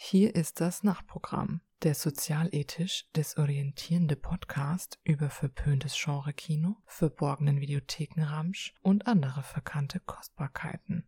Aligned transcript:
Hier 0.00 0.36
ist 0.36 0.60
das 0.60 0.84
Nachtprogramm, 0.84 1.60
der 1.82 1.92
sozialethisch 1.92 3.06
desorientierende 3.16 4.14
Podcast 4.14 5.00
über 5.02 5.28
verpöntes 5.28 6.00
Genre-Kino, 6.00 6.76
verborgenen 6.86 7.60
Videothekenramsch 7.60 8.74
und 8.80 9.08
andere 9.08 9.42
verkannte 9.42 9.98
Kostbarkeiten. 9.98 11.04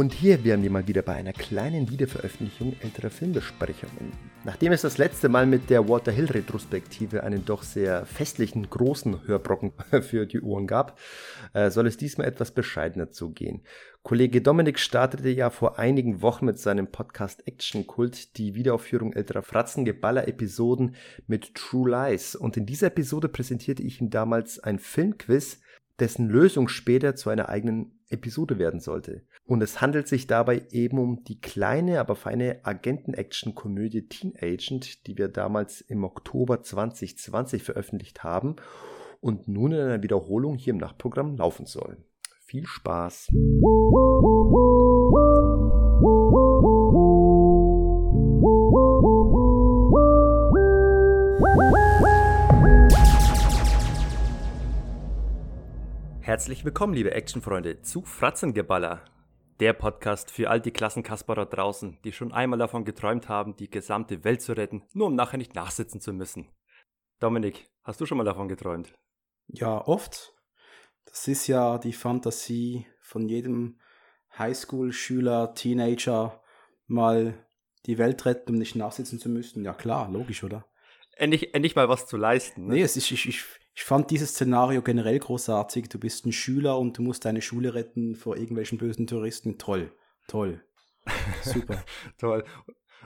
Und 0.00 0.14
hier 0.14 0.44
wären 0.44 0.62
wir 0.62 0.70
mal 0.70 0.88
wieder 0.88 1.02
bei 1.02 1.12
einer 1.12 1.34
kleinen 1.34 1.90
Wiederveröffentlichung 1.90 2.74
älterer 2.80 3.10
Filmbesprechungen. 3.10 4.12
Nachdem 4.44 4.72
es 4.72 4.80
das 4.80 4.96
letzte 4.96 5.28
Mal 5.28 5.44
mit 5.44 5.68
der 5.68 5.90
Walter 5.90 6.10
Hill 6.10 6.24
Retrospektive 6.24 7.22
einen 7.22 7.44
doch 7.44 7.62
sehr 7.62 8.06
festlichen, 8.06 8.70
großen 8.70 9.26
Hörbrocken 9.26 9.72
für 10.00 10.24
die 10.24 10.40
Ohren 10.40 10.66
gab, 10.66 10.98
äh, 11.52 11.68
soll 11.68 11.86
es 11.86 11.98
diesmal 11.98 12.26
etwas 12.26 12.50
bescheidener 12.52 13.10
zugehen. 13.10 13.60
Kollege 14.02 14.40
Dominik 14.40 14.78
startete 14.78 15.28
ja 15.28 15.50
vor 15.50 15.78
einigen 15.78 16.22
Wochen 16.22 16.46
mit 16.46 16.58
seinem 16.58 16.86
Podcast 16.86 17.46
Action 17.46 17.86
Kult 17.86 18.38
die 18.38 18.54
Wiederaufführung 18.54 19.12
älterer 19.12 19.42
Fratzengeballer-Episoden 19.42 20.94
mit 21.26 21.54
True 21.54 21.90
Lies. 21.90 22.34
Und 22.34 22.56
in 22.56 22.64
dieser 22.64 22.86
Episode 22.86 23.28
präsentierte 23.28 23.82
ich 23.82 24.00
ihm 24.00 24.08
damals 24.08 24.60
ein 24.60 24.78
Filmquiz, 24.78 25.60
dessen 25.98 26.30
Lösung 26.30 26.68
später 26.68 27.16
zu 27.16 27.28
einer 27.28 27.50
eigenen 27.50 27.99
Episode 28.10 28.58
werden 28.58 28.80
sollte. 28.80 29.22
Und 29.44 29.62
es 29.62 29.80
handelt 29.80 30.08
sich 30.08 30.26
dabei 30.26 30.62
eben 30.70 30.98
um 30.98 31.24
die 31.24 31.40
kleine, 31.40 32.00
aber 32.00 32.16
feine 32.16 32.60
Agenten-Action-Komödie 32.64 34.08
Teen 34.08 34.34
Agent, 34.40 35.06
die 35.06 35.16
wir 35.16 35.28
damals 35.28 35.80
im 35.80 36.04
Oktober 36.04 36.62
2020 36.62 37.62
veröffentlicht 37.62 38.22
haben 38.22 38.56
und 39.20 39.48
nun 39.48 39.72
in 39.72 39.80
einer 39.80 40.02
Wiederholung 40.02 40.56
hier 40.56 40.72
im 40.72 40.78
Nachtprogramm 40.78 41.36
laufen 41.36 41.66
soll. 41.66 41.98
Viel 42.44 42.66
Spaß! 42.66 43.28
Herzlich 56.30 56.64
willkommen, 56.64 56.94
liebe 56.94 57.10
Actionfreunde, 57.10 57.82
zu 57.82 58.02
Fratzengeballer. 58.02 59.04
Der 59.58 59.72
Podcast 59.72 60.30
für 60.30 60.48
all 60.48 60.60
die 60.60 60.70
Klassenkasperer 60.70 61.44
draußen, 61.44 61.98
die 62.04 62.12
schon 62.12 62.30
einmal 62.30 62.60
davon 62.60 62.84
geträumt 62.84 63.28
haben, 63.28 63.56
die 63.56 63.68
gesamte 63.68 64.22
Welt 64.22 64.40
zu 64.40 64.52
retten, 64.52 64.84
nur 64.92 65.08
um 65.08 65.16
nachher 65.16 65.38
nicht 65.38 65.56
nachsitzen 65.56 66.00
zu 66.00 66.12
müssen. 66.12 66.46
Dominik, 67.18 67.68
hast 67.82 68.00
du 68.00 68.06
schon 68.06 68.16
mal 68.16 68.22
davon 68.22 68.46
geträumt? 68.46 68.94
Ja, 69.48 69.84
oft. 69.84 70.32
Das 71.04 71.26
ist 71.26 71.48
ja 71.48 71.78
die 71.78 71.92
Fantasie 71.92 72.86
von 73.00 73.28
jedem 73.28 73.80
Highschool-Schüler, 74.38 75.54
Teenager, 75.54 76.44
mal 76.86 77.44
die 77.86 77.98
Welt 77.98 78.24
retten, 78.24 78.52
um 78.52 78.58
nicht 78.58 78.76
nachsitzen 78.76 79.18
zu 79.18 79.28
müssen. 79.30 79.64
Ja 79.64 79.74
klar, 79.74 80.08
logisch, 80.08 80.44
oder? 80.44 80.64
Endlich, 81.16 81.54
endlich 81.54 81.74
mal 81.74 81.88
was 81.88 82.06
zu 82.06 82.16
leisten. 82.16 82.68
Ne? 82.68 82.74
Nee, 82.74 82.82
es 82.82 82.96
ist, 82.96 83.10
ich, 83.10 83.28
ich, 83.28 83.44
ich 83.80 83.86
fand 83.86 84.10
dieses 84.10 84.32
Szenario 84.32 84.82
generell 84.82 85.18
großartig. 85.18 85.88
Du 85.88 85.98
bist 85.98 86.26
ein 86.26 86.32
Schüler 86.32 86.78
und 86.78 86.98
du 86.98 87.02
musst 87.02 87.24
deine 87.24 87.40
Schule 87.40 87.72
retten 87.72 88.14
vor 88.14 88.36
irgendwelchen 88.36 88.76
bösen 88.76 89.06
Touristen. 89.06 89.56
Toll, 89.56 89.90
toll. 90.28 90.62
Super. 91.42 91.82
Toll. 92.18 92.44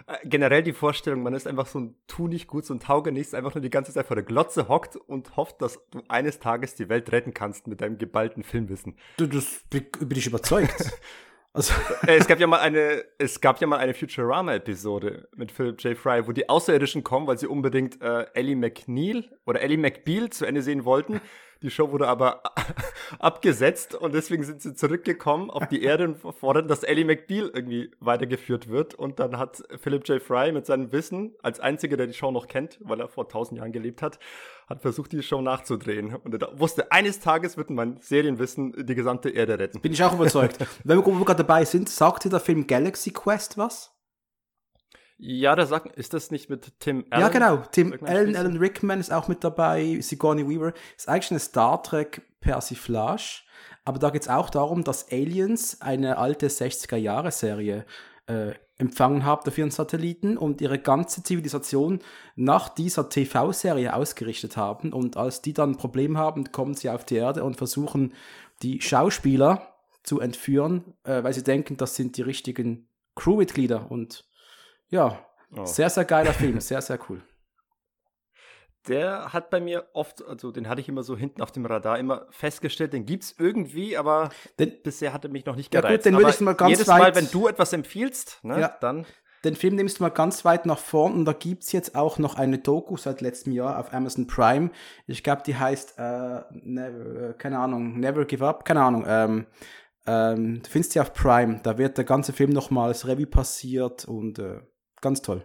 Äh, 0.09 0.17
generell 0.25 0.65
die 0.65 0.73
Vorstellung, 0.73 1.23
man 1.23 1.33
ist 1.33 1.47
einfach 1.47 1.69
so 1.69 1.79
ein 1.79 1.95
Tu 2.09 2.27
nicht 2.27 2.49
gut, 2.49 2.67
so 2.67 2.75
ein 2.75 2.81
Taugenichts, 2.81 3.35
einfach 3.35 3.55
nur 3.55 3.63
die 3.63 3.71
ganze 3.71 3.93
Zeit 3.93 4.07
vor 4.07 4.17
der 4.17 4.25
Glotze 4.25 4.67
hockt 4.67 4.97
und 4.97 5.37
hofft, 5.37 5.63
dass 5.63 5.79
du 5.93 6.03
eines 6.09 6.41
Tages 6.41 6.75
die 6.75 6.89
Welt 6.89 7.13
retten 7.13 7.33
kannst 7.33 7.69
mit 7.69 7.81
deinem 7.81 7.97
geballten 7.97 8.43
Filmwissen. 8.43 8.97
Du, 9.17 9.29
das 9.29 9.63
bin 9.71 9.87
ich 10.11 10.27
überzeugt. 10.27 10.99
Also 11.55 11.73
äh, 12.07 12.17
es 12.17 12.27
gab 12.27 12.41
ja 12.41 12.47
mal 12.47 12.59
eine, 12.59 13.05
es 13.17 13.41
gab 13.41 13.61
ja 13.61 13.67
mal 13.67 13.79
eine 13.79 13.95
Futurama-Episode 13.95 15.29
mit 15.37 15.53
Philip 15.53 15.81
J. 15.81 15.97
Fry, 15.97 16.27
wo 16.27 16.33
die 16.33 16.49
Außerirdischen 16.49 17.05
kommen, 17.05 17.27
weil 17.29 17.39
sie 17.39 17.47
unbedingt 17.47 18.03
äh, 18.03 18.27
Ellie 18.35 18.57
McNeil 18.57 19.25
oder 19.47 19.63
Ellie 19.63 19.79
McBeal 19.79 20.31
zu 20.31 20.45
Ende 20.45 20.63
sehen 20.63 20.85
wollten. 20.85 21.21
Die 21.65 21.71
Show 21.71 21.91
wurde 21.91 22.09
aber 22.09 22.43
abgesetzt 23.19 23.95
und 23.95 24.13
deswegen 24.13 24.45
sind 24.45 24.61
sie 24.61 24.75
zurückgekommen 24.75 25.49
auf 25.49 25.67
die 25.67 25.83
Erde 25.83 26.05
und 26.09 26.19
fordern, 26.35 26.69
dass 26.69 26.83
Ellie 26.83 27.07
McBeal 27.07 27.51
irgendwie 27.55 27.91
weitergeführt 28.01 28.69
wird. 28.69 28.95
Und 28.95 29.19
dann 29.19 29.39
hat 29.39 29.63
Philip 29.81 30.07
J. 30.07 30.21
Fry 30.21 30.53
mit 30.53 30.67
seinem 30.67 30.93
Wissen, 30.93 31.35
als 31.43 31.61
einziger, 31.61 31.97
der 31.97 32.07
die 32.07 32.13
Show 32.13 32.31
noch 32.31 32.49
kennt, 32.49 32.79
weil 32.83 33.01
er 33.01 33.09
vor 33.09 33.31
tausend 33.31 33.59
Jahren 33.59 33.73
gelebt 33.73 34.03
hat, 34.03 34.19
hat 34.69 34.83
versucht, 34.83 35.13
die 35.13 35.23
Show 35.23 35.41
nachzudrehen. 35.41 36.15
Und 36.15 36.35
er 36.35 36.61
wusste, 36.61 36.93
eines 36.93 37.21
Tages 37.21 37.57
wird 37.57 37.71
mein 37.71 37.97
Serienwissen 37.99 38.85
die 38.85 38.95
gesamte 38.95 39.31
Erde 39.31 39.59
retten. 39.59 39.81
Bin 39.81 39.95
ich 39.95 40.05
auch 40.05 40.13
überzeugt. 40.13 40.59
Wenn 40.85 40.99
wir 40.99 41.25
gerade 41.25 41.45
dabei 41.45 41.65
sind, 41.65 41.89
sagt 41.89 42.27
dir 42.27 42.29
der 42.29 42.41
Film 42.41 42.67
Galaxy 42.67 43.11
Quest 43.11 43.57
was? 43.57 43.94
Ja, 45.17 45.55
da 45.55 45.65
sagt, 45.67 45.97
ist 45.97 46.13
das 46.13 46.31
nicht 46.31 46.51
mit 46.51 46.81
Tim 46.81 47.05
Allen? 47.11 47.23
Ja, 47.23 47.29
genau. 47.29 47.63
Tim 47.71 47.97
Allen, 48.05 48.37
Alan 48.37 48.57
Rickman 48.57 49.01
ist 49.01 49.13
auch 49.13 49.29
mit 49.29 49.45
dabei, 49.45 50.01
Sigourney 50.01 50.49
Weaver. 50.49 50.73
Ist 50.97 51.09
eigentlich 51.09 51.31
eine 51.31 51.41
Star 51.41 51.83
Trek 51.83 52.23
Persiflage, 52.41 53.43
aber 53.85 53.99
da 53.99 54.11
geht 54.11 54.23
es 54.23 54.29
auch 54.29 54.51
darum, 54.51 54.85
dass 54.85 55.11
Aliens 55.11 55.81
eine 55.81 56.19
alte 56.19 56.49
60er-Jahre-Serie 56.49 57.87
äh, 58.27 58.53
empfangen 58.77 59.25
haben 59.25 59.47
auf 59.47 59.57
ihren 59.57 59.71
Satelliten 59.71 60.37
und 60.37 60.61
ihre 60.61 60.79
ganze 60.79 61.23
Zivilisation 61.23 62.01
nach 62.35 62.69
dieser 62.69 63.09
TV-Serie 63.09 63.95
ausgerichtet 63.95 64.57
haben. 64.57 64.93
Und 64.93 65.17
als 65.17 65.43
die 65.43 65.53
dann 65.53 65.73
ein 65.73 65.77
Problem 65.77 66.19
haben, 66.19 66.51
kommen 66.51 66.75
sie 66.75 66.91
auf 66.91 67.05
die 67.05 67.17
Erde 67.17 67.45
und 67.45 67.57
versuchen, 67.57 68.15
die 68.63 68.81
Schauspieler 68.81 69.75
zu 70.03 70.21
entführen, 70.21 70.95
äh, 71.05 71.23
weil 71.23 71.33
sie 71.33 71.45
denken, 71.45 71.77
das 71.77 71.95
sind 71.95 72.17
die 72.17 72.23
richtigen 72.23 72.89
Crewmitglieder. 73.15 73.91
Und 73.91 74.25
ja, 74.95 75.19
oh. 75.57 75.65
sehr, 75.65 75.91
sehr 75.91 76.05
geiler 76.05 76.33
Film, 76.33 76.61
sehr, 76.61 76.81
sehr 76.81 76.99
cool. 77.09 77.21
Der 78.87 79.33
hat 79.33 79.49
bei 79.49 79.61
mir 79.61 79.89
oft, 79.95 80.23
also 80.23 80.53
den 80.53 80.69
hatte 80.69 80.83
ich 80.83 80.91
immer 80.91 81.03
so 81.03 81.17
hinten 81.17 81.41
auf 81.41 81.51
dem 81.51 81.65
Radar 81.65 81.99
immer 81.99 82.27
festgestellt, 82.29 82.93
den 82.93 83.07
gibt 83.07 83.25
es 83.25 83.35
irgendwie, 83.39 83.97
aber 83.97 84.29
den, 84.59 84.75
bisher 84.83 85.15
hat 85.15 85.25
er 85.25 85.31
mich 85.31 85.47
noch 85.47 85.57
nicht 85.57 85.71
gereizt. 85.71 85.91
Ja 85.91 85.97
gut, 85.97 86.05
den 86.05 86.17
würde 86.19 86.29
ich 86.29 86.41
mal 86.41 86.55
ganz 86.55 86.71
jedes 86.71 86.89
weit, 86.89 87.01
Mal, 87.01 87.15
wenn 87.15 87.31
du 87.31 87.49
etwas 87.49 87.73
empfiehlst, 87.73 88.45
ne, 88.45 88.61
ja, 88.61 88.77
dann 88.83 89.07
den 89.43 89.57
Film 89.57 89.77
nimmst 89.77 89.99
du 89.99 90.03
mal 90.03 90.11
ganz 90.11 90.45
weit 90.45 90.67
nach 90.67 90.79
vorn 90.79 91.15
und 91.15 91.25
da 91.25 91.33
gibt 91.33 91.65
es 91.65 91.73
jetzt 91.73 91.95
auch 91.95 92.19
noch 92.19 92.37
eine 92.37 92.59
Doku 92.59 92.97
seit 92.97 93.23
letztem 93.23 93.53
Jahr 93.53 93.79
auf 93.79 93.93
Amazon 93.93 94.27
Prime. 94.27 94.71
Ich 95.07 95.23
glaube, 95.23 95.43
die 95.47 95.57
heißt, 95.57 95.99
äh, 95.99 96.41
never, 96.51 97.31
äh, 97.31 97.35
keine 97.35 97.59
Ahnung, 97.59 97.99
Never 98.01 98.25
Give 98.25 98.47
Up, 98.47 98.65
keine 98.65 98.83
Ahnung. 98.83 99.05
Ähm, 99.07 99.47
ähm, 100.07 100.63
du 100.63 100.71
findest 100.71 100.93
sie 100.93 101.01
auf 101.01 101.13
Prime. 101.13 101.61
Da 101.63 101.79
wird 101.79 101.99
der 101.99 102.05
ganze 102.05 102.33
Film 102.33 102.51
nochmal 102.51 102.89
als 102.89 103.07
Revue 103.07 103.27
passiert 103.27 104.05
und 104.07 104.39
äh, 104.39 104.61
Ganz 105.05 105.21
toll. 105.21 105.45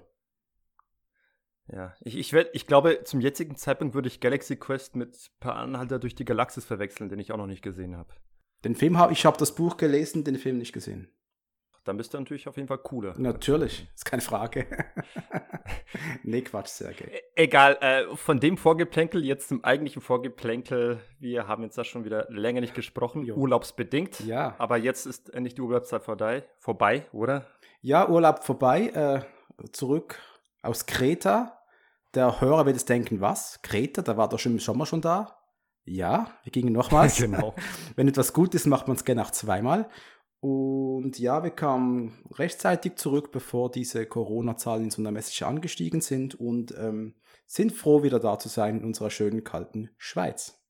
Ja, 1.67 1.93
ich, 1.99 2.17
ich, 2.17 2.31
werd, 2.31 2.49
ich 2.53 2.65
glaube, 2.65 3.03
zum 3.03 3.19
jetzigen 3.19 3.57
Zeitpunkt 3.57 3.93
würde 3.93 4.07
ich 4.07 4.21
Galaxy 4.21 4.55
Quest 4.55 4.95
mit 4.95 5.31
Per 5.41 5.53
Anhalter 5.53 5.99
durch 5.99 6.15
die 6.15 6.23
Galaxis 6.23 6.63
verwechseln, 6.63 7.09
den 7.09 7.19
ich 7.19 7.33
auch 7.33 7.37
noch 7.37 7.45
nicht 7.45 7.61
gesehen 7.61 7.97
habe. 7.97 8.13
Den 8.63 8.73
Film 8.73 8.97
habe 8.97 9.11
ich 9.11 9.25
habe 9.25 9.35
das 9.37 9.53
Buch 9.53 9.75
gelesen, 9.75 10.23
den 10.23 10.37
Film 10.37 10.59
nicht 10.59 10.71
gesehen. 10.71 11.11
Dann 11.83 11.97
bist 11.97 12.13
du 12.13 12.19
natürlich 12.19 12.47
auf 12.47 12.55
jeden 12.55 12.69
Fall 12.69 12.77
cooler. 12.77 13.15
Natürlich, 13.17 13.89
ist 13.93 14.05
keine 14.05 14.21
Frage. 14.21 14.65
nee, 16.23 16.41
Quatsch, 16.41 16.67
Sergej. 16.67 17.09
E 17.09 17.21
egal, 17.35 17.77
äh, 17.81 18.15
von 18.15 18.39
dem 18.39 18.55
Vorgeplänkel 18.55 19.25
jetzt 19.25 19.49
zum 19.49 19.65
eigentlichen 19.65 20.01
Vorgeplänkel. 20.01 21.01
Wir 21.19 21.49
haben 21.49 21.63
jetzt 21.63 21.77
da 21.77 21.83
schon 21.83 22.05
wieder 22.05 22.27
länger 22.29 22.61
nicht 22.61 22.75
gesprochen, 22.75 23.25
jo. 23.25 23.35
urlaubsbedingt. 23.35 24.21
Ja. 24.21 24.55
Aber 24.57 24.77
jetzt 24.77 25.05
ist 25.05 25.33
endlich 25.33 25.55
die 25.55 25.61
Urlaubszeit 25.61 26.03
vorbei, 26.03 26.45
vorbei 26.59 27.07
oder? 27.11 27.45
Ja, 27.81 28.07
Urlaub 28.07 28.45
vorbei. 28.45 28.87
Äh, 28.93 29.38
zurück 29.71 30.19
aus 30.61 30.85
Kreta. 30.85 31.61
Der 32.13 32.41
Hörer 32.41 32.65
wird 32.65 32.75
jetzt 32.75 32.89
denken, 32.89 33.21
was? 33.21 33.61
Kreta, 33.61 34.01
da 34.01 34.17
war 34.17 34.29
doch 34.29 34.39
schon 34.39 34.53
im 34.53 34.59
Sommer 34.59 34.85
schon 34.85 35.01
da. 35.01 35.39
Ja, 35.85 36.31
wir 36.43 36.51
gingen 36.51 36.73
nochmals. 36.73 37.17
genau. 37.21 37.55
Wenn 37.95 38.07
etwas 38.07 38.33
gut 38.33 38.55
ist, 38.55 38.65
macht 38.65 38.87
man 38.87 38.97
es 38.97 39.05
gerne 39.05 39.23
auch 39.23 39.31
zweimal. 39.31 39.89
Und 40.41 41.19
ja, 41.19 41.43
wir 41.43 41.51
kamen 41.51 42.17
rechtzeitig 42.31 42.95
zurück, 42.95 43.31
bevor 43.31 43.69
diese 43.69 44.05
Corona-Zahlen 44.05 44.85
in 44.85 44.89
so 44.89 45.01
einer 45.01 45.11
Message 45.11 45.41
angestiegen 45.43 45.99
sind 45.99 46.35
und 46.35 46.73
ähm, 46.77 47.15
sind 47.45 47.73
froh, 47.73 48.03
wieder 48.03 48.19
da 48.19 48.39
zu 48.39 48.47
sein 48.47 48.79
in 48.79 48.85
unserer 48.85 49.09
schönen, 49.09 49.43
kalten 49.43 49.89
Schweiz. 49.97 50.63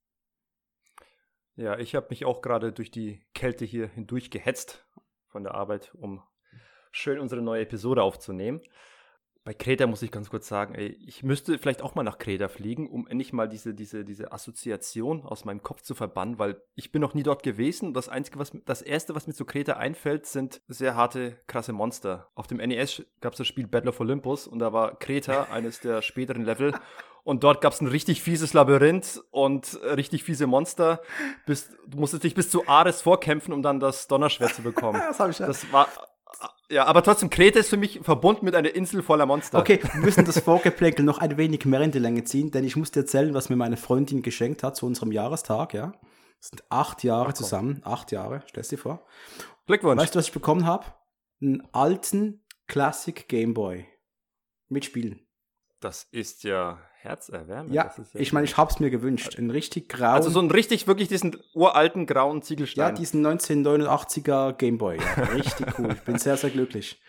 Ja, 1.56 1.77
ich 1.77 1.94
habe 1.94 2.07
mich 2.09 2.25
auch 2.25 2.42
gerade 2.42 2.71
durch 2.71 2.89
die 2.89 3.21
Kälte 3.35 3.65
hier 3.65 3.88
hindurch 3.88 4.31
gehetzt 4.31 4.88
von 5.27 5.44
der 5.44 5.53
Arbeit, 5.53 5.94
um 5.94 6.24
schön 6.91 7.19
unsere 7.19 7.41
neue 7.41 7.62
Episode 7.62 8.03
aufzunehmen. 8.03 8.62
Bei 9.45 9.53
Kreta 9.53 9.88
muss 9.88 10.01
ich 10.01 10.12
ganz 10.12 10.30
kurz 10.30 10.47
sagen, 10.47 10.75
ey, 10.75 10.95
ich 11.07 11.24
müsste 11.24 11.57
vielleicht 11.57 11.81
auch 11.81 11.95
mal 11.95 12.03
nach 12.03 12.18
Kreta 12.18 12.50
fliegen, 12.50 12.88
um 12.89 13.07
endlich 13.07 13.33
mal 13.33 13.47
diese, 13.47 13.74
diese, 13.74 14.03
diese 14.03 14.31
Assoziation 14.31 15.24
aus 15.24 15.45
meinem 15.45 15.63
Kopf 15.63 15.81
zu 15.81 15.95
verbannen, 15.95 16.38
weil 16.38 16.62
ich 16.75 16.91
bin 16.91 17.01
noch 17.01 17.13
nie 17.13 17.24
dort 17.24 17.41
gewesen. 17.41 17.94
Das 17.94 18.09
einzige, 18.09 18.38
was 18.38 18.51
das 18.65 18.81
erste, 18.81 19.15
was 19.15 19.27
mir 19.27 19.33
zu 19.33 19.45
Kreta 19.45 19.74
einfällt, 19.74 20.25
sind 20.25 20.62
sehr 20.68 20.95
harte, 20.95 21.38
krasse 21.47 21.74
Monster. 21.74 22.30
Auf 22.36 22.47
dem 22.47 22.57
NES 22.57 23.03
gab 23.21 23.33
es 23.33 23.38
das 23.38 23.47
Spiel 23.47 23.65
Battle 23.65 23.89
of 23.89 24.00
Olympus 24.00 24.45
und 24.45 24.59
da 24.59 24.74
war 24.74 25.00
Kreta 25.00 25.44
eines 25.51 25.80
der 25.80 26.01
späteren 26.01 26.44
Level. 26.44 26.74
Und 27.24 27.44
dort 27.44 27.62
gab 27.62 27.74
es 27.74 27.81
ein 27.81 27.88
richtig 27.88 28.21
fieses 28.21 28.53
Labyrinth 28.53 29.24
und 29.31 29.80
richtig 29.83 30.24
fiese 30.24 30.47
Monster. 30.47 31.01
Bis, 31.45 31.69
du 31.88 31.97
musstest 31.97 32.24
dich 32.24 32.35
bis 32.35 32.50
zu 32.50 32.68
Ares 32.68 33.01
vorkämpfen, 33.01 33.53
um 33.53 33.62
dann 33.62 33.80
das 33.80 34.07
Donnerschwert 34.07 34.53
zu 34.53 34.63
bekommen. 34.63 35.00
das, 35.07 35.19
hab 35.19 35.30
ich 35.30 35.38
das 35.38 35.71
war 35.71 35.88
ja, 36.69 36.85
aber 36.85 37.03
trotzdem, 37.03 37.29
Kreta 37.29 37.59
ist 37.59 37.69
für 37.69 37.77
mich 37.77 37.99
verbunden 38.01 38.45
mit 38.45 38.55
einer 38.55 38.73
Insel 38.75 39.01
voller 39.01 39.25
Monster. 39.25 39.59
Okay, 39.59 39.79
wir 39.81 40.01
müssen 40.01 40.25
das 40.25 40.39
Vorgeplänkel 40.39 41.03
noch 41.03 41.17
ein 41.17 41.37
wenig 41.37 41.65
mehr 41.65 41.81
in 41.81 41.91
die 41.91 41.99
Länge 41.99 42.23
ziehen, 42.23 42.51
denn 42.51 42.63
ich 42.63 42.75
muss 42.75 42.91
dir 42.91 43.01
erzählen, 43.01 43.33
was 43.33 43.49
mir 43.49 43.55
meine 43.55 43.77
Freundin 43.77 44.21
geschenkt 44.21 44.63
hat 44.63 44.75
zu 44.75 44.85
unserem 44.85 45.11
Jahrestag, 45.11 45.73
ja. 45.73 45.93
Das 46.39 46.49
sind 46.49 46.63
acht 46.69 47.03
Jahre 47.03 47.29
Ach, 47.29 47.33
zusammen, 47.33 47.81
acht 47.83 48.11
Jahre, 48.11 48.43
stellst 48.47 48.71
dir 48.71 48.77
vor. 48.77 49.05
Glückwunsch. 49.65 50.01
Weißt 50.01 50.15
du, 50.15 50.19
was 50.19 50.27
ich 50.27 50.33
bekommen 50.33 50.65
habe? 50.65 50.85
Einen 51.41 51.67
alten 51.73 52.45
Classic 52.67 53.27
Game 53.27 53.53
Boy. 53.53 53.87
Mit 54.67 54.85
Spielen. 54.85 55.27
Das 55.79 56.03
ist 56.11 56.43
ja 56.43 56.79
herzerwärmend. 57.01 57.73
Ja, 57.73 57.93
ja 57.95 58.03
ich 58.13 58.33
meine, 58.33 58.45
ich 58.45 58.57
habe 58.57 58.71
es 58.71 58.79
mir 58.79 58.89
gewünscht. 58.89 59.37
Ein 59.37 59.49
richtig 59.49 59.89
grauen. 59.89 60.15
Also 60.15 60.29
so 60.29 60.39
ein 60.39 60.51
richtig, 60.51 60.87
wirklich 60.87 61.07
diesen 61.07 61.37
uralten 61.53 62.05
grauen 62.05 62.41
Ziegelstein. 62.41 62.89
Ja, 62.89 62.91
diesen 62.91 63.25
1989er 63.25 64.53
Gameboy. 64.53 64.97
Ja, 64.97 65.23
richtig 65.23 65.67
cool. 65.79 65.93
Ich 65.93 66.01
bin 66.01 66.17
sehr, 66.17 66.37
sehr 66.37 66.49
glücklich. 66.49 67.01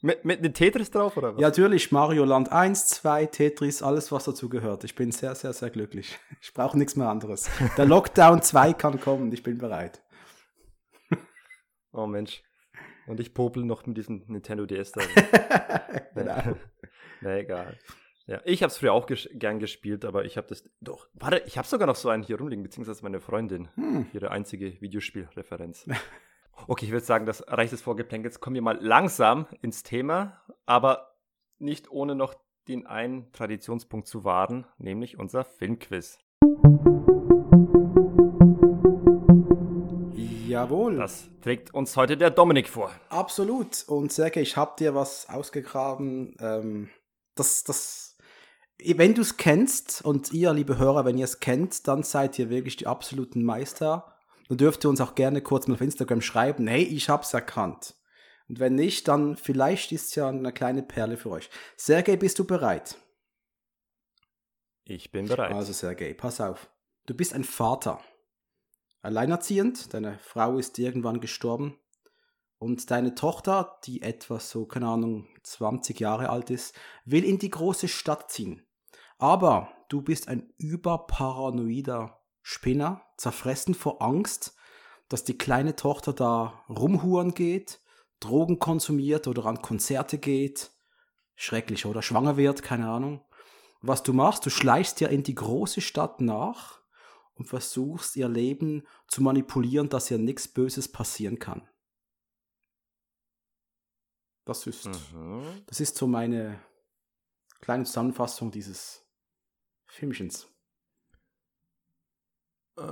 Mit, 0.00 0.24
mit 0.24 0.40
einem 0.40 0.52
Tetris 0.52 0.90
drauf, 0.90 1.16
oder 1.16 1.34
was? 1.34 1.40
Ja, 1.40 1.48
natürlich. 1.48 1.92
Mario 1.92 2.24
Land 2.24 2.50
1, 2.50 2.86
2, 2.86 3.26
Tetris, 3.26 3.82
alles, 3.82 4.10
was 4.10 4.24
dazu 4.24 4.48
gehört. 4.48 4.82
Ich 4.82 4.96
bin 4.96 5.12
sehr, 5.12 5.36
sehr, 5.36 5.52
sehr 5.52 5.70
glücklich. 5.70 6.18
Ich 6.40 6.52
brauche 6.52 6.76
nichts 6.76 6.96
mehr 6.96 7.08
anderes. 7.08 7.48
Der 7.76 7.86
Lockdown 7.86 8.42
2 8.42 8.72
kann 8.72 8.98
kommen. 8.98 9.30
Ich 9.32 9.44
bin 9.44 9.58
bereit. 9.58 10.02
Oh 11.92 12.06
Mensch. 12.06 12.42
Und 13.06 13.20
ich 13.20 13.34
popel 13.34 13.64
noch 13.64 13.86
mit 13.86 13.96
diesem 13.96 14.24
Nintendo 14.26 14.66
DS 14.66 14.92
da. 14.92 15.02
genau. 16.14 16.56
Na 17.20 17.36
egal. 17.36 17.78
Ja, 18.26 18.40
ich 18.44 18.62
habe 18.62 18.70
es 18.70 18.78
früher 18.78 18.92
auch 18.92 19.06
ges 19.06 19.28
gern 19.32 19.58
gespielt, 19.58 20.04
aber 20.04 20.24
ich 20.24 20.36
habe 20.36 20.46
das 20.46 20.68
doch. 20.80 21.08
Warte, 21.14 21.42
ich 21.46 21.58
habe 21.58 21.66
sogar 21.66 21.86
noch 21.86 21.96
so 21.96 22.08
einen 22.08 22.22
hier 22.22 22.38
rumliegen, 22.38 22.62
beziehungsweise 22.62 23.02
meine 23.02 23.20
Freundin. 23.20 23.68
Hm. 23.74 24.06
Ihre 24.12 24.30
einzige 24.30 24.80
Videospielreferenz. 24.80 25.86
okay, 26.68 26.86
ich 26.86 26.92
würde 26.92 27.04
sagen, 27.04 27.26
das 27.26 27.44
reicht 27.48 27.72
das 27.72 27.82
Vorgeplänkel. 27.82 28.30
Jetzt 28.30 28.40
kommen 28.40 28.54
wir 28.54 28.62
mal 28.62 28.78
langsam 28.80 29.46
ins 29.60 29.82
Thema, 29.82 30.40
aber 30.66 31.16
nicht 31.58 31.90
ohne 31.90 32.14
noch 32.14 32.34
den 32.68 32.86
einen 32.86 33.32
Traditionspunkt 33.32 34.06
zu 34.06 34.24
wahren, 34.24 34.66
nämlich 34.78 35.18
unser 35.18 35.44
Filmquiz. 35.44 36.18
Jawohl. 40.52 40.96
Das 40.96 41.28
trägt 41.40 41.72
uns 41.74 41.96
heute 41.96 42.16
der 42.16 42.30
Dominik 42.30 42.68
vor. 42.68 42.92
Absolut. 43.08 43.84
Und 43.88 44.12
Sergej, 44.12 44.42
ich 44.42 44.56
habe 44.56 44.74
dir 44.78 44.94
was 44.94 45.28
ausgegraben. 45.28 46.36
Ähm, 46.38 46.90
das, 47.34 47.64
das, 47.64 48.11
wenn 48.78 49.14
du 49.14 49.22
es 49.22 49.36
kennst 49.36 50.04
und 50.04 50.32
ihr, 50.32 50.52
liebe 50.52 50.78
Hörer, 50.78 51.04
wenn 51.04 51.18
ihr 51.18 51.24
es 51.24 51.40
kennt, 51.40 51.86
dann 51.88 52.02
seid 52.02 52.38
ihr 52.38 52.50
wirklich 52.50 52.76
die 52.76 52.86
absoluten 52.86 53.44
Meister. 53.44 54.16
Dann 54.48 54.58
dürft 54.58 54.84
ihr 54.84 54.90
uns 54.90 55.00
auch 55.00 55.14
gerne 55.14 55.40
kurz 55.40 55.66
mal 55.66 55.74
auf 55.74 55.80
Instagram 55.80 56.20
schreiben, 56.20 56.66
hey, 56.66 56.82
ich 56.82 57.08
hab's 57.08 57.32
erkannt. 57.32 57.94
Und 58.48 58.58
wenn 58.58 58.74
nicht, 58.74 59.08
dann 59.08 59.36
vielleicht 59.36 59.92
ist 59.92 60.08
es 60.08 60.14
ja 60.14 60.28
eine 60.28 60.52
kleine 60.52 60.82
Perle 60.82 61.16
für 61.16 61.30
euch. 61.30 61.48
Sergej, 61.76 62.16
bist 62.16 62.38
du 62.38 62.44
bereit? 62.44 62.96
Ich 64.84 65.12
bin 65.12 65.26
bereit. 65.26 65.52
Also 65.52 65.72
Sergej, 65.72 66.14
pass 66.14 66.40
auf. 66.40 66.68
Du 67.06 67.14
bist 67.14 67.34
ein 67.34 67.44
Vater 67.44 68.00
alleinerziehend, 69.00 69.92
deine 69.94 70.18
Frau 70.18 70.58
ist 70.58 70.78
irgendwann 70.78 71.20
gestorben 71.20 71.78
und 72.62 72.92
deine 72.92 73.16
Tochter, 73.16 73.80
die 73.86 74.02
etwas 74.02 74.48
so, 74.48 74.66
keine 74.66 74.86
Ahnung, 74.86 75.26
20 75.42 75.98
Jahre 75.98 76.30
alt 76.30 76.48
ist, 76.48 76.76
will 77.04 77.24
in 77.24 77.40
die 77.40 77.50
große 77.50 77.88
Stadt 77.88 78.30
ziehen. 78.30 78.64
Aber 79.18 79.72
du 79.88 80.00
bist 80.00 80.28
ein 80.28 80.48
überparanoider 80.58 82.20
Spinner, 82.40 83.02
zerfressen 83.16 83.74
vor 83.74 84.00
Angst, 84.00 84.54
dass 85.08 85.24
die 85.24 85.36
kleine 85.36 85.74
Tochter 85.74 86.12
da 86.12 86.62
rumhuren 86.68 87.34
geht, 87.34 87.80
Drogen 88.20 88.60
konsumiert 88.60 89.26
oder 89.26 89.46
an 89.46 89.60
Konzerte 89.60 90.18
geht. 90.18 90.70
Schrecklich, 91.34 91.84
oder 91.84 92.00
schwanger 92.00 92.36
wird, 92.36 92.62
keine 92.62 92.88
Ahnung. 92.88 93.24
Was 93.80 94.04
du 94.04 94.12
machst, 94.12 94.46
du 94.46 94.50
schleichst 94.50 95.00
dir 95.00 95.08
in 95.08 95.24
die 95.24 95.34
große 95.34 95.80
Stadt 95.80 96.20
nach 96.20 96.78
und 97.34 97.46
versuchst 97.46 98.14
ihr 98.14 98.28
Leben 98.28 98.84
zu 99.08 99.20
manipulieren, 99.20 99.88
dass 99.88 100.12
ihr 100.12 100.18
nichts 100.18 100.46
Böses 100.46 100.86
passieren 100.86 101.40
kann. 101.40 101.68
Das 104.44 104.66
ist, 104.66 104.86
mhm. 105.12 105.62
das 105.66 105.80
ist 105.80 105.96
so 105.96 106.06
meine 106.06 106.60
kleine 107.60 107.84
Zusammenfassung 107.84 108.50
dieses 108.50 109.06
Filmchens. 109.86 110.48
Äh, 112.76 112.82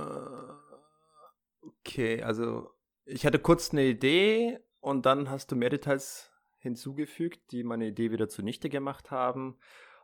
okay, 1.61 2.23
also 2.23 2.71
ich 3.05 3.25
hatte 3.25 3.39
kurz 3.39 3.71
eine 3.71 3.83
Idee 3.83 4.59
und 4.79 5.05
dann 5.05 5.29
hast 5.29 5.51
du 5.51 5.55
mehr 5.55 5.69
Details 5.69 6.31
hinzugefügt, 6.59 7.51
die 7.51 7.63
meine 7.63 7.87
Idee 7.87 8.11
wieder 8.11 8.29
zunichte 8.29 8.69
gemacht 8.69 9.11
haben. 9.11 9.57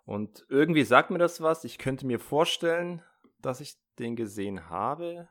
Und 0.03 0.45
irgendwie 0.49 0.83
sagt 0.83 1.11
mir 1.11 1.19
das 1.19 1.41
was. 1.41 1.63
Ich 1.63 1.77
könnte 1.77 2.05
mir 2.05 2.19
vorstellen, 2.19 3.03
dass 3.39 3.61
ich 3.61 3.77
den 3.99 4.15
gesehen 4.15 4.69
habe, 4.69 5.29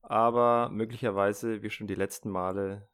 aber 0.00 0.68
möglicherweise, 0.70 1.62
wie 1.62 1.70
schon 1.70 1.86
die 1.86 1.94
letzten 1.94 2.30
Male, 2.30 2.88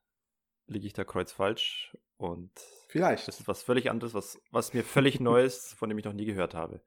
liege 0.66 0.86
ich 0.86 0.92
da 0.92 1.04
kreuzfalsch 1.04 1.96
und 2.20 2.50
vielleicht 2.88 3.26
das 3.28 3.40
ist 3.40 3.48
was 3.48 3.62
völlig 3.62 3.90
anderes, 3.90 4.12
was, 4.12 4.38
was 4.50 4.74
mir 4.74 4.84
völlig 4.84 5.20
Neues, 5.20 5.72
von 5.74 5.88
dem 5.88 5.98
ich 5.98 6.04
noch 6.04 6.12
nie 6.12 6.26
gehört 6.26 6.54
habe. 6.54 6.82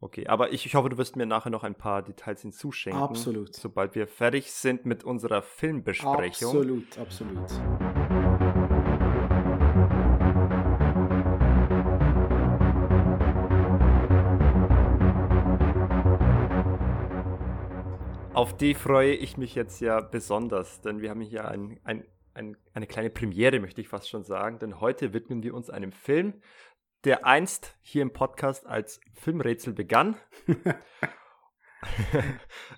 Okay, 0.00 0.26
aber 0.26 0.52
ich, 0.52 0.66
ich 0.66 0.74
hoffe, 0.74 0.90
du 0.90 0.98
wirst 0.98 1.16
mir 1.16 1.26
nachher 1.26 1.50
noch 1.50 1.64
ein 1.64 1.74
paar 1.74 2.02
Details 2.02 2.42
hinzuschenken. 2.42 3.02
Absolut. 3.02 3.54
Sobald 3.54 3.94
wir 3.94 4.06
fertig 4.06 4.52
sind 4.52 4.84
mit 4.84 5.02
unserer 5.02 5.42
Filmbesprechung. 5.42 6.48
Absolut, 6.48 6.98
absolut. 6.98 7.50
Auf 18.34 18.56
die 18.56 18.74
freue 18.74 19.14
ich 19.14 19.36
mich 19.36 19.54
jetzt 19.54 19.80
ja 19.80 20.00
besonders, 20.00 20.80
denn 20.82 21.00
wir 21.00 21.10
haben 21.10 21.20
hier 21.20 21.48
ein, 21.48 21.80
ein, 21.84 22.04
ein, 22.34 22.56
eine 22.72 22.86
kleine 22.86 23.10
Premiere, 23.10 23.60
möchte 23.60 23.80
ich 23.80 23.88
fast 23.88 24.08
schon 24.08 24.24
sagen, 24.24 24.58
denn 24.58 24.80
heute 24.80 25.12
widmen 25.12 25.42
wir 25.42 25.54
uns 25.54 25.70
einem 25.70 25.92
Film, 25.92 26.42
der 27.04 27.26
einst 27.26 27.76
hier 27.80 28.02
im 28.02 28.12
Podcast 28.12 28.66
als 28.66 29.00
Filmrätsel 29.14 29.72
begann. 29.72 30.16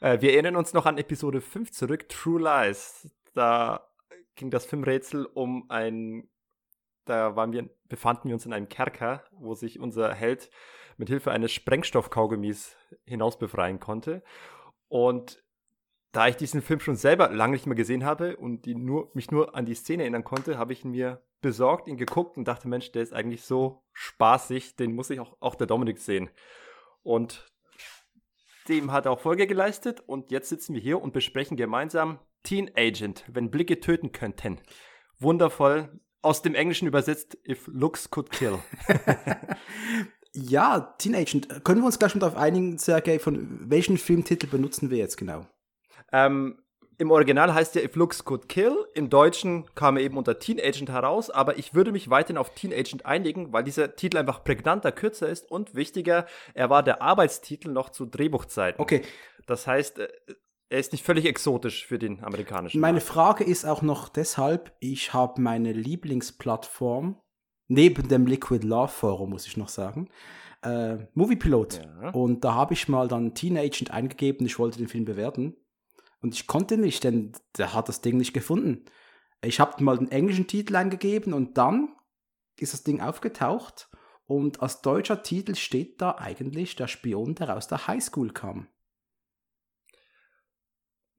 Äh, 0.00 0.20
wir 0.20 0.32
erinnern 0.32 0.56
uns 0.56 0.72
noch 0.72 0.84
an 0.84 0.98
Episode 0.98 1.40
5 1.40 1.70
zurück, 1.70 2.08
True 2.08 2.40
Lies. 2.40 3.08
Da 3.34 3.88
ging 4.34 4.50
das 4.50 4.66
Filmrätsel 4.66 5.26
um 5.26 5.70
ein, 5.70 6.28
da 7.04 7.36
waren 7.36 7.52
wir, 7.52 7.70
befanden 7.84 8.26
wir 8.26 8.34
uns 8.34 8.46
in 8.46 8.52
einem 8.52 8.68
Kerker, 8.68 9.22
wo 9.30 9.54
sich 9.54 9.78
unser 9.78 10.12
Held 10.12 10.50
mit 10.96 11.08
Hilfe 11.08 11.30
eines 11.30 11.52
Sprengstoffkaugummis 11.52 12.76
hinaus 13.04 13.38
befreien 13.38 13.78
konnte. 13.78 14.24
Und 14.88 15.40
da 16.16 16.28
ich 16.28 16.36
diesen 16.36 16.62
Film 16.62 16.80
schon 16.80 16.96
selber 16.96 17.28
lange 17.28 17.52
nicht 17.52 17.66
mehr 17.66 17.76
gesehen 17.76 18.06
habe 18.06 18.38
und 18.38 18.66
nur, 18.66 19.10
mich 19.12 19.30
nur 19.30 19.54
an 19.54 19.66
die 19.66 19.74
Szene 19.74 20.04
erinnern 20.04 20.24
konnte, 20.24 20.56
habe 20.56 20.72
ich 20.72 20.82
ihn 20.82 20.92
mir 20.92 21.22
besorgt, 21.42 21.88
ihn 21.88 21.98
geguckt 21.98 22.38
und 22.38 22.48
dachte, 22.48 22.68
Mensch, 22.68 22.90
der 22.90 23.02
ist 23.02 23.12
eigentlich 23.12 23.42
so 23.42 23.82
spaßig, 23.92 24.76
den 24.76 24.94
muss 24.94 25.10
ich 25.10 25.20
auch, 25.20 25.36
auch 25.40 25.54
der 25.56 25.66
Dominik 25.66 25.98
sehen. 25.98 26.30
Und 27.02 27.46
dem 28.66 28.92
hat 28.92 29.04
er 29.04 29.12
auch 29.12 29.20
Folge 29.20 29.46
geleistet 29.46 30.00
und 30.06 30.30
jetzt 30.30 30.48
sitzen 30.48 30.72
wir 30.72 30.80
hier 30.80 31.02
und 31.02 31.12
besprechen 31.12 31.58
gemeinsam 31.58 32.18
Teen 32.44 32.70
Agent, 32.74 33.24
wenn 33.28 33.50
Blicke 33.50 33.80
töten 33.80 34.12
könnten. 34.12 34.58
Wundervoll. 35.18 36.00
Aus 36.22 36.40
dem 36.40 36.54
Englischen 36.54 36.88
übersetzt, 36.88 37.36
if 37.46 37.66
looks 37.66 38.10
could 38.10 38.30
kill. 38.30 38.58
ja, 40.32 40.80
Teen 40.96 41.14
Agent. 41.14 41.62
Können 41.62 41.82
wir 41.82 41.86
uns 41.86 41.98
gleich 41.98 42.12
schon 42.12 42.22
darauf 42.22 42.38
einigen, 42.38 42.78
Sergej, 42.78 43.18
von 43.18 43.70
welchen 43.70 43.98
Filmtitel 43.98 44.46
benutzen 44.46 44.88
wir 44.88 44.96
jetzt 44.96 45.18
genau? 45.18 45.46
Ähm, 46.16 46.58
Im 46.98 47.10
Original 47.10 47.52
heißt 47.52 47.74
ja 47.74 47.82
If 47.82 47.94
Looks 47.94 48.24
Could 48.24 48.48
Kill. 48.48 48.74
Im 48.94 49.10
Deutschen 49.10 49.66
kam 49.74 49.98
er 49.98 50.02
eben 50.02 50.16
unter 50.16 50.38
Teen 50.38 50.58
Agent 50.58 50.88
heraus, 50.88 51.28
aber 51.28 51.58
ich 51.58 51.74
würde 51.74 51.92
mich 51.92 52.08
weiterhin 52.08 52.38
auf 52.38 52.54
Teen 52.54 52.72
Agent 52.72 53.04
einigen, 53.04 53.52
weil 53.52 53.64
dieser 53.64 53.96
Titel 53.96 54.16
einfach 54.16 54.42
prägnanter, 54.42 54.92
kürzer 54.92 55.28
ist 55.28 55.50
und 55.50 55.74
wichtiger, 55.74 56.26
er 56.54 56.70
war 56.70 56.82
der 56.82 57.02
Arbeitstitel 57.02 57.70
noch 57.70 57.90
zu 57.90 58.06
Drehbuchzeiten. 58.06 58.80
Okay. 58.80 59.02
Das 59.46 59.66
heißt, 59.66 59.98
äh, 59.98 60.08
er 60.68 60.78
ist 60.78 60.92
nicht 60.92 61.04
völlig 61.04 61.26
exotisch 61.26 61.86
für 61.86 61.98
den 61.98 62.24
amerikanischen. 62.24 62.80
Meine 62.80 62.94
Markt. 62.94 63.06
Frage 63.06 63.44
ist 63.44 63.66
auch 63.66 63.82
noch 63.82 64.08
deshalb, 64.08 64.74
ich 64.80 65.12
habe 65.12 65.40
meine 65.40 65.72
Lieblingsplattform 65.72 67.20
neben 67.68 68.08
dem 68.08 68.26
Liquid 68.26 68.66
Love 68.66 68.88
Forum, 68.88 69.30
muss 69.30 69.46
ich 69.46 69.56
noch 69.56 69.68
sagen. 69.68 70.08
Äh, 70.62 70.96
Movie 71.14 71.36
Pilot. 71.36 71.82
Ja. 72.02 72.10
Und 72.10 72.42
da 72.42 72.54
habe 72.54 72.72
ich 72.72 72.88
mal 72.88 73.06
dann 73.06 73.34
Teen 73.34 73.58
Agent 73.58 73.90
eingegeben, 73.90 74.46
ich 74.46 74.58
wollte 74.58 74.78
den 74.78 74.88
Film 74.88 75.04
bewerten. 75.04 75.56
Und 76.20 76.34
ich 76.34 76.46
konnte 76.46 76.78
nicht, 76.78 77.04
denn 77.04 77.32
der 77.56 77.74
hat 77.74 77.88
das 77.88 78.00
Ding 78.00 78.16
nicht 78.16 78.32
gefunden. 78.32 78.84
Ich 79.42 79.60
habe 79.60 79.82
mal 79.82 79.98
den 79.98 80.10
englischen 80.10 80.46
Titel 80.46 80.76
eingegeben 80.76 81.32
und 81.32 81.58
dann 81.58 81.94
ist 82.58 82.72
das 82.72 82.84
Ding 82.84 83.00
aufgetaucht. 83.00 83.90
Und 84.24 84.60
als 84.60 84.82
deutscher 84.82 85.22
Titel 85.22 85.54
steht 85.54 86.00
da 86.00 86.16
eigentlich 86.18 86.74
der 86.74 86.88
Spion, 86.88 87.34
der 87.34 87.56
aus 87.56 87.68
der 87.68 87.86
Highschool 87.86 88.32
kam. 88.32 88.68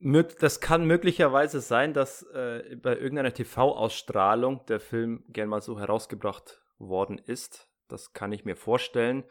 Das 0.00 0.60
kann 0.60 0.84
möglicherweise 0.84 1.60
sein, 1.60 1.92
dass 1.92 2.22
äh, 2.22 2.76
bei 2.76 2.96
irgendeiner 2.96 3.34
TV-Ausstrahlung 3.34 4.64
der 4.66 4.78
Film 4.78 5.24
gern 5.28 5.48
mal 5.48 5.62
so 5.62 5.80
herausgebracht 5.80 6.62
worden 6.78 7.18
ist. 7.18 7.68
Das 7.88 8.12
kann 8.12 8.30
ich 8.30 8.44
mir 8.44 8.56
vorstellen. 8.56 9.24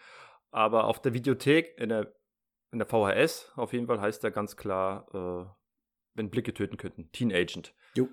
Aber 0.51 0.85
auf 0.85 1.01
der 1.01 1.13
Videothek, 1.13 1.77
in 1.77 1.89
der, 1.89 2.13
in 2.71 2.79
der 2.79 2.87
VHS, 2.87 3.53
auf 3.55 3.71
jeden 3.71 3.87
Fall 3.87 4.01
heißt 4.01 4.23
er 4.23 4.31
ganz 4.31 4.57
klar, 4.57 5.07
äh, 5.13 5.56
wenn 6.17 6.29
Blicke 6.29 6.53
töten 6.53 6.77
könnten. 6.77 7.09
Teen 7.11 7.31
Agent. 7.31 7.73
Jo. 7.95 8.09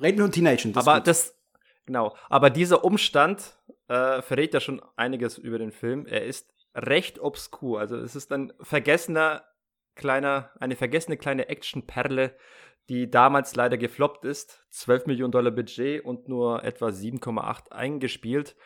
Reden 0.00 0.18
wir 0.18 0.24
von 0.24 0.32
Teen 0.32 0.46
Agent. 0.46 0.76
das 0.76 0.86
aber 0.86 1.00
das, 1.00 1.38
genau, 1.84 2.16
aber 2.28 2.50
dieser 2.50 2.84
Umstand 2.84 3.58
äh, 3.88 4.22
verrät 4.22 4.54
ja 4.54 4.60
schon 4.60 4.80
einiges 4.96 5.36
über 5.36 5.58
den 5.58 5.72
Film. 5.72 6.06
Er 6.06 6.24
ist 6.24 6.54
recht 6.74 7.18
obskur. 7.18 7.80
Also 7.80 7.96
es 7.96 8.16
ist 8.16 8.32
ein 8.32 8.52
vergessener 8.60 9.44
kleiner, 9.94 10.50
eine 10.60 10.76
vergessene 10.76 11.16
kleine 11.16 11.48
Actionperle, 11.48 12.36
die 12.88 13.10
damals 13.10 13.54
leider 13.56 13.76
gefloppt 13.76 14.24
ist. 14.24 14.64
12 14.70 15.06
Millionen 15.06 15.32
Dollar 15.32 15.50
Budget 15.50 16.04
und 16.04 16.28
nur 16.28 16.64
etwa 16.64 16.86
7,8 16.86 17.72
eingespielt. 17.72 18.56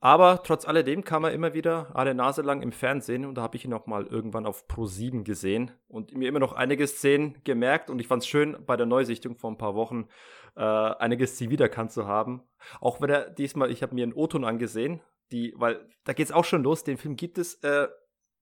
Aber 0.00 0.42
trotz 0.42 0.66
alledem 0.66 1.04
kam 1.04 1.24
er 1.24 1.32
immer 1.32 1.54
wieder 1.54 1.90
alle 1.94 2.14
Nase 2.14 2.42
lang 2.42 2.60
im 2.60 2.72
Fernsehen 2.72 3.24
und 3.24 3.36
da 3.36 3.42
habe 3.42 3.56
ich 3.56 3.64
ihn 3.64 3.72
auch 3.72 3.86
mal 3.86 4.06
irgendwann 4.06 4.46
auf 4.46 4.68
Pro 4.68 4.84
7 4.84 5.24
gesehen 5.24 5.70
und 5.88 6.14
mir 6.14 6.28
immer 6.28 6.38
noch 6.38 6.52
einige 6.52 6.86
Szenen 6.86 7.38
gemerkt 7.44 7.88
und 7.88 7.98
ich 7.98 8.06
fand 8.06 8.22
es 8.22 8.28
schön 8.28 8.58
bei 8.66 8.76
der 8.76 8.86
Neusichtung 8.86 9.36
vor 9.36 9.50
ein 9.50 9.58
paar 9.58 9.74
Wochen 9.74 10.08
äh, 10.54 10.60
einige 10.60 11.26
Szenen 11.26 11.50
wiedererkannt 11.50 11.92
zu 11.92 12.06
haben. 12.06 12.42
Auch 12.80 13.00
wenn 13.00 13.10
er 13.10 13.30
diesmal, 13.30 13.70
ich 13.70 13.82
habe 13.82 13.94
mir 13.94 14.02
einen 14.02 14.12
O-Ton 14.12 14.44
angesehen, 14.44 15.00
die, 15.32 15.54
weil 15.56 15.88
da 16.04 16.12
geht 16.12 16.26
es 16.26 16.32
auch 16.32 16.44
schon 16.44 16.62
los, 16.62 16.84
den 16.84 16.98
Film 16.98 17.16
gibt 17.16 17.38
es, 17.38 17.54
äh, 17.64 17.88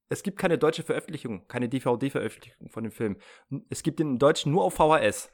es 0.08 0.22
gibt 0.22 0.38
keine 0.38 0.58
deutsche 0.58 0.82
Veröffentlichung, 0.82 1.46
keine 1.48 1.68
DVD-Veröffentlichung 1.68 2.68
von 2.68 2.84
dem 2.84 2.92
Film. 2.92 3.16
Es 3.70 3.82
gibt 3.82 4.00
ihn 4.00 4.10
im 4.10 4.18
Deutschen 4.18 4.52
nur 4.52 4.64
auf 4.64 4.74
VHS. 4.74 5.30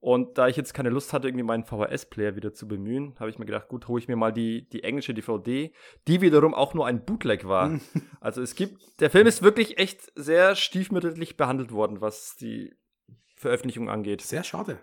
Und 0.00 0.38
da 0.38 0.46
ich 0.46 0.56
jetzt 0.56 0.74
keine 0.74 0.90
Lust 0.90 1.12
hatte, 1.12 1.26
irgendwie 1.26 1.42
meinen 1.44 1.64
VHS-Player 1.64 2.36
wieder 2.36 2.54
zu 2.54 2.68
bemühen, 2.68 3.16
habe 3.18 3.30
ich 3.30 3.38
mir 3.38 3.46
gedacht, 3.46 3.68
gut, 3.68 3.88
hole 3.88 4.00
ich 4.00 4.06
mir 4.06 4.14
mal 4.14 4.32
die, 4.32 4.68
die 4.68 4.84
englische 4.84 5.12
DVD, 5.12 5.72
die 6.06 6.20
wiederum 6.20 6.54
auch 6.54 6.72
nur 6.72 6.86
ein 6.86 7.04
Bootleg 7.04 7.48
war. 7.48 7.80
also 8.20 8.40
es 8.40 8.54
gibt, 8.54 8.80
der 9.00 9.10
Film 9.10 9.26
ist 9.26 9.42
wirklich 9.42 9.78
echt 9.78 10.12
sehr 10.14 10.54
stiefmütterlich 10.54 11.36
behandelt 11.36 11.72
worden, 11.72 12.00
was 12.00 12.36
die 12.36 12.76
Veröffentlichung 13.34 13.88
angeht. 13.90 14.22
Sehr 14.22 14.44
schade. 14.44 14.78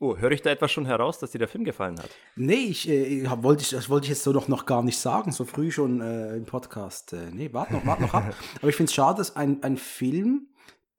Oh, 0.00 0.16
höre 0.16 0.32
ich 0.32 0.42
da 0.42 0.50
etwas 0.50 0.72
schon 0.72 0.86
heraus, 0.86 1.20
dass 1.20 1.30
dir 1.30 1.38
der 1.38 1.46
Film 1.48 1.62
gefallen 1.64 1.98
hat? 2.00 2.10
Nee, 2.34 2.54
ich, 2.54 2.88
äh, 2.88 3.26
hab- 3.28 3.44
wollte 3.44 3.62
ich, 3.62 3.70
das 3.70 3.88
wollte 3.88 4.06
ich 4.06 4.10
jetzt 4.10 4.24
so 4.24 4.32
noch, 4.32 4.48
noch 4.48 4.66
gar 4.66 4.82
nicht 4.82 4.98
sagen, 4.98 5.30
so 5.30 5.44
früh 5.44 5.70
schon 5.70 6.00
äh, 6.00 6.36
im 6.36 6.46
Podcast. 6.46 7.12
Äh, 7.12 7.30
nee, 7.32 7.52
warte 7.52 7.74
noch, 7.74 7.86
warte 7.86 8.02
noch 8.02 8.14
ab. 8.14 8.34
Aber 8.60 8.68
ich 8.68 8.74
finde 8.76 8.90
es 8.90 8.94
schade, 8.94 9.18
dass 9.18 9.36
ein, 9.36 9.62
ein 9.62 9.76
Film, 9.76 10.48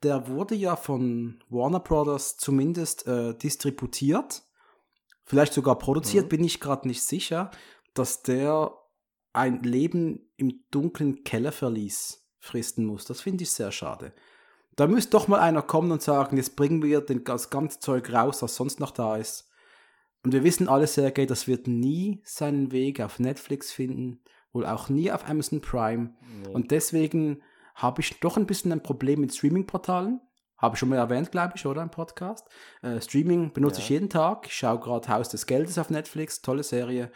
der 0.05 0.27
wurde 0.27 0.55
ja 0.55 0.75
von 0.75 1.43
Warner 1.49 1.79
Brothers 1.79 2.37
zumindest 2.37 3.07
äh, 3.07 3.33
distributiert, 3.35 4.43
vielleicht 5.25 5.53
sogar 5.53 5.77
produziert, 5.77 6.25
Mhm. 6.25 6.29
bin 6.29 6.43
ich 6.43 6.59
gerade 6.59 6.87
nicht 6.87 7.03
sicher, 7.03 7.51
dass 7.93 8.21
der 8.21 8.71
ein 9.33 9.63
Leben 9.63 10.29
im 10.37 10.63
dunklen 10.71 11.23
Kellerverlies 11.23 12.25
fristen 12.39 12.85
muss. 12.85 13.05
Das 13.05 13.21
finde 13.21 13.43
ich 13.43 13.51
sehr 13.51 13.71
schade. 13.71 14.13
Da 14.75 14.87
müsste 14.87 15.11
doch 15.11 15.27
mal 15.27 15.39
einer 15.39 15.61
kommen 15.61 15.91
und 15.91 16.01
sagen, 16.01 16.37
jetzt 16.37 16.55
bringen 16.55 16.83
wir 16.83 17.01
den, 17.01 17.23
das 17.23 17.49
ganze 17.49 17.79
Zeug 17.79 18.11
raus, 18.13 18.41
was 18.41 18.55
sonst 18.55 18.79
noch 18.79 18.91
da 18.91 19.17
ist. 19.17 19.49
Und 20.23 20.33
wir 20.33 20.43
wissen 20.43 20.67
alle, 20.69 20.87
Sergej, 20.87 21.25
das 21.25 21.47
wird 21.47 21.67
nie 21.67 22.21
seinen 22.23 22.71
Weg 22.71 23.01
auf 23.01 23.19
Netflix 23.19 23.71
finden, 23.71 24.21
wohl 24.53 24.65
auch 24.65 24.89
nie 24.89 25.11
auf 25.11 25.27
Amazon 25.29 25.61
Prime. 25.61 26.13
Und 26.53 26.71
deswegen 26.71 27.41
habe 27.75 28.01
ich 28.01 28.19
doch 28.19 28.37
ein 28.37 28.45
bisschen 28.47 28.71
ein 28.71 28.81
Problem 28.83 29.21
mit 29.21 29.33
Streaming-Portalen. 29.33 30.19
Habe 30.57 30.75
ich 30.75 30.79
schon 30.79 30.89
mal 30.89 30.97
erwähnt, 30.97 31.31
glaube 31.31 31.53
ich, 31.55 31.65
oder 31.65 31.81
im 31.83 31.91
Podcast. 31.91 32.47
Äh, 32.81 33.01
Streaming 33.01 33.51
benutze 33.53 33.79
Ja. 33.79 33.83
ich 33.83 33.89
jeden 33.89 34.09
Tag. 34.09 34.47
Ich 34.47 34.55
schaue 34.55 34.79
gerade 34.79 35.07
Haus 35.09 35.29
des 35.29 35.45
Geldes 35.45 35.77
auf 35.77 35.89
Netflix, 35.89 36.41
tolle 36.41 36.63
Serie. 36.63 37.11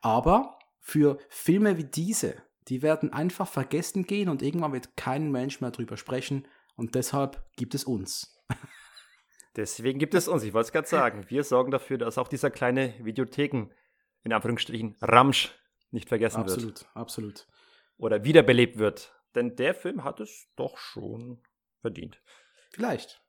Aber 0.00 0.58
für 0.80 1.18
Filme 1.28 1.76
wie 1.76 1.84
diese, 1.84 2.36
die 2.68 2.82
werden 2.82 3.12
einfach 3.12 3.48
vergessen 3.48 4.04
gehen 4.04 4.28
und 4.28 4.42
irgendwann 4.42 4.72
wird 4.72 4.96
kein 4.96 5.30
Mensch 5.32 5.60
mehr 5.60 5.72
drüber 5.72 5.96
sprechen. 5.96 6.46
Und 6.76 6.94
deshalb 6.94 7.44
gibt 7.56 7.74
es 7.74 7.84
uns. 7.84 8.40
Deswegen 9.56 9.98
gibt 9.98 10.14
es 10.14 10.26
uns, 10.26 10.42
ich 10.42 10.52
wollte 10.52 10.66
es 10.66 10.72
gerade 10.72 10.88
sagen, 10.88 11.24
wir 11.28 11.44
sorgen 11.44 11.70
dafür, 11.70 11.96
dass 11.98 12.18
auch 12.18 12.26
dieser 12.28 12.50
kleine 12.50 12.94
Videotheken, 13.04 13.68
in 14.24 14.32
Anführungsstrichen, 14.32 14.96
Ramsch, 15.00 15.54
nicht 15.90 16.08
vergessen 16.08 16.38
wird. 16.44 16.50
Absolut, 16.50 16.86
absolut. 16.94 17.46
Oder 17.96 18.24
wiederbelebt 18.24 18.78
wird. 18.78 19.12
Denn 19.34 19.56
der 19.56 19.74
Film 19.74 20.04
hat 20.04 20.20
es 20.20 20.48
doch 20.56 20.78
schon 20.78 21.42
verdient. 21.80 22.22
Vielleicht. 22.70 23.22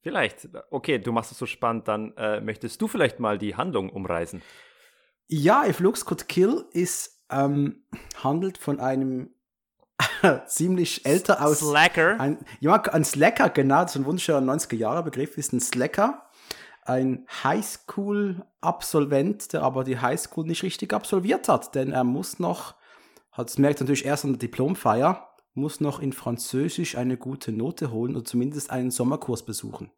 Vielleicht. 0.00 0.48
Okay, 0.70 0.98
du 0.98 1.12
machst 1.12 1.32
es 1.32 1.38
so 1.38 1.46
spannend, 1.46 1.88
dann 1.88 2.14
äh, 2.16 2.40
möchtest 2.40 2.80
du 2.82 2.88
vielleicht 2.88 3.20
mal 3.20 3.38
die 3.38 3.56
Handlung 3.56 3.88
umreißen. 3.88 4.42
Ja, 5.28 5.64
If 5.66 5.80
Looks 5.80 6.04
Could 6.04 6.28
Kill 6.28 6.66
ist, 6.72 7.24
ähm, 7.30 7.86
handelt 8.22 8.58
von 8.58 8.80
einem 8.80 9.34
ziemlich 10.46 11.06
älter 11.06 11.42
aus. 11.44 11.60
Slacker. 11.60 12.20
Ein, 12.20 12.44
ja, 12.60 12.74
ein 12.74 13.04
Slacker, 13.04 13.48
genau, 13.48 13.82
das 13.82 13.92
ist 13.92 13.96
ein 14.02 14.06
wunderschöner 14.06 14.52
90er-Jahre-Begriff, 14.52 15.38
ist 15.38 15.52
ein 15.52 15.60
Slacker. 15.60 16.28
Ein 16.82 17.26
Highschool-Absolvent, 17.42 19.54
der 19.54 19.62
aber 19.62 19.84
die 19.84 19.98
Highschool 19.98 20.44
nicht 20.44 20.62
richtig 20.62 20.92
absolviert 20.92 21.48
hat, 21.48 21.74
denn 21.74 21.92
er 21.92 22.04
muss 22.04 22.38
noch, 22.38 22.74
hat 23.34 23.50
es 23.50 23.58
merkt 23.58 23.80
natürlich 23.80 24.06
erst 24.06 24.24
an 24.24 24.32
der 24.32 24.38
Diplomfeier, 24.38 25.28
muss 25.52 25.80
noch 25.80 26.00
in 26.00 26.12
Französisch 26.12 26.96
eine 26.96 27.16
gute 27.16 27.52
Note 27.52 27.90
holen 27.90 28.16
und 28.16 28.26
zumindest 28.26 28.70
einen 28.70 28.90
Sommerkurs 28.90 29.44
besuchen. 29.44 29.90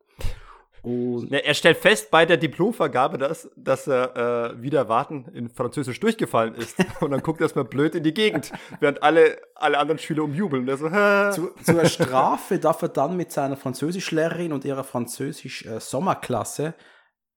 Und 0.83 1.33
Ja, 1.33 1.39
er 1.39 1.55
stellt 1.55 1.79
fest 1.79 2.13
bei 2.13 2.27
der 2.27 2.37
Diplomvergabe, 2.37 3.19
dass, 3.19 3.51
dass 3.57 3.89
er 3.89 4.53
äh, 4.55 4.63
wieder 4.63 4.89
warten 4.89 5.27
in 5.35 5.49
Französisch 5.49 5.99
durchgefallen 5.99 6.55
ist. 6.55 6.77
Und 7.01 7.11
dann 7.11 7.23
guckt 7.23 7.41
er 7.41 7.47
erstmal 7.47 7.65
blöd 7.65 7.97
in 7.97 8.05
die 8.05 8.15
Gegend, 8.15 8.53
während 8.79 9.03
alle, 9.03 9.37
alle 9.57 9.79
anderen 9.79 9.99
Schüler 9.99 10.23
umjubeln. 10.23 10.65
So, 10.77 10.89
zu, 11.33 11.51
zur 11.65 11.85
Strafe 11.87 12.59
darf 12.61 12.83
er 12.83 12.89
dann 12.89 13.17
mit 13.17 13.33
seiner 13.33 13.57
Französischlehrerin 13.57 14.53
und 14.53 14.65
ihrer 14.65 14.85
Französisch-Sommerklasse 14.85 16.75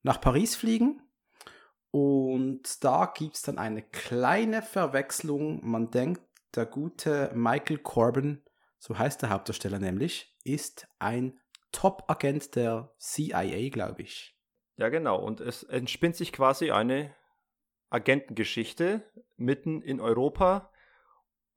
nach 0.04 0.22
Paris 0.22 0.56
fliegen. 0.56 1.02
Und 1.92 2.84
da 2.84 3.12
gibt 3.16 3.36
es 3.36 3.42
dann 3.42 3.58
eine 3.58 3.82
kleine 3.82 4.62
Verwechslung. 4.62 5.68
Man 5.68 5.90
denkt, 5.92 6.22
der 6.56 6.66
gute 6.66 7.32
Michael 7.34 7.80
Corbin, 7.80 8.42
so 8.78 8.98
heißt 8.98 9.22
der 9.22 9.30
Hauptdarsteller 9.30 9.80
nämlich, 9.80 10.36
ist 10.44 10.88
ein 11.00 11.40
Top-Agent 11.72 12.56
der 12.56 12.94
CIA, 12.98 13.70
glaube 13.70 14.02
ich. 14.04 14.36
Ja, 14.78 14.90
genau. 14.90 15.20
Und 15.20 15.42
es 15.42 15.64
entspinnt 15.64 16.16
sich 16.16 16.32
quasi 16.32 16.72
eine 16.72 17.14
Agentengeschichte 17.90 19.04
mitten 19.36 19.82
in 19.82 20.00
Europa. 20.00 20.72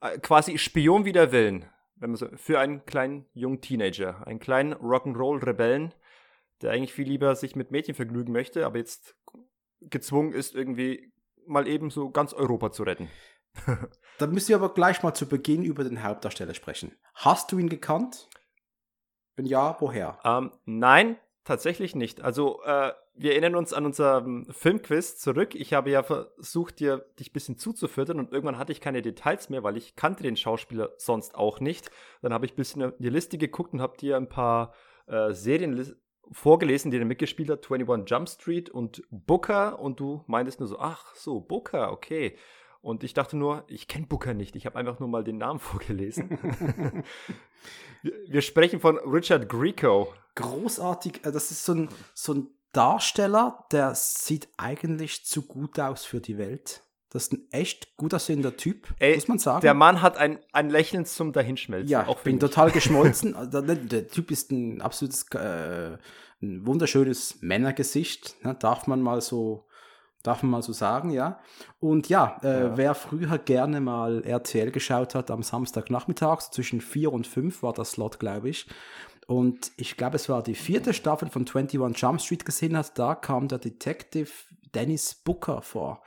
Äh, 0.00 0.18
Quasi 0.18 0.58
Spion 0.58 1.04
wider 1.04 1.32
Willen. 1.32 1.66
Wenn 1.96 2.10
man 2.10 2.16
so, 2.16 2.26
für 2.34 2.58
einen 2.58 2.84
kleinen 2.84 3.26
jungen 3.32 3.60
Teenager. 3.60 4.26
Einen 4.26 4.40
kleinen 4.40 4.74
Rock'n'Roll-Rebellen, 4.74 5.94
der 6.60 6.72
eigentlich 6.72 6.92
viel 6.92 7.06
lieber 7.06 7.36
sich 7.36 7.54
mit 7.54 7.70
Mädchen 7.70 7.94
vergnügen 7.94 8.32
möchte, 8.32 8.66
aber 8.66 8.78
jetzt 8.78 9.16
gezwungen 9.90 10.32
ist, 10.32 10.54
irgendwie 10.54 11.12
mal 11.46 11.66
eben 11.66 11.90
so 11.90 12.10
ganz 12.10 12.32
Europa 12.32 12.72
zu 12.72 12.82
retten. 12.82 13.08
Da 14.18 14.26
müssen 14.28 14.50
wir 14.50 14.56
aber 14.56 14.72
gleich 14.72 15.02
mal 15.02 15.14
zu 15.14 15.26
Beginn 15.26 15.64
über 15.64 15.82
den 15.82 16.02
Hauptdarsteller 16.02 16.54
sprechen. 16.54 16.92
Hast 17.14 17.50
du 17.50 17.58
ihn 17.58 17.68
gekannt? 17.68 18.28
Wenn 19.34 19.46
ja, 19.46 19.76
woher? 19.80 20.20
Ähm, 20.22 20.52
nein, 20.64 21.16
tatsächlich 21.44 21.96
nicht. 21.96 22.20
Also, 22.20 22.62
äh, 22.62 22.92
wir 23.14 23.32
erinnern 23.32 23.56
uns 23.56 23.72
an 23.72 23.84
unseren 23.84 24.46
Filmquiz 24.52 25.18
zurück. 25.18 25.54
Ich 25.54 25.72
habe 25.72 25.90
ja 25.90 26.02
versucht, 26.02 26.78
dir 26.80 26.98
dich 27.18 27.30
ein 27.30 27.32
bisschen 27.32 27.58
zuzufüttern 27.58 28.18
und 28.20 28.32
irgendwann 28.32 28.58
hatte 28.58 28.72
ich 28.72 28.80
keine 28.80 29.02
Details 29.02 29.50
mehr, 29.50 29.62
weil 29.62 29.76
ich 29.76 29.96
kannte 29.96 30.22
den 30.22 30.36
Schauspieler 30.36 30.90
sonst 30.98 31.34
auch 31.34 31.60
nicht. 31.60 31.90
Dann 32.20 32.32
habe 32.32 32.46
ich 32.46 32.52
ein 32.52 32.56
bisschen 32.56 32.82
in 32.82 32.92
die 32.98 33.10
Liste 33.10 33.38
geguckt 33.38 33.72
und 33.72 33.80
habe 33.80 33.96
dir 33.96 34.16
ein 34.16 34.28
paar 34.28 34.72
äh, 35.06 35.32
Serien 35.32 35.72
vorgelesen, 36.30 36.90
die 36.90 36.98
er 36.98 37.04
mitgespielt 37.04 37.50
hat. 37.50 37.70
21 37.70 38.08
Jump 38.10 38.28
Street 38.28 38.70
und 38.70 39.02
Booker 39.10 39.78
und 39.78 40.00
du 40.00 40.24
meintest 40.26 40.60
nur 40.60 40.68
so, 40.68 40.78
ach 40.78 41.14
so, 41.14 41.40
Booker, 41.40 41.92
okay. 41.92 42.36
Und 42.80 43.04
ich 43.04 43.14
dachte 43.14 43.36
nur, 43.36 43.64
ich 43.68 43.86
kenne 43.86 44.06
Booker 44.06 44.34
nicht. 44.34 44.56
Ich 44.56 44.66
habe 44.66 44.76
einfach 44.76 44.98
nur 44.98 45.08
mal 45.08 45.22
den 45.22 45.38
Namen 45.38 45.60
vorgelesen. 45.60 46.38
wir, 48.02 48.42
sprechen 48.42 48.80
von 48.80 48.98
Richard 48.98 49.48
Grieco. 49.48 50.12
großartig, 50.34 51.24
äh, 51.24 51.32
das 51.32 51.50
ist 51.50 51.64
so 51.64 51.74
ein, 51.74 51.88
so 52.14 52.34
ein 52.34 52.48
Darsteller, 52.72 53.66
der 53.70 53.94
sieht 53.94 54.48
eigentlich 54.56 55.24
zu 55.24 55.42
gut 55.42 55.78
aus 55.78 56.04
für 56.04 56.20
die 56.20 56.38
Welt. 56.38 56.82
Das 57.12 57.24
ist 57.24 57.32
ein 57.34 57.46
echt 57.50 57.96
gut 57.98 58.14
aussehender 58.14 58.56
Typ, 58.56 58.94
Ey, 58.98 59.14
muss 59.16 59.28
man 59.28 59.38
sagen. 59.38 59.60
Der 59.60 59.74
Mann 59.74 60.00
hat 60.00 60.16
ein, 60.16 60.38
ein 60.52 60.70
Lächeln 60.70 61.04
zum 61.04 61.32
Dahinschmelzen. 61.32 61.88
ja, 61.90 62.06
auch 62.06 62.16
ich 62.18 62.22
bin 62.24 62.36
mich. 62.36 62.40
total 62.40 62.70
geschmolzen. 62.78 63.34
der, 63.52 63.60
der- 63.62 63.74
der 63.76 64.08
Typ 64.08 64.30
ist 64.30 64.50
ein 64.50 64.80
absolutes, 64.80 65.26
äh, 65.34 65.98
ein 66.40 66.66
wunderschönes 66.66 67.42
Männergesicht, 67.42 68.42
ne? 68.44 68.54
darf 68.58 68.86
man 68.86 69.02
mal 69.02 69.20
so, 69.20 69.66
darf 70.22 70.42
man 70.42 70.52
mal 70.52 70.62
so 70.62 70.72
sagen, 70.72 71.10
ja. 71.10 71.38
Und 71.80 72.08
ja, 72.08 72.38
äh, 72.42 72.62
Ja. 72.62 72.76
wer 72.78 72.94
früher 72.94 73.36
gerne 73.38 73.80
mal 73.82 74.24
RTL 74.24 74.70
geschaut 74.70 75.14
hat 75.14 75.30
am 75.30 75.42
Samstagnachmittag, 75.42 76.40
so 76.40 76.50
zwischen 76.52 76.80
vier 76.80 77.12
und 77.12 77.26
fünf 77.26 77.62
war 77.62 77.74
das 77.74 77.92
Slot, 77.92 78.20
glaube 78.20 78.48
ich. 78.48 78.66
Und 79.26 79.70
ich 79.76 79.96
glaube, 79.96 80.16
es 80.16 80.28
war 80.28 80.42
die 80.42 80.54
vierte 80.54 80.94
Staffel 80.94 81.28
von 81.28 81.42
21 81.46 82.00
Jump 82.00 82.20
Street 82.22 82.44
gesehen 82.44 82.76
hat, 82.76 82.98
da 82.98 83.14
kam 83.14 83.48
der 83.48 83.58
Detective 83.58 84.30
Dennis 84.74 85.14
Booker 85.14 85.60
vor. 85.62 86.02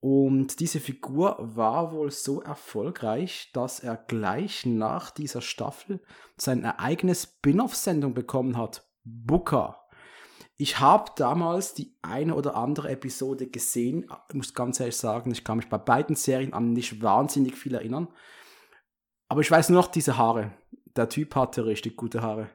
Und 0.00 0.60
diese 0.60 0.80
Figur 0.80 1.36
war 1.38 1.92
wohl 1.92 2.10
so 2.10 2.40
erfolgreich, 2.40 3.50
dass 3.52 3.80
er 3.80 3.96
gleich 3.96 4.64
nach 4.64 5.10
dieser 5.10 5.42
Staffel 5.42 6.00
seine 6.38 6.78
eigene 6.80 7.14
Spin-off-Sendung 7.14 8.14
bekommen 8.14 8.56
hat. 8.56 8.88
Booker. 9.04 9.76
Ich 10.56 10.80
habe 10.80 11.10
damals 11.16 11.74
die 11.74 11.96
eine 12.00 12.34
oder 12.34 12.56
andere 12.56 12.90
Episode 12.90 13.46
gesehen. 13.46 14.10
Ich 14.28 14.34
muss 14.34 14.54
ganz 14.54 14.80
ehrlich 14.80 14.96
sagen, 14.96 15.30
ich 15.32 15.44
kann 15.44 15.58
mich 15.58 15.68
bei 15.68 15.78
beiden 15.78 16.16
Serien 16.16 16.54
an 16.54 16.72
nicht 16.72 17.02
wahnsinnig 17.02 17.56
viel 17.56 17.74
erinnern. 17.74 18.08
Aber 19.28 19.42
ich 19.42 19.50
weiß 19.50 19.68
nur 19.68 19.82
noch 19.82 19.88
diese 19.88 20.16
Haare. 20.16 20.52
Der 20.96 21.08
Typ 21.08 21.34
hatte 21.34 21.66
richtig 21.66 21.96
gute 21.96 22.22
Haare. 22.22 22.50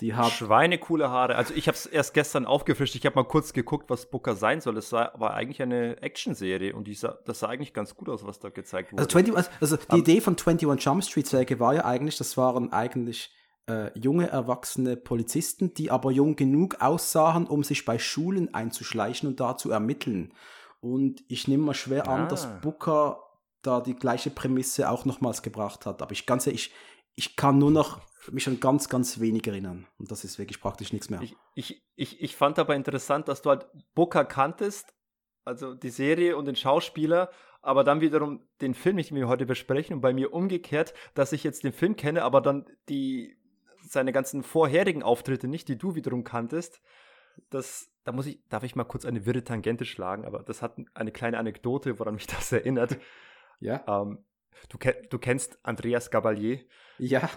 Die 0.00 0.14
hat 0.14 0.32
Schweinecoole 0.32 1.08
Haare. 1.08 1.36
Also 1.36 1.54
ich 1.54 1.68
habe 1.68 1.76
es 1.76 1.86
erst 1.86 2.14
gestern 2.14 2.46
aufgefrischt. 2.46 2.96
Ich 2.96 3.06
habe 3.06 3.14
mal 3.14 3.24
kurz 3.24 3.52
geguckt, 3.52 3.88
was 3.90 4.10
Booker 4.10 4.34
sein 4.34 4.60
soll. 4.60 4.76
Es 4.76 4.90
war 4.92 5.34
eigentlich 5.34 5.62
eine 5.62 6.02
Actionserie 6.02 6.74
und 6.74 6.88
die 6.88 6.94
sah, 6.94 7.16
das 7.26 7.38
sah 7.40 7.48
eigentlich 7.48 7.72
ganz 7.72 7.94
gut 7.94 8.08
aus, 8.08 8.26
was 8.26 8.40
da 8.40 8.48
gezeigt 8.48 8.92
wurde. 8.92 9.02
Also, 9.02 9.10
20, 9.10 9.36
also- 9.36 9.50
also 9.60 9.76
die 9.92 9.98
Idee 9.98 10.20
von 10.20 10.34
21 10.36 10.84
Jump 10.84 11.04
Street 11.04 11.26
Serie 11.28 11.60
war 11.60 11.74
ja 11.74 11.84
eigentlich, 11.84 12.16
das 12.18 12.36
waren 12.36 12.72
eigentlich 12.72 13.30
äh, 13.66 13.98
junge, 13.98 14.28
erwachsene 14.28 14.94
Polizisten, 14.96 15.72
die 15.72 15.90
aber 15.90 16.10
jung 16.10 16.36
genug 16.36 16.82
aussahen, 16.82 17.46
um 17.46 17.64
sich 17.64 17.86
bei 17.86 17.98
Schulen 17.98 18.52
einzuschleichen 18.52 19.26
und 19.28 19.40
da 19.40 19.56
zu 19.56 19.70
ermitteln. 19.70 20.34
Und 20.80 21.22
ich 21.28 21.48
nehme 21.48 21.62
mal 21.62 21.72
schwer 21.74 22.08
an, 22.08 22.22
Ah. 22.22 22.26
dass 22.26 22.46
Booker 22.60 23.20
da 23.62 23.80
die 23.80 23.94
gleiche 23.96 24.28
Prämisse 24.28 24.90
auch 24.90 25.06
nochmals 25.06 25.40
gebracht 25.40 25.86
hat. 25.86 26.02
Aber 26.02 26.12
ich 26.12 26.26
ganz 26.26 26.46
ehrlich, 26.46 26.72
ich, 27.14 27.28
ich 27.30 27.36
kann 27.36 27.56
nur 27.56 27.70
noch 27.70 28.00
mich 28.32 28.46
an 28.48 28.60
ganz, 28.60 28.88
ganz 28.88 29.20
wenig 29.20 29.46
erinnern. 29.46 29.86
Und 29.98 30.10
das 30.10 30.24
ist 30.24 30.38
wirklich 30.38 30.60
praktisch 30.60 30.92
nichts 30.92 31.10
mehr. 31.10 31.20
Ich, 31.22 31.36
ich, 31.54 31.82
ich, 31.96 32.22
ich 32.22 32.36
fand 32.36 32.58
aber 32.58 32.74
interessant, 32.74 33.28
dass 33.28 33.42
du 33.42 33.50
halt 33.50 33.66
Booker 33.94 34.24
kanntest, 34.24 34.94
also 35.44 35.74
die 35.74 35.90
Serie 35.90 36.36
und 36.36 36.46
den 36.46 36.56
Schauspieler, 36.56 37.30
aber 37.60 37.84
dann 37.84 38.00
wiederum 38.00 38.46
den 38.60 38.74
Film, 38.74 38.96
den 38.98 39.16
wir 39.16 39.28
heute 39.28 39.46
besprechen 39.46 39.96
und 39.96 40.00
bei 40.00 40.12
mir 40.12 40.32
umgekehrt, 40.32 40.94
dass 41.14 41.32
ich 41.32 41.44
jetzt 41.44 41.64
den 41.64 41.72
Film 41.72 41.96
kenne, 41.96 42.22
aber 42.22 42.40
dann 42.40 42.66
die 42.88 43.36
seine 43.86 44.12
ganzen 44.12 44.42
vorherigen 44.42 45.02
Auftritte 45.02 45.48
nicht, 45.48 45.68
die 45.68 45.78
du 45.78 45.94
wiederum 45.94 46.24
kanntest. 46.24 46.80
Das, 47.50 47.90
da 48.04 48.12
muss 48.12 48.26
ich, 48.26 48.40
darf 48.48 48.62
ich 48.62 48.76
mal 48.76 48.84
kurz 48.84 49.04
eine 49.04 49.26
wirre 49.26 49.44
Tangente 49.44 49.84
schlagen, 49.84 50.24
aber 50.24 50.42
das 50.42 50.62
hat 50.62 50.76
eine 50.94 51.12
kleine 51.12 51.38
Anekdote, 51.38 51.98
woran 51.98 52.14
mich 52.14 52.26
das 52.26 52.52
erinnert. 52.52 52.98
ja? 53.60 53.82
Ähm, 53.86 54.24
du, 54.68 54.78
du 55.10 55.18
kennst 55.18 55.58
Andreas 55.62 56.10
Gabalier. 56.10 56.60
Ja. 56.98 57.28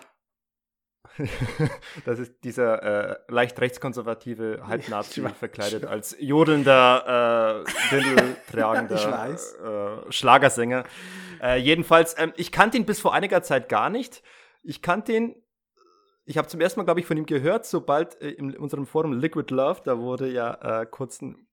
Das 2.05 2.19
ist 2.19 2.43
dieser 2.43 2.83
äh, 2.83 3.15
leicht 3.27 3.59
rechtskonservative 3.59 4.62
Halbnazi 4.65 5.21
verkleidet 5.21 5.86
als 5.86 6.15
jodelnder, 6.19 7.63
äh, 7.65 7.69
weiß. 9.12 9.55
äh, 9.55 10.12
Schlagersänger. 10.12 10.83
Äh, 11.41 11.59
jedenfalls, 11.59 12.15
ähm, 12.17 12.33
ich 12.36 12.51
kannte 12.51 12.77
ihn 12.77 12.86
bis 12.86 13.00
vor 13.00 13.13
einiger 13.13 13.41
Zeit 13.41 13.69
gar 13.69 13.89
nicht. 13.89 14.24
Ich 14.63 14.81
kannte 14.81 15.13
ihn, 15.13 15.36
ich 16.25 16.38
habe 16.38 16.47
zum 16.47 16.59
ersten 16.62 16.79
Mal, 16.79 16.86
glaube 16.86 17.00
ich, 17.00 17.05
von 17.05 17.17
ihm 17.17 17.25
gehört, 17.25 17.65
sobald 17.65 18.21
äh, 18.21 18.29
in 18.29 18.55
unserem 18.57 18.86
Forum 18.86 19.13
Liquid 19.13 19.53
Love, 19.53 19.82
da 19.84 19.99
wurde 19.99 20.30
ja 20.30 20.82
äh, 20.82 20.86
kurz 20.86 21.21
ein 21.21 21.46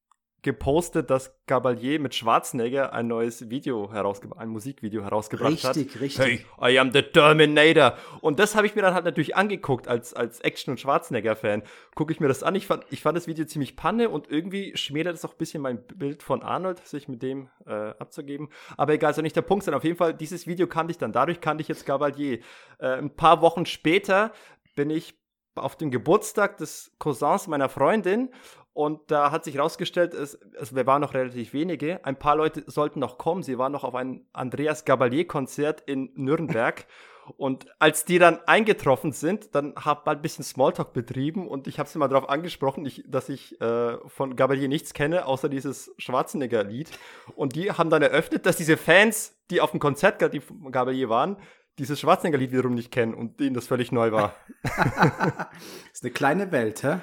gepostet, 0.44 1.10
dass 1.10 1.36
Gabalier 1.46 1.98
mit 1.98 2.14
Schwarzenegger 2.14 2.92
ein 2.92 3.08
neues 3.08 3.50
Video 3.50 3.90
herausgebracht, 3.90 4.40
ein 4.40 4.50
Musikvideo 4.50 5.02
herausgebracht 5.02 5.64
hat. 5.64 5.74
Richtig, 5.74 6.00
richtig. 6.00 6.46
Hey, 6.60 6.74
I 6.74 6.78
am 6.78 6.92
the 6.92 7.02
Terminator. 7.02 7.96
Und 8.20 8.38
das 8.38 8.54
habe 8.54 8.66
ich 8.66 8.76
mir 8.76 8.82
dann 8.82 8.94
halt 8.94 9.04
natürlich 9.04 9.34
angeguckt 9.34 9.88
als, 9.88 10.14
als 10.14 10.40
Action- 10.40 10.70
und 10.70 10.78
Schwarzenegger-Fan. 10.78 11.62
Gucke 11.96 12.12
ich 12.12 12.20
mir 12.20 12.28
das 12.28 12.44
an. 12.44 12.54
Ich 12.54 12.66
fand, 12.66 12.84
ich 12.90 13.02
fand 13.02 13.16
das 13.16 13.26
Video 13.26 13.44
ziemlich 13.46 13.74
panne 13.74 14.10
und 14.10 14.30
irgendwie 14.30 14.76
schmälert 14.76 15.16
es 15.16 15.24
auch 15.24 15.32
ein 15.32 15.38
bisschen 15.38 15.62
mein 15.62 15.82
Bild 15.86 16.22
von 16.22 16.42
Arnold, 16.42 16.86
sich 16.86 17.08
mit 17.08 17.22
dem 17.22 17.48
äh, 17.66 17.72
abzugeben. 17.72 18.50
Aber 18.76 18.92
egal, 18.92 19.14
soll 19.14 19.22
nicht 19.22 19.36
der 19.36 19.42
Punkt 19.42 19.64
sein. 19.64 19.74
Auf 19.74 19.84
jeden 19.84 19.96
Fall, 19.96 20.14
dieses 20.14 20.46
Video 20.46 20.66
kannte 20.66 20.92
ich 20.92 20.98
dann. 20.98 21.12
Dadurch 21.12 21.40
kannte 21.40 21.62
ich 21.62 21.68
jetzt 21.68 21.86
Gabalier. 21.86 22.40
Äh, 22.78 22.98
ein 22.98 23.16
paar 23.16 23.40
Wochen 23.40 23.66
später 23.66 24.32
bin 24.76 24.90
ich 24.90 25.14
auf 25.54 25.76
dem 25.76 25.90
Geburtstag 25.90 26.56
des 26.58 26.92
Cousins 26.98 27.46
meiner 27.46 27.68
Freundin 27.68 28.30
und 28.74 29.08
da 29.12 29.30
hat 29.30 29.44
sich 29.44 29.54
herausgestellt, 29.54 30.14
es, 30.14 30.34
es, 30.60 30.74
wir 30.74 30.84
waren 30.84 31.00
noch 31.00 31.14
relativ 31.14 31.52
wenige. 31.52 32.04
Ein 32.04 32.18
paar 32.18 32.34
Leute 32.34 32.64
sollten 32.66 32.98
noch 32.98 33.18
kommen. 33.18 33.44
Sie 33.44 33.56
waren 33.56 33.70
noch 33.70 33.84
auf 33.84 33.94
ein 33.94 34.26
Andreas 34.32 34.84
Gabalier-Konzert 34.84 35.82
in 35.86 36.10
Nürnberg. 36.16 36.84
Und 37.36 37.66
als 37.78 38.04
die 38.04 38.18
dann 38.18 38.40
eingetroffen 38.46 39.12
sind, 39.12 39.54
dann 39.54 39.74
habe 39.76 40.02
ich 40.04 40.10
ein 40.10 40.20
bisschen 40.20 40.44
Smalltalk 40.44 40.92
betrieben 40.92 41.48
und 41.48 41.66
ich 41.66 41.78
habe 41.78 41.88
sie 41.88 41.98
mal 41.98 42.08
darauf 42.08 42.28
angesprochen, 42.28 42.84
ich, 42.84 43.02
dass 43.06 43.30
ich 43.30 43.58
äh, 43.62 43.96
von 44.10 44.36
Gabalier 44.36 44.68
nichts 44.68 44.92
kenne, 44.92 45.24
außer 45.24 45.48
dieses 45.48 45.90
Schwarzenegger-Lied. 45.96 46.90
Und 47.34 47.56
die 47.56 47.72
haben 47.72 47.88
dann 47.88 48.02
eröffnet, 48.02 48.44
dass 48.44 48.58
diese 48.58 48.76
Fans, 48.76 49.38
die 49.48 49.62
auf 49.62 49.70
dem 49.70 49.80
Konzert 49.80 50.20
die 50.34 50.40
von 50.40 50.70
Gabalier 50.70 51.08
waren, 51.08 51.38
dieses 51.78 52.00
Schwarzenegger-Lied 52.00 52.52
wiederum 52.52 52.74
nicht 52.74 52.90
kennen 52.90 53.14
und 53.14 53.40
denen 53.40 53.54
das 53.54 53.66
völlig 53.66 53.92
neu 53.92 54.12
war. 54.12 54.34
ist 55.92 56.04
eine 56.04 56.12
kleine 56.12 56.52
Welt, 56.52 56.82
hä? 56.82 57.00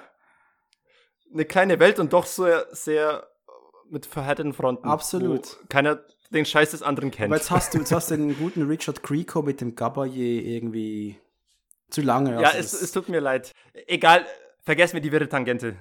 eine 1.33 1.45
kleine 1.45 1.79
Welt 1.79 1.99
und 1.99 2.13
doch 2.13 2.25
sehr, 2.25 2.67
sehr 2.71 3.27
mit 3.89 4.05
verhärteten 4.05 4.53
Fronten. 4.53 4.87
Absolut. 4.87 5.57
Keiner 5.69 6.01
den 6.29 6.45
Scheiß 6.45 6.71
des 6.71 6.81
anderen 6.81 7.11
kennt. 7.11 7.27
Aber 7.27 7.37
jetzt 7.37 7.51
hast 7.51 7.73
du, 7.73 7.79
jetzt 7.79 7.91
hast 7.91 8.11
du 8.11 8.17
den 8.17 8.37
guten 8.37 8.67
Richard 8.67 9.03
Grieco 9.03 9.41
mit 9.41 9.59
dem 9.59 9.75
Gabalier 9.75 10.43
irgendwie 10.43 11.17
zu 11.89 12.01
lange. 12.01 12.41
ja, 12.41 12.49
also 12.49 12.59
es, 12.59 12.73
es 12.73 12.91
tut 12.93 13.09
mir 13.09 13.19
leid. 13.19 13.51
Egal, 13.87 14.25
vergessen 14.61 14.93
wir 14.93 15.01
die 15.01 15.11
wirre 15.11 15.27
Tangente. 15.27 15.75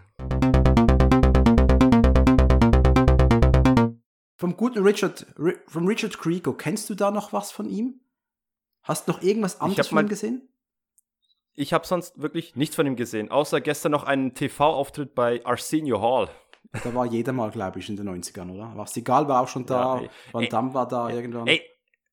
Vom 4.36 4.56
guten 4.56 4.82
Richard, 4.82 5.26
Ri 5.38 5.54
vom 5.68 5.86
Richard 5.86 6.18
Grieco, 6.18 6.54
kennst 6.54 6.90
du 6.90 6.94
da 6.94 7.10
noch 7.10 7.32
was 7.32 7.52
von 7.52 7.68
ihm? 7.68 8.00
Hast 8.82 9.06
du 9.08 9.12
noch 9.12 9.22
irgendwas 9.22 9.60
anderes 9.60 9.88
von 9.88 9.98
ihm 10.04 10.08
gesehen? 10.08 10.48
Ich 11.54 11.72
habe 11.72 11.86
sonst 11.86 12.20
wirklich 12.20 12.56
nichts 12.56 12.76
von 12.76 12.86
ihm 12.86 12.96
gesehen, 12.96 13.30
außer 13.30 13.60
gestern 13.60 13.92
noch 13.92 14.04
einen 14.04 14.34
TV-Auftritt 14.34 15.14
bei 15.14 15.44
Arsenio 15.44 16.00
Hall. 16.00 16.30
Da 16.84 16.94
war 16.94 17.04
jeder 17.06 17.32
mal, 17.32 17.50
glaube 17.50 17.80
ich, 17.80 17.88
in 17.88 17.96
den 17.96 18.08
90ern, 18.08 18.50
oder? 18.54 18.72
Was 18.76 18.96
egal 18.96 19.26
war 19.28 19.42
auch 19.42 19.48
schon 19.48 19.66
da. 19.66 19.96
Ja, 19.96 20.00
ey. 20.02 20.10
Van 20.32 20.42
Ey, 20.44 20.48
Damme 20.48 20.72
war 20.74 20.86
da 20.86 21.10
irgendwann. 21.10 21.48
Ey, 21.48 21.60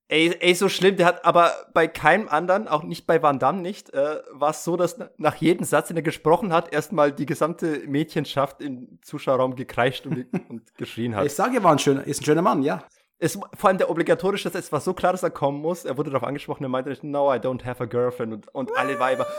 ey, 0.08 0.36
ey, 0.40 0.56
so 0.56 0.68
schlimm, 0.68 0.98
der 0.98 1.06
hat 1.06 1.24
aber 1.24 1.52
bei 1.74 1.88
keinem 1.88 2.28
anderen, 2.28 2.68
auch 2.68 2.84
nicht 2.84 3.06
bei 3.06 3.22
Van 3.22 3.38
Damme 3.40 3.62
nicht, 3.62 3.94
äh, 3.94 4.20
war 4.32 4.50
es 4.50 4.64
so, 4.64 4.76
dass 4.76 4.98
na- 4.98 5.12
nach 5.18 5.36
jedem 5.36 5.64
Satz, 5.64 5.90
den 5.90 5.98
er 5.98 6.02
gesprochen 6.04 6.52
hat, 6.52 6.74
erstmal 6.74 7.12
die 7.12 7.28
gesamte 7.28 7.88
Mädchenschaft 7.88 8.62
im 8.62 9.00
Zuschauerraum 9.04 9.56
gekreischt 9.56 10.08
und, 10.08 10.26
und 10.50 10.76
geschrien 10.76 11.16
hat. 11.16 11.26
ich 11.28 11.34
sage, 11.34 11.58
er 11.58 11.64
war 11.64 11.72
ein 11.74 11.80
schöner, 11.80 12.06
ist 12.06 12.22
ein 12.22 12.26
schöner 12.26 12.42
Mann, 12.42 12.64
ja. 12.64 12.84
Es, 13.20 13.40
vor 13.56 13.70
allem 13.70 13.78
der 13.78 13.90
obligatorische 13.90 14.50
Satz, 14.50 14.66
es 14.66 14.72
war 14.72 14.82
so 14.82 14.94
klar, 14.94 15.12
dass 15.12 15.24
er 15.24 15.32
kommen 15.32 15.60
muss. 15.62 15.86
Er 15.86 15.98
wurde 15.98 16.12
darauf 16.12 16.28
angesprochen, 16.28 16.64
er 16.64 16.70
meinte, 16.70 16.98
no, 17.02 17.34
I 17.34 17.38
don't 17.38 17.66
have 17.66 17.82
a 17.82 17.86
girlfriend 17.86 18.34
und, 18.34 18.48
und 18.54 18.78
alle 18.78 19.00
Weiber. 19.00 19.28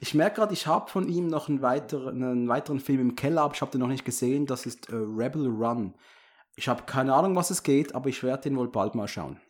Ich 0.00 0.12
merke 0.14 0.36
gerade, 0.36 0.52
ich 0.52 0.66
habe 0.66 0.90
von 0.90 1.08
ihm 1.08 1.28
noch 1.28 1.48
einen 1.48 1.62
weiteren, 1.62 2.22
einen 2.22 2.48
weiteren 2.48 2.80
Film 2.80 3.00
im 3.00 3.16
Keller, 3.16 3.42
aber 3.42 3.54
ich 3.54 3.60
habe 3.62 3.70
den 3.70 3.80
noch 3.80 3.88
nicht 3.88 4.04
gesehen. 4.04 4.44
Das 4.46 4.66
ist 4.66 4.90
äh, 4.90 4.94
Rebel 4.94 5.46
Run. 5.46 5.94
Ich 6.56 6.68
habe 6.68 6.82
keine 6.82 7.14
Ahnung, 7.14 7.36
was 7.36 7.50
es 7.50 7.62
geht, 7.62 7.94
aber 7.94 8.08
ich 8.08 8.22
werde 8.22 8.42
den 8.44 8.56
wohl 8.56 8.68
bald 8.68 8.94
mal 8.94 9.08
schauen. 9.08 9.40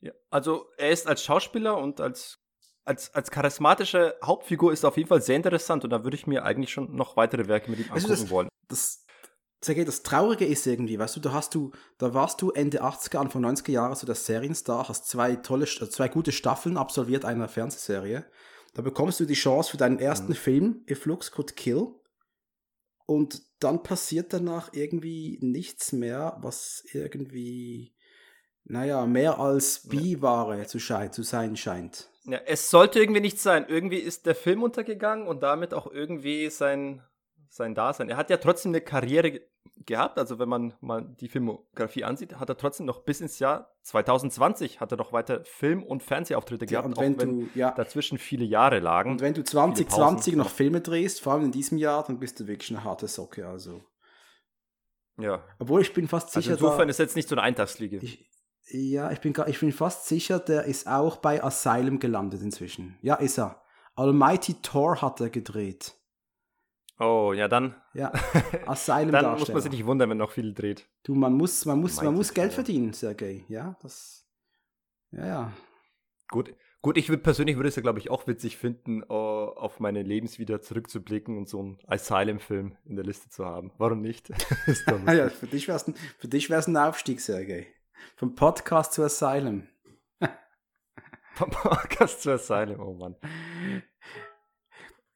Ja, 0.00 0.12
also 0.30 0.66
er 0.78 0.90
ist 0.90 1.06
als 1.06 1.22
Schauspieler 1.22 1.76
und 1.76 2.00
als, 2.00 2.38
als, 2.84 3.14
als 3.14 3.30
charismatische 3.30 4.16
Hauptfigur 4.24 4.72
ist 4.72 4.84
er 4.84 4.88
auf 4.88 4.96
jeden 4.96 5.08
Fall 5.08 5.20
sehr 5.20 5.36
interessant 5.36 5.84
und 5.84 5.90
da 5.90 6.02
würde 6.04 6.16
ich 6.16 6.26
mir 6.26 6.44
eigentlich 6.44 6.72
schon 6.72 6.94
noch 6.96 7.16
weitere 7.16 7.46
Werke 7.46 7.70
mit 7.70 7.80
ihm 7.80 7.92
angucken 7.92 8.08
das- 8.08 8.30
wollen. 8.30 8.48
Das, 8.68 9.04
Sergej, 9.62 9.84
das 9.84 10.02
Traurige 10.02 10.46
ist 10.46 10.66
irgendwie, 10.66 10.98
weißt 10.98 11.16
du, 11.16 11.20
da 11.20 11.32
hast 11.32 11.54
du, 11.54 11.72
da 11.98 12.14
warst 12.14 12.40
du 12.40 12.50
Ende 12.50 12.82
80er, 12.82 13.18
Anfang 13.18 13.44
90er 13.44 13.72
Jahre 13.72 13.94
so 13.94 14.06
der 14.06 14.14
Serienstar, 14.14 14.88
hast 14.88 15.06
zwei 15.06 15.36
tolle, 15.36 15.66
zwei 15.66 16.08
gute 16.08 16.32
Staffeln 16.32 16.78
absolviert 16.78 17.24
einer 17.24 17.48
Fernsehserie. 17.48 18.24
Da 18.72 18.82
bekommst 18.82 19.20
du 19.20 19.26
die 19.26 19.34
Chance 19.34 19.72
für 19.72 19.76
deinen 19.76 19.98
ersten 19.98 20.34
Film, 20.34 20.84
If 20.88 21.04
Looks 21.04 21.32
Could 21.32 21.56
Kill. 21.56 21.88
Und 23.06 23.42
dann 23.58 23.82
passiert 23.82 24.32
danach 24.32 24.72
irgendwie 24.72 25.38
nichts 25.42 25.92
mehr, 25.92 26.38
was 26.40 26.84
irgendwie 26.92 27.92
naja, 28.64 29.04
mehr 29.06 29.38
als 29.38 29.88
B-Ware 29.88 30.66
zu, 30.66 30.78
zu 30.78 31.22
sein 31.22 31.56
scheint. 31.56 32.08
Ja, 32.24 32.38
es 32.46 32.70
sollte 32.70 33.00
irgendwie 33.00 33.20
nicht 33.20 33.40
sein. 33.40 33.66
Irgendwie 33.68 33.98
ist 33.98 34.26
der 34.26 34.34
Film 34.34 34.62
untergegangen 34.62 35.26
und 35.26 35.42
damit 35.42 35.74
auch 35.74 35.90
irgendwie 35.90 36.48
sein, 36.50 37.02
sein 37.52 37.74
Dasein. 37.74 38.08
Er 38.08 38.16
hat 38.16 38.30
ja 38.30 38.36
trotzdem 38.36 38.70
eine 38.70 38.80
Karriere 38.80 39.32
ge- 39.32 39.42
gehabt. 39.84 40.18
Also 40.18 40.38
wenn 40.38 40.48
man 40.48 40.72
mal 40.80 41.02
die 41.20 41.28
Filmografie 41.28 42.04
ansieht, 42.04 42.36
hat 42.36 42.48
er 42.48 42.56
trotzdem 42.56 42.86
noch 42.86 43.02
bis 43.02 43.20
ins 43.20 43.38
Jahr 43.40 43.74
2020 43.82 44.80
hat 44.80 44.92
er 44.92 44.98
noch 44.98 45.12
weiter 45.12 45.44
Film- 45.44 45.82
und 45.82 46.02
Fernsehauftritte 46.04 46.64
Ja, 46.66 46.70
gehabt, 46.82 46.86
und 46.86 46.98
auch 46.98 47.02
wenn 47.02 47.18
wenn 47.20 47.40
du, 47.40 47.48
ja, 47.58 47.72
dazwischen 47.72 48.18
viele 48.18 48.44
Jahre 48.44 48.78
lagen. 48.78 49.10
und 49.10 49.20
wenn 49.20 49.34
du 49.34 49.40
Pausen. 49.42 49.74
2020 49.74 50.36
noch 50.36 50.48
Filme 50.48 50.80
drehst, 50.80 51.20
vor 51.20 51.32
allem 51.32 51.44
in 51.46 51.52
diesem 51.52 51.76
Jahr, 51.76 52.04
dann 52.04 52.18
bist 52.20 52.38
du 52.38 52.46
wirklich 52.46 52.70
eine 52.70 52.84
harte 52.84 53.08
Socke. 53.08 53.46
Also. 53.48 53.82
ja. 55.18 55.44
Obwohl 55.58 55.80
ich 55.82 55.92
bin 55.92 56.08
fast 56.08 56.28
Also 56.28 56.40
sicher, 56.40 56.52
insofern 56.54 56.86
da, 56.86 56.90
ist 56.90 56.98
jetzt 56.98 57.16
nicht 57.16 57.28
so 57.28 57.34
eine 57.34 57.42
Eintagsfliege. 57.42 57.98
ich, 57.98 58.30
ja, 58.72 59.10
ich 59.10 59.20
bin, 59.20 59.34
ich 59.48 59.58
bin 59.60 59.72
fast 59.72 60.06
sicher, 60.06 60.38
der 60.38 60.64
ist 60.64 60.86
auch 60.86 61.16
bei 61.16 61.42
Asylum 61.42 61.98
gelandet 61.98 62.42
inzwischen. 62.42 62.96
Ja, 63.02 63.16
ist 63.16 63.38
er. 63.38 63.60
Almighty 63.96 64.54
Thor 64.62 65.02
hat 65.02 65.20
er 65.20 65.30
gedreht. 65.30 65.96
Oh, 67.00 67.32
ja, 67.32 67.48
dann, 67.48 67.74
Ja, 67.94 68.12
Asylum 68.66 69.12
dann 69.12 69.38
muss 69.38 69.52
man 69.52 69.62
sich 69.62 69.70
nicht 69.72 69.86
wundern, 69.86 70.10
wenn 70.10 70.18
noch 70.18 70.30
viel 70.30 70.54
dreht. 70.54 70.88
Du, 71.02 71.14
man 71.14 71.34
muss, 71.34 71.64
man 71.66 71.80
muss, 71.80 72.00
man 72.00 72.14
muss 72.14 72.32
Geld 72.32 72.50
Thor. 72.50 72.56
verdienen, 72.56 72.92
Sergej. 72.92 73.44
Ja, 73.48 73.76
das. 73.82 74.26
Ja, 75.10 75.26
ja. 75.26 75.52
Gut, 76.28 76.54
gut 76.82 76.96
ich 76.96 77.08
würde 77.08 77.22
persönlich 77.22 77.56
würde 77.56 77.68
es 77.68 77.76
ja, 77.76 77.82
glaube 77.82 77.98
ich, 77.98 78.10
auch 78.10 78.26
witzig 78.26 78.56
finden, 78.56 79.02
äh, 79.02 79.06
auf 79.06 79.80
meine 79.80 80.02
Lebenswieder 80.02 80.60
zurückzublicken 80.60 81.36
und 81.36 81.48
so 81.48 81.60
einen 81.60 81.78
Asylum-Film 81.86 82.76
in 82.84 82.96
der 82.96 83.04
Liste 83.04 83.28
zu 83.28 83.44
haben. 83.44 83.72
Warum 83.78 84.00
nicht? 84.00 84.28
ja, 85.06 85.28
für 85.28 85.46
dich 85.46 85.66
wäre 85.66 85.76
es 85.76 85.88
ein, 85.88 85.94
für 86.18 86.28
dich 86.28 86.50
wär's 86.50 86.68
ein 86.68 86.76
Aufstieg, 86.76 87.20
Sergej. 87.20 87.66
Vom 88.16 88.34
Podcast 88.34 88.92
zu 88.92 89.02
Asylum. 89.02 89.66
Vom 91.34 91.50
Podcast 91.50 92.22
zu 92.22 92.32
Asylum, 92.32 92.80
oh 92.80 92.94
Mann. 92.94 93.16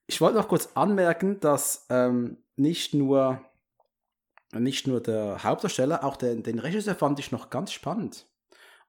Ich 0.06 0.20
wollte 0.20 0.38
noch 0.38 0.48
kurz 0.48 0.70
anmerken, 0.74 1.40
dass 1.40 1.86
ähm, 1.90 2.38
nicht 2.56 2.94
nur 2.94 3.40
nicht 4.52 4.86
nur 4.86 5.00
der 5.02 5.42
Hauptdarsteller, 5.42 6.04
auch 6.04 6.16
den, 6.16 6.44
den 6.44 6.60
Regisseur 6.60 6.94
fand 6.94 7.18
ich 7.18 7.32
noch 7.32 7.50
ganz 7.50 7.72
spannend. 7.72 8.26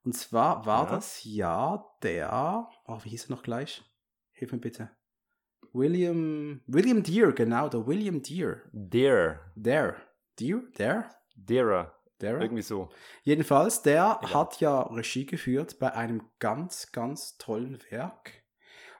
Und 0.04 0.14
zwar 0.14 0.66
war 0.68 0.84
Ja? 0.86 0.92
das 0.92 1.24
Jahr 1.24 1.98
der, 2.04 2.70
oh, 2.86 3.00
wie 3.04 3.10
hieß 3.10 3.26
er 3.26 3.32
noch 3.36 3.42
gleich? 3.42 3.84
Hilf 4.34 4.52
mir 4.52 4.60
bitte. 4.60 4.92
William, 5.74 6.62
William 6.68 7.02
Deere, 7.02 7.34
genau, 7.34 7.68
der 7.68 7.88
William 7.88 8.22
Deere. 8.22 8.62
Dear, 8.72 9.40
Der, 9.56 9.96
Deere, 10.40 10.62
der, 10.78 11.10
dearer, 11.36 11.94
der. 12.22 12.40
irgendwie 12.40 12.62
so. 12.62 12.90
Jedenfalls, 13.24 13.82
der 13.82 14.20
Egal. 14.22 14.34
hat 14.36 14.60
ja 14.60 14.82
Regie 14.84 15.26
geführt 15.26 15.80
bei 15.80 15.92
einem 15.94 16.30
ganz, 16.40 16.92
ganz 16.92 17.38
tollen 17.40 17.80
Werk. 17.90 18.44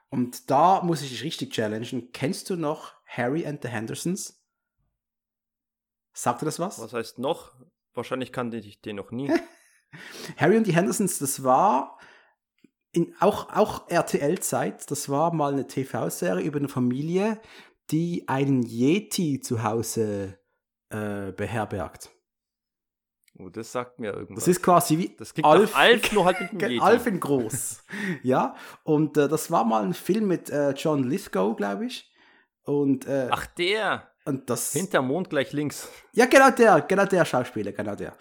Und 0.08 0.50
da 0.50 0.82
muss 0.82 1.02
ich 1.02 1.10
dich 1.10 1.22
richtig 1.24 1.52
challengen. 1.52 2.12
Kennst 2.12 2.48
du 2.50 2.56
noch 2.56 2.94
Harry 3.06 3.46
and 3.46 3.62
the 3.62 3.68
Hendersons? 3.68 4.42
Sagt 6.12 6.42
dir 6.42 6.46
das 6.46 6.58
was? 6.58 6.80
Was 6.80 6.92
heißt 6.92 7.18
noch? 7.18 7.54
Wahrscheinlich 7.94 8.32
kannte 8.32 8.56
ich 8.58 8.80
den 8.80 8.96
noch 8.96 9.10
nie. 9.10 9.32
Harry 10.36 10.56
und 10.56 10.66
die 10.66 10.74
Hendersons, 10.74 11.18
das 11.18 11.42
war 11.42 11.98
in, 12.92 13.14
auch, 13.20 13.50
auch 13.50 13.88
RTL-Zeit, 13.90 14.90
das 14.90 15.08
war 15.08 15.32
mal 15.34 15.52
eine 15.52 15.66
TV-Serie 15.66 16.44
über 16.44 16.58
eine 16.58 16.68
Familie, 16.68 17.40
die 17.90 18.26
einen 18.28 18.62
Yeti 18.62 19.40
zu 19.40 19.62
Hause 19.62 20.38
äh, 20.90 21.32
beherbergt. 21.32 22.10
Oh, 23.38 23.48
das 23.50 23.70
sagt 23.70 23.98
mir 23.98 24.12
irgendwas. 24.12 24.44
Das 24.44 24.48
ist 24.48 24.62
quasi 24.62 24.96
wie 24.98 25.14
das 25.16 25.34
Alf, 25.42 25.76
Alf, 25.76 26.12
nur 26.12 26.24
halt 26.24 26.40
mit 26.40 26.60
dem. 26.60 26.80
Alf 26.82 27.06
in 27.06 27.20
groß. 27.20 27.82
ja, 28.22 28.54
und 28.82 29.16
äh, 29.16 29.28
das 29.28 29.50
war 29.50 29.64
mal 29.64 29.82
ein 29.84 29.94
Film 29.94 30.26
mit 30.28 30.48
äh, 30.48 30.70
John 30.70 31.04
Lithgow, 31.04 31.56
glaube 31.56 31.86
ich. 31.86 32.10
Und, 32.64 33.06
äh, 33.06 33.28
Ach, 33.30 33.46
der. 33.46 34.10
und 34.24 34.48
das. 34.48 34.72
Hinterm 34.72 35.08
Mond 35.08 35.30
gleich 35.30 35.52
links. 35.52 35.88
Ja, 36.12 36.26
genau 36.26 36.50
der, 36.50 36.80
genau 36.80 37.04
der 37.04 37.24
Schauspieler, 37.24 37.72
genau 37.72 37.94
der. 37.94 38.14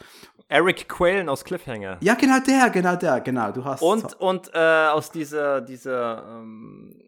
Eric 0.47 0.87
Quellen 0.87 1.29
aus 1.29 1.43
Cliffhanger. 1.43 1.97
Ja, 2.01 2.13
genau 2.13 2.39
der, 2.39 2.69
genau 2.69 2.95
der, 2.95 3.21
genau. 3.21 3.51
Du 3.51 3.63
hast. 3.65 3.81
Und, 3.81 4.19
und 4.19 4.51
äh, 4.53 4.87
aus 4.89 5.11
dieser, 5.11 5.61
dieser, 5.61 6.23
ähm, 6.29 7.01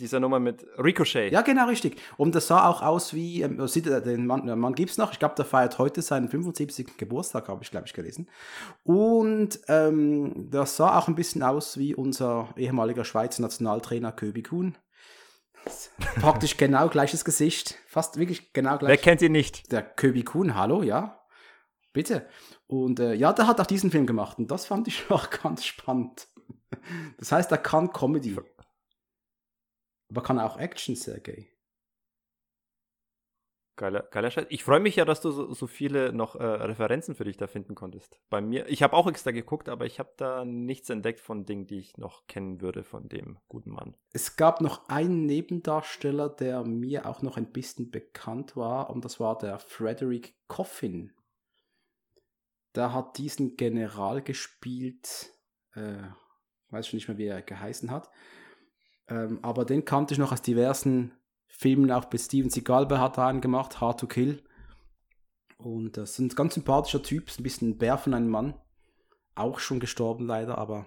dieser 0.00 0.20
Nummer 0.20 0.40
mit 0.40 0.66
Ricochet. 0.76 1.32
Ja, 1.32 1.42
genau, 1.42 1.66
richtig. 1.66 2.00
Und 2.16 2.34
das 2.34 2.48
sah 2.48 2.68
auch 2.68 2.82
aus 2.82 3.14
wie, 3.14 3.42
ähm, 3.42 3.66
sieht, 3.68 3.86
den 3.86 4.26
Mann, 4.26 4.58
Mann 4.58 4.74
gibt's 4.74 4.98
noch. 4.98 5.12
Ich 5.12 5.18
glaube, 5.18 5.34
der 5.36 5.44
feiert 5.44 5.78
heute 5.78 6.02
seinen 6.02 6.28
75. 6.28 6.96
Geburtstag, 6.96 7.48
habe 7.48 7.62
ich, 7.62 7.70
glaube 7.70 7.86
ich, 7.86 7.92
gelesen. 7.92 8.28
Und 8.82 9.60
ähm, 9.68 10.48
das 10.50 10.76
sah 10.76 10.98
auch 10.98 11.08
ein 11.08 11.14
bisschen 11.14 11.42
aus 11.42 11.78
wie 11.78 11.94
unser 11.94 12.48
ehemaliger 12.56 13.04
Schweizer 13.04 13.42
Nationaltrainer 13.42 14.12
Köbi 14.12 14.42
Kuhn. 14.42 14.76
Praktisch 16.20 16.56
genau 16.56 16.88
gleiches 16.88 17.24
Gesicht. 17.24 17.78
Fast 17.86 18.18
wirklich 18.18 18.52
genau 18.52 18.72
Wer 18.72 18.78
gleich. 18.78 19.02
kennt 19.02 19.22
ihn 19.22 19.32
nicht? 19.32 19.70
Der 19.72 19.82
Köbi 19.82 20.22
Kuhn, 20.24 20.54
hallo, 20.54 20.82
ja. 20.82 21.20
Bitte. 21.92 22.26
Und 22.66 22.98
äh, 22.98 23.14
ja, 23.14 23.32
der 23.32 23.46
hat 23.46 23.60
auch 23.60 23.66
diesen 23.66 23.90
Film 23.90 24.06
gemacht. 24.06 24.38
Und 24.38 24.50
das 24.50 24.66
fand 24.66 24.88
ich 24.88 25.04
auch 25.10 25.30
ganz 25.30 25.64
spannend. 25.64 26.26
Das 27.18 27.30
heißt, 27.30 27.52
er 27.52 27.58
kann 27.58 27.92
Comedy. 27.92 28.36
Aber 30.10 30.22
kann 30.22 30.38
auch 30.38 30.58
Action, 30.58 30.96
Sergej. 30.96 31.54
Geiler, 33.76 34.02
geiler 34.02 34.30
Scheiß. 34.30 34.46
Ich 34.50 34.62
freue 34.62 34.78
mich 34.78 34.94
ja, 34.94 35.04
dass 35.04 35.20
du 35.20 35.32
so, 35.32 35.52
so 35.52 35.66
viele 35.66 36.12
noch 36.12 36.36
äh, 36.36 36.44
Referenzen 36.44 37.16
für 37.16 37.24
dich 37.24 37.36
da 37.36 37.48
finden 37.48 37.74
konntest. 37.74 38.20
Bei 38.30 38.40
mir, 38.40 38.68
ich 38.68 38.84
habe 38.84 38.94
auch 38.94 39.08
extra 39.08 39.32
geguckt, 39.32 39.68
aber 39.68 39.84
ich 39.84 39.98
habe 39.98 40.12
da 40.16 40.44
nichts 40.44 40.90
entdeckt 40.90 41.18
von 41.18 41.44
Dingen, 41.44 41.66
die 41.66 41.78
ich 41.78 41.96
noch 41.96 42.28
kennen 42.28 42.60
würde 42.60 42.84
von 42.84 43.08
dem 43.08 43.38
guten 43.48 43.70
Mann. 43.70 43.96
Es 44.12 44.36
gab 44.36 44.60
noch 44.60 44.88
einen 44.88 45.26
Nebendarsteller, 45.26 46.28
der 46.28 46.62
mir 46.62 47.06
auch 47.06 47.22
noch 47.22 47.36
ein 47.36 47.50
bisschen 47.50 47.90
bekannt 47.90 48.56
war, 48.56 48.90
und 48.90 49.04
das 49.04 49.18
war 49.18 49.36
der 49.38 49.58
Frederick 49.58 50.36
Coffin. 50.46 51.12
Der 52.76 52.92
hat 52.92 53.18
diesen 53.18 53.56
General 53.56 54.22
gespielt, 54.22 55.32
äh, 55.74 56.02
weiß 56.70 56.86
schon 56.86 56.98
nicht 56.98 57.08
mehr, 57.08 57.18
wie 57.18 57.26
er 57.26 57.42
geheißen 57.42 57.90
hat, 57.90 58.08
ähm, 59.08 59.38
aber 59.42 59.64
den 59.64 59.84
kannte 59.84 60.14
ich 60.14 60.18
noch 60.18 60.32
aus 60.32 60.42
diversen 60.42 61.12
Filmen, 61.46 61.90
auch 61.92 62.06
bei 62.06 62.18
Steven 62.18 62.50
Seagal 62.50 62.88
hat 62.98 63.18
er 63.18 63.26
einen 63.26 63.40
gemacht, 63.40 63.80
Hard 63.80 64.00
to 64.00 64.06
Kill. 64.06 64.42
Und 65.56 65.96
das 65.96 66.12
ist 66.12 66.18
ein 66.18 66.28
ganz 66.28 66.54
sympathischer 66.54 67.02
Typ, 67.02 67.28
ist 67.28 67.38
ein 67.38 67.44
bisschen 67.44 67.78
Bär 67.78 67.96
von 67.96 68.14
einem 68.14 68.28
Mann. 68.28 68.54
Auch 69.34 69.60
schon 69.60 69.80
gestorben 69.80 70.26
leider, 70.26 70.58
aber 70.58 70.86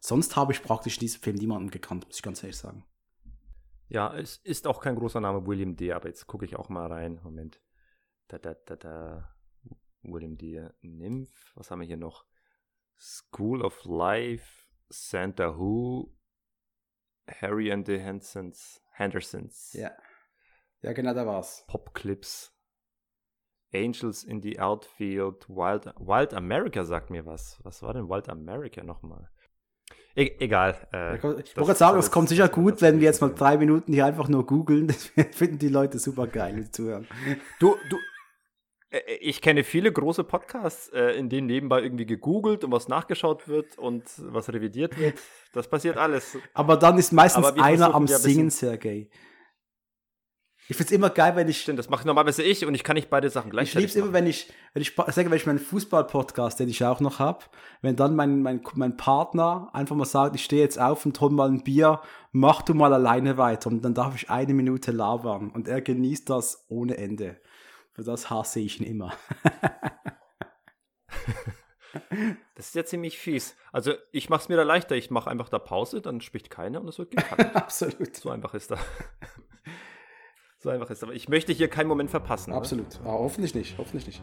sonst 0.00 0.36
habe 0.36 0.52
ich 0.52 0.62
praktisch 0.62 0.96
in 0.96 1.00
diesem 1.00 1.20
Film 1.20 1.36
niemanden 1.36 1.70
gekannt, 1.70 2.06
muss 2.06 2.16
ich 2.16 2.22
ganz 2.22 2.42
ehrlich 2.42 2.56
sagen. 2.56 2.84
Ja, 3.88 4.16
es 4.16 4.38
ist 4.38 4.66
auch 4.66 4.80
kein 4.80 4.96
großer 4.96 5.20
Name, 5.20 5.46
William 5.46 5.76
D., 5.76 5.92
aber 5.92 6.08
jetzt 6.08 6.26
gucke 6.26 6.44
ich 6.44 6.56
auch 6.56 6.68
mal 6.68 6.86
rein. 6.86 7.20
Moment. 7.22 7.60
Da, 8.28 8.38
da, 8.38 8.54
da, 8.54 8.76
da. 8.76 9.36
William 10.02 10.36
D. 10.36 10.68
Nymph. 10.82 11.52
Was 11.54 11.70
haben 11.70 11.80
wir 11.80 11.86
hier 11.86 11.96
noch? 11.96 12.24
School 12.98 13.62
of 13.62 13.84
Life, 13.84 14.68
Santa 14.88 15.56
Who, 15.56 16.15
Harry 17.28 17.72
and 17.72 17.86
the 17.86 17.98
Hendersons, 17.98 18.80
Hendersons, 18.92 19.72
Ja. 19.72 19.90
Ja, 20.82 20.92
genau, 20.92 21.14
da 21.14 21.26
war's. 21.26 21.64
Popclips, 21.66 22.52
Angels 23.74 24.22
in 24.24 24.40
the 24.42 24.60
Outfield, 24.60 25.48
Wild, 25.48 25.86
Wild 25.98 26.32
America 26.34 26.84
sagt 26.84 27.10
mir 27.10 27.26
was. 27.26 27.58
Was 27.64 27.82
war 27.82 27.94
denn 27.94 28.08
Wild 28.08 28.28
America 28.28 28.82
nochmal? 28.82 29.28
E 30.14 30.30
egal. 30.38 30.76
Äh, 30.92 31.16
Ich 31.16 31.22
wollte 31.24 31.44
gerade 31.54 31.74
sagen, 31.74 31.98
es 31.98 32.10
kommt 32.10 32.28
sicher 32.28 32.48
gut, 32.48 32.80
wenn 32.80 33.00
wir 33.00 33.04
jetzt 33.06 33.20
mal 33.20 33.34
drei 33.34 33.56
Minuten 33.58 33.92
hier 33.92 34.06
einfach 34.06 34.28
nur 34.28 34.46
googeln. 34.46 34.86
Das 35.16 35.36
finden 35.36 35.58
die 35.58 35.68
Leute 35.68 35.98
super 35.98 36.26
geil, 36.26 36.54
die 36.56 36.70
zuhören. 36.70 37.06
Du, 37.58 37.76
du, 37.90 37.98
ich 39.20 39.42
kenne 39.42 39.64
viele 39.64 39.92
große 39.92 40.24
Podcasts, 40.24 40.88
äh, 40.90 41.12
in 41.18 41.28
denen 41.28 41.48
nebenbei 41.48 41.82
irgendwie 41.82 42.06
gegoogelt 42.06 42.62
und 42.62 42.70
was 42.70 42.88
nachgeschaut 42.88 43.48
wird 43.48 43.76
und 43.78 44.04
was 44.18 44.52
revidiert 44.52 44.96
wird. 44.98 45.18
Das 45.52 45.68
passiert 45.68 45.96
alles. 45.96 46.36
Aber 46.54 46.76
dann 46.76 46.98
ist 46.98 47.12
meistens 47.12 47.46
einer 47.46 47.94
am 47.94 48.06
ja 48.06 48.18
Singen, 48.18 48.50
Sergej. 48.50 49.10
Ich 50.68 50.76
find's 50.76 50.90
immer 50.90 51.10
geil, 51.10 51.36
wenn 51.36 51.48
ich. 51.48 51.60
Stimmt, 51.60 51.78
das 51.78 51.88
mache 51.88 52.06
normalerweise 52.06 52.42
ich 52.42 52.66
und 52.66 52.74
ich 52.74 52.82
kann 52.82 52.94
nicht 52.94 53.08
beide 53.08 53.30
Sachen 53.30 53.48
Ich 53.48 53.52
gleichzeitig 53.52 53.82
lieb's 53.82 53.94
immer, 53.94 54.06
machen. 54.06 54.14
wenn 54.14 54.26
ich, 54.26 54.52
wenn 54.74 54.82
ich, 54.82 54.94
sage, 54.94 55.30
wenn 55.30 55.36
ich 55.36 55.46
meinen 55.46 55.60
Fußball-Podcast, 55.60 56.58
den 56.58 56.68
ich 56.68 56.84
auch 56.84 57.00
noch 57.00 57.18
hab, 57.18 57.50
wenn 57.82 57.94
dann 57.94 58.16
mein, 58.16 58.42
mein, 58.42 58.60
mein 58.74 58.96
Partner 58.96 59.70
einfach 59.72 59.94
mal 59.94 60.04
sagt, 60.04 60.34
ich 60.34 60.44
stehe 60.44 60.62
jetzt 60.62 60.80
auf 60.80 61.06
und 61.06 61.20
hol 61.20 61.30
mal 61.30 61.48
ein 61.48 61.62
Bier, 61.62 62.00
mach 62.32 62.62
du 62.62 62.74
mal 62.74 62.92
alleine 62.92 63.36
weiter 63.38 63.70
und 63.70 63.84
dann 63.84 63.94
darf 63.94 64.16
ich 64.16 64.28
eine 64.28 64.54
Minute 64.54 64.90
labern 64.90 65.50
und 65.50 65.68
er 65.68 65.80
genießt 65.80 66.28
das 66.28 66.64
ohne 66.68 66.96
Ende. 66.96 67.40
Für 67.96 68.04
das 68.04 68.28
hasse 68.28 68.60
ich 68.60 68.78
ihn 68.78 68.86
immer. 68.86 69.16
das 72.54 72.66
ist 72.66 72.74
ja 72.74 72.84
ziemlich 72.84 73.16
fies. 73.16 73.56
Also 73.72 73.94
ich 74.12 74.28
mache 74.28 74.42
es 74.42 74.50
mir 74.50 74.56
da 74.56 74.64
leichter. 74.64 74.96
Ich 74.96 75.10
mache 75.10 75.30
einfach 75.30 75.48
da 75.48 75.58
Pause, 75.58 76.02
dann 76.02 76.20
spricht 76.20 76.50
keiner 76.50 76.82
und 76.82 76.88
es 76.88 76.98
wird 76.98 77.12
gekannt. 77.12 77.56
Absolut. 77.56 78.14
So 78.14 78.28
einfach 78.28 78.52
ist 78.52 78.70
das. 78.70 78.80
so 80.58 80.68
einfach 80.68 80.90
ist 80.90 81.00
das. 81.00 81.04
Aber 81.04 81.14
ich 81.14 81.30
möchte 81.30 81.54
hier 81.54 81.68
keinen 81.68 81.86
Moment 81.86 82.10
verpassen. 82.10 82.52
Absolut. 82.52 83.00
Ah, 83.02 83.12
hoffentlich 83.12 83.54
nicht. 83.54 83.78
Hoffentlich 83.78 84.06
nicht. 84.06 84.22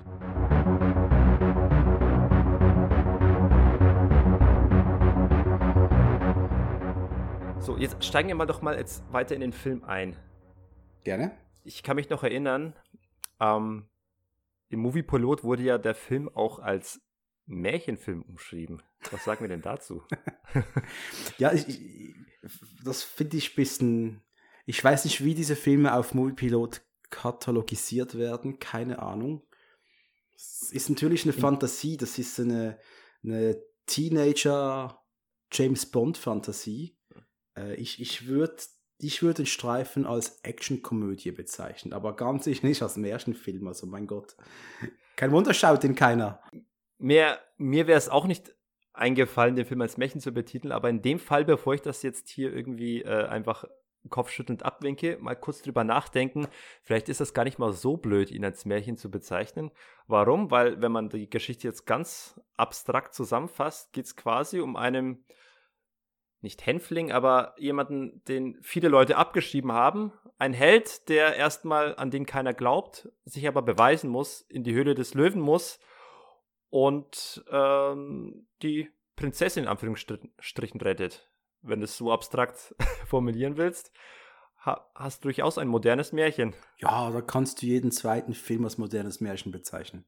So, 7.60 7.76
jetzt 7.78 8.06
steigen 8.06 8.28
wir 8.28 8.36
mal 8.36 8.46
doch 8.46 8.62
mal 8.62 8.78
jetzt 8.78 9.04
weiter 9.12 9.34
in 9.34 9.42
den 9.42 9.52
Film 9.52 9.84
ein. 9.84 10.16
Gerne. 11.04 11.32
Ich 11.64 11.82
kann 11.82 11.96
mich 11.96 12.12
noch 12.12 12.22
erinnern, 12.22 12.76
ähm, 13.44 13.90
im 14.70 14.80
Movie-Pilot 14.80 15.44
wurde 15.44 15.64
ja 15.64 15.78
der 15.78 15.96
Film 15.96 16.30
auch 16.30 16.60
als 16.60 17.02
Märchenfilm 17.46 18.22
umschrieben. 18.24 18.82
Was 19.12 19.26
sagen 19.26 19.42
wir 19.42 19.50
denn 19.50 19.62
dazu? 19.62 20.04
ja, 21.38 21.52
ich, 21.52 21.68
ich, 21.68 22.16
das 22.84 23.04
finde 23.04 23.38
ich 23.38 23.52
ein 23.52 23.56
bisschen. 23.56 24.24
Ich 24.66 24.82
weiß 24.82 25.04
nicht, 25.04 25.24
wie 25.24 25.36
diese 25.36 25.58
Filme 25.58 25.94
auf 25.94 26.14
Moviepilot 26.14 26.82
katalogisiert 27.10 28.18
werden. 28.18 28.60
Keine 28.60 29.00
Ahnung. 29.00 29.46
Es 30.36 30.72
ist 30.72 30.90
natürlich 30.90 31.24
eine 31.24 31.34
Fantasie. 31.34 31.98
Das 31.98 32.18
ist 32.18 32.40
eine, 32.40 32.80
eine 33.24 33.62
Teenager 33.86 35.04
James 35.52 35.86
Bond 35.86 36.18
Fantasie. 36.18 36.98
Äh, 37.58 37.76
ich 37.76 38.02
ich 38.02 38.28
würde 38.28 38.56
ich 39.04 39.22
würd 39.22 39.38
den 39.38 39.46
Streifen 39.46 40.06
als 40.06 40.40
Actionkomödie 40.44 41.32
bezeichnen, 41.32 41.94
aber 41.94 42.16
ganz 42.16 42.46
sicher 42.46 42.66
nicht 42.68 42.82
als 42.82 42.98
Märchenfilm. 42.98 43.68
Also 43.68 43.88
mein 43.88 44.08
Gott. 44.08 44.36
Kein 45.16 45.32
Wunder, 45.32 45.54
schaut 45.54 45.84
den 45.84 45.96
keiner. 45.96 46.42
Mehr, 46.98 47.40
mir 47.58 47.88
wäre 47.88 47.98
es 47.98 48.10
auch 48.10 48.26
nicht 48.26 48.56
eingefallen, 48.94 49.56
den 49.56 49.66
Film 49.66 49.82
als 49.82 49.98
Märchen 49.98 50.22
zu 50.22 50.32
betiteln, 50.32 50.72
aber 50.72 50.90
in 50.90 51.02
dem 51.02 51.20
Fall, 51.20 51.46
bevor 51.46 51.74
ich 51.74 51.82
das 51.82 52.04
jetzt 52.04 52.30
hier 52.30 52.54
irgendwie 52.54 53.02
äh, 53.02 53.26
einfach 53.26 53.66
kopfschüttelnd 54.10 54.64
abwinke, 54.64 55.18
mal 55.22 55.36
kurz 55.36 55.62
drüber 55.62 55.84
nachdenken. 55.84 56.48
Vielleicht 56.82 57.10
ist 57.10 57.22
das 57.22 57.34
gar 57.34 57.46
nicht 57.46 57.60
mal 57.60 57.74
so 57.74 57.98
blöd, 57.98 58.32
ihn 58.32 58.44
als 58.44 58.66
Märchen 58.66 58.98
zu 58.98 59.10
bezeichnen. 59.10 59.72
Warum? 60.08 60.52
Weil, 60.52 60.82
wenn 60.82 60.92
man 60.92 61.10
die 61.10 61.30
Geschichte 61.30 61.68
jetzt 61.68 61.86
ganz 61.86 62.40
abstrakt 62.58 63.14
zusammenfasst, 63.14 63.94
geht 63.94 64.06
es 64.06 64.16
quasi 64.16 64.60
um 64.60 64.76
einen, 64.76 65.24
nicht 66.44 66.66
Hänfling, 66.66 67.12
aber 67.12 67.56
jemanden, 67.58 68.24
den 68.26 68.58
viele 68.62 68.90
Leute 68.90 69.18
abgeschrieben 69.18 69.72
haben. 69.72 70.12
Ein 70.38 70.54
Held, 70.54 71.10
der 71.10 71.36
erstmal 71.36 71.96
an 71.96 72.12
den 72.12 72.26
keiner 72.26 72.54
glaubt, 72.54 73.10
sich 73.26 73.48
aber 73.48 73.62
beweisen 73.62 74.10
muss, 74.10 74.42
in 74.42 74.64
die 74.64 74.74
Höhle 74.74 74.94
des 74.94 75.14
Löwen 75.14 75.42
muss 75.42 75.80
und 76.70 77.44
ähm, 77.50 78.48
die 78.62 78.90
Prinzessin 79.16 79.64
in 79.64 79.70
Anführungsstrichen 79.70 80.82
rettet. 80.82 81.30
Wenn 81.62 81.80
du 81.80 81.86
es 81.86 81.98
so 81.98 82.12
abstrakt 82.12 82.76
formulieren 83.08 83.58
willst, 83.58 83.94
ha 84.66 84.90
hast 84.96 85.24
du 85.24 85.28
durchaus 85.28 85.58
ein 85.58 85.68
modernes 85.68 86.12
Märchen. 86.12 86.54
Ja, 86.78 87.10
da 87.10 87.22
kannst 87.22 87.62
du 87.62 87.68
jeden 87.68 87.92
zweiten 87.92 88.34
Film 88.34 88.66
als 88.66 88.78
modernes 88.78 89.22
Märchen 89.22 89.52
bezeichnen. 89.52 90.06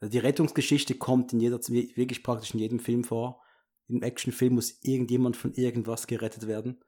Also 0.00 0.10
die 0.10 0.18
Rettungsgeschichte 0.18 0.96
kommt 0.96 1.32
in 1.32 1.40
jeder, 1.40 1.58
wirklich 1.58 2.22
praktisch 2.22 2.52
in 2.52 2.60
jedem 2.60 2.80
Film 2.80 3.04
vor. 3.04 3.40
Im 3.88 4.02
Actionfilm 4.02 4.54
muss 4.54 4.82
irgendjemand 4.82 5.36
von 5.36 5.52
irgendwas 5.54 6.06
gerettet 6.06 6.46
werden. 6.46 6.82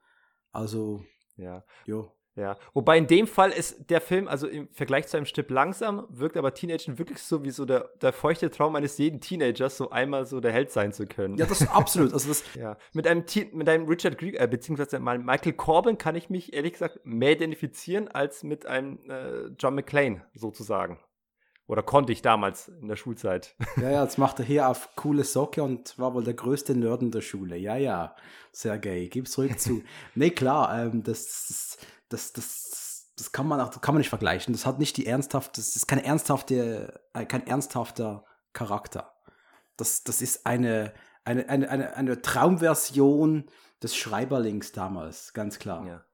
Also, 0.53 1.05
ja. 1.37 1.65
Jo. 1.87 2.13
Ja, 2.37 2.57
wobei 2.73 2.99
in 2.99 3.07
dem 3.07 3.29
Fall 3.29 3.53
ist 3.53 3.91
der 3.91 4.01
Film, 4.01 4.27
also 4.27 4.49
im 4.49 4.69
Vergleich 4.73 5.07
zu 5.07 5.17
einem 5.17 5.27
Stück 5.27 5.51
langsam, 5.51 6.05
wirkt 6.09 6.37
aber 6.37 6.53
Teenager 6.53 6.99
wirklich 6.99 7.21
so 7.21 7.45
wie 7.45 7.53
so 7.53 7.65
der, 7.65 7.91
der 8.03 8.13
feuchte 8.13 8.51
Traum 8.51 8.75
eines 8.75 8.99
jeden 8.99 9.21
Teenagers, 9.21 9.77
so 9.77 9.91
einmal 9.91 10.27
so 10.27 10.41
der 10.41 10.51
Held 10.51 10.73
sein 10.73 10.93
zu 10.93 11.07
können. 11.07 11.37
Ja, 11.37 11.47
das 11.47 11.61
ist 11.61 11.69
absolut. 11.69 12.13
Also 12.13 12.29
das 12.29 12.43
ja, 12.57 12.77
mit 12.93 13.07
einem, 13.07 13.25
mit 13.53 13.69
einem 13.69 13.87
Richard 13.87 14.19
Grieger, 14.19 14.41
äh, 14.41 14.49
beziehungsweise 14.49 14.99
Michael 14.99 15.53
Corbin 15.53 15.97
kann 15.97 16.17
ich 16.17 16.29
mich 16.29 16.53
ehrlich 16.53 16.73
gesagt 16.73 16.99
mehr 17.05 17.33
identifizieren 17.33 18.09
als 18.09 18.43
mit 18.43 18.67
einem 18.67 18.99
äh, 19.09 19.47
John 19.57 19.77
McClane 19.77 20.27
sozusagen. 20.35 20.99
Oder 21.67 21.83
konnte 21.83 22.13
ich 22.13 22.21
damals 22.21 22.69
in 22.69 22.89
der 22.89 22.97
Schulzeit. 22.97 23.55
Ja, 23.77 23.91
ja, 23.91 24.03
jetzt 24.03 24.19
macht 24.19 24.39
er 24.39 24.45
hier 24.45 24.69
auf 24.69 24.95
coole 24.97 25.25
Socke 25.25 25.63
und 25.63 25.99
war 25.99 26.15
wohl 26.15 26.25
der 26.25 26.35
größte 26.35 26.75
Nerd 26.75 27.03
in 27.03 27.11
der 27.11 27.23
Schule. 27.23 27.57
Ja, 27.57 27.77
ja, 27.77 28.15
Sergej, 28.53 29.09
gib's 29.09 29.37
ruhig 29.39 29.59
zu. 29.59 29.83
nee, 30.15 30.31
klar, 30.31 30.79
ähm, 30.79 31.03
das, 31.03 31.79
das, 32.09 32.33
das, 32.33 33.13
das 33.17 33.33
kann 33.33 33.47
man 33.47 33.61
auch, 33.61 33.71
das 33.71 33.81
kann 33.81 33.95
man 33.95 34.01
nicht 34.01 34.11
vergleichen. 34.11 34.53
Das 34.53 34.67
hat 34.67 34.79
nicht 34.79 34.97
die 34.97 35.07
ernsthafte, 35.07 35.61
das 35.61 35.75
ist 35.75 35.87
keine 35.87 36.05
ernsthafte, 36.05 37.01
äh, 37.15 37.25
kein 37.25 37.47
ernsthafter 37.47 38.25
Charakter. 38.53 39.15
Das, 39.77 40.05
das 40.05 40.23
ist 40.23 40.47
eine, 40.47 40.93
eine, 41.25 41.49
eine, 41.49 41.69
eine, 41.69 41.97
eine 41.97 42.23
Traumversion 42.23 43.47
des 43.83 43.97
Schreiberlings 43.97 44.73
damals, 44.73 45.33
ganz 45.33 45.59
klar. 45.59 45.87
Ja. 45.87 46.05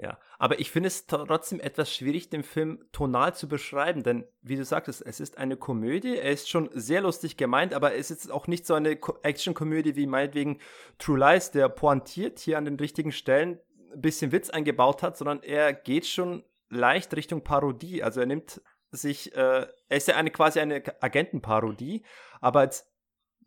Ja, 0.00 0.16
aber 0.38 0.60
ich 0.60 0.70
finde 0.70 0.86
es 0.86 1.08
trotzdem 1.08 1.58
etwas 1.58 1.92
schwierig, 1.92 2.30
den 2.30 2.44
Film 2.44 2.84
tonal 2.92 3.34
zu 3.34 3.48
beschreiben, 3.48 4.04
denn 4.04 4.24
wie 4.42 4.54
du 4.54 4.64
sagtest, 4.64 5.04
es 5.04 5.18
ist 5.18 5.38
eine 5.38 5.56
Komödie, 5.56 6.16
er 6.16 6.30
ist 6.30 6.48
schon 6.48 6.70
sehr 6.72 7.00
lustig 7.00 7.36
gemeint, 7.36 7.74
aber 7.74 7.96
es 7.96 8.12
ist 8.12 8.30
auch 8.30 8.46
nicht 8.46 8.64
so 8.64 8.74
eine 8.74 8.90
Action-Komödie 9.22 9.96
wie 9.96 10.06
meinetwegen 10.06 10.60
True 10.98 11.18
Lies, 11.18 11.50
der 11.50 11.68
pointiert 11.68 12.38
hier 12.38 12.58
an 12.58 12.64
den 12.64 12.76
richtigen 12.76 13.10
Stellen 13.10 13.58
ein 13.92 14.00
bisschen 14.00 14.30
Witz 14.30 14.50
eingebaut 14.50 15.02
hat, 15.02 15.16
sondern 15.16 15.42
er 15.42 15.72
geht 15.72 16.06
schon 16.06 16.44
leicht 16.68 17.16
Richtung 17.16 17.42
Parodie. 17.42 18.04
Also 18.04 18.20
er 18.20 18.26
nimmt 18.26 18.60
sich, 18.92 19.34
äh, 19.34 19.66
er 19.88 19.96
ist 19.96 20.06
ja 20.06 20.14
eine 20.14 20.30
quasi 20.30 20.60
eine 20.60 20.80
Agentenparodie, 21.02 22.04
aber 22.40 22.60
als 22.60 22.88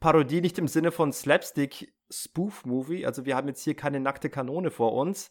Parodie 0.01 0.41
nicht 0.41 0.57
im 0.57 0.67
Sinne 0.67 0.91
von 0.91 1.13
Slapstick 1.13 1.93
Spoof-Movie. 2.09 3.05
Also 3.05 3.25
wir 3.25 3.35
haben 3.35 3.47
jetzt 3.47 3.63
hier 3.63 3.75
keine 3.75 3.99
nackte 3.99 4.29
Kanone 4.29 4.71
vor 4.71 4.93
uns, 4.93 5.29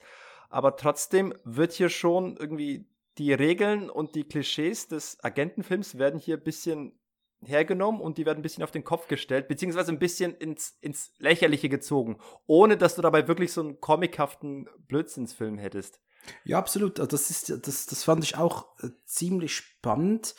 aber 0.51 0.77
trotzdem 0.77 1.35
wird 1.45 1.73
hier 1.73 1.89
schon 1.89 2.37
irgendwie 2.37 2.87
die 3.19 3.33
Regeln 3.33 3.89
und 3.89 4.15
die 4.15 4.25
Klischees 4.25 4.89
des 4.89 5.23
Agentenfilms 5.23 5.99
werden 5.99 6.21
hier 6.21 6.37
ein 6.37 6.45
bisschen 6.45 6.99
hergenommen 7.43 8.01
und 8.01 8.19
die 8.19 8.27
werden 8.27 8.41
ein 8.41 8.43
bisschen 8.43 8.65
auf 8.65 8.71
den 8.71 8.85
Kopf 8.85 9.09
gestellt, 9.09 9.49
beziehungsweise 9.49 9.93
ein 9.93 9.99
bisschen 9.99 10.35
ins, 10.35 10.77
ins 10.81 11.13
Lächerliche 11.19 11.69
gezogen, 11.69 12.19
ohne 12.47 12.77
dass 12.77 12.97
du 12.97 13.03
dabei 13.03 13.29
wirklich 13.29 13.53
so 13.53 13.63
einen 13.63 13.81
comichaften 13.81 14.69
Blödsinnsfilm 14.89 15.57
hättest. 15.59 16.01
Ja, 16.45 16.59
absolut. 16.59 17.01
Also 17.01 17.11
das, 17.11 17.31
ist, 17.31 17.67
das, 17.67 17.87
das 17.87 18.05
fand 18.05 18.25
ich 18.25 18.37
auch 18.37 18.77
äh, 18.83 18.91
ziemlich 19.07 19.55
spannend. 19.55 20.35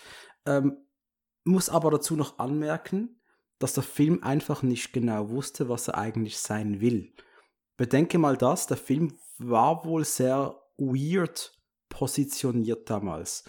Ähm, 0.46 0.78
muss 1.44 1.70
aber 1.70 1.90
dazu 1.90 2.16
noch 2.16 2.38
anmerken, 2.38 3.20
dass 3.58 3.74
der 3.74 3.84
Film 3.84 4.24
einfach 4.24 4.62
nicht 4.62 4.94
genau 4.94 5.30
wusste, 5.30 5.70
was 5.70 5.88
er 5.88 5.98
eigentlich 5.98 6.38
sein 6.38 6.82
will. 6.82 7.14
Bedenke 7.82 8.20
mal 8.20 8.38
das, 8.38 8.68
der 8.68 8.78
Film 8.78 9.18
war 9.40 9.86
wohl 9.86 10.06
sehr 10.06 10.56
weird 10.78 11.52
positioniert 11.90 12.88
damals. 12.88 13.44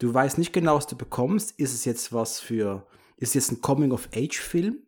Du 0.00 0.12
weißt 0.12 0.36
nicht 0.36 0.52
genau, 0.52 0.74
was 0.74 0.88
du 0.88 0.96
bekommst. 0.96 1.52
Ist 1.60 1.74
es 1.74 1.84
jetzt 1.84 2.12
was 2.12 2.40
für, 2.40 2.88
ist 3.18 3.28
es 3.28 3.34
jetzt 3.34 3.52
ein 3.52 3.60
Coming-of-Age-Film? 3.60 4.84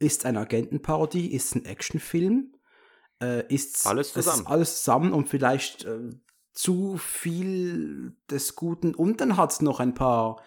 Ist 0.00 0.26
ein 0.26 0.36
Agentenparodie? 0.36 1.32
Ist 1.32 1.44
es 1.44 1.54
ein 1.54 1.66
Actionfilm? 1.66 2.56
Äh, 3.22 3.46
ist 3.46 3.86
alles 3.86 4.12
zusammen. 4.12 4.46
alles 4.48 4.78
zusammen 4.78 5.12
und 5.12 5.28
vielleicht 5.28 5.84
äh, 5.84 6.10
zu 6.52 6.96
viel 6.96 8.16
des 8.28 8.56
Guten. 8.56 8.92
Und 8.92 9.20
dann 9.20 9.36
hat 9.36 9.52
es 9.52 9.62
noch 9.62 9.78
ein 9.78 9.94
paar, 9.94 10.42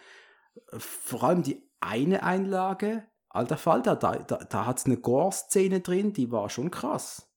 äh, 0.73 0.79
vor 0.79 1.23
allem 1.23 1.43
die 1.43 1.63
eine 1.79 2.23
Einlage, 2.23 3.05
alter 3.29 3.55
Falter, 3.55 3.95
da, 3.95 4.17
da, 4.17 4.35
da 4.35 4.65
hat 4.65 4.79
es 4.79 4.85
eine 4.85 4.97
Gore-Szene 4.97 5.79
drin, 5.79 6.11
die 6.11 6.29
war 6.29 6.49
schon 6.49 6.71
krass. 6.71 7.31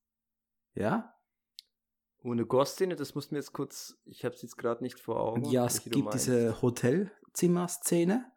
Ja? 0.79 1.13
Ohne 2.23 2.47
Gore-Szene, 2.47 2.97
das 2.97 3.15
muss 3.15 3.31
mir 3.31 3.39
jetzt 3.39 3.53
kurz, 3.53 3.99
ich 4.05 4.25
habe 4.25 4.35
es 4.35 4.43
jetzt 4.43 4.57
gerade 4.57 4.83
nicht 4.83 4.99
vor 4.99 5.21
Augen. 5.21 5.45
Ja, 5.47 5.67
es 5.67 5.83
gibt 5.83 6.15
diese 6.15 6.61
Hotelzimmer-Szene, 6.63 8.31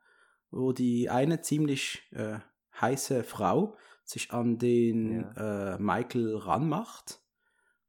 wo 0.50 0.72
die 0.72 1.10
eine 1.10 1.42
ziemlich 1.42 2.08
äh, 2.12 2.40
heiße 2.80 3.24
Frau 3.24 3.78
sich 4.04 4.32
an 4.32 4.58
den 4.58 5.22
ja. 5.36 5.76
äh, 5.76 5.80
Michael 5.80 6.36
ranmacht. 6.36 7.22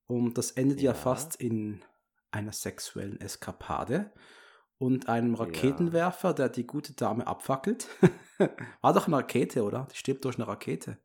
Und 0.06 0.36
das 0.36 0.50
endet 0.52 0.80
ja. 0.80 0.92
ja. 0.92 0.94
fast 0.94 1.36
in 1.36 1.82
einer 2.30 2.52
sexuellen 2.52 3.20
Eskapade 3.20 4.12
und 4.78 5.08
einem 5.08 5.34
Raketenwerfer, 5.34 6.28
ja. 6.28 6.34
der 6.34 6.48
die 6.48 6.66
gute 6.66 6.94
Dame 6.94 7.26
abfackelt. 7.26 7.88
War 8.80 8.92
doch 8.92 9.06
eine 9.06 9.16
Rakete, 9.16 9.62
oder? 9.62 9.88
Die 9.92 9.96
stirbt 9.96 10.24
durch 10.24 10.36
eine 10.36 10.48
Rakete. 10.48 10.98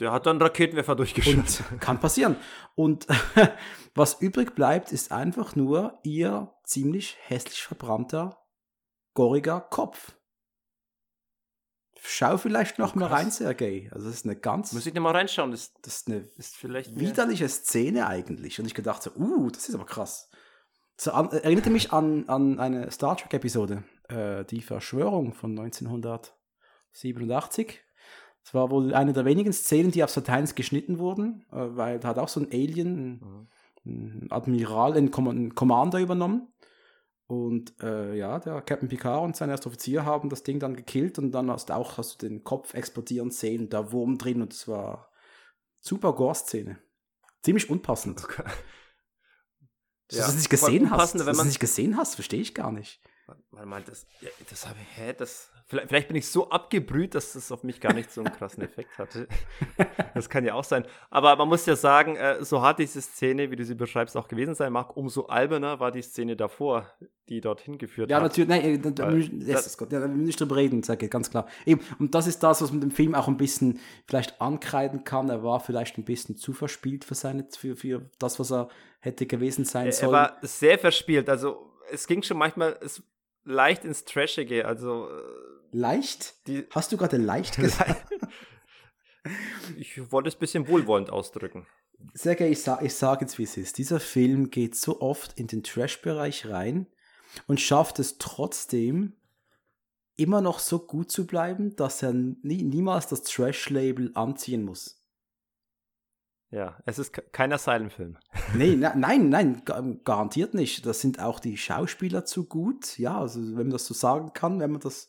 Der 0.00 0.12
hat 0.12 0.26
dann 0.26 0.40
Raketenwerfer 0.40 0.96
durchgeschossen. 0.96 1.78
kann 1.80 2.00
passieren. 2.00 2.36
Und 2.74 3.06
was 3.94 4.20
übrig 4.20 4.54
bleibt, 4.54 4.92
ist 4.92 5.12
einfach 5.12 5.54
nur 5.54 5.98
ihr 6.02 6.52
ziemlich 6.64 7.16
hässlich 7.26 7.62
verbrannter, 7.62 8.38
gorriger 9.14 9.60
Kopf. 9.60 10.12
Schau 12.04 12.36
vielleicht 12.36 12.80
noch 12.80 12.96
oh, 12.96 12.98
mal 12.98 13.06
rein, 13.06 13.30
Sergej. 13.30 13.88
Also 13.92 14.06
das 14.06 14.16
ist 14.16 14.24
eine 14.24 14.34
ganz. 14.34 14.72
Muss 14.72 14.86
ich 14.86 14.94
noch 14.94 15.02
mal 15.02 15.12
reinschauen? 15.12 15.52
Das, 15.52 15.72
das 15.82 15.98
ist 15.98 16.08
eine 16.08 16.28
ist 16.36 16.56
vielleicht 16.56 16.98
widerliche 16.98 17.48
Szene 17.48 18.08
eigentlich. 18.08 18.58
Und 18.58 18.66
ich 18.66 18.74
gedacht 18.74 19.04
so, 19.04 19.12
uh, 19.12 19.48
das 19.50 19.68
ist 19.68 19.76
aber 19.76 19.86
krass. 19.86 20.28
So, 20.96 21.12
an, 21.12 21.30
erinnerte 21.30 21.70
mich 21.70 21.92
an, 21.92 22.28
an 22.28 22.58
eine 22.58 22.90
Star 22.90 23.16
Trek-Episode, 23.16 23.84
äh, 24.08 24.44
die 24.44 24.62
Verschwörung 24.62 25.32
von 25.32 25.56
1987. 25.56 27.80
Es 28.44 28.54
war 28.54 28.70
wohl 28.70 28.94
eine 28.94 29.12
der 29.12 29.24
wenigen 29.24 29.52
Szenen, 29.52 29.92
die 29.92 30.02
auf 30.02 30.10
Sat 30.10 30.56
geschnitten 30.56 30.98
wurden, 30.98 31.44
äh, 31.52 31.76
weil 31.76 31.98
da 32.00 32.08
hat 32.08 32.18
auch 32.18 32.28
so 32.28 32.40
ein 32.40 32.50
Alien, 32.52 32.96
ein, 32.96 33.48
ein 33.86 34.26
Admiral, 34.30 34.94
ein, 34.94 35.10
Com 35.10 35.28
ein 35.28 35.54
Commander 35.54 36.00
übernommen. 36.00 36.48
Und 37.26 37.80
äh, 37.82 38.14
ja, 38.14 38.38
der 38.40 38.60
Captain 38.60 38.88
Picard 38.88 39.24
und 39.24 39.36
sein 39.36 39.48
erster 39.48 39.68
Offizier 39.68 40.04
haben 40.04 40.28
das 40.28 40.42
Ding 40.42 40.58
dann 40.58 40.76
gekillt 40.76 41.18
und 41.18 41.32
dann 41.32 41.50
hast 41.50 41.70
du 41.70 41.74
auch 41.74 41.96
hast 41.96 42.20
du 42.22 42.28
den 42.28 42.44
Kopf 42.44 42.74
explodieren 42.74 43.30
sehen, 43.30 43.70
da 43.70 43.90
Wurm 43.90 44.18
drin 44.18 44.42
und 44.42 44.52
es 44.52 44.68
war 44.68 45.10
super 45.80 46.12
Gore-Szene. 46.12 46.78
Ziemlich 47.42 47.70
unpassend. 47.70 48.22
Okay. 48.22 48.44
Dass 50.08 50.18
ja. 50.18 50.24
du 50.26 50.30
es 50.30 50.36
nicht 50.36 50.50
gesehen 50.50 50.90
hast. 50.90 51.14
Dass 51.14 51.24
du 51.24 51.30
es 51.30 51.44
nicht 51.44 51.60
gesehen 51.60 51.96
hast, 51.96 52.16
verstehe 52.16 52.40
ich 52.40 52.54
gar 52.54 52.70
nicht. 52.70 53.00
Warte 53.50 53.66
mal, 53.66 53.82
das, 53.82 54.06
ja, 54.20 54.28
das 54.50 54.68
habe 54.68 54.78
ich, 54.80 54.98
hä, 54.98 55.14
das, 55.16 55.50
vielleicht, 55.66 55.88
vielleicht, 55.88 56.08
bin 56.08 56.16
ich 56.16 56.28
so 56.28 56.50
abgebrüht, 56.50 57.14
dass 57.14 57.32
das 57.32 57.50
auf 57.52 57.62
mich 57.64 57.80
gar 57.80 57.92
nicht 57.92 58.10
so 58.10 58.22
einen 58.22 58.32
krassen 58.32 58.62
Effekt 58.62 58.98
hatte. 58.98 59.28
das 60.14 60.28
kann 60.28 60.44
ja 60.44 60.54
auch 60.54 60.64
sein. 60.64 60.84
Aber 61.10 61.36
man 61.36 61.48
muss 61.48 61.66
ja 61.66 61.76
sagen, 61.76 62.16
äh, 62.16 62.44
so 62.44 62.62
hart 62.62 62.78
diese 62.78 63.00
Szene, 63.00 63.50
wie 63.50 63.56
du 63.56 63.64
sie 63.64 63.74
beschreibst, 63.74 64.16
auch 64.16 64.28
gewesen 64.28 64.54
sein 64.54 64.72
mag, 64.72 64.96
umso 64.96 65.26
alberner 65.26 65.80
war 65.80 65.90
die 65.90 66.02
Szene 66.02 66.36
davor, 66.36 66.90
die 67.28 67.40
dorthin 67.40 67.78
geführt 67.78 68.10
ja, 68.10 68.16
hat. 68.16 68.36
Ja, 68.36 68.44
natürlich, 68.44 68.82
nein, 68.82 68.94
da, 68.94 69.10
das, 69.52 69.66
ist 69.66 69.78
Gott, 69.78 69.92
ja, 69.92 70.00
da 70.00 70.06
müssen 70.06 70.20
wir 70.20 70.26
nicht 70.26 70.40
drüber 70.40 70.56
reden, 70.56 70.82
sage 70.82 71.06
ich 71.06 71.10
ganz 71.10 71.30
klar. 71.30 71.46
Eben, 71.66 71.80
und 71.98 72.14
das 72.14 72.26
ist 72.26 72.42
das, 72.42 72.62
was 72.62 72.70
man 72.72 72.80
dem 72.80 72.90
Film 72.90 73.14
auch 73.14 73.28
ein 73.28 73.36
bisschen 73.36 73.80
vielleicht 74.06 74.40
ankreiden 74.40 75.04
kann. 75.04 75.28
Er 75.28 75.42
war 75.42 75.60
vielleicht 75.60 75.98
ein 75.98 76.04
bisschen 76.04 76.36
zu 76.36 76.52
verspielt 76.52 77.04
für 77.04 77.14
seine, 77.14 77.46
für, 77.56 77.76
für 77.76 78.10
das, 78.18 78.38
was 78.38 78.52
er 78.52 78.68
hätte 79.00 79.26
gewesen 79.26 79.64
sein 79.64 79.92
sollen. 79.92 80.10
Er 80.10 80.12
war 80.12 80.36
sehr 80.42 80.78
verspielt, 80.78 81.28
also 81.28 81.70
es 81.90 82.06
ging 82.06 82.22
schon 82.22 82.38
manchmal, 82.38 82.78
es 82.80 83.02
leicht 83.44 83.84
ins 83.84 84.04
Trashige, 84.04 84.66
also. 84.66 85.08
Äh, 85.08 85.76
leicht? 85.76 86.46
Die, 86.46 86.66
Hast 86.70 86.92
du 86.92 86.96
gerade 86.96 87.16
leicht 87.16 87.56
gesagt? 87.60 88.06
ich 89.76 90.10
wollte 90.10 90.28
es 90.28 90.36
ein 90.36 90.40
bisschen 90.40 90.68
wohlwollend 90.68 91.10
ausdrücken. 91.10 91.66
Sehr 92.14 92.34
gerne, 92.34 92.52
ich, 92.52 92.62
sa 92.62 92.80
ich 92.82 92.94
sage 92.94 93.24
jetzt, 93.24 93.38
wie 93.38 93.44
es 93.44 93.56
ist. 93.56 93.78
Dieser 93.78 94.00
Film 94.00 94.50
geht 94.50 94.74
so 94.74 95.00
oft 95.00 95.38
in 95.38 95.46
den 95.46 95.62
Trash-Bereich 95.62 96.48
rein 96.48 96.86
und 97.46 97.60
schafft 97.60 97.98
es 98.00 98.18
trotzdem, 98.18 99.14
immer 100.16 100.40
noch 100.40 100.58
so 100.58 100.78
gut 100.78 101.10
zu 101.10 101.26
bleiben, 101.26 101.74
dass 101.76 102.02
er 102.02 102.12
nie, 102.12 102.62
niemals 102.62 103.06
das 103.06 103.22
Trash-Label 103.22 104.12
anziehen 104.14 104.64
muss. 104.64 105.01
Ja, 106.52 106.78
es 106.84 106.98
ist 106.98 107.12
kein 107.32 107.52
Asylum-Film. 107.52 108.18
Nee, 108.54 108.76
na, 108.76 108.94
nein, 108.94 109.30
nein, 109.30 109.62
garantiert 109.64 110.52
nicht. 110.52 110.84
Das 110.84 111.00
sind 111.00 111.18
auch 111.18 111.40
die 111.40 111.56
Schauspieler 111.56 112.26
zu 112.26 112.44
gut. 112.44 112.98
Ja, 112.98 113.18
also 113.18 113.40
wenn 113.40 113.54
man 113.54 113.70
das 113.70 113.86
so 113.86 113.94
sagen 113.94 114.34
kann, 114.34 114.60
wenn 114.60 114.72
man 114.72 114.80
das, 114.80 115.08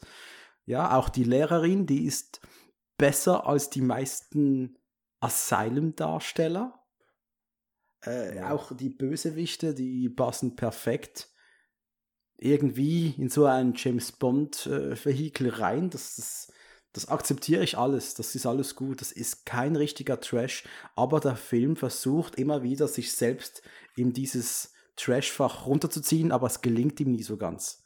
ja, 0.66 0.96
auch 0.96 1.10
die 1.10 1.26
Lehrerin, 1.26 1.86
die 1.86 2.06
ist 2.06 2.40
besser 2.98 3.46
als 3.46 3.70
die 3.70 3.82
meisten 3.82 4.78
Asylum-Darsteller. 5.20 6.80
Äh, 8.06 8.38
ja. 8.38 8.52
Auch 8.52 8.72
die 8.74 8.90
Bösewichte, 8.90 9.74
die 9.74 10.08
passen 10.08 10.56
perfekt 10.56 11.30
irgendwie 12.38 13.16
in 13.18 13.30
so 13.30 13.46
ein 13.46 13.74
James 13.76 14.14
Bond-Vehikel 14.14 15.48
äh, 15.48 15.56
rein. 15.56 15.90
Das 15.90 16.18
ist 16.18 16.53
das 16.94 17.08
akzeptiere 17.08 17.64
ich 17.64 17.78
alles, 17.78 18.14
das 18.14 18.36
ist 18.36 18.46
alles 18.46 18.76
gut, 18.76 19.02
das 19.02 19.12
ist 19.12 19.46
kein 19.46 19.76
richtiger 19.76 20.20
Trash, 20.20 20.64
aber 20.96 21.20
der 21.20 21.36
Film 21.36 21.76
versucht 21.76 22.36
immer 22.36 22.62
wieder, 22.62 22.88
sich 22.88 23.14
selbst 23.14 23.64
in 23.96 24.14
dieses 24.14 24.74
Trash-Fach 24.96 25.66
runterzuziehen, 25.66 26.32
aber 26.32 26.48
es 26.48 26.62
gelingt 26.62 27.00
ihm 27.00 27.12
nie 27.12 27.24
so 27.24 27.38
ganz. 27.38 27.84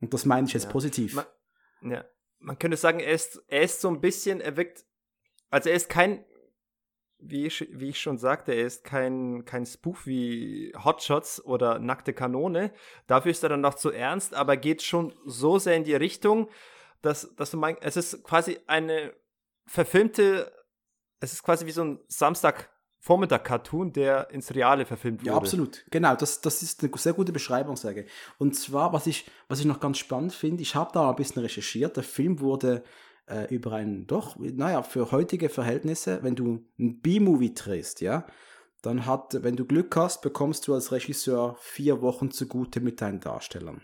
Und 0.00 0.12
das 0.12 0.24
meine 0.24 0.46
ich 0.48 0.54
jetzt 0.54 0.64
ja. 0.64 0.70
positiv. 0.70 1.14
Man, 1.14 1.92
ja, 1.92 2.04
man 2.40 2.58
könnte 2.58 2.76
sagen, 2.76 2.98
er 2.98 3.12
ist, 3.12 3.42
er 3.46 3.62
ist 3.62 3.80
so 3.80 3.88
ein 3.88 4.00
bisschen, 4.00 4.40
er 4.40 4.56
wirkt, 4.56 4.84
also 5.50 5.70
er 5.70 5.76
ist 5.76 5.88
kein, 5.88 6.24
wie 7.20 7.46
ich, 7.46 7.68
wie 7.72 7.90
ich 7.90 8.00
schon 8.00 8.18
sagte, 8.18 8.52
er 8.52 8.66
ist 8.66 8.82
kein, 8.82 9.44
kein 9.44 9.66
Spoof 9.66 10.06
wie 10.06 10.72
Hotshots 10.84 11.44
oder 11.44 11.78
Nackte 11.78 12.12
Kanone. 12.12 12.72
Dafür 13.06 13.30
ist 13.30 13.42
er 13.42 13.48
dann 13.48 13.60
noch 13.60 13.74
zu 13.74 13.90
ernst, 13.90 14.34
aber 14.34 14.56
geht 14.56 14.82
schon 14.82 15.14
so 15.26 15.58
sehr 15.58 15.76
in 15.76 15.84
die 15.84 15.96
Richtung, 15.96 16.48
dass, 17.02 17.34
dass 17.36 17.50
du 17.50 17.56
meinst, 17.56 17.82
es 17.82 17.96
ist 17.96 18.22
quasi 18.24 18.58
eine 18.66 19.12
verfilmte, 19.66 20.52
es 21.20 21.32
ist 21.32 21.42
quasi 21.42 21.66
wie 21.66 21.72
so 21.72 21.82
ein 21.82 22.00
Samstag-Vormittag-Cartoon, 22.08 23.92
der 23.92 24.30
ins 24.30 24.54
Reale 24.54 24.86
verfilmt 24.86 25.20
wurde. 25.20 25.30
Ja, 25.30 25.36
absolut. 25.36 25.84
Genau, 25.90 26.14
das, 26.16 26.40
das 26.40 26.62
ist 26.62 26.82
eine 26.82 26.90
sehr 26.96 27.12
gute 27.12 27.32
Beschreibung, 27.32 27.76
sage 27.76 28.02
ich. 28.04 28.10
Und 28.38 28.54
zwar, 28.54 28.92
was 28.92 29.06
ich, 29.06 29.30
was 29.48 29.60
ich 29.60 29.66
noch 29.66 29.80
ganz 29.80 29.98
spannend 29.98 30.32
finde, 30.32 30.62
ich 30.62 30.74
habe 30.74 30.90
da 30.92 31.10
ein 31.10 31.16
bisschen 31.16 31.42
recherchiert, 31.42 31.96
der 31.96 32.04
Film 32.04 32.40
wurde 32.40 32.82
äh, 33.26 33.52
über 33.54 33.72
einen, 33.72 34.06
doch, 34.06 34.36
naja, 34.38 34.82
für 34.82 35.10
heutige 35.12 35.48
Verhältnisse, 35.48 36.22
wenn 36.22 36.34
du 36.34 36.64
ein 36.78 37.00
B-Movie 37.00 37.54
drehst, 37.54 38.00
ja, 38.00 38.26
dann 38.82 39.06
hat, 39.06 39.42
wenn 39.42 39.56
du 39.56 39.64
Glück 39.64 39.94
hast, 39.96 40.22
bekommst 40.22 40.66
du 40.68 40.74
als 40.74 40.92
Regisseur 40.92 41.56
vier 41.60 42.00
Wochen 42.00 42.30
zugute 42.30 42.80
mit 42.80 43.00
deinen 43.00 43.20
Darstellern. 43.20 43.82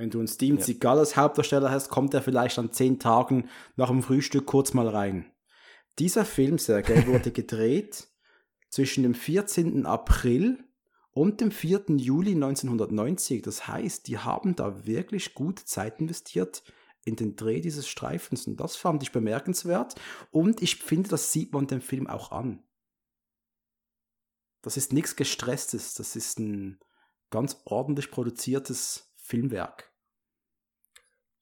Wenn 0.00 0.08
du 0.08 0.18
einen 0.18 0.28
Steven 0.28 0.56
ja. 0.56 0.64
Seagal 0.64 0.98
als 0.98 1.14
Hauptdarsteller 1.14 1.70
hast, 1.70 1.90
kommt 1.90 2.14
er 2.14 2.22
vielleicht 2.22 2.58
an 2.58 2.72
zehn 2.72 2.98
Tagen 2.98 3.50
nach 3.76 3.88
dem 3.88 4.02
Frühstück 4.02 4.46
kurz 4.46 4.72
mal 4.72 4.88
rein. 4.88 5.30
Dieser 5.98 6.24
Film, 6.24 6.56
Sergei, 6.56 7.06
wurde 7.06 7.30
gedreht 7.30 8.08
zwischen 8.70 9.02
dem 9.02 9.12
14. 9.12 9.84
April 9.84 10.64
und 11.10 11.42
dem 11.42 11.50
4. 11.50 11.84
Juli 11.98 12.32
1990. 12.32 13.42
Das 13.42 13.68
heißt, 13.68 14.08
die 14.08 14.16
haben 14.16 14.56
da 14.56 14.86
wirklich 14.86 15.34
gut 15.34 15.58
Zeit 15.58 16.00
investiert 16.00 16.62
in 17.04 17.16
den 17.16 17.36
Dreh 17.36 17.60
dieses 17.60 17.86
Streifens 17.86 18.46
und 18.46 18.58
das 18.58 18.76
fand 18.76 19.02
ich 19.02 19.12
bemerkenswert 19.12 19.96
und 20.30 20.62
ich 20.62 20.76
finde, 20.76 21.10
das 21.10 21.30
sieht 21.30 21.52
man 21.52 21.66
dem 21.66 21.82
Film 21.82 22.06
auch 22.06 22.32
an. 22.32 22.62
Das 24.62 24.78
ist 24.78 24.94
nichts 24.94 25.14
Gestresstes, 25.14 25.92
das 25.92 26.16
ist 26.16 26.38
ein 26.38 26.78
ganz 27.28 27.60
ordentlich 27.66 28.10
produziertes 28.10 29.14
Filmwerk. 29.16 29.89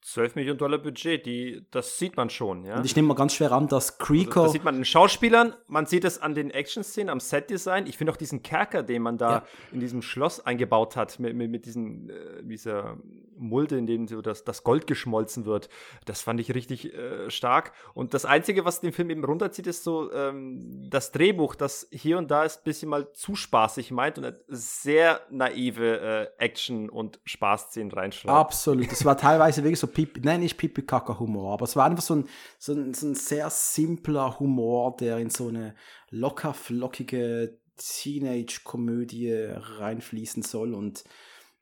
12 0.01 0.35
Millionen 0.35 0.57
Dollar 0.57 0.77
Budget, 0.77 1.25
die, 1.25 1.65
das 1.71 1.97
sieht 1.97 2.15
man 2.15 2.29
schon, 2.29 2.63
ja. 2.63 2.77
Und 2.77 2.85
ich 2.85 2.95
nehme 2.95 3.09
mal 3.09 3.15
ganz 3.15 3.33
schwer 3.33 3.51
an, 3.51 3.67
dass 3.67 3.97
Creeco. 3.97 4.41
Also, 4.41 4.43
das 4.43 4.51
sieht 4.53 4.63
man 4.63 4.75
an 4.75 4.79
den 4.81 4.85
Schauspielern, 4.85 5.55
man 5.67 5.85
sieht 5.85 6.05
es 6.05 6.21
an 6.21 6.35
den 6.35 6.51
Action-Szenen, 6.51 7.09
am 7.09 7.19
Set-Design. 7.19 7.85
Ich 7.85 7.97
finde 7.97 8.13
auch 8.13 8.17
diesen 8.17 8.41
Kerker, 8.41 8.81
den 8.81 9.01
man 9.01 9.17
da 9.17 9.29
ja. 9.31 9.43
in 9.71 9.81
diesem 9.81 10.01
Schloss 10.01 10.45
eingebaut 10.45 10.95
hat, 10.95 11.19
mit, 11.19 11.35
mit, 11.35 11.51
mit 11.51 11.65
diesen, 11.65 12.09
äh, 12.09 12.43
dieser 12.43 12.97
Mulde, 13.39 13.77
in 13.77 13.85
dem 13.85 14.07
so 14.07 14.21
das, 14.21 14.43
das 14.43 14.63
Gold 14.63 14.87
geschmolzen 14.87 15.45
wird. 15.45 15.69
Das 16.05 16.21
fand 16.21 16.39
ich 16.39 16.53
richtig 16.53 16.93
äh, 16.93 17.29
stark. 17.29 17.73
Und 17.93 18.13
das 18.13 18.25
Einzige, 18.25 18.65
was 18.65 18.81
den 18.81 18.93
Film 18.93 19.09
eben 19.09 19.23
runterzieht, 19.23 19.67
ist 19.67 19.83
so 19.83 20.11
ähm, 20.13 20.87
das 20.89 21.11
Drehbuch, 21.11 21.55
das 21.55 21.87
hier 21.91 22.17
und 22.17 22.31
da 22.31 22.43
ist 22.43 22.61
ein 22.61 22.63
bisschen 22.63 22.89
mal 22.89 23.11
zu 23.13 23.35
spaßig 23.35 23.91
meint 23.91 24.17
und 24.17 24.33
sehr 24.47 25.21
naive 25.29 25.99
äh, 25.99 26.43
Action- 26.43 26.89
und 26.89 27.19
Spaßszenen 27.25 27.91
reinschreibt. 27.91 28.33
Absolut. 28.33 28.91
Das 28.91 29.03
war 29.05 29.17
teilweise 29.17 29.63
wirklich 29.63 29.79
so 29.79 29.88
Pipi, 29.93 30.21
nein, 30.21 30.39
nicht 30.41 30.57
Pipi-Kaka-Humor, 30.57 31.53
aber 31.53 31.65
es 31.65 31.75
war 31.75 31.85
einfach 31.85 32.03
so 32.03 32.15
ein, 32.15 32.29
so, 32.57 32.73
ein, 32.73 32.93
so 32.93 33.07
ein 33.07 33.15
sehr 33.15 33.49
simpler 33.49 34.39
Humor, 34.39 34.95
der 34.97 35.17
in 35.17 35.29
so 35.29 35.47
eine 35.47 35.75
locker 36.09 36.53
flockige 36.53 37.59
Teenage-Komödie 37.77 39.53
reinfließen 39.55 40.43
soll 40.43 40.73
und 40.73 41.03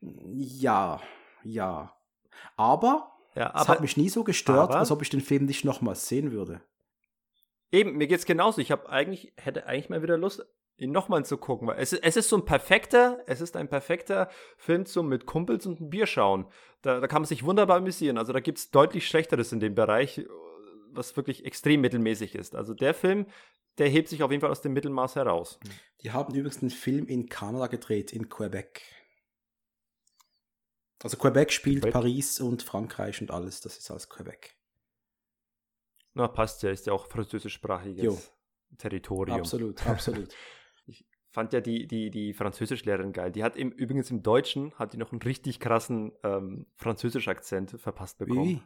ja, 0.01 1.01
ja. 1.43 1.93
Aber, 2.55 3.11
ja, 3.35 3.53
aber 3.53 3.61
es 3.61 3.67
hat 3.67 3.81
mich 3.81 3.97
nie 3.97 4.09
so 4.09 4.23
gestört, 4.23 4.69
aber, 4.69 4.79
als 4.79 4.91
ob 4.91 5.01
ich 5.01 5.09
den 5.09 5.21
Film 5.21 5.45
nicht 5.45 5.65
nochmals 5.65 6.07
sehen 6.07 6.31
würde. 6.31 6.61
Eben, 7.71 7.97
mir 7.97 8.07
geht's 8.07 8.25
genauso. 8.25 8.61
Ich 8.61 8.71
habe 8.71 8.89
eigentlich, 8.89 9.33
hätte 9.35 9.65
eigentlich 9.65 9.89
mal 9.89 10.01
wieder 10.01 10.17
Lust, 10.17 10.45
ihn 10.77 10.91
nochmal 10.91 11.25
zu 11.25 11.37
gucken. 11.37 11.69
Es, 11.69 11.93
es 11.93 12.17
ist 12.17 12.29
so 12.29 12.37
ein 12.37 12.45
perfekter, 12.45 13.19
es 13.25 13.41
ist 13.41 13.55
ein 13.57 13.67
perfekter 13.67 14.29
Film 14.57 14.85
zum 14.85 15.09
mit 15.09 15.25
Kumpels 15.25 15.65
und 15.65 15.81
ein 15.81 15.89
Bier 15.89 16.05
schauen. 16.05 16.45
Da, 16.81 16.99
da 16.99 17.07
kann 17.07 17.23
man 17.23 17.27
sich 17.27 17.43
wunderbar 17.43 17.77
amüsieren. 17.77 18.17
Also 18.17 18.31
da 18.31 18.39
gibt 18.39 18.59
es 18.59 18.71
deutlich 18.71 19.07
Schlechteres 19.07 19.51
in 19.51 19.59
dem 19.59 19.73
Bereich, 19.73 20.25
was 20.91 21.17
wirklich 21.17 21.45
extrem 21.45 21.81
mittelmäßig 21.81 22.35
ist. 22.35 22.55
Also 22.55 22.73
der 22.73 22.93
Film, 22.93 23.25
der 23.79 23.89
hebt 23.89 24.07
sich 24.07 24.21
auf 24.21 24.31
jeden 24.31 24.41
Fall 24.41 24.51
aus 24.51 24.61
dem 24.61 24.73
Mittelmaß 24.73 25.15
heraus. 25.15 25.59
Die 26.01 26.11
haben 26.11 26.33
übrigens 26.33 26.61
einen 26.61 26.71
Film 26.71 27.07
in 27.07 27.27
Kanada 27.27 27.67
gedreht, 27.67 28.13
in 28.13 28.29
Quebec. 28.29 28.81
Also 31.03 31.17
Quebec 31.17 31.51
spielt 31.51 31.81
Quebec. 31.81 31.93
Paris 31.93 32.39
und 32.39 32.63
Frankreich 32.63 33.21
und 33.21 33.31
alles, 33.31 33.61
das 33.61 33.77
ist 33.77 33.89
alles 33.89 34.09
Quebec. 34.09 34.55
Na, 36.13 36.27
passt 36.27 36.63
ja, 36.63 36.71
ist 36.71 36.87
ja 36.87 36.93
auch 36.93 37.07
französischsprachiges 37.07 38.03
jo. 38.03 38.19
Territorium. 38.77 39.39
Absolut, 39.39 39.85
absolut. 39.85 40.33
fand 41.37 41.53
ja 41.53 41.61
die, 41.61 41.85
die, 41.85 42.09
die 42.09 42.33
Französischlehrerin 42.33 43.13
geil. 43.13 43.31
Die 43.31 43.43
hat 43.43 43.55
im, 43.57 43.69
übrigens 43.69 44.09
im 44.09 44.23
Deutschen 44.23 44.73
hat 44.73 44.93
die 44.93 44.97
noch 44.97 45.11
einen 45.11 45.21
richtig 45.21 45.59
krassen 45.59 46.11
ähm, 46.23 46.65
Französisch-Akzent 46.77 47.79
verpasst 47.79 48.17
bekommen. 48.17 48.43
Wie? 48.43 48.61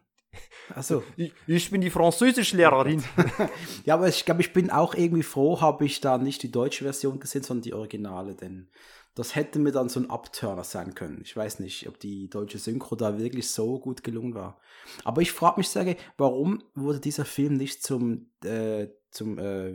Also 0.74 1.04
ich, 1.18 1.34
ich, 1.48 1.70
bin 1.70 1.82
die 1.82 1.90
Französischlehrerin. 1.90 3.04
ja, 3.84 3.96
aber 3.96 4.08
ich 4.08 4.24
glaube, 4.24 4.40
ich 4.40 4.54
bin 4.54 4.70
auch 4.70 4.96
irgendwie 4.96 5.22
froh, 5.22 5.60
habe 5.60 5.84
ich 5.84 6.00
da 6.00 6.18
nicht 6.18 6.44
die 6.44 6.52
deutsche 6.52 6.86
Version 6.86 7.20
gesehen, 7.20 7.44
sondern 7.44 7.64
die 7.64 7.74
Originale, 7.74 8.36
denn 8.36 8.70
das 9.16 9.36
hätte 9.36 9.60
mir 9.60 9.74
dann 9.74 9.90
so 9.90 10.00
ein 10.00 10.10
Abturner 10.10 10.64
sein 10.64 10.96
können. 10.96 11.20
Ich 11.26 11.36
weiß 11.36 11.60
nicht, 11.60 11.90
ob 11.90 12.00
die 12.00 12.30
deutsche 12.30 12.58
Synchro 12.58 12.96
da 12.96 13.20
wirklich 13.20 13.50
so 13.50 13.82
gut 13.82 14.02
gelungen 14.02 14.34
war. 14.34 14.62
Aber 15.04 15.22
ich 15.22 15.34
frage 15.34 15.60
mich, 15.60 15.68
sage, 15.68 15.98
warum 16.16 16.64
wurde 16.74 17.02
dieser 17.02 17.26
Film 17.26 17.58
nicht 17.58 17.84
zum, 17.84 18.28
äh, 18.46 18.88
zum 19.10 19.38
äh, 19.40 19.74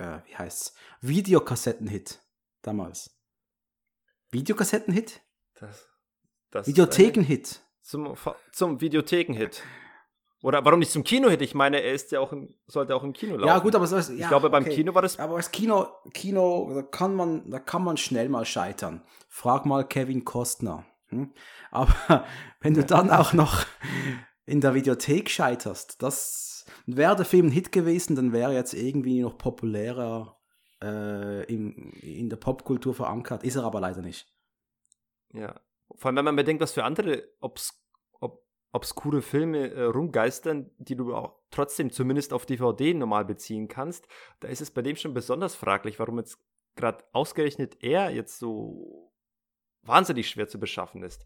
äh, 0.00 0.20
wie 0.26 0.36
heißt's, 0.36 0.74
Videokassettenhit 1.00 2.20
damals. 2.62 3.16
Videokassettenhit? 4.30 5.20
Das, 5.54 5.88
das 6.50 6.66
Videothekenhit. 6.66 7.60
Zum, 7.82 8.16
zum 8.52 8.80
Videothekenhit. 8.80 9.62
Oder 10.42 10.64
warum 10.64 10.78
nicht 10.78 10.90
zum 10.90 11.04
Kino-Hit? 11.04 11.42
Ich 11.42 11.54
meine, 11.54 11.82
er 11.82 11.92
ist 11.92 12.12
ja 12.12 12.20
auch 12.20 12.32
im, 12.32 12.54
sollte 12.66 12.96
auch 12.96 13.02
im 13.02 13.12
Kino 13.12 13.36
laufen. 13.36 13.46
Ja, 13.46 13.58
gut, 13.58 13.74
aber 13.74 13.86
so 13.86 13.96
ist, 13.96 14.08
Ich 14.08 14.20
ja, 14.20 14.28
glaube, 14.28 14.48
beim 14.48 14.64
okay. 14.64 14.74
Kino 14.74 14.94
war 14.94 15.02
das. 15.02 15.18
Aber 15.18 15.36
das 15.36 15.50
Kino, 15.50 15.88
Kino, 16.14 16.72
da 16.74 16.82
kann 16.82 17.14
man, 17.14 17.50
da 17.50 17.58
kann 17.58 17.84
man 17.84 17.98
schnell 17.98 18.30
mal 18.30 18.46
scheitern. 18.46 19.02
Frag 19.28 19.66
mal 19.66 19.86
Kevin 19.86 20.24
Costner. 20.24 20.86
Hm? 21.08 21.34
Aber 21.70 22.24
wenn 22.60 22.72
du 22.72 22.84
dann 22.84 23.10
auch 23.10 23.34
noch 23.34 23.66
in 24.50 24.60
der 24.60 24.74
Videothek 24.74 25.30
scheiterst, 25.30 26.02
das 26.02 26.64
wäre 26.86 27.16
der 27.16 27.24
Film 27.24 27.46
ein 27.46 27.52
Hit 27.52 27.72
gewesen, 27.72 28.16
dann 28.16 28.32
wäre 28.32 28.52
er 28.52 28.58
jetzt 28.58 28.74
irgendwie 28.74 29.20
noch 29.20 29.38
populärer 29.38 30.40
äh, 30.82 31.44
im, 31.44 31.92
in 32.02 32.28
der 32.28 32.36
Popkultur 32.36 32.94
verankert. 32.94 33.44
Ist 33.44 33.56
er 33.56 33.64
aber 33.64 33.80
leider 33.80 34.02
nicht. 34.02 34.26
Ja. 35.32 35.60
Vor 35.94 36.08
allem, 36.08 36.16
wenn 36.16 36.24
man 36.24 36.36
bedenkt, 36.36 36.62
was 36.62 36.72
für 36.72 36.84
andere 36.84 37.28
obs 37.40 37.80
ob 38.20 38.44
obskure 38.72 39.22
Filme 39.22 39.70
äh, 39.70 39.82
rumgeistern, 39.84 40.70
die 40.78 40.96
du 40.96 41.14
auch 41.14 41.38
trotzdem 41.50 41.90
zumindest 41.90 42.32
auf 42.32 42.46
DVD 42.46 42.94
normal 42.94 43.24
beziehen 43.24 43.68
kannst, 43.68 44.06
da 44.40 44.48
ist 44.48 44.60
es 44.60 44.70
bei 44.70 44.82
dem 44.82 44.96
schon 44.96 45.14
besonders 45.14 45.54
fraglich, 45.54 45.98
warum 45.98 46.18
jetzt 46.18 46.38
gerade 46.76 47.04
ausgerechnet 47.12 47.82
er 47.82 48.10
jetzt 48.10 48.38
so 48.38 49.12
wahnsinnig 49.82 50.28
schwer 50.28 50.48
zu 50.48 50.60
beschaffen 50.60 51.02
ist. 51.02 51.24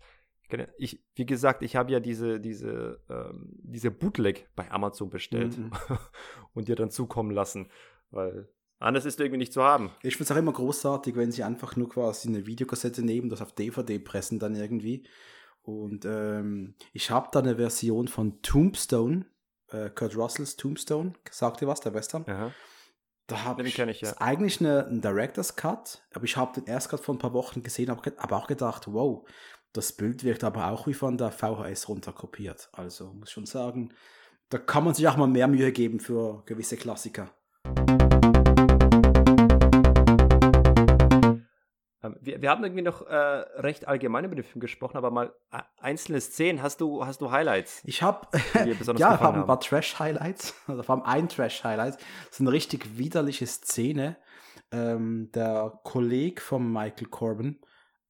Ich 0.49 0.59
ja- 0.59 0.67
Ich, 0.79 1.03
wie 1.15 1.27
gesagt, 1.27 1.63
ich 1.63 1.77
habe 1.77 1.93
ja 1.93 2.01
diese, 2.01 2.41
diese, 2.41 3.01
ähm, 3.09 3.57
diese 3.63 3.91
Bootleg 3.91 4.49
bei 4.55 4.71
Amazon 4.71 5.11
bestellt 5.11 5.57
Mhm. 5.59 5.71
und 6.55 6.69
dir 6.69 6.77
dann 6.77 6.91
zukommen 6.91 7.31
lassen, 7.31 7.71
weil 8.11 8.49
anders 8.79 9.05
ist 9.07 9.19
irgendwie 9.21 9.39
nicht 9.39 9.53
zu 9.53 9.63
haben. 9.63 9.91
Ich 10.03 10.17
finde 10.17 10.25
es 10.25 10.33
auch 10.33 10.37
immer 10.37 10.53
großartig, 10.53 11.17
wenn 11.17 11.33
sie 11.33 11.43
einfach 11.43 11.77
nur 11.77 11.89
quasi 11.89 12.29
eine 12.29 12.47
Videokassette 12.47 13.03
nehmen, 13.03 13.29
das 13.31 13.41
auf 13.43 13.53
DVD 13.53 13.99
pressen 13.99 14.39
dann 14.39 14.55
irgendwie. 14.55 15.07
Und 15.63 16.05
ähm, 16.05 16.75
ich 16.93 17.11
habe 17.11 17.29
da 17.33 17.39
eine 17.39 17.57
Version 17.57 18.07
von 18.09 18.43
Tombstone, 18.43 19.25
äh, 19.71 19.89
Kurt 19.89 20.15
Russells 20.15 20.57
Tombstone. 20.57 21.15
Sagt 21.31 21.63
ihr 21.63 21.69
was, 21.69 21.81
der 21.81 21.95
Western? 21.95 22.25
Aha. 22.29 22.53
Da 23.27 23.45
habe 23.45 23.63
ich, 23.63 23.79
ich, 23.79 24.01
ja. 24.03 24.11
ist 24.11 24.21
eigentlich 24.21 24.61
eine, 24.61 24.87
ein 24.87 25.01
Director's 25.01 25.57
Cut, 25.57 26.03
aber 26.13 26.25
ich 26.25 26.37
habe 26.37 26.61
den 26.61 26.67
erst 26.67 26.91
gerade 26.91 27.03
vor 27.03 27.15
ein 27.15 27.19
paar 27.19 27.33
Wochen 27.33 27.63
gesehen, 27.63 27.89
habe 27.89 28.13
aber 28.19 28.37
auch 28.37 28.47
gedacht, 28.47 28.93
wow, 28.93 29.27
das 29.75 29.93
Bild 29.93 30.23
wird 30.23 30.45
aber 30.45 30.71
auch 30.71 30.87
wie 30.87 30.95
von 30.95 31.19
der 31.19 31.33
VHS 31.33 31.89
runterkopiert. 31.89 32.69
Also 32.73 33.13
muss 33.13 33.33
schon 33.33 33.45
sagen, 33.45 33.93
da 34.49 34.59
kann 34.59 34.85
man 34.85 34.95
sich 34.95 35.07
auch 35.09 35.17
mal 35.17 35.27
mehr 35.27 35.49
Mühe 35.49 35.73
geben 35.73 35.99
für 35.99 36.45
gewisse 36.47 36.77
Klassiker. 36.77 37.31
Ähm, 42.05 42.17
Wir, 42.21 42.41
wir 42.41 42.51
haben 42.51 42.63
irgendwie 42.63 42.83
noch 42.83 43.05
äh, 43.05 43.17
recht 43.17 43.89
allgemein 43.89 44.25
über 44.25 44.37
den 44.37 44.45
Film 44.45 44.61
gesprochen, 44.61 44.97
aber 44.97 45.11
mal 45.11 45.35
äh, 45.51 45.59
einzelne 45.79 46.21
Szenen. 46.21 46.63
Hast 46.63 46.81
du, 46.81 47.05
hast 47.05 47.21
du 47.21 47.33
Highlights? 47.33 47.83
Ich 47.85 48.01
habe 48.01 48.29
ja, 48.55 48.65
wir 48.65 49.21
haben 49.21 49.41
ein 49.41 49.47
paar 49.47 49.61
Trash-Highlights. 49.61 50.55
Also 50.69 50.85
vor 50.85 50.95
allem 50.95 51.05
ein 51.05 51.29
Trash-Highlight. 51.29 51.95
Das 51.95 52.31
ist 52.31 52.41
eine 52.41 52.53
richtig 52.53 52.97
widerliche 52.97 53.47
Szene. 53.49 54.19
Ähm, 54.71 55.33
der 55.35 55.81
Kollege 55.83 56.41
von 56.41 56.73
Michael 56.73 57.09
Corbin, 57.09 57.59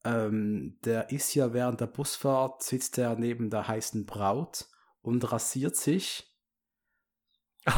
ähm, 0.04 0.78
der 0.84 1.10
ist 1.10 1.34
ja 1.34 1.52
während 1.52 1.80
der 1.80 1.86
Busfahrt, 1.86 2.62
sitzt 2.62 2.98
er 2.98 3.16
neben 3.16 3.50
der 3.50 3.66
heißen 3.68 4.06
Braut 4.06 4.66
und 5.02 5.30
rasiert 5.32 5.76
sich. 5.76 6.30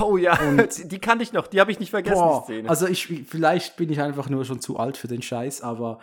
Oh 0.01 0.17
ja, 0.17 0.37
Und- 0.41 0.91
die, 0.93 0.99
kannte 0.99 1.23
ich 1.23 1.33
noch, 1.33 1.47
die 1.47 1.61
habe 1.61 1.71
ich 1.71 1.79
nicht 1.79 1.91
vergessen, 1.91 2.17
Boah, 2.21 2.41
die 2.49 2.53
Szene. 2.55 2.69
also 2.69 2.87
ich, 2.87 3.07
vielleicht 3.07 3.77
bin 3.77 3.91
ich 3.91 4.01
einfach 4.01 4.29
nur 4.29 4.45
schon 4.45 4.61
zu 4.61 4.77
alt 4.79 4.97
für 4.97 5.07
den 5.09 5.23
Scheiß, 5.23 5.61
aber 5.63 6.01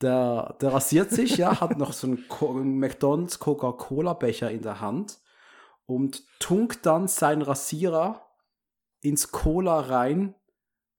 der, 0.00 0.56
der 0.60 0.72
rasiert 0.72 1.10
sich, 1.10 1.36
ja, 1.36 1.60
hat 1.60 1.76
noch 1.76 1.92
so 1.92 2.06
einen, 2.06 2.28
Co 2.28 2.50
einen 2.52 2.78
McDonalds 2.78 3.40
Coca-Cola-Becher 3.40 4.50
in 4.52 4.62
der 4.62 4.80
Hand 4.80 5.18
und 5.86 6.22
tunkt 6.38 6.86
dann 6.86 7.08
seinen 7.08 7.42
Rasierer 7.42 8.24
ins 9.00 9.32
Cola 9.32 9.80
rein 9.80 10.34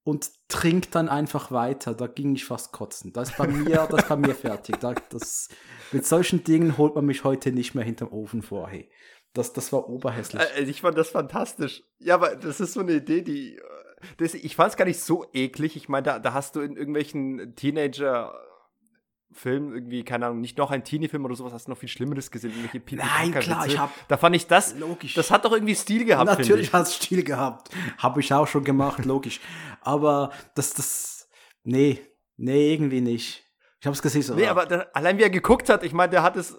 und 0.10 0.32
trinkt 0.48 0.96
dann 0.96 1.08
einfach 1.10 1.52
weiter. 1.52 1.94
Da 1.94 2.08
ging 2.08 2.36
ich 2.36 2.46
fast 2.46 2.72
kotzen. 2.72 3.14
Das 3.14 3.30
ist 3.30 3.38
bei 3.38 3.48
mir, 3.48 3.88
das 3.90 4.08
bei 4.08 4.16
mir 4.16 4.36
fertig. 4.36 4.78
Da, 4.80 4.94
das, 5.10 5.50
mit 5.92 6.06
solchen 6.06 6.44
Dingen 6.44 6.78
holt 6.78 6.96
man 6.96 7.06
mich 7.06 7.24
heute 7.24 7.52
nicht 7.52 7.76
mehr 7.76 7.84
hinterm 7.86 8.12
Ofen 8.12 8.42
vor. 8.42 8.68
Hey. 8.70 8.90
Das, 9.34 9.54
das 9.54 9.72
war 9.72 9.88
oberhässlich. 9.88 10.42
Äh, 10.58 10.64
ich 10.64 10.82
fand 10.82 10.98
das 10.98 11.10
fantastisch. 11.10 11.84
Ja, 12.00 12.16
aber 12.16 12.36
das 12.36 12.60
ist 12.60 12.74
so 12.74 12.80
eine 12.80 12.94
Idee, 12.94 13.22
die. 13.22 13.58
äh, 13.58 13.62
Das, 14.18 14.34
ich 14.34 14.56
fand 14.56 14.72
es 14.72 14.78
gar 14.78 14.86
nicht 14.86 15.00
so 15.00 15.26
eklig. 15.34 15.76
Ich 15.76 15.88
meine, 15.90 16.04
da, 16.04 16.20
da 16.20 16.34
hast 16.34 16.56
du 16.56 16.62
in 16.62 16.76
irgendwelchen 16.76 17.54
Teenager-Filmen 19.34 19.74
irgendwie, 19.74 20.04
keine 20.04 20.28
Ahnung, 20.28 20.42
nicht 20.42 20.58
noch 20.58 20.72
ein 20.72 20.84
Teenie-Film 20.84 21.26
oder 21.26 21.36
sowas, 21.36 21.54
hast 21.54 21.68
du 21.68 21.72
noch 21.72 21.78
viel 21.78 21.90
Schlimmeres 21.90 22.32
gesehen. 22.32 22.52
Irgendwelche 22.52 22.80
Pipi 22.80 22.96
Nein, 22.96 23.32
klar, 23.34 23.66
ich 23.68 23.78
hab- 23.78 23.92
Da 24.08 24.18
fand 24.18 24.36
ich 24.36 24.48
das. 24.48 24.76
Logisch. 24.78 25.14
Das 25.14 25.32
hat 25.32 25.46
doch 25.46 25.52
irgendwie 25.54 25.76
Stil 25.76 26.06
gehabt, 26.06 26.26
Natürlich 26.28 26.68
ich. 26.68 26.74
hat 26.74 26.84
es 26.88 26.96
Stil 26.96 27.24
gehabt. 27.24 27.70
Habe 27.98 28.20
ich 28.20 28.34
auch 28.34 28.48
schon 28.48 28.64
gemacht, 28.64 29.06
logisch. 29.06 29.40
Aber 29.82 30.32
das, 30.56 30.74
das, 30.74 31.30
nee, 31.64 32.00
nee, 32.38 32.74
irgendwie 32.74 33.02
nicht. 33.02 33.44
Ich 33.80 33.86
habe 33.86 33.94
es 33.94 34.02
gesehen. 34.02 34.22
So, 34.24 34.36
Nee, 34.36 34.48
aber 34.48 34.66
da, 34.66 34.86
allein 34.94 35.18
wie 35.18 35.24
er 35.24 35.30
geguckt 35.30 35.70
hat, 35.70 35.84
ich 35.84 35.94
meine, 35.94 36.10
der 36.12 36.24
hat 36.24 36.36
es. 36.36 36.58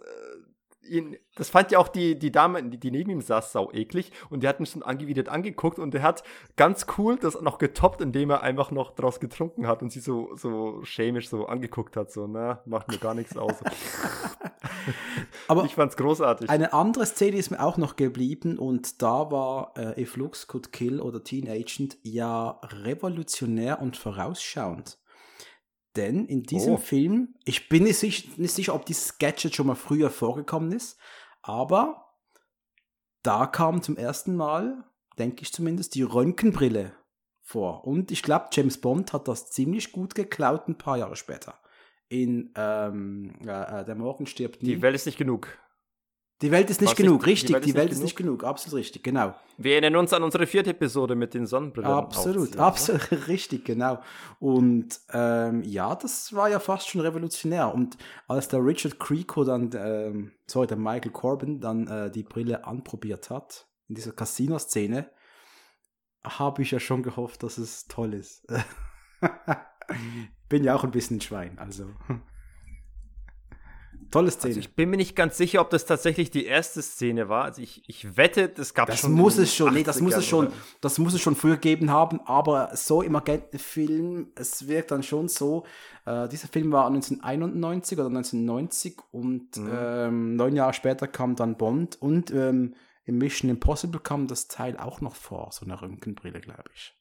Ihn, 0.83 1.17
das 1.37 1.51
fand 1.51 1.71
ja 1.71 1.79
auch 1.79 1.89
die, 1.89 2.19
die 2.19 2.33
Dame, 2.33 2.63
die, 2.63 2.79
die 2.79 2.91
neben 2.91 3.11
ihm 3.11 3.21
saß, 3.21 3.53
sau 3.53 3.71
eklig. 3.73 4.13
Und 4.31 4.43
der 4.43 4.51
hat 4.51 4.61
mich 4.61 4.71
so 4.71 4.81
angewidert 4.81 5.29
angeguckt 5.29 5.79
und 5.79 5.93
der 5.93 6.03
hat 6.03 6.23
ganz 6.57 6.87
cool 6.99 7.17
das 7.17 7.41
noch 7.41 7.59
getoppt, 7.59 8.01
indem 8.01 8.31
er 8.31 8.43
einfach 8.43 8.71
noch 8.71 8.93
draus 8.93 9.21
getrunken 9.21 9.67
hat 9.67 9.83
und 9.83 9.93
sie 9.93 10.01
so, 10.01 10.35
so 10.37 10.83
schämisch 10.83 11.29
so 11.29 11.47
angeguckt 11.47 11.97
hat. 11.97 12.11
So, 12.11 12.27
na, 12.27 12.63
macht 12.65 12.89
mir 12.89 12.99
gar 12.99 13.15
nichts 13.15 13.37
aus. 13.37 13.55
aber 15.49 15.65
ich 15.65 15.75
fand's 15.75 15.97
großartig. 15.97 16.49
eine 16.49 16.73
andere 16.73 17.07
Szene 17.07 17.37
ist 17.37 17.51
mir 17.51 17.61
auch 17.61 17.77
noch 17.77 17.97
geblieben 17.97 18.59
und 18.59 19.03
da 19.03 19.31
war 19.31 19.75
äh, 19.77 20.01
If 20.01 20.17
Looks 20.17 20.47
Could 20.47 20.73
Kill 20.73 21.01
oder 21.01 21.23
Teen 21.23 21.49
Agent 21.49 21.99
ja 22.03 22.61
revolutionär 22.85 23.81
und 23.81 23.97
vorausschauend. 23.97 24.99
Denn 25.97 26.27
in 26.27 26.43
diesem 26.45 26.75
Oh. 26.75 26.79
Film, 26.79 27.35
ich 27.45 27.69
bin 27.69 27.85
nicht 27.85 27.99
sicher, 27.99 28.29
nicht 28.37 28.55
sicher, 28.55 28.75
ob 28.75 28.87
dieses 28.87 29.19
Gadget 29.19 29.55
schon 29.57 29.67
mal 29.67 29.75
früher 29.75 30.11
vorgekommen 30.11 30.73
ist, 30.73 30.99
aber 31.43 32.07
da 33.23 33.47
kam 33.47 33.83
zum 33.83 33.97
ersten 33.97 34.37
Mal, 34.37 34.85
denke 35.19 35.43
ich 35.43 35.53
zumindest, 35.53 35.95
die 35.95 36.03
Röntgenbrille 36.03 36.93
vor. 37.43 37.87
Und 37.87 38.11
ich 38.13 38.23
glaube, 38.23 38.47
James 38.53 38.81
Bond 38.81 39.13
hat 39.13 39.27
das 39.27 39.51
ziemlich 39.51 39.91
gut 39.93 40.15
geklaut 40.15 40.69
ein 40.69 40.79
paar 40.79 40.97
Jahre 40.99 41.17
später. 41.17 41.59
In 42.09 42.53
ähm, 42.57 43.35
äh, 43.45 43.81
äh, 43.81 43.85
Der 43.85 43.95
Morgen 43.97 44.27
stirbt 44.27 44.63
nie. 44.63 44.69
die 44.77 44.83
Welt 44.83 44.95
ist 44.95 45.07
nicht 45.07 45.19
genug. 45.19 45.59
Die 46.43 46.51
Welt 46.51 46.71
ist 46.71 46.81
nicht 46.81 46.91
Was 46.91 46.97
genug, 46.97 47.25
die 47.25 47.31
richtig. 47.31 47.55
Welt 47.55 47.65
Die 47.67 47.71
ist 47.71 47.77
Welt 47.77 47.89
nicht 47.91 47.99
ist 47.99 48.03
nicht 48.03 48.17
genug, 48.17 48.45
absolut 48.45 48.79
richtig, 48.79 49.03
genau. 49.03 49.35
Wir 49.59 49.73
erinnern 49.73 49.97
uns 49.97 50.13
an 50.15 50.23
unsere 50.23 50.47
vierte 50.47 50.71
Episode 50.71 51.15
mit 51.15 51.35
den 51.35 51.47
Sonnenbrillen. 51.47 51.91
Absolut, 51.91 52.57
absolut 52.57 53.11
richtig, 53.29 53.67
genau. 53.67 54.03
Und 54.39 55.01
ähm, 55.13 55.63
ja, 55.65 55.95
das 55.95 56.35
war 56.35 56.49
ja 56.49 56.59
fast 56.59 56.89
schon 56.89 57.03
revolutionär. 57.03 57.75
Und 57.75 57.99
als 58.27 58.49
der 58.49 58.65
Richard 58.65 58.99
Creeko 58.99 59.45
dann, 59.45 59.71
ähm, 59.75 60.33
sorry, 60.47 60.67
der 60.67 60.79
Michael 60.79 61.13
Corbin 61.13 61.61
dann 61.61 61.87
äh, 61.87 62.11
die 62.11 62.23
Brille 62.23 62.65
anprobiert 62.65 63.29
hat, 63.29 63.67
in 63.89 63.97
dieser 63.97 64.13
Casino-Szene, 64.13 65.11
habe 66.25 66.63
ich 66.63 66.71
ja 66.71 66.81
schon 66.81 67.03
gehofft, 67.03 67.43
dass 67.43 67.59
es 67.59 67.87
toll 67.87 68.15
ist. 68.15 68.47
Bin 70.49 70.65
ja 70.65 70.75
auch 70.75 70.85
ein 70.85 70.91
bisschen 70.91 71.19
ein 71.19 71.21
Schwein, 71.21 71.59
also. 71.59 71.85
Tolle 74.11 74.31
Szene. 74.31 74.51
Also 74.51 74.61
ich 74.61 74.75
bin 74.75 74.91
mir 74.91 74.97
nicht 74.97 75.15
ganz 75.15 75.37
sicher, 75.37 75.61
ob 75.61 75.71
das 75.71 75.87
tatsächlich 75.87 76.31
die 76.31 76.45
erste 76.47 76.83
Szene 76.83 77.29
war. 77.29 77.45
Also 77.45 77.63
ich, 77.63 77.83
ich 77.89 78.17
wette, 78.17 78.49
das 78.49 78.75
gab 78.75 78.89
Das 78.89 79.01
schon. 79.01 79.13
muss 79.13 79.39
es 79.39 79.55
schon, 79.55 79.73
nee, 79.75 79.83
das 79.83 80.01
muss 80.01 80.15
es 80.15 80.25
80ern 80.25 80.29
schon, 80.29 80.47
oder- 80.49 80.57
das 80.81 80.99
muss 80.99 81.15
es 81.15 81.21
schon 81.21 81.37
früher 81.37 81.55
gegeben 81.55 81.91
haben, 81.91 82.21
aber 82.27 82.71
so 82.75 83.03
im 83.03 83.15
Agentenfilm, 83.17 84.33
es 84.35 84.67
wirkt 84.69 84.91
dann 84.91 85.03
schon 85.03 85.29
so, 85.29 85.65
äh, 86.07 86.29
dieser 86.29 86.49
Film 86.49 86.73
war 86.73 86.87
1991 86.87 87.99
oder 87.99 88.09
1990 88.11 88.97
und 89.13 89.57
Mhm. 89.57 89.71
ähm, 89.73 90.37
neun 90.37 90.57
Jahre 90.57 90.73
später 90.75 91.07
kam 91.07 91.37
dann 91.37 91.57
Bond 91.57 91.97
und 92.01 92.31
ähm, 92.31 92.75
im 93.05 93.19
Mission 93.19 93.51
Impossible 93.51 94.01
kam 94.01 94.27
das 94.27 94.49
Teil 94.49 94.77
auch 94.77 95.01
noch 95.01 95.15
vor, 95.17 95.51
so 95.53 95.65
eine 95.65 95.81
Röntgenbrille, 95.81 96.41
glaube 96.41 96.71
ich. 96.75 96.95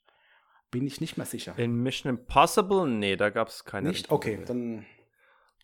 Bin 0.71 0.85
ich 0.85 1.01
nicht 1.01 1.17
mehr 1.17 1.25
sicher. 1.25 1.53
In 1.57 1.81
Mission 1.81 2.09
Impossible? 2.11 2.87
Nee, 2.87 3.15
da 3.15 3.29
gab 3.31 3.47
es 3.47 3.65
keine. 3.65 3.89
nicht? 3.89 4.11
Okay, 4.11 4.39
dann 4.45 4.85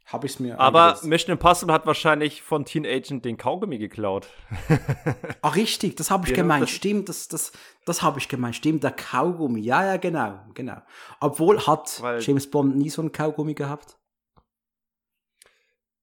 habe 0.06 0.28
ich 0.28 0.34
es 0.34 0.40
mir 0.40 0.60
Aber 0.60 0.84
eingelesen. 0.86 1.10
Mission 1.10 1.32
Impossible 1.34 1.74
hat 1.74 1.86
wahrscheinlich 1.88 2.42
von 2.44 2.64
Teen 2.66 2.86
Agent 2.86 3.26
den 3.26 3.38
Kaugummi 3.38 3.78
geklaut. 3.78 4.28
Ah, 5.42 5.50
richtig, 5.50 5.96
das 5.96 6.10
habe 6.12 6.24
ich 6.28 6.34
Genau, 6.34 6.44
gemeint. 6.44 6.64
das- 6.64 6.70
Stimmt, 6.72 7.08
das, 7.10 7.28
das, 7.28 7.52
das 7.86 8.02
habe 8.02 8.18
ich 8.20 8.28
gemeint. 8.30 8.56
Stimmt, 8.56 8.84
der 8.84 8.92
Kaugummi. 8.92 9.60
Ja, 9.62 9.86
ja, 9.86 9.98
genau, 9.98 10.40
genau. 10.56 10.78
Obwohl 11.20 11.60
hat 11.68 12.02
Weil- 12.02 12.20
James 12.22 12.50
Bond 12.50 12.76
nie 12.76 12.90
so 12.90 13.02
einen 13.02 13.12
Kaugummi 13.12 13.54
gehabt. 13.54 13.98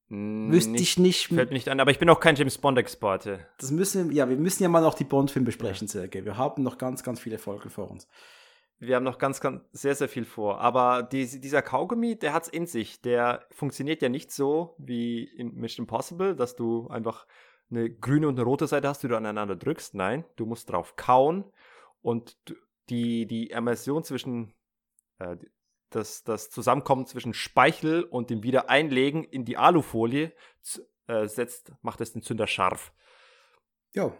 Wüsste 0.08 0.76
ich 0.76 0.98
nicht. 0.98 1.28
Fällt 1.28 1.52
nicht 1.52 1.68
ein, 1.70 1.80
aber 1.80 1.90
ich 1.90 1.98
bin 1.98 2.10
auch 2.10 2.20
kein 2.20 2.36
James 2.36 2.58
Bond-Experte. 2.58 3.46
Das 3.58 3.70
müssen, 3.70 4.12
ja, 4.12 4.28
wir 4.28 4.36
müssen 4.36 4.62
ja 4.62 4.68
mal 4.68 4.82
noch 4.82 4.94
die 4.94 5.04
Bond-Filme 5.04 5.46
besprechen, 5.46 5.88
Sergej. 5.88 6.24
Wir 6.26 6.36
haben 6.36 6.62
noch 6.62 6.76
ganz, 6.76 7.02
ganz 7.02 7.18
viele 7.18 7.38
Folgen 7.38 7.70
vor 7.70 7.90
uns. 7.90 8.06
Wir 8.82 8.96
haben 8.96 9.04
noch 9.04 9.18
ganz, 9.18 9.40
ganz 9.40 9.62
sehr, 9.70 9.94
sehr 9.94 10.08
viel 10.08 10.24
vor. 10.24 10.58
Aber 10.60 11.04
die, 11.04 11.40
dieser 11.40 11.62
Kaugummi, 11.62 12.18
der 12.18 12.32
hat's 12.32 12.48
in 12.48 12.66
sich. 12.66 13.00
Der 13.00 13.46
funktioniert 13.52 14.02
ja 14.02 14.08
nicht 14.08 14.32
so 14.32 14.74
wie 14.76 15.22
in 15.22 15.54
Mission 15.54 15.84
Impossible, 15.84 16.34
dass 16.34 16.56
du 16.56 16.88
einfach 16.88 17.28
eine 17.70 17.88
grüne 17.88 18.26
und 18.26 18.34
eine 18.34 18.44
rote 18.44 18.66
Seite 18.66 18.88
hast, 18.88 19.04
die 19.04 19.06
du 19.06 19.16
aneinander 19.16 19.54
drückst. 19.54 19.94
Nein, 19.94 20.24
du 20.34 20.46
musst 20.46 20.68
drauf 20.68 20.96
kauen 20.96 21.44
und 22.00 22.36
die, 22.90 23.26
die 23.28 23.50
Immersion 23.50 24.02
zwischen, 24.02 24.52
äh, 25.20 25.36
das, 25.90 26.24
das 26.24 26.50
Zusammenkommen 26.50 27.06
zwischen 27.06 27.34
Speichel 27.34 28.02
und 28.02 28.30
dem 28.30 28.42
Wiedereinlegen 28.42 29.22
in 29.22 29.44
die 29.44 29.58
Alufolie 29.58 30.32
äh, 31.06 31.28
setzt, 31.28 31.72
macht 31.82 32.00
es 32.00 32.14
den 32.14 32.22
Zünder 32.22 32.48
scharf. 32.48 32.92
Ja, 33.92 34.12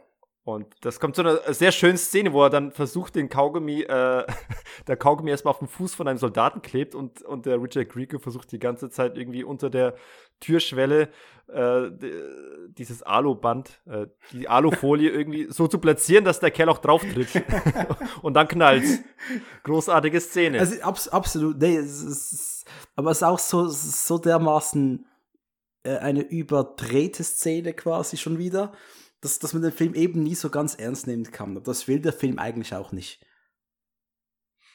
und 0.45 0.75
das 0.81 0.99
kommt 0.99 1.15
zu 1.15 1.23
einer 1.23 1.55
sehr 1.55 1.71
schönen 1.71 1.97
Szene, 1.97 2.33
wo 2.33 2.43
er 2.43 2.51
dann 2.51 2.73
versucht, 2.73 3.15
den 3.15 3.29
Kaugummi, 3.29 3.83
äh, 3.83 4.27
der 4.89 4.97
Kaugummi 4.97 5.31
erstmal 5.31 5.53
auf 5.53 5.61
dem 5.61 5.69
Fuß 5.69 5.95
von 5.95 6.09
einem 6.09 6.19
Soldaten 6.19 6.63
klebt 6.63 6.97
und, 6.97 7.23
und 7.23 7.47
der 7.47 7.63
Richard 7.63 7.89
Grieco 7.89 8.19
versucht 8.19 8.51
die 8.51 8.59
ganze 8.59 8.91
Zeit 8.91 9.17
irgendwie 9.17 9.45
unter 9.45 9.71
der 9.71 9.95
Türschwelle 10.41 11.11
äh, 11.47 11.91
dieses 12.77 13.05
Aluband, 13.05 13.81
äh, 13.87 14.09
die 14.33 14.49
Alufolie 14.49 15.11
irgendwie 15.13 15.47
so 15.49 15.69
zu 15.69 15.79
platzieren, 15.79 16.25
dass 16.25 16.41
der 16.41 16.51
Kerl 16.51 16.71
auch 16.71 16.79
drauf 16.79 17.03
tritt. 17.03 17.29
und 18.23 18.35
dann 18.35 18.49
knallt. 18.49 18.85
Großartige 19.63 20.21
Szene. 20.21 20.59
Also 20.59 20.83
abs 20.83 21.07
absolut, 21.07 21.59
nee, 21.59 21.77
es 21.77 22.03
ist, 22.03 22.65
aber 22.97 23.13
es 23.13 23.19
ist 23.19 23.23
auch 23.23 23.39
so, 23.39 23.69
so 23.69 24.19
dermaßen 24.19 25.07
äh, 25.85 25.99
eine 25.99 26.23
überdrehte 26.23 27.23
Szene 27.23 27.75
quasi 27.75 28.17
schon 28.17 28.39
wieder 28.39 28.73
dass, 29.23 29.39
dass 29.39 29.55
man 29.55 29.63
den 29.63 29.73
Film 29.73 29.95
eben 29.95 30.23
nie 30.23 30.35
so 30.35 30.51
ganz 30.51 30.75
ernst 30.75 31.07
nehmen 31.07 31.31
kann. 31.31 31.63
Das 31.63 31.89
will 31.89 32.01
der 32.01 32.13
Film 32.13 32.39
eigentlich 32.39 32.75
auch 32.75 32.93
nicht. 32.93 33.25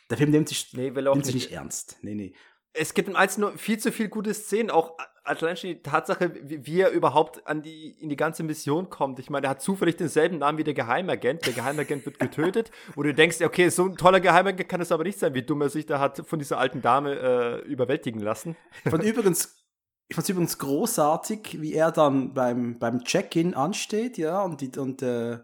Der 0.10 0.18
Film 0.18 0.32
nimmt 0.32 0.48
sich, 0.48 0.74
nee, 0.74 0.90
nimmt 0.90 1.26
sich 1.26 1.36
nicht. 1.36 1.50
nicht 1.50 1.52
ernst. 1.52 1.98
Nee, 2.02 2.16
nee. 2.16 2.34
Es 2.74 2.94
gibt 2.94 3.10
im 3.10 3.16
Einzelnen 3.16 3.58
viel 3.58 3.78
zu 3.78 3.92
viel 3.92 4.08
gute 4.08 4.34
Szenen, 4.34 4.70
auch 4.70 4.98
allein 5.26 5.58
schon 5.58 5.72
die 5.72 5.82
Tatsache, 5.82 6.34
wie, 6.44 6.66
wie, 6.66 6.80
er 6.80 6.92
überhaupt 6.92 7.46
an 7.46 7.62
die, 7.62 7.90
in 8.00 8.08
die 8.08 8.16
ganze 8.16 8.44
Mission 8.44 8.90
kommt. 8.90 9.20
Ich 9.20 9.30
meine, 9.30 9.48
er 9.48 9.50
hat 9.50 9.62
zufällig 9.62 9.98
denselben 9.98 10.38
Namen 10.38 10.58
wie 10.58 10.64
der 10.64 10.74
Geheimagent. 10.74 11.46
Der 11.46 11.54
Geheimagent 11.54 12.06
wird 12.06 12.20
getötet, 12.20 12.72
wo 12.96 13.04
du 13.04 13.14
denkst, 13.14 13.42
okay, 13.42 13.68
so 13.68 13.86
ein 13.86 13.98
toller 13.98 14.22
Geheimagent 14.22 14.70
kann 14.70 14.80
es 14.80 14.94
aber 14.94 15.04
nicht 15.04 15.20
sein, 15.20 15.34
wie 15.34 15.42
dumm 15.42 15.62
er 15.62 15.70
sich 15.70 15.86
da 15.86 16.00
hat 16.00 16.26
von 16.26 16.40
dieser 16.40 16.58
alten 16.58 16.82
Dame 16.82 17.16
äh, 17.16 17.68
überwältigen 17.68 18.22
lassen. 18.22 18.56
Von 18.90 19.02
übrigens 19.02 19.67
ich 20.10 20.16
fand 20.16 20.24
es 20.24 20.30
übrigens 20.30 20.58
großartig, 20.58 21.62
wie 21.62 21.74
er 21.74 21.92
dann 21.92 22.34
beim, 22.34 22.80
beim 22.80 23.04
Check-in 23.04 23.54
ansteht, 23.54 24.18
ja, 24.18 24.42
und, 24.42 24.62
die, 24.62 24.78
und 24.80 25.02
äh, 25.02 25.40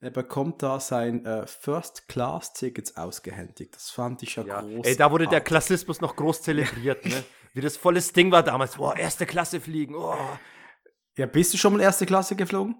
er 0.00 0.10
bekommt 0.10 0.62
da 0.62 0.80
sein 0.80 1.24
äh, 1.26 1.46
First-Class-Tickets 1.46 2.96
ausgehändigt. 2.96 3.74
Das 3.74 3.90
fand 3.90 4.22
ich 4.22 4.36
ja, 4.36 4.44
ja. 4.44 4.60
großartig. 4.60 4.86
Ey, 4.86 4.96
da 4.96 5.10
wurde 5.10 5.26
der 5.26 5.42
Klassismus 5.42 6.00
noch 6.00 6.16
groß 6.16 6.42
zelebriert, 6.42 7.04
ne? 7.04 7.24
Wie 7.52 7.60
das 7.60 7.76
volles 7.76 8.12
Ding 8.12 8.30
war 8.30 8.42
damals. 8.42 8.76
Boah, 8.76 8.96
erste 8.96 9.26
Klasse 9.26 9.60
fliegen, 9.60 9.94
oh. 9.94 10.14
Ja, 11.16 11.26
bist 11.26 11.54
du 11.54 11.58
schon 11.58 11.72
mal 11.72 11.80
erste 11.80 12.04
Klasse 12.04 12.36
geflogen? 12.36 12.76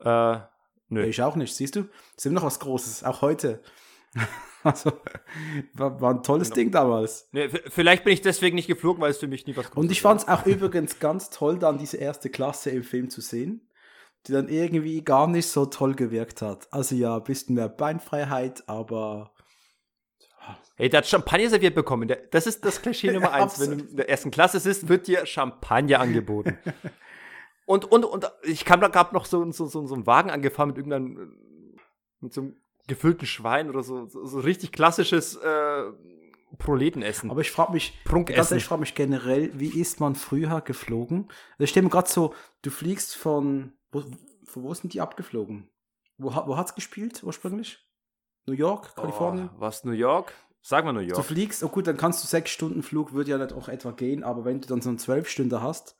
Äh, 0.00 0.38
nö. 0.88 1.04
Ich 1.04 1.22
auch 1.22 1.36
nicht, 1.36 1.54
siehst 1.54 1.76
du? 1.76 1.82
Das 1.82 1.92
ist 2.18 2.26
immer 2.26 2.36
noch 2.36 2.46
was 2.46 2.60
Großes, 2.60 3.04
auch 3.04 3.22
heute. 3.22 3.62
Also, 4.74 4.92
war, 5.74 6.00
war 6.00 6.14
ein 6.14 6.22
tolles 6.22 6.48
genau. 6.48 6.54
Ding 6.54 6.70
damals. 6.70 7.28
Nee, 7.32 7.48
vielleicht 7.48 8.02
bin 8.02 8.14
ich 8.14 8.22
deswegen 8.22 8.54
nicht 8.54 8.66
geflogen, 8.66 9.02
weil 9.02 9.10
es 9.10 9.18
für 9.18 9.28
mich 9.28 9.46
nie 9.46 9.54
was 9.56 9.68
Und 9.70 9.90
ich 9.90 10.00
fand 10.00 10.22
es 10.22 10.28
auch 10.28 10.46
übrigens 10.46 10.98
ganz 10.98 11.28
toll, 11.28 11.58
dann 11.58 11.76
diese 11.76 11.98
erste 11.98 12.30
Klasse 12.30 12.70
im 12.70 12.82
Film 12.82 13.10
zu 13.10 13.20
sehen, 13.20 13.68
die 14.26 14.32
dann 14.32 14.48
irgendwie 14.48 15.04
gar 15.04 15.26
nicht 15.26 15.48
so 15.48 15.66
toll 15.66 15.94
gewirkt 15.94 16.40
hat. 16.40 16.66
Also 16.72 16.94
ja, 16.94 17.18
ein 17.18 17.24
bisschen 17.24 17.56
mehr 17.56 17.68
Beinfreiheit, 17.68 18.66
aber. 18.66 19.32
Hey, 20.76 20.88
der 20.88 20.98
hat 20.98 21.06
Champagner 21.06 21.50
serviert 21.50 21.74
bekommen. 21.74 22.10
Das 22.30 22.46
ist 22.46 22.64
das 22.64 22.80
Klischee 22.80 23.12
Nummer 23.12 23.32
eins. 23.32 23.60
Wenn 23.60 23.78
du 23.78 23.84
in 23.84 23.96
der 23.96 24.08
ersten 24.08 24.30
Klasse 24.30 24.60
sitzt, 24.60 24.88
wird 24.88 25.06
dir 25.06 25.26
Champagner 25.26 26.00
angeboten. 26.00 26.58
und, 27.66 27.84
und, 27.84 28.04
und 28.04 28.32
ich 28.42 28.64
kam 28.64 28.80
da 28.80 28.88
gab 28.88 29.12
noch 29.12 29.26
so, 29.26 29.52
so, 29.52 29.66
so, 29.66 29.86
so 29.86 29.94
einen 29.94 30.06
Wagen 30.06 30.30
angefahren 30.30 30.70
mit 30.70 30.78
irgendeinem, 30.78 31.36
mit 32.20 32.32
so 32.32 32.40
einem 32.40 32.56
gefüllten 32.86 33.26
Schwein 33.26 33.68
oder 33.68 33.82
so, 33.82 34.06
so, 34.06 34.26
so 34.26 34.40
richtig 34.40 34.72
klassisches 34.72 35.36
äh, 35.36 35.82
Proletenessen. 36.58 37.30
Aber 37.30 37.40
ich 37.40 37.50
frage 37.50 37.72
mich, 37.72 37.98
ehrlich, 38.06 38.50
ich 38.52 38.64
frage 38.64 38.80
mich 38.80 38.94
generell, 38.94 39.58
wie 39.58 39.80
ist 39.80 40.00
man 40.00 40.14
früher 40.14 40.60
geflogen? 40.60 41.28
Also 41.52 41.64
ich 41.64 41.70
stelle 41.70 41.84
mir 41.84 41.90
gerade 41.90 42.08
so, 42.08 42.34
du 42.62 42.70
fliegst 42.70 43.16
von, 43.16 43.72
wo, 43.90 44.02
von 44.44 44.62
wo 44.62 44.74
sind 44.74 44.92
die 44.94 45.00
abgeflogen? 45.00 45.68
Wo, 46.18 46.30
wo 46.30 46.56
hat's 46.56 46.74
gespielt 46.74 47.22
ursprünglich? 47.24 47.78
New 48.46 48.54
York, 48.54 48.94
Kalifornien? 48.94 49.50
Oh, 49.54 49.60
was, 49.60 49.84
New 49.84 49.92
York? 49.92 50.32
Sag 50.60 50.84
mal 50.84 50.92
New 50.92 51.00
York. 51.00 51.16
Du 51.16 51.22
fliegst, 51.22 51.62
oh 51.62 51.68
gut, 51.68 51.86
dann 51.86 51.96
kannst 51.96 52.22
du 52.22 52.28
sechs 52.28 52.50
Stunden 52.50 52.82
Flug, 52.82 53.12
würde 53.12 53.30
ja 53.30 53.38
nicht 53.38 53.52
auch 53.52 53.68
etwa 53.68 53.90
gehen, 53.90 54.22
aber 54.22 54.44
wenn 54.44 54.60
du 54.60 54.68
dann 54.68 54.80
so 54.80 54.88
einen 54.88 54.98
zwölf 54.98 55.28
Stunden 55.28 55.60
hast 55.60 55.96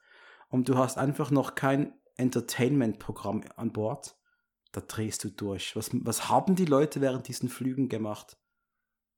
und 0.49 0.69
du 0.69 0.77
hast 0.77 0.97
einfach 0.97 1.31
noch 1.31 1.55
kein 1.55 1.93
Entertainment-Programm 2.17 3.43
an 3.55 3.73
Bord, 3.73 4.15
da 4.75 4.81
drehst 4.81 5.23
du 5.23 5.29
durch. 5.29 5.75
Was, 5.75 5.89
was 5.93 6.29
haben 6.29 6.55
die 6.55 6.65
Leute 6.65 7.01
während 7.01 7.27
diesen 7.27 7.49
Flügen 7.49 7.89
gemacht? 7.89 8.37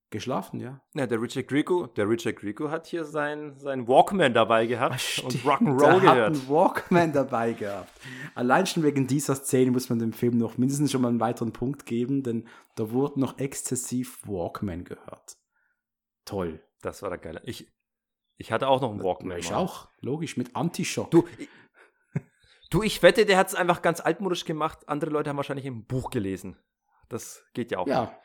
Geschlafen, 0.09 0.61
ja. 0.61 0.81
Ja, 0.93 1.05
der 1.05 1.21
Richard 1.21 1.49
Grieco, 1.49 1.87
der 1.87 2.07
Richard 2.07 2.37
Grieco 2.37 2.69
hat 2.69 2.87
hier 2.87 3.03
sein, 3.03 3.59
sein 3.59 3.89
Walkman 3.89 4.33
dabei 4.33 4.65
gehabt 4.65 4.95
Ach, 4.95 5.23
und 5.23 5.33
Rock'n'Roll 5.43 5.99
gehört. 5.99 6.05
Hat 6.05 6.25
einen 6.27 6.47
Walkman 6.47 7.11
dabei 7.11 7.51
gehabt. 7.51 7.91
Allein 8.33 8.65
schon 8.67 8.83
wegen 8.83 9.07
dieser 9.07 9.35
Szene 9.35 9.71
muss 9.71 9.89
man 9.89 9.99
dem 9.99 10.13
Film 10.13 10.37
noch 10.37 10.57
mindestens 10.57 10.91
schon 10.91 11.01
mal 11.01 11.09
einen 11.09 11.19
weiteren 11.19 11.51
Punkt 11.51 11.85
geben, 11.85 12.23
denn 12.23 12.47
da 12.75 12.91
wurde 12.91 13.19
noch 13.19 13.37
exzessiv 13.37 14.19
Walkman 14.25 14.85
gehört. 14.85 15.37
Toll. 16.23 16.61
Das 16.81 17.01
war 17.01 17.09
der 17.09 17.17
geile. 17.19 17.41
Ich, 17.43 17.67
ich 18.37 18.53
hatte 18.53 18.69
auch 18.69 18.79
noch 18.79 18.91
einen 18.91 19.03
Walkman. 19.03 19.39
Ich 19.39 19.53
auch, 19.53 19.89
logisch, 19.99 20.37
mit 20.37 20.55
Antischock. 20.55 21.11
Du, 21.11 21.27
Du, 22.69 22.83
ich 22.83 23.01
wette, 23.01 23.25
der 23.25 23.37
hat 23.37 23.47
es 23.47 23.55
einfach 23.55 23.81
ganz 23.81 23.99
altmodisch 24.01 24.45
gemacht. 24.45 24.87
Andere 24.87 25.11
Leute 25.11 25.29
haben 25.29 25.37
wahrscheinlich 25.37 25.65
ein 25.65 25.85
Buch 25.85 26.09
gelesen. 26.09 26.57
Das 27.09 27.45
geht 27.53 27.71
ja 27.71 27.79
auch. 27.79 27.87
Ja. 27.87 28.19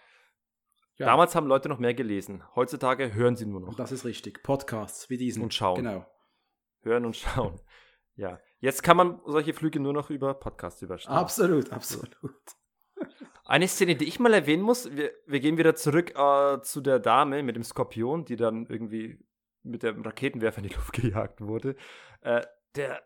ja. 0.97 1.07
Damals 1.07 1.35
haben 1.35 1.47
Leute 1.47 1.69
noch 1.69 1.79
mehr 1.79 1.95
gelesen. 1.95 2.43
Heutzutage 2.57 3.15
hören 3.15 3.37
sie 3.37 3.47
nur 3.47 3.61
noch. 3.61 3.75
Das 3.77 3.93
ist 3.93 4.05
richtig. 4.05 4.43
Podcasts 4.43 5.11
wie 5.11 5.17
diesen. 5.17 5.43
Und 5.43 5.55
schauen. 5.55 5.77
Genau. 5.77 6.07
Hören 6.81 7.07
und 7.07 7.17
schauen. 7.17 7.61
Ja. 8.17 8.41
Jetzt 8.59 8.83
kann 8.83 8.97
man 8.97 9.21
solche 9.27 9.55
Flüge 9.55 9.81
nur 9.81 9.93
noch 9.93 10.11
über 10.11 10.35
Podcasts 10.35 10.83
überstehen. 10.83 11.13
Absolut, 11.13 11.73
absolut. 11.73 12.17
Eine 13.45 13.67
Szene, 13.69 13.97
die 13.97 14.05
ich 14.05 14.21
mal 14.21 14.33
erwähnen 14.33 14.63
muss, 14.63 14.95
wir, 14.95 15.13
wir 15.27 15.41
gehen 15.41 15.59
wieder 15.59 15.75
zurück 15.75 16.15
äh, 16.17 16.61
zu 16.63 16.81
der 16.81 16.99
Dame 17.01 17.43
mit 17.43 17.57
dem 17.57 17.65
Skorpion, 17.65 18.25
die 18.25 18.37
dann 18.37 18.67
irgendwie 18.67 19.19
mit 19.63 19.83
dem 19.83 20.03
Raketenwerfer 20.03 20.59
in 20.59 20.69
die 20.69 20.75
Luft 20.75 20.93
gejagt 21.01 21.41
wurde. 21.41 21.77
Äh, 22.21 22.43
der 22.77 23.03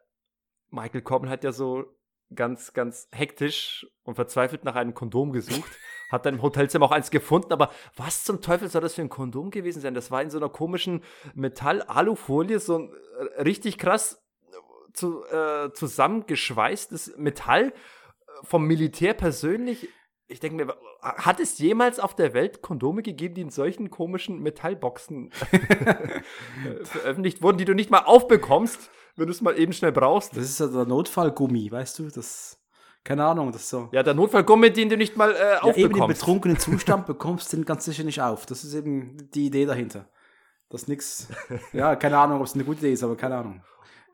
Michael 0.70 1.02
Corbin 1.02 1.30
hat 1.30 1.44
ja 1.44 1.52
so 1.52 1.96
ganz, 2.34 2.72
ganz 2.72 3.08
hektisch 3.12 3.86
und 4.02 4.14
verzweifelt 4.14 4.64
nach 4.64 4.74
einem 4.74 4.94
Kondom 4.94 5.32
gesucht. 5.32 5.70
Hat 6.10 6.24
dann 6.24 6.34
im 6.34 6.42
Hotelzimmer 6.42 6.86
auch 6.86 6.92
eins 6.92 7.10
gefunden, 7.10 7.52
aber 7.52 7.72
was 7.96 8.22
zum 8.22 8.40
Teufel 8.40 8.68
soll 8.68 8.80
das 8.80 8.94
für 8.94 9.02
ein 9.02 9.08
Kondom 9.08 9.50
gewesen 9.50 9.80
sein? 9.80 9.94
Das 9.94 10.12
war 10.12 10.22
in 10.22 10.30
so 10.30 10.38
einer 10.38 10.48
komischen 10.48 11.02
Metall-Alufolie, 11.34 12.60
so 12.60 12.78
ein 12.78 12.92
äh, 13.36 13.42
richtig 13.42 13.76
krass 13.76 14.24
äh, 14.52 14.92
zu, 14.92 15.24
äh, 15.24 15.72
zusammengeschweißtes 15.72 17.16
Metall 17.16 17.72
äh, 17.72 17.72
vom 18.44 18.66
Militär 18.66 19.14
persönlich. 19.14 19.88
Ich 20.28 20.38
denke 20.38 20.64
mir, 20.64 20.76
hat 21.00 21.40
es 21.40 21.58
jemals 21.58 21.98
auf 21.98 22.14
der 22.14 22.34
Welt 22.34 22.62
Kondome 22.62 23.02
gegeben, 23.02 23.34
die 23.34 23.40
in 23.42 23.50
solchen 23.50 23.90
komischen 23.90 24.40
Metallboxen 24.42 25.30
veröffentlicht 26.84 27.42
wurden, 27.42 27.58
die 27.58 27.64
du 27.64 27.74
nicht 27.74 27.90
mal 27.90 28.04
aufbekommst? 28.04 28.90
Wenn 29.16 29.26
du 29.26 29.32
es 29.32 29.40
mal 29.40 29.58
eben 29.58 29.72
schnell 29.72 29.92
brauchst. 29.92 30.36
Das 30.36 30.44
ist 30.44 30.60
ja 30.60 30.66
der 30.66 30.84
Notfallgummi, 30.84 31.70
weißt 31.70 31.98
du? 31.98 32.08
Das, 32.08 32.58
keine 33.02 33.24
Ahnung, 33.24 33.50
das 33.52 33.62
ist 33.62 33.70
so. 33.70 33.88
Ja, 33.92 34.02
der 34.02 34.14
Notfallgummi, 34.14 34.70
den 34.72 34.88
du 34.88 34.96
nicht 34.96 35.16
mal 35.16 35.34
äh, 35.34 35.38
ja, 35.38 35.62
aufbekommst. 35.62 35.78
Eben 35.78 35.96
im 35.96 36.08
betrunkenen 36.08 36.58
Zustand 36.58 37.06
bekommst 37.06 37.52
du 37.52 37.56
den 37.56 37.64
ganz 37.64 37.84
sicher 37.84 38.04
nicht 38.04 38.20
auf. 38.20 38.46
Das 38.46 38.62
ist 38.62 38.74
eben 38.74 39.30
die 39.32 39.46
Idee 39.46 39.64
dahinter. 39.64 40.08
Das 40.68 40.88
nix, 40.88 41.28
ja, 41.72 41.96
keine 41.96 42.18
Ahnung, 42.18 42.40
ob 42.40 42.46
es 42.46 42.54
eine 42.54 42.64
gute 42.64 42.80
Idee 42.80 42.92
ist, 42.92 43.02
aber 43.02 43.16
keine 43.16 43.36
Ahnung. 43.36 43.62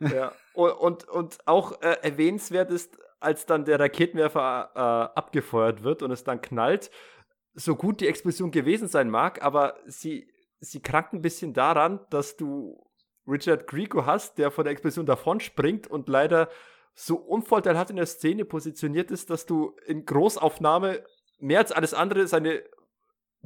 Ja, 0.01 0.33
und, 0.55 0.73
und, 0.73 1.09
und 1.09 1.39
auch 1.47 1.81
äh, 1.81 1.97
erwähnenswert 2.03 2.71
ist, 2.71 2.99
als 3.21 3.47
dann 3.47 3.65
der 3.65 3.79
Raketenwerfer 3.79 4.71
äh, 4.75 5.19
abgefeuert 5.19 5.85
wird 5.85 6.03
und 6.03 6.11
es 6.11 6.25
dann 6.25 6.41
knallt, 6.41 6.91
so 7.55 7.77
gut 7.77 8.01
die 8.01 8.09
Explosion 8.09 8.51
gewesen 8.51 8.89
sein 8.89 9.11
mag, 9.11 9.43
aber 9.43 9.77
sie, 9.87 10.29
sie 10.61 10.81
krankt 10.81 11.13
ein 11.13 11.23
bisschen 11.23 11.53
daran, 11.55 12.01
dass 12.11 12.37
du 12.37 12.83
Richard 13.27 13.67
Grieco 13.67 14.07
hast, 14.07 14.39
der 14.39 14.51
von 14.51 14.65
der 14.65 14.73
Explosion 14.73 15.07
davon 15.07 15.41
springt 15.41 15.87
und 15.87 16.09
leider 16.09 16.49
so 16.95 17.17
unvorteilhaft 17.17 17.91
in 17.91 17.97
der 17.97 18.07
Szene 18.07 18.45
positioniert 18.45 19.11
ist, 19.11 19.31
dass 19.31 19.47
du 19.47 19.75
in 19.87 20.05
Großaufnahme 20.05 21.05
mehr 21.39 21.59
als 21.61 21.73
alles 21.73 21.95
andere 21.95 22.27
seine 22.27 22.63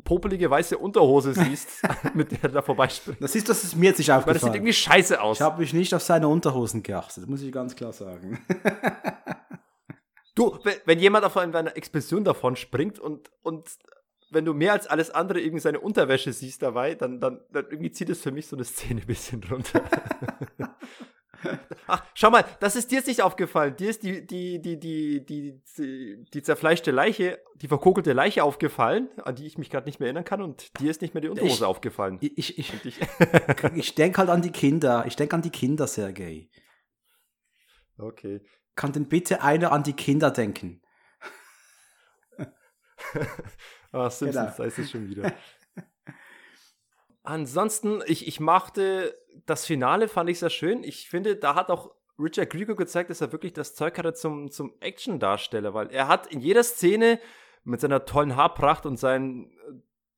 popelige 0.04 0.50
weiße 0.50 0.76
Unterhose 0.76 1.34
siehst, 1.44 1.82
mit 2.14 2.32
der 2.32 2.44
er 2.44 2.48
da 2.50 2.62
vorbeispringt. 2.62 3.22
Das 3.22 3.34
ist, 3.34 3.48
das 3.48 3.64
ist 3.64 3.76
mir 3.76 3.86
jetzt 3.86 3.98
nicht 3.98 4.10
aufgefallen. 4.10 4.26
Weil 4.26 4.34
das 4.34 4.42
sieht 4.42 4.54
irgendwie 4.54 4.72
scheiße 4.72 5.20
aus. 5.20 5.38
Ich 5.38 5.42
habe 5.42 5.60
mich 5.60 5.72
nicht 5.72 5.94
auf 5.94 6.02
seine 6.02 6.28
Unterhosen 6.28 6.82
geachtet, 6.82 7.28
muss 7.28 7.42
ich 7.42 7.52
ganz 7.52 7.74
klar 7.76 7.92
sagen. 7.92 8.44
du, 10.34 10.58
wenn 10.84 10.98
jemand 10.98 11.24
auf 11.24 11.36
einer 11.36 11.76
Explosion 11.76 12.24
davon 12.24 12.56
springt 12.56 12.98
und, 12.98 13.30
und 13.42 13.68
wenn 14.36 14.44
du 14.44 14.52
mehr 14.54 14.72
als 14.74 14.86
alles 14.86 15.10
andere 15.10 15.40
irgendwie 15.40 15.60
seine 15.60 15.80
Unterwäsche 15.80 16.32
siehst 16.32 16.62
dabei, 16.62 16.94
dann, 16.94 17.20
dann, 17.20 17.40
dann 17.50 17.64
irgendwie 17.70 17.90
zieht 17.90 18.10
es 18.10 18.20
für 18.22 18.30
mich 18.30 18.46
so 18.46 18.54
eine 18.54 18.64
Szene 18.64 19.00
ein 19.00 19.06
bisschen 19.06 19.40
drunter. 19.40 19.82
Ach, 21.86 22.04
schau 22.14 22.30
mal, 22.30 22.44
das 22.60 22.76
ist 22.76 22.90
dir 22.90 22.96
jetzt 22.96 23.06
nicht 23.06 23.22
aufgefallen. 23.22 23.76
Dir 23.76 23.88
ist 23.90 24.02
die, 24.02 24.26
die, 24.26 24.60
die, 24.60 24.78
die, 24.78 25.24
die, 25.24 25.62
die, 25.78 26.24
die 26.32 26.42
zerfleischte 26.42 26.90
Leiche, 26.90 27.40
die 27.56 27.68
verkokelte 27.68 28.12
Leiche 28.12 28.42
aufgefallen, 28.44 29.08
an 29.22 29.36
die 29.36 29.46
ich 29.46 29.56
mich 29.56 29.70
gerade 29.70 29.86
nicht 29.86 30.00
mehr 30.00 30.08
erinnern 30.08 30.24
kann, 30.24 30.42
und 30.42 30.78
dir 30.80 30.90
ist 30.90 31.00
nicht 31.02 31.14
mehr 31.14 31.20
die 31.22 31.28
Unterhose 31.28 31.52
Ich- 31.54 31.62
aufgefallen. 31.64 32.18
Ich, 32.20 32.36
ich, 32.36 32.58
ich, 32.58 32.84
ich, 32.84 33.00
ich 33.74 33.94
denke 33.94 34.18
halt 34.18 34.28
an 34.30 34.42
die 34.42 34.50
Kinder. 34.50 35.04
Ich 35.06 35.16
denke 35.16 35.34
an 35.36 35.42
die 35.42 35.50
Kinder, 35.50 35.86
Sergej. 35.86 36.50
okay. 37.98 38.40
Kann 38.74 38.92
denn 38.92 39.08
bitte 39.08 39.42
einer 39.42 39.72
an 39.72 39.82
die 39.84 39.94
Kinder 39.94 40.30
denken? 40.30 40.82
Ah, 43.96 44.10
Simpsons, 44.10 44.44
Genau. 44.46 44.56
da 44.58 44.64
ist 44.64 44.78
es 44.78 44.90
schon 44.90 45.08
wieder. 45.08 45.32
Ansonsten, 47.22 48.02
ich, 48.06 48.28
ich 48.28 48.38
machte 48.38 49.16
das 49.46 49.66
Finale, 49.66 50.08
fand 50.08 50.30
ich 50.30 50.38
sehr 50.38 50.50
schön. 50.50 50.84
Ich 50.84 51.08
finde, 51.08 51.36
da 51.36 51.54
hat 51.54 51.70
auch 51.70 51.90
Richard 52.18 52.50
Grieco 52.50 52.76
gezeigt, 52.76 53.10
dass 53.10 53.20
er 53.20 53.32
wirklich 53.32 53.52
das 53.52 53.74
Zeug 53.74 53.98
hatte 53.98 54.14
zum, 54.14 54.50
zum 54.50 54.74
Action-Darsteller, 54.80 55.74
weil 55.74 55.90
er 55.90 56.08
hat 56.08 56.28
in 56.28 56.40
jeder 56.40 56.62
Szene 56.62 57.20
mit 57.64 57.80
seiner 57.80 58.04
tollen 58.04 58.36
Haarpracht 58.36 58.86
und 58.86 58.96
seinem 58.96 59.50
äh, 59.50 59.55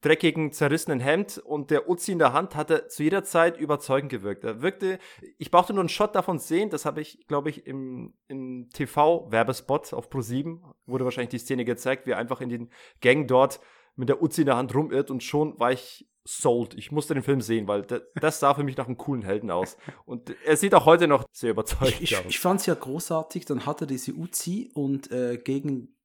dreckigen, 0.01 0.53
zerrissenen 0.53 1.01
Hemd 1.01 1.39
und 1.39 1.71
der 1.71 1.89
Uzi 1.89 2.13
in 2.13 2.19
der 2.19 2.33
Hand 2.33 2.55
hat 2.55 2.71
er 2.71 2.89
zu 2.89 3.03
jeder 3.03 3.25
Zeit 3.25 3.57
überzeugend 3.59 4.11
gewirkt. 4.11 4.45
Er 4.45 4.63
wirkte, 4.63 4.99
ich 5.39 5.51
brauchte 5.51 5.73
nur 5.73 5.81
einen 5.83 5.89
Shot 5.89 6.15
davon 6.15 6.39
sehen, 6.39 6.71
das 6.71 6.85
habe 6.85 7.01
ich, 7.01 7.27
glaube 7.27 7.51
ich, 7.51 7.67
im, 7.67 8.15
im 8.29 8.69
TV-Werbespot 8.73 9.93
auf 9.93 10.09
Pro7 10.09 10.61
wurde 10.87 11.05
wahrscheinlich 11.05 11.31
die 11.31 11.39
Szene 11.39 11.65
gezeigt, 11.65 12.07
wie 12.07 12.11
er 12.13 12.19
einfach 12.19 12.41
in 12.41 12.49
den 12.49 12.71
Gang 13.01 13.27
dort 13.29 13.61
mit 13.97 14.09
der 14.09 14.23
Uzi 14.23 14.43
in 14.43 14.47
der 14.47 14.57
Hand 14.57 14.75
rumirrt 14.75 15.11
und 15.11 15.23
schon 15.23 15.59
war 15.59 15.73
ich 15.73 16.09
sold. 16.25 16.75
Ich 16.75 16.93
musste 16.93 17.15
den 17.15 17.23
Film 17.23 17.41
sehen, 17.41 17.67
weil 17.67 17.83
da- 17.83 18.01
das 18.21 18.39
sah 18.39 18.55
für 18.55 18.63
mich 18.63 18.77
nach 18.77 18.87
einem 18.87 18.99
coolen 18.99 19.23
Helden 19.23 19.51
aus. 19.51 19.77
Und 20.05 20.31
er 20.45 20.57
sieht 20.59 20.75
auch 20.75 20.85
heute 20.85 21.09
noch 21.09 21.25
sehr 21.33 21.51
überzeugend 21.51 22.01
Ich, 22.03 22.13
ich, 22.13 22.19
aus. 22.19 22.25
ich 22.29 22.39
fand 22.39 22.61
es 22.61 22.67
ja 22.67 22.75
großartig. 22.75 23.47
Dann 23.47 23.65
hat 23.67 23.81
er 23.81 23.87
diese 23.87 24.13
Uzi 24.13 24.71
und 24.75 25.11
äh, 25.11 25.39
gegen 25.39 25.97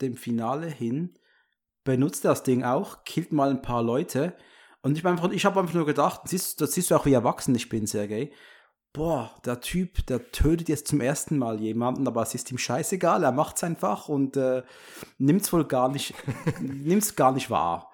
dem 0.00 0.16
Finale 0.16 0.66
hin 0.66 1.14
benutzt 1.88 2.26
das 2.26 2.42
Ding 2.42 2.64
auch, 2.64 3.02
killt 3.04 3.32
mal 3.32 3.48
ein 3.48 3.62
paar 3.62 3.82
Leute. 3.82 4.34
Und 4.82 4.98
ich, 4.98 5.04
mein, 5.04 5.18
ich 5.32 5.46
habe 5.46 5.58
einfach 5.58 5.72
nur 5.72 5.86
gedacht, 5.86 6.20
siehst, 6.26 6.60
das 6.60 6.72
siehst 6.72 6.90
du 6.90 6.96
auch, 6.96 7.06
wie 7.06 7.14
erwachsen 7.14 7.54
ich 7.54 7.70
bin, 7.70 7.86
Sergej. 7.86 8.30
Boah, 8.92 9.34
der 9.46 9.60
Typ, 9.60 10.06
der 10.06 10.30
tötet 10.30 10.68
jetzt 10.68 10.88
zum 10.88 11.00
ersten 11.00 11.38
Mal 11.38 11.60
jemanden, 11.60 12.06
aber 12.06 12.20
es 12.20 12.34
ist 12.34 12.50
ihm 12.50 12.58
scheißegal, 12.58 13.24
er 13.24 13.32
macht's 13.32 13.64
einfach 13.64 14.10
und 14.10 14.36
äh, 14.36 14.64
nimmt's 15.16 15.50
wohl 15.50 15.64
gar 15.64 15.88
nicht, 15.88 16.14
nimmt's 16.60 17.16
gar 17.16 17.32
nicht 17.32 17.48
wahr. 17.48 17.90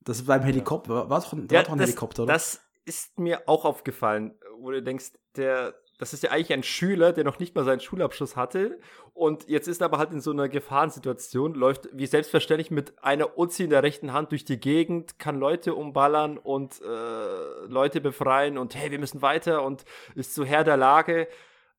Das 0.00 0.18
ist 0.18 0.26
beim 0.26 0.42
Helikopter, 0.42 1.08
war 1.08 1.20
doch 1.20 1.32
ein, 1.32 1.48
war 1.48 1.62
doch 1.62 1.72
ein 1.72 1.78
das, 1.78 1.90
Helikopter, 1.90 2.24
oder? 2.24 2.32
Das 2.32 2.60
ist 2.84 3.16
mir 3.16 3.48
auch 3.48 3.64
aufgefallen, 3.64 4.34
wo 4.58 4.72
du 4.72 4.82
denkst, 4.82 5.12
der, 5.36 5.74
das 5.98 6.12
ist 6.12 6.22
ja 6.22 6.30
eigentlich 6.30 6.52
ein 6.52 6.62
Schüler, 6.62 7.12
der 7.12 7.24
noch 7.24 7.38
nicht 7.38 7.54
mal 7.54 7.64
seinen 7.64 7.80
Schulabschluss 7.80 8.36
hatte 8.36 8.78
und 9.14 9.48
jetzt 9.48 9.66
ist 9.68 9.80
er 9.80 9.86
aber 9.86 9.98
halt 9.98 10.12
in 10.12 10.20
so 10.20 10.30
einer 10.30 10.48
Gefahrensituation, 10.48 11.54
läuft 11.54 11.88
wie 11.92 12.06
selbstverständlich 12.06 12.70
mit 12.70 13.02
einer 13.02 13.38
Uzi 13.38 13.64
in 13.64 13.70
der 13.70 13.82
rechten 13.82 14.12
Hand 14.12 14.30
durch 14.32 14.44
die 14.44 14.58
Gegend, 14.60 15.18
kann 15.18 15.38
Leute 15.38 15.74
umballern 15.74 16.38
und 16.38 16.80
äh, 16.82 17.66
Leute 17.68 18.00
befreien 18.00 18.58
und 18.58 18.74
hey, 18.74 18.90
wir 18.90 18.98
müssen 18.98 19.22
weiter 19.22 19.62
und 19.64 19.84
ist 20.14 20.34
so 20.34 20.44
Herr 20.44 20.64
der 20.64 20.76
Lage. 20.76 21.28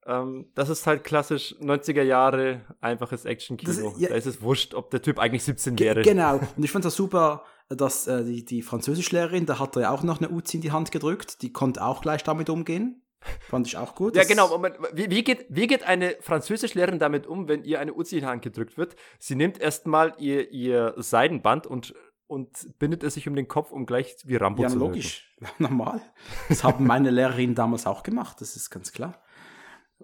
Ähm, 0.05 0.47
das 0.55 0.69
ist 0.69 0.87
halt 0.87 1.03
klassisch 1.03 1.53
90er 1.61 2.01
Jahre 2.01 2.61
einfaches 2.81 3.25
Action-Kino. 3.25 3.93
Ja- 3.97 4.09
da 4.09 4.15
ist 4.15 4.25
es 4.25 4.41
wurscht, 4.41 4.73
ob 4.73 4.89
der 4.89 5.01
Typ 5.01 5.19
eigentlich 5.19 5.43
17 5.43 5.75
Ge- 5.75 5.87
wäre. 5.87 6.01
Genau. 6.01 6.39
Und 6.55 6.63
ich 6.63 6.71
fand 6.71 6.85
das 6.85 6.95
super, 6.95 7.43
dass 7.69 8.07
äh, 8.07 8.23
die, 8.23 8.45
die 8.45 8.61
Französischlehrerin, 8.61 9.45
da 9.45 9.59
hat 9.59 9.75
er 9.75 9.81
ja 9.83 9.91
auch 9.91 10.03
noch 10.03 10.19
eine 10.19 10.29
Uzi 10.29 10.57
in 10.57 10.61
die 10.61 10.71
Hand 10.71 10.91
gedrückt, 10.91 11.41
die 11.41 11.51
konnte 11.51 11.83
auch 11.83 12.01
gleich 12.01 12.23
damit 12.23 12.49
umgehen. 12.49 13.01
Fand 13.49 13.67
ich 13.67 13.77
auch 13.77 13.95
gut. 13.95 14.15
Ja, 14.15 14.23
genau. 14.23 14.47
Moment, 14.49 14.77
wie, 14.93 15.09
wie, 15.09 15.23
geht, 15.23 15.45
wie 15.49 15.67
geht 15.67 15.83
eine 15.83 16.15
Französischlehrerin 16.21 16.99
damit 16.99 17.27
um, 17.27 17.47
wenn 17.47 17.63
ihr 17.63 17.79
eine 17.79 17.93
Uzi 17.93 18.15
in 18.17 18.21
die 18.21 18.27
Hand 18.27 18.41
gedrückt 18.41 18.77
wird? 18.77 18.95
Sie 19.19 19.35
nimmt 19.35 19.59
erstmal 19.59 20.13
ihr, 20.19 20.51
ihr 20.51 20.93
Seidenband 20.97 21.65
und, 21.67 21.93
und 22.27 22.77
bindet 22.79 23.03
es 23.03 23.15
sich 23.15 23.27
um 23.27 23.35
den 23.35 23.47
Kopf, 23.47 23.71
um 23.71 23.85
gleich 23.85 24.15
wie 24.25 24.35
Rambo 24.35 24.63
Ja, 24.63 24.69
zu 24.69 24.75
wirken. 24.75 24.87
logisch. 24.93 25.35
Normal. 25.57 26.01
Das 26.49 26.63
haben 26.63 26.85
meine 26.85 27.09
Lehrerinnen 27.11 27.55
damals 27.55 27.85
auch 27.87 28.03
gemacht, 28.03 28.39
das 28.39 28.55
ist 28.55 28.69
ganz 28.69 28.91
klar. 28.91 29.21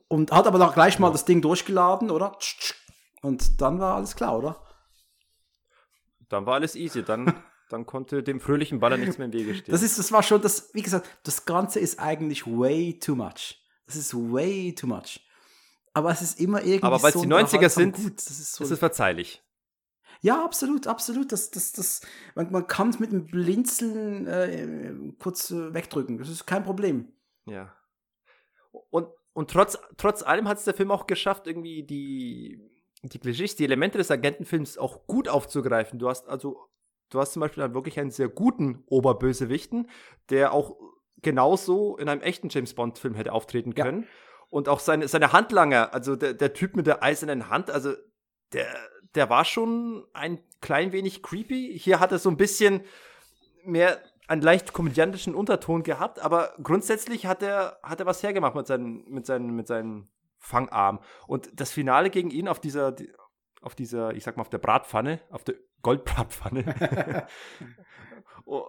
Und 0.07 0.32
hat 0.32 0.47
aber 0.47 0.57
dann 0.59 0.74
gleich 0.74 0.97
mal 0.99 1.11
das 1.11 1.26
Ding 1.26 1.41
durchgeladen, 1.41 2.09
oder? 2.11 2.38
Und 3.22 3.61
dann 3.61 3.80
war 3.80 3.95
alles 3.95 4.16
klar, 4.16 4.38
oder? 4.38 4.59
Dann 6.30 6.45
war 6.45 6.55
alles 6.55 6.76
easy. 6.76 7.03
Dann, 7.03 7.34
dann 7.74 7.86
konnte 7.86 8.24
dem 8.24 8.39
fröhlichen 8.39 8.80
Baller 8.80 8.97
nichts 8.97 9.17
mehr 9.17 9.26
im 9.26 9.34
Wege 9.34 9.55
stehen. 9.55 9.71
Das 9.71 9.82
ist, 9.82 9.99
das 9.99 10.11
war 10.11 10.24
schon, 10.24 10.41
das, 10.41 10.74
wie 10.74 10.82
gesagt, 10.82 11.07
das 11.24 11.45
Ganze 11.45 11.80
ist 11.80 11.99
eigentlich 11.99 12.47
way 12.47 12.97
too 12.99 13.15
much. 13.15 13.61
Das 13.86 13.95
ist 13.95 14.13
way 14.13 14.74
too 14.74 14.88
much. 14.88 15.19
Aber 15.93 16.11
es 16.11 16.21
ist 16.21 16.39
immer 16.39 16.61
irgendwie 16.61 16.84
Aber 16.84 17.01
weil's 17.03 17.13
so 17.13 17.21
die 17.21 17.28
90er 17.28 17.41
unterhaltsam 17.41 17.84
sind, 17.84 17.95
gut. 17.95 18.17
Das 18.17 18.30
ist 18.30 18.53
so 18.53 18.63
ist 18.63 18.80
verzeihlich. 18.80 19.43
Ja, 20.21 20.43
absolut, 20.43 20.88
absolut. 20.88 21.32
Das, 21.32 21.51
das, 21.51 21.74
das, 21.74 22.01
man, 22.36 22.51
man 22.51 22.65
kann 22.67 22.89
es 22.89 22.99
mit 22.99 23.09
einem 23.09 23.26
Blinzeln 23.26 24.26
äh, 24.26 24.93
kurz 25.19 25.51
äh, 25.51 25.74
wegdrücken. 25.74 26.17
Das 26.17 26.30
ist 26.30 26.45
kein 26.45 26.63
Problem. 26.63 27.11
Ja. 27.45 27.76
Und, 28.89 29.07
und 29.34 29.51
trotz, 29.51 29.78
trotz 29.97 30.24
allem 30.24 30.47
hat 30.47 30.59
es 30.59 30.63
der 30.63 30.74
Film 30.74 30.91
auch 30.91 31.07
geschafft, 31.07 31.45
irgendwie 31.45 31.84
die, 31.84 32.71
die 33.03 33.19
Klischees, 33.19 33.55
die 33.55 33.65
Elemente 33.65 33.97
des 33.97 34.11
Agentenfilms 34.11 34.78
auch 34.78 35.05
gut 35.07 35.28
aufzugreifen. 35.28 35.99
Du 35.99 36.07
hast 36.07 36.28
also, 36.30 36.69
du 37.14 37.20
hast 37.20 37.34
zum 37.34 37.41
Beispiel 37.41 37.61
dann 37.61 37.74
wirklich 37.74 37.99
einen 37.99 38.11
sehr 38.11 38.30
guten 38.30 38.84
Oberbösewichten, 38.88 39.89
der 40.30 40.53
auch 40.53 40.76
genauso 41.22 41.97
in 41.97 42.09
einem 42.09 42.22
echten 42.22 42.49
James 42.49 42.74
Bond-Film 42.74 43.16
hätte 43.16 43.32
auftreten 43.32 43.74
Ja. 43.78 43.86
können. 43.86 44.07
Und 44.49 44.70
auch 44.70 44.80
seine, 44.80 45.07
seine 45.07 45.34
Handlanger, 45.34 45.93
also 45.93 46.16
der, 46.16 46.34
der 46.34 46.53
Typ 46.53 46.76
mit 46.76 46.86
der 46.86 47.01
eisernen 47.01 47.49
Hand, 47.49 47.72
also 47.72 47.93
der, 48.51 48.68
der 49.16 49.30
war 49.30 49.45
schon 49.45 50.05
ein 50.14 50.39
klein 50.61 50.91
wenig 50.91 51.24
creepy. 51.24 51.78
Hier 51.80 51.99
hat 51.99 52.11
er 52.11 52.20
so 52.20 52.30
ein 52.30 52.38
bisschen 52.38 52.82
mehr 53.64 53.99
einen 54.28 54.41
leicht 54.41 54.74
komödiantischen 54.74 55.36
Unterton 55.36 55.84
gehabt, 55.84 56.20
aber 56.20 56.53
grundsätzlich 56.61 57.26
hat 57.26 57.41
er, 57.41 57.80
hat 57.84 57.99
er 57.99 58.05
was 58.05 58.22
hergemacht 58.24 58.55
mit 58.55 58.68
seinen, 58.68 59.09
mit 59.09 59.26
seinen, 59.26 59.55
mit 59.55 59.68
seinen 59.68 60.07
Fangarm. 60.38 60.99
Und 61.28 61.49
das 61.59 61.72
Finale 61.72 62.09
gegen 62.09 62.30
ihn 62.30 62.47
auf 62.47 62.59
dieser, 62.59 62.95
auf 63.61 63.76
dieser, 63.76 64.14
ich 64.14 64.24
sag 64.24 64.38
mal, 64.38 64.41
auf 64.41 64.49
der 64.49 64.59
Bratpfanne, 64.59 65.20
auf 65.30 65.43
der 65.43 65.55
Goldbratpfanne. 65.84 67.27
oh, 68.45 68.65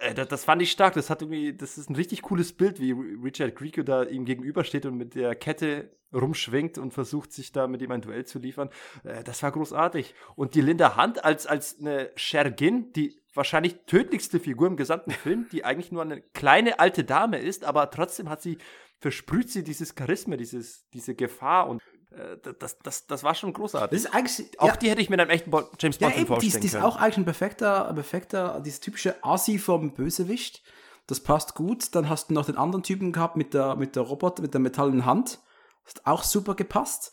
äh, 0.00 0.14
das, 0.14 0.28
das 0.28 0.44
fand 0.44 0.60
ich 0.60 0.70
stark. 0.70 0.94
Das 0.94 1.08
hat 1.08 1.22
irgendwie, 1.22 1.56
das 1.56 1.78
ist 1.78 1.88
ein 1.88 1.96
richtig 1.96 2.22
cooles 2.22 2.52
Bild, 2.52 2.80
wie 2.80 2.92
Richard 2.92 3.56
Grieco 3.56 3.82
da 3.82 4.02
ihm 4.02 4.26
gegenübersteht 4.26 4.84
und 4.84 4.96
mit 4.96 5.14
der 5.14 5.34
Kette 5.34 5.90
rumschwingt 6.12 6.78
und 6.78 6.92
versucht, 6.92 7.32
sich 7.32 7.52
da 7.52 7.66
mit 7.66 7.82
ihm 7.82 7.90
ein 7.90 8.00
Duell 8.00 8.24
zu 8.24 8.38
liefern. 8.38 8.70
Äh, 9.04 9.24
das 9.24 9.42
war 9.42 9.52
großartig. 9.52 10.14
Und 10.36 10.54
die 10.54 10.60
Linda 10.60 10.96
Hunt 10.96 11.24
als, 11.24 11.46
als 11.46 11.78
eine 11.80 12.10
Shergin, 12.16 12.92
die 12.92 13.20
wahrscheinlich 13.34 13.76
tödlichste 13.86 14.40
Figur 14.40 14.66
im 14.66 14.76
gesamten 14.76 15.10
Film, 15.10 15.48
die 15.52 15.64
eigentlich 15.64 15.92
nur 15.92 16.02
eine 16.02 16.20
kleine 16.20 16.80
alte 16.80 17.04
Dame 17.04 17.38
ist, 17.38 17.64
aber 17.64 17.90
trotzdem 17.90 18.28
hat 18.28 18.42
sie, 18.42 18.58
versprüht 18.98 19.50
sie 19.50 19.62
dieses 19.62 19.94
Charisma, 19.96 20.36
dieses, 20.36 20.88
diese 20.90 21.14
Gefahr 21.14 21.68
und 21.68 21.80
äh, 21.80 21.97
das, 22.58 22.78
das, 22.78 23.06
das 23.06 23.22
war 23.22 23.34
schon 23.34 23.52
großartig. 23.52 24.02
Das 24.02 24.08
ist 24.08 24.14
eigentlich. 24.14 24.60
Auch 24.60 24.68
ja, 24.68 24.76
die 24.76 24.90
hätte 24.90 25.02
ich 25.02 25.10
mir 25.10 25.14
in 25.16 25.20
einem 25.20 25.30
echten 25.30 25.50
James 25.78 25.98
ja, 25.98 26.08
Bond 26.08 26.14
Film 26.14 26.14
eben, 26.14 26.14
die, 26.14 26.20
ist- 26.20 26.26
vorstellen 26.26 26.60
die 26.60 26.66
ist 26.66 26.72
können. 26.72 26.84
auch 26.84 26.96
eigentlich 26.96 27.16
ein 27.18 27.24
perfekter, 27.24 27.92
perfekter, 27.92 28.60
dieses 28.64 28.80
typische 28.80 29.22
Assi 29.22 29.58
vom 29.58 29.92
Bösewicht. 29.94 30.62
Das 31.06 31.20
passt 31.20 31.54
gut. 31.54 31.94
Dann 31.94 32.08
hast 32.08 32.30
du 32.30 32.34
noch 32.34 32.46
den 32.46 32.56
anderen 32.56 32.82
Typen 32.82 33.12
gehabt 33.12 33.36
mit 33.36 33.54
der, 33.54 33.76
mit 33.76 33.96
der 33.96 34.02
Roboter, 34.02 34.42
mit 34.42 34.54
der 34.54 34.60
metallenen 34.60 35.04
Hand. 35.04 35.38
Das 35.84 35.94
hat 35.96 36.06
auch 36.06 36.22
super 36.22 36.54
gepasst. 36.54 37.12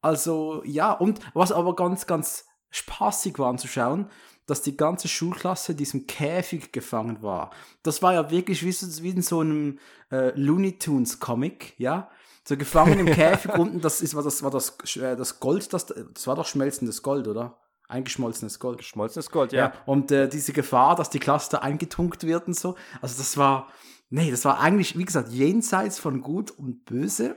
Also, 0.00 0.62
ja, 0.64 0.92
und 0.92 1.20
was 1.34 1.52
aber 1.52 1.74
ganz, 1.74 2.06
ganz 2.06 2.46
spaßig 2.70 3.38
war 3.38 3.48
anzuschauen, 3.48 4.10
dass 4.46 4.62
die 4.62 4.76
ganze 4.76 5.08
Schulklasse 5.08 5.72
in 5.72 5.78
diesem 5.78 6.06
Käfig 6.06 6.72
gefangen 6.72 7.22
war. 7.22 7.50
Das 7.82 8.02
war 8.02 8.12
ja 8.12 8.30
wirklich 8.30 8.64
wie, 8.64 8.70
so, 8.70 9.02
in 9.02 9.22
so 9.22 9.40
einem 9.40 9.78
äh, 10.12 10.30
Looney 10.38 10.78
Tunes 10.78 11.18
Comic, 11.18 11.74
ja. 11.78 12.10
So 12.46 12.56
gefangen 12.56 13.00
im 13.00 13.06
Käfig 13.12 13.58
unten, 13.58 13.80
das 13.80 14.00
ist, 14.00 14.14
war 14.14 14.22
das, 14.22 14.44
war 14.44 14.52
das, 14.52 14.78
äh, 14.96 15.16
das 15.16 15.40
Gold, 15.40 15.72
das, 15.72 15.86
das 15.86 16.26
war 16.28 16.36
doch 16.36 16.46
schmelzendes 16.46 17.02
Gold, 17.02 17.26
oder? 17.26 17.58
Eingeschmolzenes 17.88 18.60
Gold. 18.60 18.78
Geschmolzenes 18.78 19.30
Gold, 19.30 19.52
Ja, 19.52 19.58
ja. 19.58 19.72
und 19.84 20.12
äh, 20.12 20.28
diese 20.28 20.52
Gefahr, 20.52 20.94
dass 20.94 21.10
die 21.10 21.18
da 21.18 21.58
eingetunkt 21.58 22.24
wird 22.24 22.46
und 22.46 22.54
so. 22.54 22.76
Also 23.00 23.18
das 23.18 23.36
war, 23.36 23.68
nee, 24.10 24.30
das 24.30 24.44
war 24.44 24.60
eigentlich, 24.60 24.96
wie 24.96 25.04
gesagt, 25.04 25.30
jenseits 25.30 25.98
von 25.98 26.20
Gut 26.20 26.52
und 26.52 26.84
Böse, 26.84 27.34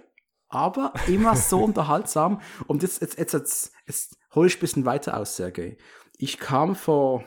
aber 0.47 0.93
immer 1.07 1.35
so 1.35 1.59
unterhaltsam. 1.63 2.41
Und 2.67 2.83
jetzt, 2.83 3.01
jetzt, 3.01 3.17
jetzt, 3.17 3.33
jetzt, 3.33 3.71
jetzt 3.87 4.17
hole 4.35 4.47
ich 4.47 4.57
ein 4.57 4.61
bisschen 4.61 4.85
weiter 4.85 5.17
aus, 5.17 5.35
Sergej. 5.37 5.77
Ich 6.17 6.37
kam 6.37 6.75
vor 6.75 7.23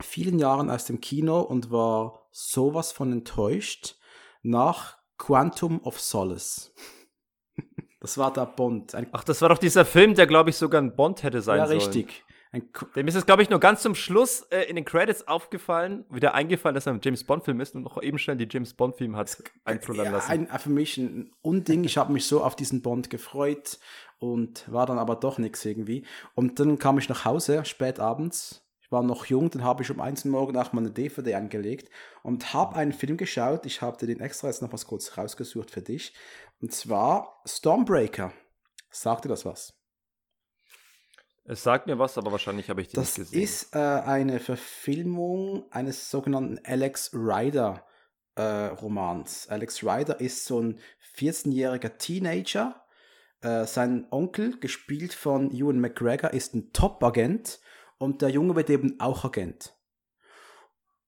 vielen 0.00 0.38
Jahren 0.38 0.70
aus 0.70 0.86
dem 0.86 1.02
Kino 1.02 1.40
und 1.40 1.70
war 1.70 2.26
sowas 2.30 2.90
von 2.90 3.12
enttäuscht 3.12 3.96
nach 4.42 4.96
Quantum 5.18 5.80
of 5.84 6.00
Solace. 6.00 6.72
Das 8.02 8.18
war 8.18 8.32
der 8.32 8.46
Bond. 8.46 8.96
Ein 8.96 9.06
Ach, 9.12 9.22
das 9.22 9.40
war 9.42 9.48
doch 9.48 9.58
dieser 9.58 9.84
Film, 9.84 10.14
der, 10.14 10.26
glaube 10.26 10.50
ich, 10.50 10.56
sogar 10.56 10.82
ein 10.82 10.96
Bond 10.96 11.22
hätte 11.22 11.40
sein 11.40 11.58
ja, 11.58 11.68
sollen. 11.68 11.78
richtig. 11.78 12.24
Dem 12.96 13.06
ist 13.06 13.14
es, 13.14 13.24
glaube 13.24 13.42
ich, 13.42 13.48
nur 13.48 13.60
ganz 13.60 13.80
zum 13.80 13.94
Schluss 13.94 14.42
äh, 14.50 14.64
in 14.64 14.74
den 14.74 14.84
Credits 14.84 15.26
aufgefallen, 15.28 16.04
wieder 16.10 16.34
eingefallen, 16.34 16.74
dass 16.74 16.84
er 16.84 16.94
ein 16.94 17.00
James 17.02 17.22
Bond-Film 17.22 17.60
ist 17.60 17.76
und 17.76 17.82
noch 17.84 18.02
eben 18.02 18.18
schnell 18.18 18.36
die 18.36 18.48
James 18.50 18.74
Bond-Film 18.74 19.16
hat 19.16 19.42
einfluttern 19.64 20.06
ja, 20.06 20.10
lassen. 20.10 20.48
Ein, 20.50 20.58
für 20.58 20.68
mich 20.68 20.98
ein 20.98 21.32
Unding. 21.42 21.84
Ich 21.84 21.96
habe 21.96 22.12
mich 22.12 22.26
so 22.26 22.42
auf 22.42 22.56
diesen 22.56 22.82
Bond 22.82 23.08
gefreut 23.08 23.78
und 24.18 24.70
war 24.70 24.84
dann 24.84 24.98
aber 24.98 25.14
doch 25.14 25.38
nichts 25.38 25.64
irgendwie. 25.64 26.04
Und 26.34 26.58
dann 26.58 26.80
kam 26.80 26.98
ich 26.98 27.08
nach 27.08 27.24
Hause, 27.24 27.64
spät 27.64 28.00
abends. 28.00 28.66
Ich 28.82 28.90
war 28.90 29.04
noch 29.04 29.24
jung, 29.26 29.48
dann 29.48 29.64
habe 29.64 29.84
ich 29.84 29.90
um 29.90 30.00
eins 30.00 30.24
Uhr 30.26 30.32
morgen 30.32 30.56
auch 30.58 30.72
mal 30.74 30.80
eine 30.80 30.90
DVD 30.90 31.36
angelegt 31.36 31.88
und 32.22 32.52
habe 32.52 32.76
einen 32.76 32.92
Film 32.92 33.16
geschaut. 33.16 33.64
Ich 33.64 33.80
habe 33.80 34.04
den 34.04 34.20
extra 34.20 34.48
jetzt 34.48 34.60
noch 34.60 34.72
was 34.72 34.86
kurz 34.86 35.16
rausgesucht 35.16 35.70
für 35.70 35.80
dich. 35.80 36.12
Und 36.62 36.72
zwar 36.72 37.42
Stormbreaker. 37.44 38.32
Sagt 38.88 39.24
dir 39.24 39.28
das 39.28 39.44
was? 39.44 39.74
Es 41.44 41.64
sagt 41.64 41.88
mir 41.88 41.98
was, 41.98 42.16
aber 42.16 42.30
wahrscheinlich 42.30 42.70
habe 42.70 42.82
ich 42.82 42.88
die 42.88 42.94
das 42.94 43.18
nicht 43.18 43.30
gesehen. 43.32 43.42
Das 43.42 43.50
ist 43.50 43.74
äh, 43.74 43.78
eine 43.78 44.38
Verfilmung 44.38 45.66
eines 45.72 46.08
sogenannten 46.08 46.60
Alex 46.64 47.10
Rider 47.14 47.84
äh, 48.36 48.42
Romans. 48.42 49.48
Alex 49.48 49.82
Rider 49.82 50.20
ist 50.20 50.44
so 50.44 50.60
ein 50.60 50.78
14-jähriger 51.16 51.98
Teenager. 51.98 52.86
Äh, 53.40 53.66
sein 53.66 54.06
Onkel, 54.12 54.60
gespielt 54.60 55.14
von 55.14 55.50
Ewan 55.50 55.80
McGregor, 55.80 56.32
ist 56.32 56.54
ein 56.54 56.72
Top-Agent 56.72 57.58
und 57.98 58.22
der 58.22 58.28
Junge 58.28 58.54
wird 58.54 58.70
eben 58.70 59.00
auch 59.00 59.24
Agent. 59.24 59.76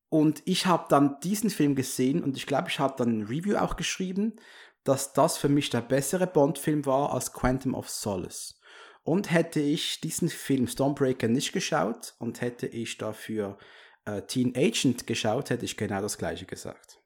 Und 0.08 0.42
ich 0.46 0.66
habe 0.66 0.86
dann 0.88 1.20
diesen 1.20 1.50
Film 1.50 1.76
gesehen 1.76 2.24
und 2.24 2.36
ich 2.36 2.46
glaube, 2.46 2.68
ich 2.70 2.80
habe 2.80 2.94
dann 2.96 3.20
ein 3.20 3.22
Review 3.22 3.56
auch 3.56 3.76
geschrieben, 3.76 4.36
dass 4.84 5.12
das 5.14 5.38
für 5.38 5.48
mich 5.48 5.70
der 5.70 5.80
bessere 5.80 6.26
Bond-Film 6.26 6.86
war 6.86 7.12
als 7.12 7.32
Quantum 7.32 7.74
of 7.74 7.88
Solace. 7.88 8.60
Und 9.02 9.30
hätte 9.30 9.60
ich 9.60 10.00
diesen 10.00 10.28
Film 10.28 10.66
Stormbreaker 10.66 11.28
nicht 11.28 11.52
geschaut 11.52 12.14
und 12.18 12.40
hätte 12.40 12.66
ich 12.66 12.96
dafür 12.96 13.58
äh, 14.06 14.22
Teen 14.22 14.54
Agent 14.56 15.06
geschaut, 15.06 15.50
hätte 15.50 15.64
ich 15.64 15.76
genau 15.76 16.00
das 16.00 16.16
gleiche 16.16 16.46
gesagt. 16.46 17.00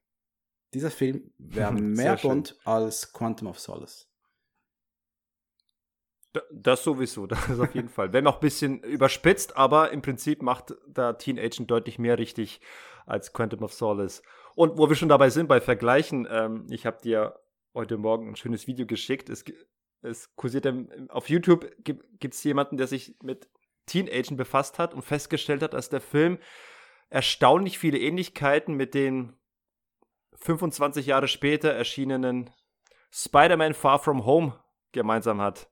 Dieser 0.74 0.90
Film 0.90 1.32
wäre 1.38 1.72
mehr 1.72 2.16
Bond 2.16 2.56
als 2.64 3.12
Quantum 3.12 3.48
of 3.48 3.58
Solace. 3.58 4.06
Das 6.52 6.84
sowieso, 6.84 7.26
das 7.28 7.48
ist 7.48 7.58
auf 7.58 7.74
jeden 7.74 7.88
Fall. 7.88 8.12
Wenn 8.12 8.26
auch 8.26 8.34
ein 8.36 8.40
bisschen 8.40 8.80
überspitzt, 8.82 9.56
aber 9.56 9.90
im 9.90 10.02
Prinzip 10.02 10.42
macht 10.42 10.74
da 10.86 11.14
Teen 11.14 11.38
Agent 11.38 11.70
deutlich 11.70 11.98
mehr 11.98 12.18
richtig 12.18 12.60
als 13.06 13.32
Quantum 13.32 13.62
of 13.62 13.72
Solace. 13.72 14.22
Und 14.54 14.76
wo 14.76 14.88
wir 14.88 14.96
schon 14.96 15.08
dabei 15.08 15.30
sind, 15.30 15.48
bei 15.48 15.60
Vergleichen, 15.60 16.28
ähm, 16.30 16.66
ich 16.68 16.84
habe 16.84 17.00
dir 17.02 17.38
heute 17.78 17.96
Morgen 17.96 18.28
ein 18.28 18.36
schönes 18.36 18.66
Video 18.66 18.86
geschickt. 18.86 19.30
Es, 19.30 19.44
es 20.02 20.34
kursiert 20.34 20.68
auf 21.10 21.30
YouTube, 21.30 21.70
gibt 21.84 22.34
es 22.34 22.42
jemanden, 22.42 22.76
der 22.76 22.88
sich 22.88 23.16
mit 23.22 23.48
Teen 23.86 24.08
Agent 24.08 24.36
befasst 24.36 24.78
hat 24.78 24.92
und 24.92 25.02
festgestellt 25.02 25.62
hat, 25.62 25.74
dass 25.74 25.88
der 25.88 26.00
Film 26.00 26.38
erstaunlich 27.08 27.78
viele 27.78 27.98
Ähnlichkeiten 27.98 28.74
mit 28.74 28.94
den 28.94 29.32
25 30.34 31.06
Jahre 31.06 31.28
später 31.28 31.72
erschienenen 31.72 32.50
Spider-Man 33.12 33.74
Far 33.74 34.00
From 34.00 34.26
Home 34.26 34.58
gemeinsam 34.92 35.40
hat. 35.40 35.70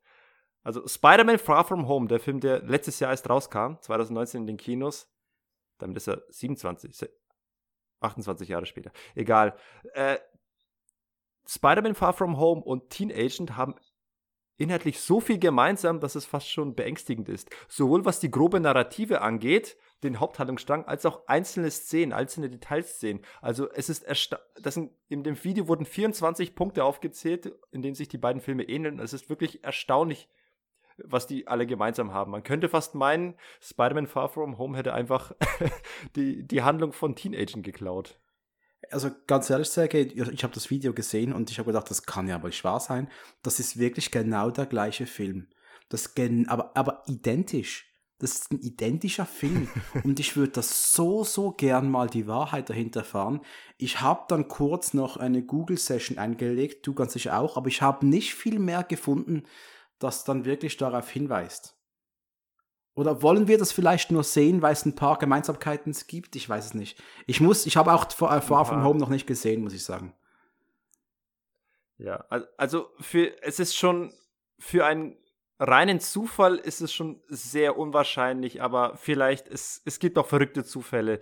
Also 0.63 0.87
Spider-Man 0.87 1.39
Far 1.39 1.65
From 1.65 1.89
Home, 1.89 2.07
der 2.07 2.21
Film, 2.21 2.39
der 2.39 2.63
letztes 2.63 3.01
Jahr 3.01 3.11
erst 3.11 3.29
rauskam, 3.29 3.75
2019 3.81 4.43
in 4.43 4.47
den 4.47 4.57
Kinos, 4.57 5.13
damit 5.79 5.97
ist 5.97 6.07
er 6.07 6.23
27, 6.29 7.11
28 8.01 8.49
Jahre 8.49 8.67
später. 8.67 8.93
Egal. 9.15 9.57
Äh, 9.95 10.19
Spider-Man 11.47 11.94
Far 11.94 12.12
From 12.12 12.38
Home 12.38 12.62
und 12.62 12.90
Teen 12.90 13.12
Agent 13.12 13.57
haben 13.57 13.74
inhaltlich 14.59 15.01
so 15.01 15.20
viel 15.20 15.38
gemeinsam, 15.38 16.01
dass 16.01 16.14
es 16.14 16.24
fast 16.24 16.51
schon 16.51 16.74
beängstigend 16.74 17.28
ist. 17.28 17.51
Sowohl 17.68 18.05
was 18.05 18.20
die 18.20 18.30
grobe 18.30 18.61
Narrative 18.61 19.20
angeht, 19.20 19.76
den 20.03 20.20
Haupthandlungsstrang, 20.20 20.84
als 20.84 21.07
auch 21.07 21.26
einzelne 21.26 21.70
Szenen, 21.70 22.12
einzelne 22.12 22.51
Detailszenen. 22.51 23.22
Also 23.40 23.70
es 23.70 23.88
ist 23.88 24.07
sind, 24.64 24.90
in 25.09 25.24
dem 25.24 25.42
Video 25.42 25.68
wurden 25.68 25.84
24 25.84 26.55
Punkte 26.55 26.84
aufgezählt, 26.84 27.53
in 27.70 27.82
denen 27.82 27.94
sich 27.94 28.09
die 28.09 28.18
beiden 28.18 28.42
Filme 28.42 28.64
ähneln. 28.64 28.99
Es 28.99 29.12
ist 29.12 29.28
wirklich 29.28 29.62
erstaunlich, 29.64 30.28
was 30.99 31.26
die 31.26 31.47
alle 31.47 31.66
gemeinsam 31.66 32.12
haben. 32.12 32.30
Man 32.30 32.42
könnte 32.42 32.68
fast 32.68 32.94
meinen, 32.94 33.34
Spider-Man 33.61 34.07
Far 34.07 34.28
From 34.28 34.59
Home 34.59 34.76
hätte 34.76 34.94
einfach 34.94 35.32
die, 36.16 36.47
die 36.47 36.62
Handlung 36.62 36.92
von 36.92 37.14
Teen 37.14 37.34
Agent 37.34 37.64
geklaut 37.64 38.18
also 38.91 39.11
ganz 39.26 39.51
ehrlich 39.51 39.68
sage 39.68 39.99
ich 39.99 40.43
habe 40.43 40.55
das 40.55 40.70
Video 40.70 40.93
gesehen 40.93 41.32
und 41.32 41.51
ich 41.51 41.59
habe 41.59 41.72
gedacht, 41.72 41.91
das 41.91 42.05
kann 42.05 42.28
ja 42.28 42.43
wohl 42.43 42.51
nicht 42.51 42.64
wahr 42.64 42.80
sein. 42.80 43.09
Das 43.43 43.61
ist 43.61 43.78
wirklich 43.78 44.11
genau 44.11 44.51
der 44.51 44.66
gleiche 44.66 45.07
Film. 45.07 45.49
Das 45.89 46.14
gen 46.14 46.49
aber, 46.49 46.76
aber 46.76 47.03
identisch. 47.07 47.93
Das 48.18 48.32
ist 48.32 48.51
ein 48.51 48.61
identischer 48.61 49.26
Film. 49.26 49.68
und 50.05 50.18
ich 50.18 50.37
würde 50.37 50.53
das 50.53 50.93
so, 50.95 51.22
so 51.22 51.53
gern 51.53 51.91
mal 51.91 52.09
die 52.09 52.26
Wahrheit 52.26 52.70
dahinter 52.70 53.05
fahren. 53.05 53.41
Ich 53.76 54.01
habe 54.01 54.24
dann 54.28 54.49
kurz 54.49 54.95
noch 54.95 55.16
eine 55.16 55.43
Google-Session 55.43 56.18
eingelegt, 56.18 56.87
du 56.87 56.95
ganz 56.95 57.12
sicher 57.12 57.39
auch, 57.39 57.57
aber 57.57 57.68
ich 57.68 57.82
habe 57.82 58.07
nicht 58.07 58.34
viel 58.34 58.59
mehr 58.59 58.84
gefunden, 58.84 59.45
das 59.99 60.24
dann 60.24 60.45
wirklich 60.45 60.76
darauf 60.76 61.11
hinweist. 61.11 61.76
Oder 62.97 63.20
wollen 63.20 63.47
wir 63.47 63.59
das 63.59 63.72
vielleicht 63.72 64.11
nur 64.11 64.24
sehen, 64.24 64.62
weil 64.62 64.72
es 64.72 64.86
ein 64.86 64.94
paar 64.94 65.18
Gemeinsamkeiten 65.18 65.94
gibt? 66.09 66.34
Ich 66.34 66.49
weiß 66.49 66.64
es 66.64 66.74
nicht. 66.74 67.01
Ich 67.26 67.42
muss, 67.42 67.66
ich 67.66 67.76
habe 67.76 67.92
auch 67.92 68.11
Far, 68.11 68.40
Far 68.40 68.64
From 68.64 68.82
Home 68.82 68.99
noch 68.99 69.11
nicht 69.11 69.26
gesehen, 69.26 69.62
muss 69.62 69.74
ich 69.74 69.84
sagen. 69.84 70.14
Ja, 71.99 72.24
also 72.57 72.88
für 72.99 73.42
es 73.42 73.61
ist 73.61 73.76
schon 73.76 74.12
für 74.59 74.86
einen 74.86 75.18
reinen 75.59 76.01
Zufall 76.01 76.57
ist 76.57 76.80
es 76.80 76.92
schon 76.92 77.22
sehr 77.28 77.76
unwahrscheinlich, 77.76 78.62
aber 78.62 78.97
vielleicht 78.97 79.47
es 79.47 79.82
es 79.84 79.99
gibt 79.99 80.16
auch 80.16 80.26
verrückte 80.26 80.64
Zufälle. 80.64 81.20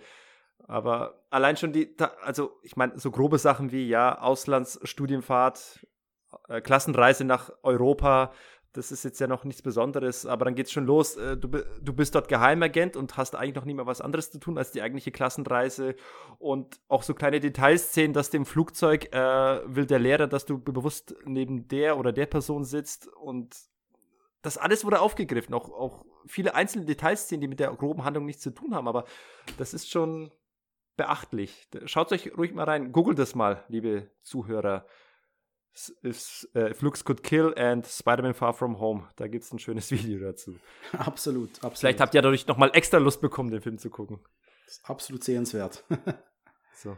Aber 0.67 1.25
allein 1.29 1.57
schon 1.57 1.73
die, 1.73 1.93
also 2.23 2.57
ich 2.63 2.77
meine 2.77 2.97
so 2.97 3.11
grobe 3.11 3.37
Sachen 3.37 3.73
wie 3.73 3.87
ja 3.87 4.17
Auslandsstudienfahrt, 4.21 5.85
äh, 6.47 6.61
Klassenreise 6.61 7.25
nach 7.25 7.51
Europa, 7.63 8.31
das 8.75 8.91
ist 8.91 9.03
jetzt 9.03 9.19
ja 9.19 9.27
noch 9.27 9.45
nichts 9.45 9.61
Besonderes, 9.61 10.25
aber 10.25 10.45
dann 10.45 10.55
geht's 10.55 10.71
schon 10.71 10.85
los. 10.85 11.15
Äh, 11.15 11.37
du, 11.37 11.47
du 11.47 11.93
bist 11.93 12.13
dort 12.13 12.27
Geheimagent 12.27 12.97
und 12.97 13.15
hast 13.15 13.35
eigentlich 13.35 13.55
noch 13.55 13.65
nie 13.65 13.73
mehr 13.73 13.85
was 13.85 14.01
anderes 14.01 14.31
zu 14.31 14.39
tun 14.39 14.57
als 14.57 14.71
die 14.71 14.81
eigentliche 14.81 15.11
Klassenreise. 15.11 15.95
Und 16.37 16.79
auch 16.89 17.03
so 17.03 17.13
kleine 17.13 17.39
Detailszenen, 17.39 18.13
dass 18.13 18.29
dem 18.29 18.45
Flugzeug 18.45 19.13
äh, 19.13 19.61
will 19.65 19.85
der 19.85 19.99
Lehrer, 19.99 20.27
dass 20.27 20.45
du 20.45 20.59
bewusst 20.59 21.15
neben 21.25 21.67
der 21.67 21.97
oder 21.97 22.11
der 22.11 22.25
Person 22.25 22.65
sitzt. 22.65 23.07
Und 23.07 23.55
das 24.41 24.57
alles 24.57 24.83
wurde 24.83 24.99
aufgegriffen. 24.99 25.53
Auch, 25.53 25.69
auch 25.69 26.05
viele 26.25 26.53
einzelne 26.53 26.85
Detailszenen, 26.85 27.41
die 27.41 27.47
mit 27.47 27.59
der 27.59 27.71
groben 27.71 28.03
Handlung 28.03 28.25
nichts 28.25 28.41
zu 28.41 28.51
tun 28.51 28.75
haben. 28.75 28.87
Aber 28.87 29.05
das 29.57 29.73
ist 29.73 29.89
schon 29.89 30.31
beachtlich. 30.97 31.69
Schaut 31.85 32.11
euch 32.11 32.37
ruhig 32.37 32.53
mal 32.53 32.63
rein. 32.63 32.91
Googelt 32.91 33.19
das 33.19 33.35
mal, 33.35 33.63
liebe 33.69 34.11
Zuhörer 34.21 34.85
ist 36.01 36.49
äh, 36.55 36.73
Flux 36.73 37.03
Could 37.03 37.23
Kill 37.23 37.53
and 37.57 37.85
Spider-Man 37.85 38.33
Far 38.33 38.53
From 38.53 38.79
Home. 38.79 39.07
Da 39.17 39.27
gibt 39.27 39.43
es 39.43 39.51
ein 39.51 39.59
schönes 39.59 39.91
Video 39.91 40.19
dazu. 40.19 40.55
Absolut, 40.93 41.49
absolut. 41.55 41.77
Vielleicht 41.77 41.99
habt 41.99 42.15
ihr 42.15 42.21
dadurch 42.21 42.47
nochmal 42.47 42.71
extra 42.73 42.97
Lust 42.97 43.21
bekommen, 43.21 43.51
den 43.51 43.61
Film 43.61 43.77
zu 43.77 43.89
gucken. 43.89 44.19
Absolut 44.83 45.23
sehenswert. 45.23 45.83
so. 46.73 46.97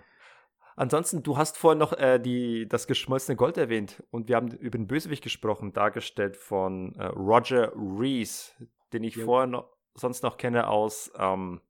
Ansonsten, 0.75 1.23
du 1.23 1.38
hast 1.38 1.57
vorhin 1.57 1.80
noch 1.80 1.93
äh, 1.93 2.19
die, 2.19 2.67
das 2.67 2.86
geschmolzene 2.86 3.36
Gold 3.36 3.57
erwähnt 3.57 4.03
und 4.11 4.28
wir 4.28 4.36
haben 4.36 4.51
über 4.51 4.78
den 4.78 4.88
Bösewicht 4.88 5.23
gesprochen, 5.23 5.73
dargestellt 5.73 6.38
von 6.38 6.93
äh, 6.95 7.05
Roger 7.05 7.71
Rees, 7.75 8.53
den 8.93 9.03
ich 9.03 9.15
ja. 9.15 9.25
vorher 9.25 9.47
noch, 9.47 9.71
sonst 9.95 10.21
noch 10.21 10.38
kenne 10.38 10.67
aus 10.67 11.11
ähm, 11.17 11.61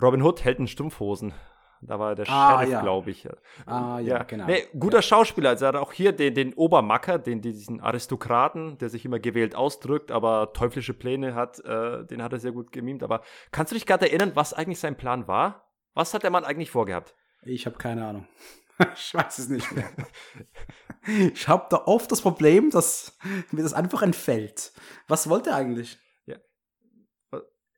Robin 0.00 0.22
Hood, 0.22 0.44
Helden 0.44 0.68
Stumpfhosen. 0.68 1.34
Da 1.80 1.98
war 1.98 2.14
der 2.14 2.28
ah, 2.28 2.58
Sheriff, 2.58 2.72
ja. 2.72 2.82
glaube 2.82 3.10
ich. 3.10 3.28
Ah, 3.66 3.98
ja, 4.00 4.16
ja. 4.18 4.22
genau. 4.24 4.46
Nee, 4.46 4.64
guter 4.78 4.98
ja. 4.98 5.02
Schauspieler. 5.02 5.50
Also 5.50 5.64
er 5.64 5.68
hat 5.68 5.76
auch 5.76 5.92
hier 5.92 6.12
den, 6.12 6.34
den 6.34 6.54
Obermacker, 6.54 7.18
den, 7.18 7.40
diesen 7.40 7.80
Aristokraten, 7.80 8.78
der 8.78 8.88
sich 8.88 9.04
immer 9.04 9.18
gewählt 9.18 9.54
ausdrückt, 9.54 10.10
aber 10.10 10.52
teuflische 10.52 10.94
Pläne 10.94 11.34
hat, 11.34 11.60
äh, 11.60 12.04
den 12.04 12.22
hat 12.22 12.32
er 12.32 12.40
sehr 12.40 12.52
gut 12.52 12.72
gemimt. 12.72 13.02
Aber 13.02 13.22
kannst 13.52 13.72
du 13.72 13.74
dich 13.74 13.86
gerade 13.86 14.06
erinnern, 14.08 14.32
was 14.34 14.52
eigentlich 14.52 14.80
sein 14.80 14.96
Plan 14.96 15.28
war? 15.28 15.68
Was 15.94 16.14
hat 16.14 16.22
der 16.22 16.30
Mann 16.30 16.44
eigentlich 16.44 16.70
vorgehabt? 16.70 17.14
Ich 17.42 17.66
habe 17.66 17.78
keine 17.78 18.06
Ahnung. 18.06 18.26
ich 18.94 19.14
weiß 19.14 19.38
es 19.38 19.48
nicht 19.48 19.70
mehr. 19.72 19.90
ich 21.34 21.48
habe 21.48 21.66
da 21.70 21.82
oft 21.86 22.10
das 22.10 22.22
Problem, 22.22 22.70
dass 22.70 23.18
mir 23.50 23.62
das 23.62 23.74
einfach 23.74 24.02
entfällt. 24.02 24.72
Was 25.06 25.28
wollte 25.28 25.50
er 25.50 25.56
eigentlich? 25.56 25.98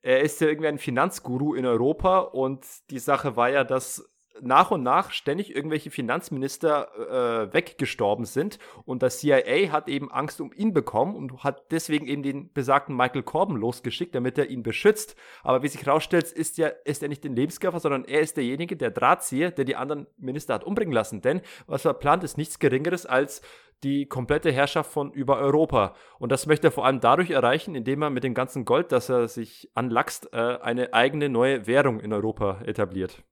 Er 0.01 0.21
ist 0.21 0.41
ja 0.41 0.47
irgendwie 0.47 0.67
ein 0.67 0.77
Finanzguru 0.77 1.53
in 1.53 1.65
Europa 1.65 2.19
und 2.19 2.65
die 2.89 2.99
Sache 2.99 3.35
war 3.35 3.49
ja, 3.49 3.63
dass 3.63 4.10
nach 4.41 4.71
und 4.71 4.83
nach 4.83 5.11
ständig 5.11 5.55
irgendwelche 5.55 5.91
Finanzminister 5.91 7.49
äh, 7.49 7.53
weggestorben 7.53 8.25
sind 8.25 8.59
und 8.85 9.03
das 9.03 9.19
CIA 9.19 9.71
hat 9.71 9.87
eben 9.87 10.11
Angst 10.11 10.41
um 10.41 10.51
ihn 10.53 10.73
bekommen 10.73 11.15
und 11.15 11.43
hat 11.43 11.71
deswegen 11.71 12.07
eben 12.07 12.23
den 12.23 12.51
besagten 12.53 12.95
Michael 12.95 13.23
Corbin 13.23 13.57
losgeschickt, 13.57 14.15
damit 14.15 14.37
er 14.37 14.49
ihn 14.49 14.63
beschützt. 14.63 15.15
Aber 15.43 15.63
wie 15.63 15.67
sich 15.67 15.85
herausstellt, 15.85 16.31
ist, 16.31 16.57
ja, 16.57 16.67
ist 16.85 17.03
er 17.03 17.09
nicht 17.09 17.23
den 17.23 17.35
Lebenskäfer, 17.35 17.79
sondern 17.79 18.05
er 18.05 18.21
ist 18.21 18.37
derjenige, 18.37 18.75
der 18.75 18.91
Drahtzieher, 18.91 19.51
der 19.51 19.65
die 19.65 19.75
anderen 19.75 20.07
Minister 20.17 20.53
hat 20.53 20.63
umbringen 20.63 20.93
lassen. 20.93 21.21
Denn 21.21 21.41
was 21.67 21.85
er 21.85 21.93
plant, 21.93 22.23
ist 22.23 22.37
nichts 22.37 22.59
Geringeres 22.59 23.05
als 23.05 23.41
die 23.83 24.05
komplette 24.05 24.51
Herrschaft 24.51 24.91
von 24.91 25.11
über 25.11 25.39
Europa. 25.39 25.95
Und 26.19 26.31
das 26.31 26.45
möchte 26.45 26.67
er 26.67 26.71
vor 26.71 26.85
allem 26.85 26.99
dadurch 26.99 27.31
erreichen, 27.31 27.75
indem 27.75 28.03
er 28.03 28.09
mit 28.09 28.23
dem 28.23 28.33
ganzen 28.33 28.65
Gold, 28.65 28.91
das 28.91 29.09
er 29.09 29.27
sich 29.27 29.69
anlaxt, 29.73 30.33
äh, 30.33 30.37
eine 30.37 30.93
eigene 30.93 31.29
neue 31.29 31.65
Währung 31.67 31.99
in 31.99 32.13
Europa 32.13 32.61
etabliert. 32.63 33.23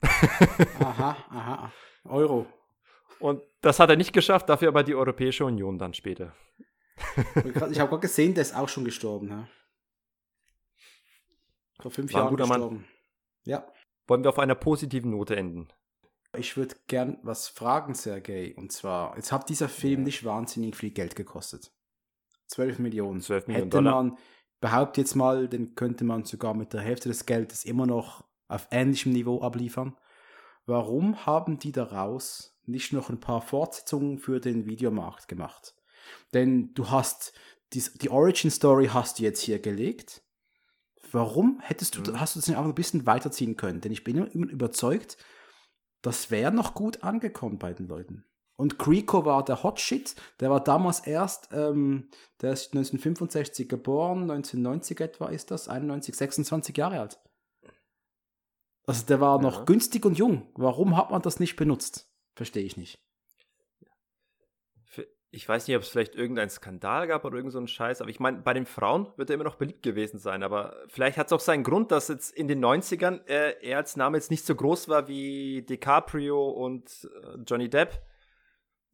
Aha, 0.00 1.16
aha. 1.30 1.72
Euro. 2.04 2.46
Und 3.20 3.42
das 3.60 3.80
hat 3.80 3.90
er 3.90 3.96
nicht 3.96 4.12
geschafft, 4.12 4.48
dafür 4.48 4.68
aber 4.68 4.84
die 4.84 4.94
Europäische 4.94 5.44
Union 5.44 5.78
dann 5.78 5.94
später. 5.94 6.34
ich 7.46 7.80
habe 7.80 7.90
gerade 7.90 8.00
gesehen, 8.00 8.34
der 8.34 8.42
ist 8.42 8.54
auch 8.54 8.68
schon 8.68 8.84
gestorben. 8.84 9.28
Ne? 9.28 9.48
Vor 11.80 11.90
fünf 11.90 12.12
War 12.12 12.22
Jahren 12.22 12.36
gestorben. 12.36 12.76
Mann. 12.76 12.84
Ja. 13.44 13.66
Wollen 14.06 14.24
wir 14.24 14.30
auf 14.30 14.38
einer 14.38 14.54
positiven 14.54 15.10
Note 15.10 15.36
enden? 15.36 15.68
Ich 16.36 16.56
würde 16.56 16.76
gern 16.86 17.18
was 17.22 17.48
fragen, 17.48 17.94
Sergej. 17.94 18.54
Und 18.54 18.72
zwar, 18.72 19.16
jetzt 19.16 19.32
hat 19.32 19.48
dieser 19.48 19.68
Film 19.68 20.00
ja. 20.00 20.04
nicht 20.06 20.24
wahnsinnig 20.24 20.76
viel 20.76 20.90
Geld 20.90 21.16
gekostet. 21.16 21.72
12 22.48 22.78
Millionen. 22.78 23.20
12 23.20 23.46
Millionen 23.48 23.66
Hätte 23.66 23.76
Dollar. 23.76 24.02
man, 24.02 24.18
behauptet 24.60 24.98
jetzt 24.98 25.14
mal, 25.14 25.48
den 25.48 25.74
könnte 25.74 26.04
man 26.04 26.24
sogar 26.24 26.54
mit 26.54 26.72
der 26.72 26.80
Hälfte 26.80 27.08
des 27.08 27.26
Geldes 27.26 27.64
immer 27.64 27.86
noch 27.86 28.27
auf 28.48 28.66
ähnlichem 28.70 29.12
Niveau 29.12 29.42
abliefern. 29.42 29.96
Warum 30.66 31.24
haben 31.26 31.58
die 31.58 31.72
daraus 31.72 32.58
nicht 32.66 32.92
noch 32.92 33.08
ein 33.08 33.20
paar 33.20 33.40
Fortsetzungen 33.40 34.18
für 34.18 34.40
den 34.40 34.66
Videomarkt 34.66 35.28
gemacht? 35.28 35.74
Denn 36.34 36.74
du 36.74 36.90
hast 36.90 37.32
die, 37.72 37.82
die 38.00 38.10
Origin 38.10 38.50
Story 38.50 38.90
hast 38.92 39.18
du 39.18 39.22
jetzt 39.22 39.40
hier 39.42 39.58
gelegt. 39.58 40.22
Warum 41.12 41.60
hättest 41.60 41.96
du, 41.96 42.00
mhm. 42.00 42.20
hast 42.20 42.34
du 42.34 42.40
das 42.40 42.48
nicht 42.48 42.56
einfach 42.56 42.70
ein 42.70 42.74
bisschen 42.74 43.06
weiterziehen 43.06 43.56
können? 43.56 43.80
Denn 43.80 43.92
ich 43.92 44.04
bin 44.04 44.16
immer 44.26 44.50
überzeugt, 44.50 45.16
das 46.02 46.30
wäre 46.30 46.52
noch 46.52 46.74
gut 46.74 47.02
angekommen 47.02 47.58
bei 47.58 47.72
den 47.72 47.88
Leuten. 47.88 48.24
Und 48.56 48.78
Creeko 48.78 49.24
war 49.24 49.44
der 49.44 49.62
Hot 49.62 49.78
Shit. 49.78 50.16
Der 50.40 50.50
war 50.50 50.62
damals 50.62 51.00
erst, 51.00 51.50
ähm, 51.52 52.10
der 52.40 52.52
ist 52.52 52.74
1965 52.74 53.68
geboren, 53.68 54.22
1990 54.22 55.00
etwa 55.00 55.28
ist 55.28 55.50
das, 55.50 55.68
91, 55.68 56.16
26 56.16 56.76
Jahre 56.76 57.00
alt. 57.00 57.20
Also 58.88 59.04
der 59.06 59.20
war 59.20 59.36
ja. 59.36 59.42
noch 59.42 59.66
günstig 59.66 60.06
und 60.06 60.16
jung. 60.16 60.48
Warum 60.54 60.96
hat 60.96 61.10
man 61.10 61.20
das 61.20 61.40
nicht 61.40 61.56
benutzt? 61.56 62.10
Verstehe 62.34 62.64
ich 62.64 62.76
nicht. 62.76 62.98
Ich 65.30 65.46
weiß 65.46 65.68
nicht, 65.68 65.76
ob 65.76 65.82
es 65.82 65.90
vielleicht 65.90 66.14
irgendeinen 66.14 66.48
Skandal 66.48 67.06
gab 67.06 67.26
oder 67.26 67.36
irgend 67.36 67.52
so 67.52 67.66
Scheiß, 67.66 68.00
aber 68.00 68.08
ich 68.08 68.18
meine, 68.18 68.38
bei 68.38 68.54
den 68.54 68.64
Frauen 68.64 69.12
wird 69.18 69.28
er 69.28 69.34
immer 69.34 69.44
noch 69.44 69.56
beliebt 69.56 69.82
gewesen 69.82 70.18
sein. 70.18 70.42
Aber 70.42 70.74
vielleicht 70.88 71.18
hat 71.18 71.26
es 71.26 71.34
auch 71.34 71.40
seinen 71.40 71.64
Grund, 71.64 71.92
dass 71.92 72.08
jetzt 72.08 72.30
in 72.30 72.48
den 72.48 72.64
90ern 72.64 73.26
äh, 73.26 73.56
er 73.60 73.76
als 73.76 73.96
Name 73.96 74.16
jetzt 74.16 74.30
nicht 74.30 74.46
so 74.46 74.54
groß 74.54 74.88
war 74.88 75.06
wie 75.06 75.66
DiCaprio 75.68 76.48
und 76.48 77.10
äh, 77.22 77.36
Johnny 77.46 77.68
Depp. 77.68 78.00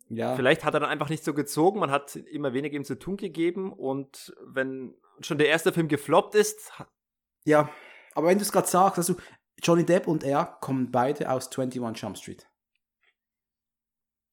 Ja. 0.08 0.34
Vielleicht 0.34 0.64
hat 0.64 0.74
er 0.74 0.80
dann 0.80 0.90
einfach 0.90 1.08
nicht 1.08 1.22
so 1.22 1.34
gezogen, 1.34 1.78
man 1.78 1.92
hat 1.92 2.16
immer 2.16 2.52
weniger 2.52 2.74
ihm 2.74 2.84
zu 2.84 2.98
tun 2.98 3.16
gegeben 3.16 3.72
und 3.72 4.34
wenn 4.44 4.96
schon 5.20 5.38
der 5.38 5.48
erste 5.48 5.72
Film 5.72 5.86
gefloppt 5.86 6.34
ist. 6.34 6.72
Ja, 7.44 7.70
aber 8.14 8.28
wenn 8.28 8.38
du 8.38 8.42
es 8.42 8.52
gerade 8.52 8.66
sagst, 8.66 8.98
also 8.98 9.14
Johnny 9.62 9.84
Depp 9.84 10.06
und 10.06 10.24
er 10.24 10.44
kommen 10.60 10.90
beide 10.90 11.30
aus 11.30 11.50
21 11.50 12.02
Jump 12.02 12.18
Street. 12.18 12.46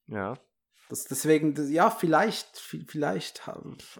Ja. 0.07 0.33
Das, 0.89 1.05
deswegen, 1.05 1.55
ja, 1.71 1.89
vielleicht, 1.89 2.59
vielleicht 2.59 3.49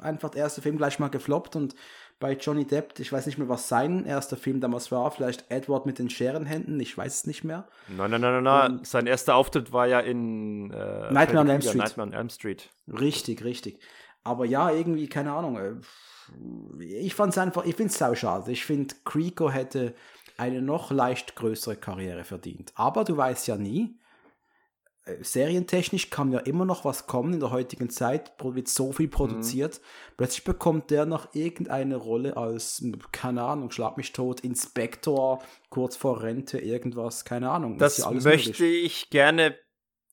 einfach 0.01 0.29
der 0.29 0.41
erste 0.41 0.61
Film 0.61 0.77
gleich 0.77 0.99
mal 0.99 1.09
gefloppt 1.09 1.55
und 1.55 1.73
bei 2.19 2.33
Johnny 2.33 2.65
Depp, 2.65 2.99
ich 2.99 3.11
weiß 3.11 3.25
nicht 3.25 3.37
mehr, 3.37 3.49
was 3.49 3.67
sein 3.67 4.05
erster 4.05 4.37
Film 4.37 4.59
damals 4.59 4.91
war, 4.91 5.09
vielleicht 5.11 5.49
Edward 5.49 5.85
mit 5.85 5.99
den 5.99 6.09
Scherenhänden, 6.09 6.79
ich 6.79 6.97
weiß 6.97 7.15
es 7.15 7.27
nicht 7.27 7.43
mehr. 7.43 7.67
Nein, 7.87 8.11
nein, 8.11 8.21
nein, 8.21 8.43
nein, 8.43 8.43
nein. 8.43 8.83
sein 8.83 9.07
erster 9.07 9.35
Auftritt 9.35 9.71
war 9.71 9.87
ja 9.87 9.99
in 10.01 10.69
äh, 10.71 11.11
Nightmare 11.11 11.39
on 11.39 11.49
Elm 11.49 11.61
Street. 11.61 11.77
Nightmare 11.77 12.09
on 12.09 12.13
Elm 12.13 12.29
Street. 12.29 12.69
Richtig, 12.87 13.43
richtig. 13.43 13.81
Aber 14.23 14.45
ja, 14.45 14.69
irgendwie, 14.69 15.07
keine 15.07 15.33
Ahnung. 15.33 15.57
Äh, 15.57 16.83
ich 16.83 17.15
fand 17.15 17.33
es 17.33 17.39
einfach, 17.39 17.65
ich 17.65 17.75
finde 17.75 17.91
es 17.91 17.97
sau 17.97 18.13
schade. 18.15 18.51
Ich 18.51 18.63
finde, 18.63 18.93
Creeko 19.03 19.49
hätte 19.49 19.95
eine 20.37 20.61
noch 20.61 20.91
leicht 20.91 21.35
größere 21.35 21.75
Karriere 21.75 22.23
verdient. 22.23 22.71
Aber 22.75 23.03
du 23.03 23.17
weißt 23.17 23.47
ja 23.47 23.55
nie, 23.57 23.97
äh, 25.03 25.23
serientechnisch 25.23 26.11
kann 26.11 26.31
ja 26.31 26.39
immer 26.39 26.65
noch 26.65 26.85
was 26.85 27.07
kommen 27.07 27.33
in 27.33 27.39
der 27.39 27.49
heutigen 27.49 27.89
Zeit, 27.89 28.33
wird 28.39 28.67
so 28.67 28.91
viel 28.91 29.07
produziert. 29.07 29.79
Mhm. 29.79 30.15
Plötzlich 30.17 30.43
bekommt 30.43 30.91
der 30.91 31.05
noch 31.05 31.33
irgendeine 31.33 31.95
Rolle 31.95 32.37
als, 32.37 32.83
keine 33.11 33.41
Ahnung, 33.41 33.71
schlag 33.71 33.97
mich 33.97 34.13
tot, 34.13 34.41
Inspektor, 34.41 35.41
kurz 35.69 35.95
vor 35.95 36.21
Rente, 36.21 36.59
irgendwas, 36.59 37.25
keine 37.25 37.49
Ahnung. 37.49 37.79
Das 37.79 37.97
ja 37.97 38.11
möchte 38.11 38.49
möglich. 38.49 38.85
ich 38.85 39.09
gerne, 39.09 39.57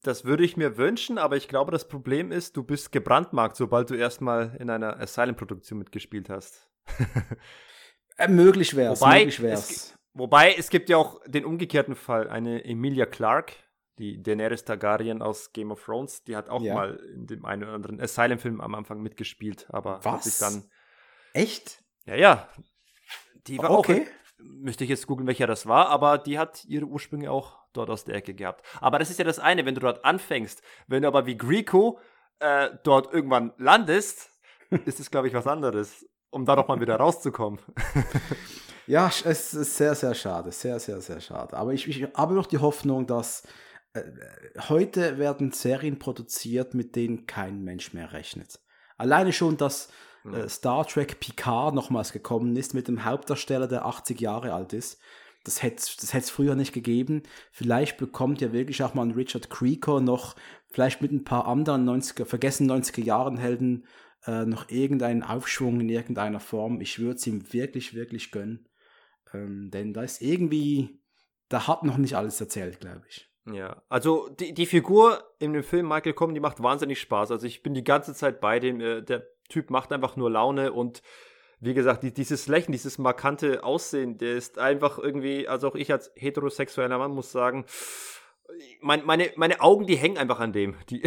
das 0.03 0.25
würde 0.25 0.45
ich 0.45 0.57
mir 0.57 0.79
wünschen, 0.79 1.19
aber 1.19 1.37
ich 1.37 1.49
glaube, 1.49 1.71
das 1.71 1.87
Problem 1.87 2.33
ist, 2.33 2.57
du 2.57 2.63
bist 2.63 2.91
gebrandmarkt, 2.91 3.57
sobald 3.57 3.91
du 3.91 3.95
erstmal 3.95 4.57
in 4.59 4.71
einer 4.71 4.99
Asylum-Produktion 4.99 5.79
mitgespielt 5.79 6.31
hast. 6.31 6.67
äh, 8.17 8.29
möglich 8.29 8.75
wär's, 8.75 9.03
wobei, 9.03 9.19
möglich 9.19 9.43
wär's. 9.43 9.71
Es, 9.71 9.98
wobei, 10.19 10.55
es 10.55 10.71
gibt 10.71 10.89
ja 10.89 10.97
auch 10.97 11.21
den 11.27 11.45
umgekehrten 11.45 11.95
Fall, 11.95 12.29
eine 12.29 12.65
Emilia 12.65 13.07
Clarke, 13.07 13.55
die 13.99 14.23
Daenerys 14.23 14.65
Targaryen 14.65 15.23
aus 15.23 15.53
Game 15.53 15.71
of 15.71 15.85
Thrones, 15.85 16.23
die 16.25 16.37
hat 16.37 16.49
auch 16.49 16.63
ja. 16.63 16.75
mal 16.75 16.97
in 17.15 17.27
dem 17.27 17.45
einen 17.45 17.65
oder 17.65 17.73
anderen 17.75 18.01
Asylum-Film 18.01 18.61
am 18.61 18.75
Anfang 18.75 19.01
mitgespielt, 19.01 19.67
aber 19.71 19.99
Was? 20.03 20.07
hat 20.07 20.23
sich 20.25 20.39
dann. 20.39 20.71
Echt? 21.33 21.83
Ja, 22.07 22.15
ja. 22.15 22.49
Die 23.47 23.59
war 23.59 23.71
okay. 23.71 24.07
auch. 24.07 24.19
Müsste 24.41 24.85
ich 24.85 24.91
jetzt 24.91 25.07
googeln, 25.09 25.27
welcher 25.27 25.49
das 25.49 25.67
war, 25.67 25.89
aber 25.89 26.17
die 26.17 26.39
hat 26.39 26.65
ihre 26.65 26.87
Ursprünge 26.87 27.31
auch 27.31 27.59
dort 27.73 27.91
aus 27.91 28.05
der 28.05 28.15
Ecke 28.15 28.35
gehabt. 28.35 28.65
Aber 28.81 29.01
das 29.01 29.11
ist 29.11 29.19
ja 29.19 29.25
das 29.25 29.41
eine, 29.41 29.67
wenn 29.67 29.75
du 29.75 29.81
dort 29.81 30.05
anfängst. 30.05 30.63
Wenn 30.87 31.03
du 31.03 31.09
aber 31.09 31.27
wie 31.27 31.37
Greco 31.37 31.99
äh, 32.39 32.71
dort 32.85 33.13
irgendwann 33.13 33.53
landest, 33.59 34.31
ist 34.85 35.01
es, 35.01 35.11
glaube 35.11 35.27
ich, 35.27 35.35
was 35.35 35.49
anderes, 35.49 36.09
um 36.31 36.45
da 36.45 36.55
doch 36.55 36.69
mal 36.69 36.81
wieder 36.81 36.97
rauszukommen. 36.97 37.61
ja, 38.89 39.11
es 39.25 39.55
ist 39.55 39.77
sehr, 39.77 39.95
sehr 39.95 40.15
schade. 40.15 40.51
Sehr, 40.51 40.81
sehr, 40.81 41.01
sehr 41.01 41.21
schade. 41.21 41.57
Aber 41.57 41.73
ich, 41.73 41.87
ich 41.87 42.03
habe 42.15 42.35
noch 42.35 42.47
die 42.47 42.59
Hoffnung, 42.59 43.07
dass 43.07 43.47
äh, 43.93 44.03
heute 44.69 45.19
werden 45.19 45.53
Serien 45.53 45.99
produziert, 45.99 46.75
mit 46.75 46.97
denen 46.97 47.27
kein 47.27 47.63
Mensch 47.63 47.93
mehr 47.93 48.13
rechnet. 48.13 48.61
Alleine 48.97 49.33
schon, 49.33 49.57
dass 49.57 49.89
äh, 50.25 50.49
Star 50.49 50.87
Trek 50.87 51.21
Picard 51.21 51.75
nochmals 51.75 52.13
gekommen 52.13 52.57
ist 52.57 52.75
mit 52.75 52.89
dem 52.89 53.05
Hauptdarsteller, 53.05 53.69
der 53.69 53.85
80 53.85 54.21
Jahre 54.21 54.55
alt 54.55 54.73
ist. 54.73 54.99
Das 55.45 55.63
hätte 55.63 55.77
es 55.77 55.97
das 55.97 56.31
früher 56.31 56.55
nicht 56.55 56.73
gegeben. 56.73 57.23
Vielleicht 57.53 57.97
bekommt 57.97 58.41
ja 58.41 58.53
wirklich 58.53 58.83
auch 58.83 58.95
mal 58.95 59.03
ein 59.03 59.13
Richard 59.13 59.51
Creeker 59.51 60.01
noch, 60.01 60.35
vielleicht 60.71 61.01
mit 61.01 61.13
ein 61.13 61.25
paar 61.25 61.47
anderen 61.47 61.89
90er, 61.89 62.25
vergessen 62.25 62.71
90er 62.71 63.03
Jahren 63.03 63.39
Helden, 63.39 63.87
äh, 64.27 64.45
noch 64.45 64.69
irgendeinen 64.69 65.23
Aufschwung 65.23 65.81
in 65.81 65.89
irgendeiner 65.89 66.41
Form. 66.41 66.81
Ich 66.81 66.99
würde 66.99 67.17
es 67.17 67.27
ihm 67.27 67.53
wirklich, 67.53 67.95
wirklich 67.95 68.31
gönnen. 68.31 68.69
Ähm, 69.35 69.71
denn 69.71 69.93
da 69.93 70.03
ist 70.03 70.23
irgendwie, 70.23 71.01
da 71.49 71.67
hat 71.67 71.85
noch 71.85 71.99
nicht 71.99 72.17
alles 72.17 72.41
erzählt, 72.41 72.81
glaube 72.81 73.03
ich. 73.09 73.29
Ja, 73.47 73.83
also 73.89 74.29
die, 74.29 74.53
die 74.53 74.67
Figur 74.67 75.23
in 75.39 75.53
dem 75.53 75.63
Film 75.63 75.89
Michael 75.89 76.13
Comm, 76.13 76.35
die 76.35 76.41
macht 76.41 76.63
wahnsinnig 76.63 77.01
Spaß. 77.01 77.31
Also 77.31 77.47
ich 77.47 77.63
bin 77.63 77.75
die 77.75 77.85
ganze 77.85 78.15
Zeit 78.15 78.41
bei 78.41 78.59
dem. 78.59 78.81
Äh, 78.81 79.03
der 79.03 79.27
Typ 79.49 79.71
macht 79.71 79.93
einfach 79.93 80.17
nur 80.17 80.31
Laune 80.31 80.73
und 80.73 81.03
wie 81.61 81.75
gesagt, 81.75 82.03
die, 82.03 82.13
dieses 82.13 82.47
Lächeln, 82.47 82.73
dieses 82.73 82.99
markante 82.99 83.65
Aussehen, 83.65 84.19
der 84.19 84.35
ist 84.35 84.59
einfach 84.59 84.99
irgendwie, 84.99 85.49
also 85.49 85.69
auch 85.69 85.75
ich 85.75 85.91
als 85.91 86.13
heterosexueller 86.15 86.99
Mann 86.99 87.13
muss 87.13 87.33
sagen, 87.33 87.65
mein, 88.81 89.05
meine, 89.05 89.31
meine 89.37 89.61
Augen, 89.61 89.87
die 89.87 89.97
hängen 89.97 90.19
einfach 90.19 90.41
an 90.41 90.53
dem. 90.53 90.77
Die, 90.91 91.03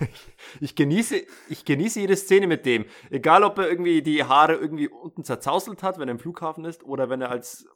ich, 0.60 0.74
genieße, 0.74 1.22
ich 1.48 1.64
genieße 1.64 2.00
jede 2.00 2.16
Szene 2.16 2.46
mit 2.46 2.66
dem. 2.66 2.86
Egal, 3.10 3.44
ob 3.44 3.58
er 3.58 3.68
irgendwie 3.68 4.02
die 4.02 4.24
Haare 4.24 4.54
irgendwie 4.54 4.88
unten 4.88 5.24
zerzauselt 5.24 5.82
hat, 5.82 5.98
wenn 5.98 6.08
er 6.08 6.12
im 6.12 6.18
Flughafen 6.18 6.64
ist, 6.64 6.84
oder 6.84 7.10
wenn 7.10 7.20
er 7.20 7.30
als 7.30 7.66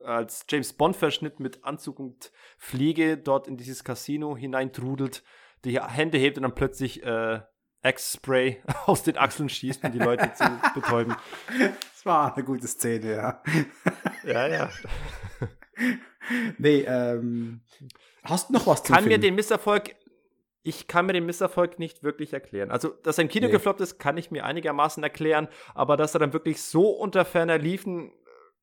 als 0.00 0.44
James 0.50 0.74
Bond-Verschnitt 0.74 1.40
mit 1.40 1.64
Anzug 1.64 1.98
und 1.98 2.30
Fliege 2.58 3.16
dort 3.16 3.48
in 3.48 3.56
dieses 3.56 3.84
Casino 3.84 4.36
hineintrudelt, 4.36 5.24
die 5.64 5.80
Hände 5.80 6.18
hebt 6.18 6.36
und 6.36 6.42
dann 6.42 6.54
plötzlich 6.54 7.02
äh, 7.02 7.40
X-Spray 7.82 8.62
aus 8.86 9.02
den 9.02 9.16
Achseln 9.16 9.48
schießt, 9.48 9.84
um 9.84 9.92
die 9.92 9.98
Leute 9.98 10.32
zu 10.34 10.44
betäuben. 10.74 11.16
Das 11.58 12.04
war 12.04 12.34
eine 12.34 12.44
gute 12.44 12.66
Szene, 12.66 13.12
ja. 13.12 13.42
ja, 14.24 14.46
ja. 14.46 14.70
nee, 16.58 16.80
ähm, 16.82 17.62
hast 18.24 18.48
du 18.48 18.54
noch 18.54 18.66
was 18.66 18.82
zu 18.82 18.92
Kann 18.92 19.04
Film? 19.04 19.12
mir 19.12 19.18
den 19.18 19.34
Misserfolg 19.34 19.94
ich 20.66 20.88
kann 20.88 21.04
mir 21.06 21.12
den 21.12 21.26
Misserfolg 21.26 21.78
nicht 21.78 22.02
wirklich 22.02 22.32
erklären. 22.32 22.70
Also, 22.70 22.88
dass 22.88 23.18
ein 23.18 23.28
Kino 23.28 23.46
nee. 23.46 23.52
gefloppt 23.52 23.82
ist, 23.82 23.98
kann 23.98 24.16
ich 24.16 24.30
mir 24.30 24.46
einigermaßen 24.46 25.02
erklären, 25.02 25.46
aber 25.74 25.98
dass 25.98 26.14
er 26.14 26.20
dann 26.20 26.32
wirklich 26.32 26.62
so 26.62 26.88
unter 26.88 27.26
ferner 27.26 27.58
liefen 27.58 28.12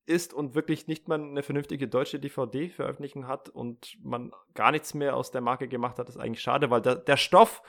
ist 0.07 0.34
und 0.34 0.55
wirklich 0.55 0.88
nicht 0.88 1.07
mal 1.07 1.22
eine 1.22 1.43
vernünftige 1.43 1.88
deutsche 1.88 2.20
DVD-Veröffentlichung 2.20 3.28
hat 3.28 3.49
und 3.49 3.97
man 4.03 4.32
gar 4.55 4.72
nichts 4.72 4.95
mehr 4.95 5.16
aus 5.16 5.30
der 5.30 5.41
Marke 5.41 5.68
gemacht 5.68 5.99
hat, 5.99 6.09
ist 6.09 6.18
eigentlich 6.18 6.41
schade, 6.41 6.72
weil 6.72 6.82
der, 6.82 6.95
der 6.95 7.18
Stoff, 7.18 7.62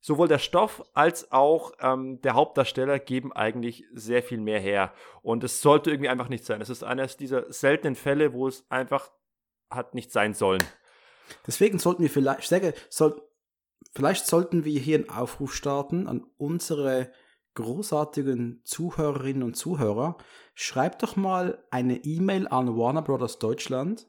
sowohl 0.00 0.26
der 0.26 0.38
Stoff 0.38 0.82
als 0.92 1.30
auch 1.30 1.72
ähm, 1.80 2.20
der 2.22 2.34
Hauptdarsteller 2.34 2.98
geben 2.98 3.32
eigentlich 3.32 3.84
sehr 3.92 4.22
viel 4.22 4.40
mehr 4.40 4.58
her. 4.58 4.92
Und 5.22 5.44
es 5.44 5.60
sollte 5.60 5.90
irgendwie 5.90 6.08
einfach 6.08 6.28
nicht 6.28 6.44
sein. 6.44 6.60
Es 6.60 6.70
ist 6.70 6.82
eines 6.82 7.16
dieser 7.16 7.52
seltenen 7.52 7.94
Fälle, 7.94 8.32
wo 8.32 8.48
es 8.48 8.68
einfach 8.68 9.10
hat 9.70 9.94
nicht 9.94 10.10
sein 10.10 10.34
sollen. 10.34 10.62
Deswegen 11.46 11.78
sollten 11.78 12.02
wir 12.02 12.10
vielleicht, 12.10 12.40
ich 12.40 12.48
sage, 12.48 12.74
soll, 12.88 13.22
vielleicht 13.94 14.26
sollten 14.26 14.64
wir 14.64 14.80
hier 14.80 14.96
einen 14.98 15.10
Aufruf 15.10 15.54
starten 15.54 16.06
an 16.06 16.26
unsere 16.36 17.10
großartigen 17.54 18.60
Zuhörerinnen 18.64 19.42
und 19.42 19.54
Zuhörer. 19.56 20.16
Schreibt 20.54 21.02
doch 21.02 21.16
mal 21.16 21.64
eine 21.70 22.04
E-Mail 22.04 22.48
an 22.48 22.76
Warner 22.76 23.02
Brothers 23.02 23.38
Deutschland 23.38 24.08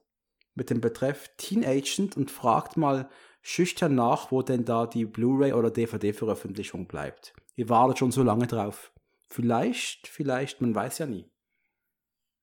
mit 0.54 0.70
dem 0.70 0.82
Betreff 0.82 1.30
Teen 1.38 1.66
Agent 1.66 2.18
und 2.18 2.30
fragt 2.32 2.78
mal 2.78 3.10
schüchtern 3.42 3.96
nach, 3.96 4.32
wo 4.32 4.42
denn 4.42 4.66
da 4.66 4.86
die 4.86 5.06
Blu-ray 5.06 5.54
oder 5.54 5.72
DVD-Veröffentlichung 5.72 6.88
bleibt. 6.88 7.34
Ihr 7.56 7.70
wartet 7.70 8.00
schon 8.00 8.12
so 8.12 8.22
lange 8.22 8.48
drauf. 8.48 8.92
Vielleicht, 9.30 10.08
vielleicht, 10.08 10.62
man 10.62 10.76
weiß 10.76 10.98
ja 11.00 11.06
nie. 11.06 11.32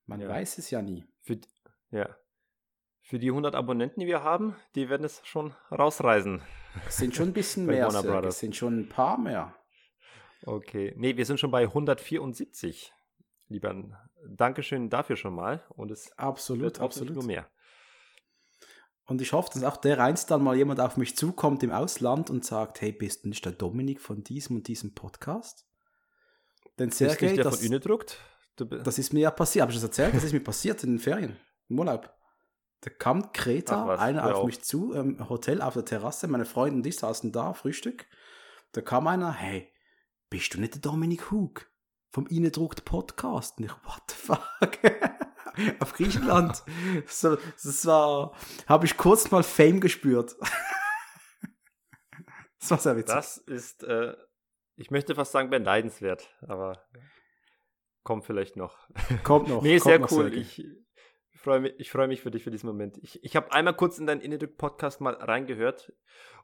Man 0.07 0.21
Ja. 0.21 0.29
weiß 0.29 0.59
es 0.59 0.71
ja 0.71 0.81
nie. 0.83 1.05
Für, 1.21 1.39
ja. 1.91 2.17
Für 3.07 3.19
die 3.19 3.29
100 3.29 3.55
Abonnenten, 3.55 4.01
die 4.01 4.07
wir 4.07 4.23
haben, 4.23 4.57
die 4.75 4.89
werden 4.89 5.05
es 5.05 5.21
schon 5.25 5.55
rausreisen. 5.71 6.41
Es 6.89 6.97
sind 6.97 7.15
schon 7.15 7.29
ein 7.29 7.33
bisschen 7.35 7.67
mehr, 7.67 7.87
es 7.87 8.39
sind 8.39 8.57
schon 8.57 8.81
ein 8.81 8.89
paar 8.89 9.19
mehr. 9.19 9.55
Okay. 10.47 10.95
Nee, 10.97 11.15
wir 11.17 11.27
sind 11.27 11.39
schon 11.39 11.51
bei 11.51 11.65
174. 11.65 12.95
Lieber, 13.49 13.75
Dankeschön 14.27 14.89
dafür 14.89 15.17
schon 15.17 15.35
mal. 15.35 15.63
Und 15.69 15.91
es 15.91 16.07
wird 16.07 16.19
Absolut, 16.19 16.81
absolut. 16.81 17.15
nur 17.15 17.25
mehr. 17.25 17.47
Und 19.07 19.21
ich 19.21 19.35
hoffe, 19.35 19.51
dass 19.53 19.65
auch 19.65 19.77
dereinst 19.77 20.31
dann 20.31 20.43
mal 20.43 20.57
jemand 20.57 20.81
auf 20.81 20.97
mich 20.97 21.15
zukommt 21.15 21.63
im 21.63 21.73
Ausland 21.73 22.31
und 22.31 22.43
sagt, 22.43 22.81
hey, 22.81 22.91
bist 22.91 23.25
du 23.25 23.29
nicht 23.29 23.45
der 23.45 23.53
Dominik 23.53 24.01
von 24.01 24.25
diesem 24.25 24.57
und 24.57 24.69
diesem 24.69 24.95
Podcast? 24.95 25.67
Denn 26.79 26.91
Sergej, 26.91 27.35
der 27.35 27.45
das, 27.45 27.61
das 28.83 28.99
ist 28.99 29.13
mir 29.13 29.21
ja 29.21 29.31
passiert, 29.31 29.61
habe 29.61 29.73
ich 29.73 29.77
das 29.77 29.85
erzählt? 29.85 30.15
Das 30.15 30.25
ist 30.25 30.33
mir 30.33 30.41
passiert 30.41 30.83
in 30.85 30.93
den 30.93 30.99
Ferien, 30.99 31.37
im 31.69 31.79
Urlaub. 31.79 32.11
Da 32.85 32.91
kam 32.91 33.33
Kreta, 33.33 33.95
einer 33.95 34.25
hör 34.25 34.37
auf 34.37 34.45
mich 34.45 34.63
zu, 34.63 34.93
im 34.93 35.31
Hotel 35.31 35.63
auf 35.63 35.73
der 35.73 35.87
Terrasse, 35.87 36.29
meine 36.29 36.45
Freunde 36.45 36.77
und 36.77 36.87
ich 36.87 36.99
saßen 36.99 37.33
da, 37.33 37.55
Frühstück. 37.55 38.05
Da 38.73 38.83
kam 38.83 39.07
einer, 39.07 39.33
hey, 39.33 39.73
bist 40.29 40.53
du 40.53 40.61
nicht 40.61 40.75
der 40.75 40.83
Dominik 40.83 41.31
Hug 41.31 41.67
vom 42.11 42.27
Ine 42.27 42.51
druckt 42.51 42.85
Podcast? 42.85 43.57
Und 43.57 43.65
ich, 43.65 43.71
what 43.71 44.03
the 44.11 44.15
fuck? 44.15 44.79
auf 45.81 45.95
Griechenland. 45.95 46.63
So, 47.07 47.37
das 47.37 47.87
war, 47.87 48.37
habe 48.67 48.85
ich 48.85 48.99
kurz 48.99 49.31
mal 49.31 49.43
Fame 49.43 49.81
gespürt. 49.81 50.37
das 52.61 52.71
war 52.71 52.79
sehr 52.79 52.99
witzig. 52.99 53.15
das 53.15 53.39
ist, 53.39 53.83
äh, 53.85 54.15
ich 54.77 54.91
möchte 54.91 55.15
fast 55.15 55.33
sagen, 55.33 55.49
beneidenswert, 55.49 56.29
aber 56.43 56.85
kommt 58.03 58.27
vielleicht 58.27 58.57
noch. 58.57 58.77
kommt 59.23 59.49
noch. 59.49 59.63
nee, 59.63 59.79
sehr 59.79 60.01
cool. 60.01 60.31
Sergej. 60.31 60.41
Ich 60.41 60.84
freue 61.45 61.61
mich, 61.61 61.75
ich 61.79 61.91
freu 61.91 62.09
mich 62.09 62.23
für 62.23 62.31
dich 62.31 62.43
für 62.43 62.51
diesen 62.51 62.67
Moment. 62.67 62.99
Ich, 63.03 63.23
ich 63.23 63.37
habe 63.37 63.53
einmal 63.53 63.77
kurz 63.77 63.99
in 63.99 64.07
deinen 64.07 64.21
Innedrück-Podcast 64.21 65.01
mal 65.01 65.15
reingehört 65.15 65.93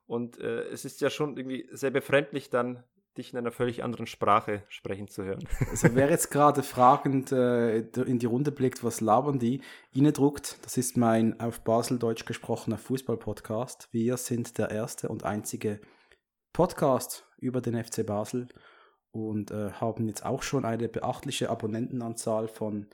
und 0.06 0.38
äh, 0.38 0.64
es 0.68 0.84
ist 0.84 1.00
ja 1.00 1.10
schon 1.10 1.36
irgendwie 1.36 1.68
sehr 1.72 1.90
befremdlich, 1.90 2.50
dann 2.50 2.84
dich 3.16 3.32
in 3.32 3.38
einer 3.38 3.50
völlig 3.50 3.82
anderen 3.82 4.06
Sprache 4.06 4.62
sprechen 4.68 5.08
zu 5.08 5.24
hören. 5.24 5.46
Also 5.70 5.88
wer 5.94 6.10
jetzt 6.10 6.30
gerade 6.30 6.62
fragend 6.62 7.32
äh, 7.32 7.78
in 7.80 8.18
die 8.18 8.26
Runde 8.26 8.52
blickt, 8.52 8.84
was 8.84 9.00
labern 9.00 9.38
die? 9.38 9.62
Ine 9.92 10.12
druckt, 10.12 10.58
das 10.64 10.76
ist 10.76 10.96
mein 10.96 11.40
auf 11.40 11.60
Baseldeutsch 11.60 12.24
gesprochener 12.24 12.78
Fußball-Podcast. 12.78 13.88
Wir 13.90 14.16
sind 14.16 14.58
der 14.58 14.70
erste 14.70 15.08
und 15.08 15.24
einzige 15.24 15.80
Podcast 16.52 17.26
über 17.38 17.60
den 17.60 17.82
FC 17.82 18.06
Basel 18.06 18.48
und 19.10 19.50
äh, 19.50 19.72
haben 19.72 20.06
jetzt 20.06 20.24
auch 20.24 20.42
schon 20.42 20.64
eine 20.64 20.88
beachtliche 20.88 21.50
Abonnentenanzahl 21.50 22.46
von 22.46 22.86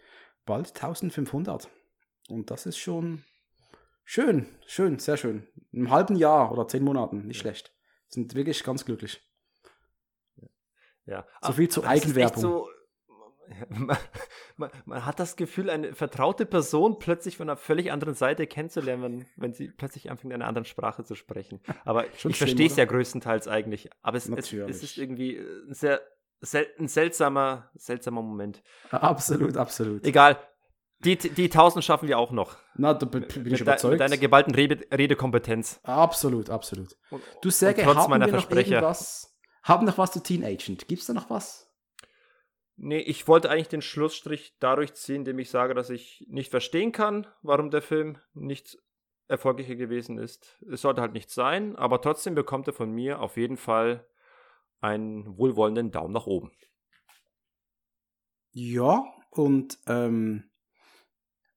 bald 0.47 0.69
1500. 0.69 1.69
Und 2.29 2.51
das 2.51 2.67
ist 2.67 2.79
schon 2.79 3.25
schön, 4.05 4.49
schön, 4.67 4.99
sehr 4.99 5.17
schön. 5.17 5.47
Im 5.73 5.91
halben 5.91 6.17
Jahr 6.17 6.53
oder 6.53 6.67
zehn 6.69 6.83
Monaten, 6.83 7.27
nicht 7.27 7.39
schlecht. 7.39 7.73
Sind 8.09 8.35
wirklich 8.35 8.63
ganz 8.65 8.85
glücklich. 8.85 9.23
Ja. 11.07 11.27
So 11.41 11.53
viel 11.53 11.69
zur 11.69 11.85
ist 11.85 11.91
echt 11.91 12.05
Eigenwerbung. 12.07 12.43
So, 12.43 12.69
man, 13.69 13.97
man, 14.57 14.71
man 14.85 15.07
hat 15.07 15.21
das 15.21 15.37
Gefühl, 15.37 15.71
eine 15.71 15.95
vertraute 15.95 16.47
Person 16.47 16.99
plötzlich 16.99 17.37
von 17.37 17.49
einer 17.49 17.57
völlig 17.57 17.93
anderen 17.93 18.15
Seite 18.15 18.47
kennenzulernen, 18.47 19.03
wenn, 19.03 19.27
wenn 19.37 19.55
sie 19.55 19.69
plötzlich 19.69 20.11
anfängt, 20.11 20.33
in 20.33 20.41
einer 20.41 20.49
anderen 20.49 20.65
Sprache 20.65 21.05
zu 21.05 21.15
sprechen. 21.15 21.61
Aber 21.85 22.07
Schon 22.17 22.33
ich 22.33 22.39
verstehe 22.39 22.67
es 22.67 22.77
ja 22.77 22.85
größtenteils 22.85 23.49
eigentlich. 23.49 23.89
Aber 24.03 24.17
es, 24.17 24.29
es, 24.29 24.53
es 24.53 24.83
ist 24.83 24.99
irgendwie 24.99 25.39
ein 25.39 25.75
sehr 25.75 26.01
sel 26.41 26.67
ein 26.79 26.89
seltsamer, 26.89 27.71
seltsamer 27.75 28.23
Moment. 28.23 28.63
Absolut, 28.91 29.57
absolut. 29.57 30.05
Egal. 30.05 30.39
Die, 31.01 31.17
die 31.17 31.45
1000 31.45 31.85
schaffen 31.85 32.09
wir 32.09 32.19
auch 32.19 32.31
noch. 32.31 32.57
Na, 32.75 32.95
da 32.95 33.07
bin 33.07 33.27
ich 33.29 33.37
mit, 33.37 33.61
überzeugt. 33.61 33.93
mit 33.93 34.01
deiner 34.01 34.17
geballten 34.17 34.55
Rede, 34.55 34.87
Redekompetenz. 34.91 35.81
absolut, 35.83 36.49
absolut. 36.51 36.97
Und, 37.11 37.23
Du 37.43 37.51
trotz 37.51 37.63
haben 37.79 38.11
meiner 38.11 38.27
wir 38.27 38.33
noch 38.33 38.51
irgendwas? 38.51 39.37
Haben 39.63 39.85
noch 39.87 39.99
was 39.99 40.13
zu 40.13 40.23
Teen 40.23 40.45
Agent? 40.45 40.89
Gibt's 40.89 41.07
da 41.07 41.13
noch 41.13 41.29
was? 41.29 41.71
Nee, 42.77 42.99
ich 43.01 43.27
wollte 43.27 43.51
eigentlich 43.51 43.69
den 43.69 43.83
Schlussstrich 43.83 44.57
dadurch 44.61 44.95
ziehen, 44.95 45.17
indem 45.17 45.39
ich 45.39 45.51
sage, 45.51 45.75
dass 45.75 45.91
ich 45.91 46.25
nicht 46.29 46.51
verstehen 46.51 46.93
kann, 46.93 47.27
warum 47.43 47.71
der 47.71 47.83
Film 47.83 48.19
nicht 48.35 48.79
erfolgreicher 49.29 49.75
gewesen 49.75 50.19
ist. 50.19 50.59
Es 50.71 50.83
sollte 50.83 51.01
halt 51.01 51.13
nicht 51.13 51.31
sein, 51.31 51.75
aber 51.77 52.01
trotzdem 52.01 52.35
bekommt 52.35 52.69
er 52.69 52.75
von 52.75 52.91
mir 52.93 53.21
auf 53.21 53.37
jeden 53.37 53.57
Fall 53.57 54.07
einen 54.81 55.37
wohlwollenden 55.39 55.91
Daumen 55.91 56.13
nach 56.13 56.27
oben. 56.27 56.53
Ja, 58.53 59.05
und 59.31 59.79
ähm, 59.87 60.45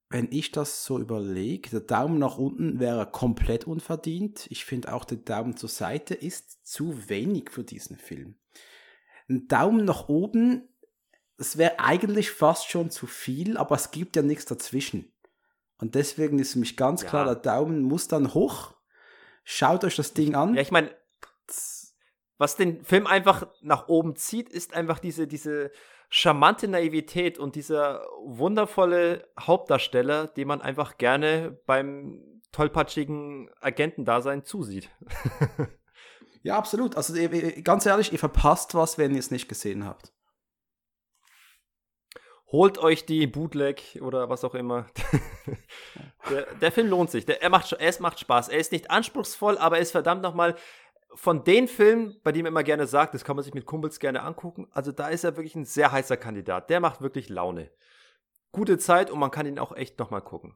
wenn 0.10 0.28
ich 0.32 0.52
das 0.52 0.84
so 0.86 0.98
überlege, 1.00 1.70
der 1.70 1.82
Daumen 1.82 2.18
nach 2.18 2.38
unten 2.38 2.80
wäre 2.80 3.06
komplett 3.10 3.68
unverdient. 3.68 4.48
Ich 4.50 4.66
finde 4.66 4.92
auch, 4.94 5.06
der 5.06 5.18
Daumen 5.18 5.56
zur 5.56 5.70
Seite 5.70 6.16
ist 6.16 6.66
zu 6.68 7.08
wenig 7.10 7.52
für 7.52 7.64
diesen 7.64 7.96
Film. 7.98 8.36
Ein 9.30 9.48
Daumen 9.48 9.86
nach 9.86 10.10
oben, 10.10 10.68
das 11.38 11.58
wäre 11.58 11.80
eigentlich 11.80 12.32
fast 12.32 12.70
schon 12.70 12.90
zu 12.90 13.06
viel, 13.06 13.56
aber 13.56 13.76
es 13.76 13.92
gibt 13.92 14.16
ja 14.16 14.24
nichts 14.24 14.46
dazwischen. 14.46 15.14
Und 15.78 15.94
deswegen 15.96 16.40
ist 16.40 16.54
für 16.54 16.60
mich 16.60 16.76
ganz 16.76 17.04
Ja. 17.04 17.10
klar, 17.10 17.26
der 17.26 17.36
Daumen 17.36 17.84
muss 17.84 18.08
dann 18.08 18.34
hoch. 18.34 18.74
Schaut 19.44 19.84
euch 19.84 19.96
das 19.96 20.14
Ding 20.14 20.34
an. 20.36 20.56
Ja, 20.56 20.62
ich 20.62 20.72
meine, 20.72 20.90
was 22.38 22.56
den 22.56 22.84
Film 22.84 23.06
einfach 23.06 23.48
nach 23.62 23.88
oben 23.88 24.16
zieht, 24.16 24.50
ist 24.50 24.74
einfach 24.74 25.00
diese, 25.00 25.28
diese 25.28 25.72
charmante 26.10 26.68
Naivität 26.68 27.38
und 27.38 27.56
dieser 27.56 28.06
wundervolle 28.26 29.28
Hauptdarsteller, 29.40 30.28
den 30.28 30.48
man 30.48 30.62
einfach 30.62 30.98
gerne 30.98 31.60
beim 31.66 32.42
tollpatschigen 32.52 33.50
Agentendasein 33.62 34.44
zusieht. 34.44 34.90
Ja, 36.42 36.58
absolut. 36.58 36.96
Also 36.96 37.14
ganz 37.64 37.86
ehrlich, 37.86 38.14
ihr 38.14 38.20
verpasst 38.20 38.76
was, 38.76 38.98
wenn 38.98 39.14
ihr 39.14 39.20
es 39.20 39.32
nicht 39.32 39.50
gesehen 39.50 39.86
habt. 39.86 40.14
Holt 42.52 42.80
euch 42.80 43.06
die 43.06 43.28
Bootleg 43.28 44.00
oder 44.02 44.30
was 44.30 44.44
auch 44.44 44.56
immer. 44.56 44.88
der, 46.30 46.48
der 46.56 46.72
Film 46.72 46.88
lohnt 46.88 47.12
sich. 47.12 47.26
Der, 47.26 47.44
er 47.44 47.50
macht, 47.50 47.74
es 47.74 48.00
macht 48.00 48.20
Spaß. 48.20 48.50
Er 48.50 48.58
ist 48.58 48.72
nicht 48.72 48.90
anspruchsvoll, 48.90 49.58
aber 49.58 49.76
er 49.76 49.84
ist 49.84 49.92
verdammt 49.92 50.24
nochmal 50.24 50.56
von 51.16 51.44
den 51.44 51.68
Filmen, 51.68 52.20
bei 52.24 52.32
denen 52.32 52.44
man 52.44 52.54
immer 52.54 52.64
gerne 52.64 52.88
sagt, 52.88 53.14
das 53.14 53.24
kann 53.24 53.36
man 53.36 53.44
sich 53.44 53.54
mit 53.54 53.66
Kumpels 53.66 54.00
gerne 54.00 54.24
angucken. 54.24 54.68
Also 54.72 54.92
da 54.92 55.10
ist 55.10 55.24
er 55.24 55.36
wirklich 55.38 55.56
ein 55.56 55.66
sehr 55.66 55.92
heißer 55.92 56.18
Kandidat. 56.18 56.70
Der 56.70 56.80
macht 56.80 57.02
wirklich 57.02 57.30
Laune. 57.30 57.72
Gute 58.52 58.78
Zeit 58.78 59.12
und 59.12 59.20
man 59.20 59.32
kann 59.32 59.46
ihn 59.46 59.60
auch 59.60 59.76
echt 59.76 60.00
nochmal 60.00 60.22
gucken. 60.22 60.56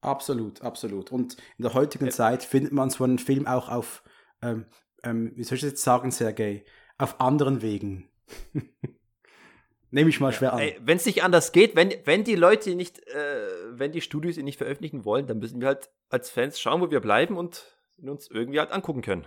Absolut, 0.00 0.62
absolut. 0.62 1.12
Und 1.12 1.36
in 1.58 1.62
der 1.62 1.74
heutigen 1.74 2.06
Ja. 2.06 2.10
Zeit 2.10 2.42
findet 2.42 2.72
man 2.72 2.90
so 2.90 3.04
einen 3.04 3.18
Film 3.18 3.46
auch 3.46 3.68
auf, 3.68 4.02
ähm, 4.42 4.66
ähm, 5.02 5.32
wie 5.34 5.44
soll 5.44 5.56
ich 5.56 5.62
das 5.62 5.70
jetzt 5.70 5.82
sagen, 5.82 6.10
Sergej, 6.10 6.64
auf 6.98 7.20
anderen 7.20 7.62
Wegen. 7.62 8.08
Nehme 9.90 10.08
ich 10.08 10.20
mal 10.20 10.32
schwer 10.32 10.52
an. 10.52 10.62
Wenn 10.80 10.98
es 10.98 11.06
nicht 11.06 11.24
anders 11.24 11.52
geht, 11.52 11.74
wenn, 11.74 11.92
wenn 12.04 12.22
die 12.22 12.36
Leute 12.36 12.74
nicht, 12.76 13.00
äh, 13.08 13.48
wenn 13.72 13.92
die 13.92 14.00
Studios 14.00 14.36
ihn 14.36 14.44
nicht 14.44 14.58
veröffentlichen 14.58 15.04
wollen, 15.04 15.26
dann 15.26 15.38
müssen 15.38 15.60
wir 15.60 15.68
halt 15.68 15.90
als 16.08 16.30
Fans 16.30 16.60
schauen, 16.60 16.80
wo 16.80 16.90
wir 16.90 17.00
bleiben 17.00 17.36
und 17.36 17.76
uns 18.00 18.30
irgendwie 18.30 18.60
halt 18.60 18.70
angucken 18.70 19.02
können. 19.02 19.26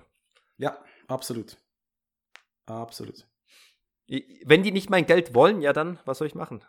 Ja, 0.57 0.77
absolut. 1.07 1.57
Absolut. 2.65 3.27
Wenn 4.45 4.63
die 4.63 4.71
nicht 4.71 4.89
mein 4.89 5.05
Geld 5.05 5.33
wollen, 5.33 5.61
ja 5.61 5.73
dann, 5.73 5.99
was 6.05 6.17
soll 6.19 6.27
ich 6.27 6.35
machen? 6.35 6.63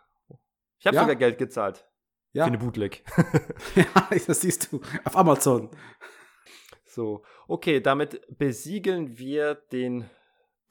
Ich 0.79 0.87
habe 0.87 0.95
Ja. 0.95 1.01
sogar 1.03 1.15
Geld 1.15 1.37
gezahlt 1.37 1.85
Ja, 2.33 2.43
für 2.45 2.47
eine 2.47 2.57
Bootleg. 2.57 3.03
ja, 3.75 4.09
das 4.27 4.41
siehst 4.41 4.71
du. 4.71 4.81
Auf 5.03 5.15
Amazon. 5.15 5.69
so, 6.85 7.23
okay, 7.47 7.79
damit 7.81 8.21
besiegeln 8.37 9.17
wir 9.17 9.55
den, 9.55 10.09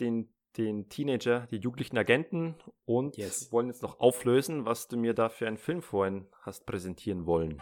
den 0.01 0.31
den 0.57 0.89
Teenager, 0.89 1.49
die 1.51 1.57
jugendlichen 1.57 1.99
Agenten 1.99 2.55
und 2.85 3.17
Yes. 3.17 3.51
wollen 3.51 3.67
jetzt 3.67 3.83
noch 3.83 3.99
auflösen, 3.99 4.65
was 4.65 4.87
du 4.87 4.97
mir 4.97 5.13
da 5.13 5.29
für 5.29 5.49
einen 5.49 5.57
Film 5.57 5.83
vorhin 5.83 6.29
hast 6.43 6.65
präsentieren 6.65 7.27
wollen. 7.27 7.61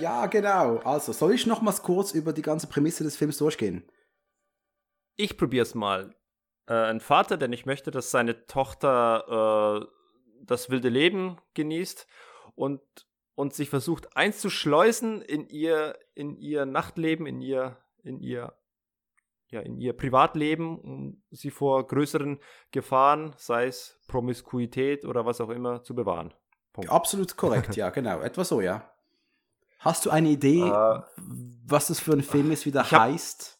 Ja, 0.00 0.26
genau. 0.26 0.78
Also, 0.78 1.12
soll 1.12 1.34
ich 1.34 1.46
nochmals 1.46 1.82
kurz 1.82 2.12
über 2.12 2.32
die 2.32 2.42
ganze 2.42 2.66
Prämisse 2.66 3.04
des 3.04 3.16
Films 3.16 3.38
durchgehen? 3.38 3.90
Ich 5.16 5.36
probier's 5.36 5.74
mal. 5.74 6.14
Äh, 6.66 6.74
ein 6.74 7.00
Vater, 7.00 7.36
der 7.36 7.48
nicht 7.48 7.66
möchte, 7.66 7.90
dass 7.90 8.10
seine 8.10 8.46
Tochter 8.46 9.82
äh, 9.82 9.86
das 10.42 10.70
wilde 10.70 10.88
Leben 10.88 11.36
genießt 11.54 12.06
und, 12.54 12.80
und 13.34 13.52
sich 13.52 13.68
versucht 13.68 14.16
einzuschleusen 14.16 15.20
in 15.22 15.48
ihr, 15.48 15.98
in 16.14 16.36
ihr 16.36 16.66
Nachtleben, 16.66 17.26
in 17.26 17.40
ihr, 17.40 17.76
in 18.02 18.20
ihr, 18.20 18.54
ja, 19.48 19.60
in 19.60 19.76
ihr 19.76 19.92
Privatleben, 19.92 20.78
um 20.78 21.22
sie 21.30 21.50
vor 21.50 21.86
größeren 21.86 22.40
Gefahren, 22.70 23.34
sei 23.36 23.66
es 23.66 24.00
Promiskuität 24.06 25.04
oder 25.04 25.26
was 25.26 25.40
auch 25.40 25.50
immer, 25.50 25.82
zu 25.82 25.94
bewahren. 25.94 26.32
Punkt. 26.72 26.90
Absolut 26.90 27.36
korrekt, 27.36 27.76
ja, 27.76 27.90
genau. 27.90 28.20
Etwa 28.20 28.44
so, 28.44 28.60
ja. 28.60 28.89
Hast 29.80 30.06
du 30.06 30.10
eine 30.10 30.28
Idee, 30.28 30.60
Äh, 30.62 31.00
was 31.66 31.88
das 31.88 32.00
für 32.00 32.12
ein 32.12 32.22
Film 32.22 32.50
ist, 32.52 32.64
wie 32.66 32.70
der 32.70 32.82
ich 32.82 32.92
hab- 32.92 33.00
heißt? 33.02 33.58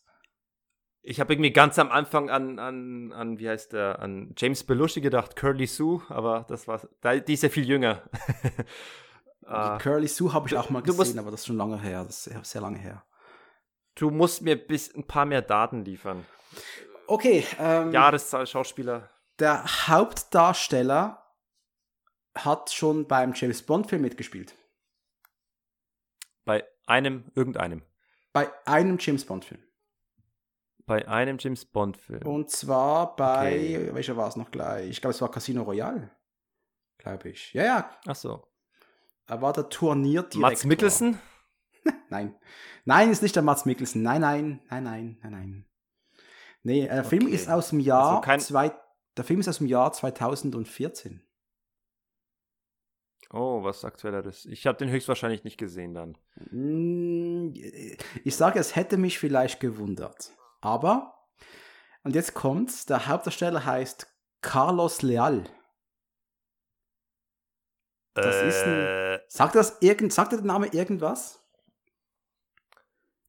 Ich 1.03 1.19
habe 1.19 1.33
irgendwie 1.33 1.51
ganz 1.53 1.79
am 1.79 1.91
Anfang 1.91 2.29
an, 2.29 2.59
an, 2.59 3.13
an, 3.13 3.39
wie 3.39 3.49
heißt 3.49 3.73
der, 3.73 4.01
an 4.01 4.35
James 4.37 4.63
Belushi 4.65 5.01
gedacht, 5.01 5.35
Curly 5.35 5.67
Sue, 5.67 6.03
aber 6.11 6.45
das 6.49 6.69
war, 6.69 6.81
die 7.21 7.33
ist 7.33 7.43
ja 7.43 7.49
viel 7.49 7.67
jünger. 7.69 8.03
Äh, 9.47 9.79
Curly 9.79 10.07
Sue 10.07 10.33
habe 10.33 10.47
ich 10.47 10.57
auch 10.57 10.71
mal 10.71 10.81
du 10.81 10.89
musst- 10.93 10.99
gesehen, 11.01 11.19
aber 11.19 11.33
das 11.33 11.41
ist 11.41 11.47
schon 11.47 11.57
lange 11.57 11.81
her. 11.81 12.05
Das 12.05 12.19
ist 12.19 12.25
sehr, 12.25 12.45
sehr 12.45 12.61
lange 12.61 12.79
her. 12.79 13.03
du 13.97 14.11
musst 14.11 14.43
mir 14.43 14.55
bis 14.55 14.95
ein 14.95 15.05
paar 15.09 15.25
mehr 15.27 15.43
Daten 15.43 15.85
liefern. 15.85 16.25
Okay, 17.09 17.45
ähm, 17.59 17.91
Jahreszahl, 17.91 18.47
Schauspieler. 18.47 19.11
der 19.41 19.65
Hauptdarsteller 19.89 21.25
hat 22.37 22.71
schon 22.71 23.09
beim 23.09 23.33
James 23.35 23.63
Bond-Film 23.63 24.03
mitgespielt. 24.03 24.55
Bei 26.45 26.65
einem, 26.87 27.31
irgendeinem. 27.35 27.83
Bei 28.33 28.51
einem 28.67 28.97
James 29.01 29.25
Bond-Film. 29.25 29.63
Bei 30.87 31.07
einem 31.07 31.37
James 31.39 31.65
Bond-Film. 31.65 32.23
Und 32.27 32.51
zwar 32.51 33.15
bei, 33.17 33.49
Okay. 33.53 33.95
welcher 33.95 34.17
war 34.17 34.29
es 34.29 34.37
noch 34.37 34.51
gleich? 34.51 34.91
Ich 34.91 35.01
glaube, 35.01 35.15
es 35.15 35.21
war 35.21 35.31
Casino 35.31 35.63
Royale. 35.63 36.11
Glaube 36.99 37.31
ich. 37.31 37.53
Ja, 37.53 37.65
ja, 37.65 37.91
Ach 38.07 38.17
so. 38.17 38.47
er 39.27 39.41
war 39.41 39.53
der 39.53 39.69
Turnierdirektor. 39.69 40.41
Mats 40.41 40.65
Mikkelsen? 40.65 41.19
Nein. 42.11 42.35
Nein, 42.85 43.11
ist 43.11 43.23
nicht 43.23 43.37
der 43.37 43.43
Mats 43.43 43.65
Mikkelsen. 43.67 44.03
Nein, 44.03 44.21
nein, 44.21 44.61
nein, 44.69 44.83
nein, 44.85 45.19
nein, 45.23 45.33
nein. 45.33 45.67
Nee, 46.63 46.87
der 46.89 47.05
Film 47.05 47.25
Okay. 47.27 47.35
ist 47.35 47.49
aus 47.49 47.71
dem 47.71 47.81
Jahr 47.81 48.11
Also 48.11 48.21
kein- 48.23 48.41
zwei, 48.41 48.73
der 49.17 49.25
Film 49.25 49.41
ist 49.41 49.49
aus 49.49 49.59
dem 49.59 49.67
Jahr 49.67 49.93
2014. 49.93 51.23
Oh, 53.33 53.63
was 53.63 53.85
aktuelleres. 53.85 54.45
Ich 54.47 54.67
habe 54.67 54.79
den 54.79 54.89
höchstwahrscheinlich 54.91 55.45
nicht 55.45 55.57
gesehen 55.57 55.95
dann. 55.95 56.19
Mm, 56.51 57.53
Ich 58.25 58.35
sage, 58.37 58.59
es 58.59 58.75
hätte 58.75 58.97
mich 58.97 59.19
vielleicht 59.19 59.61
gewundert. 59.61 60.33
Aber, 60.61 61.29
und 62.03 62.15
jetzt 62.17 62.35
kommt's, 62.35 62.87
der 62.87 63.07
Hauptdarsteller 63.07 63.65
heißt 63.65 64.09
Carlos 64.43 65.03
Leal. 65.03 65.45
Das 68.15 68.43
ist 68.43 68.63
ein- 68.65 68.87
äh, 68.87 69.21
Sagt 69.29 69.55
das 69.55 69.79
irgend, 69.81 70.13
sagt 70.13 70.33
der 70.33 70.41
Name 70.41 70.67
irgendwas? 70.69 71.41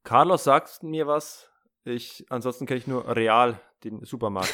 Carlos 0.03 0.43
sagt 0.43 0.81
mir 0.81 1.05
was. 1.05 1.47
Ich, 1.83 2.25
ansonsten 2.29 2.65
kenne 2.65 2.79
ich 2.79 2.87
nur 2.87 3.15
Real, 3.15 3.59
den 3.83 4.03
Supermarkt. 4.05 4.53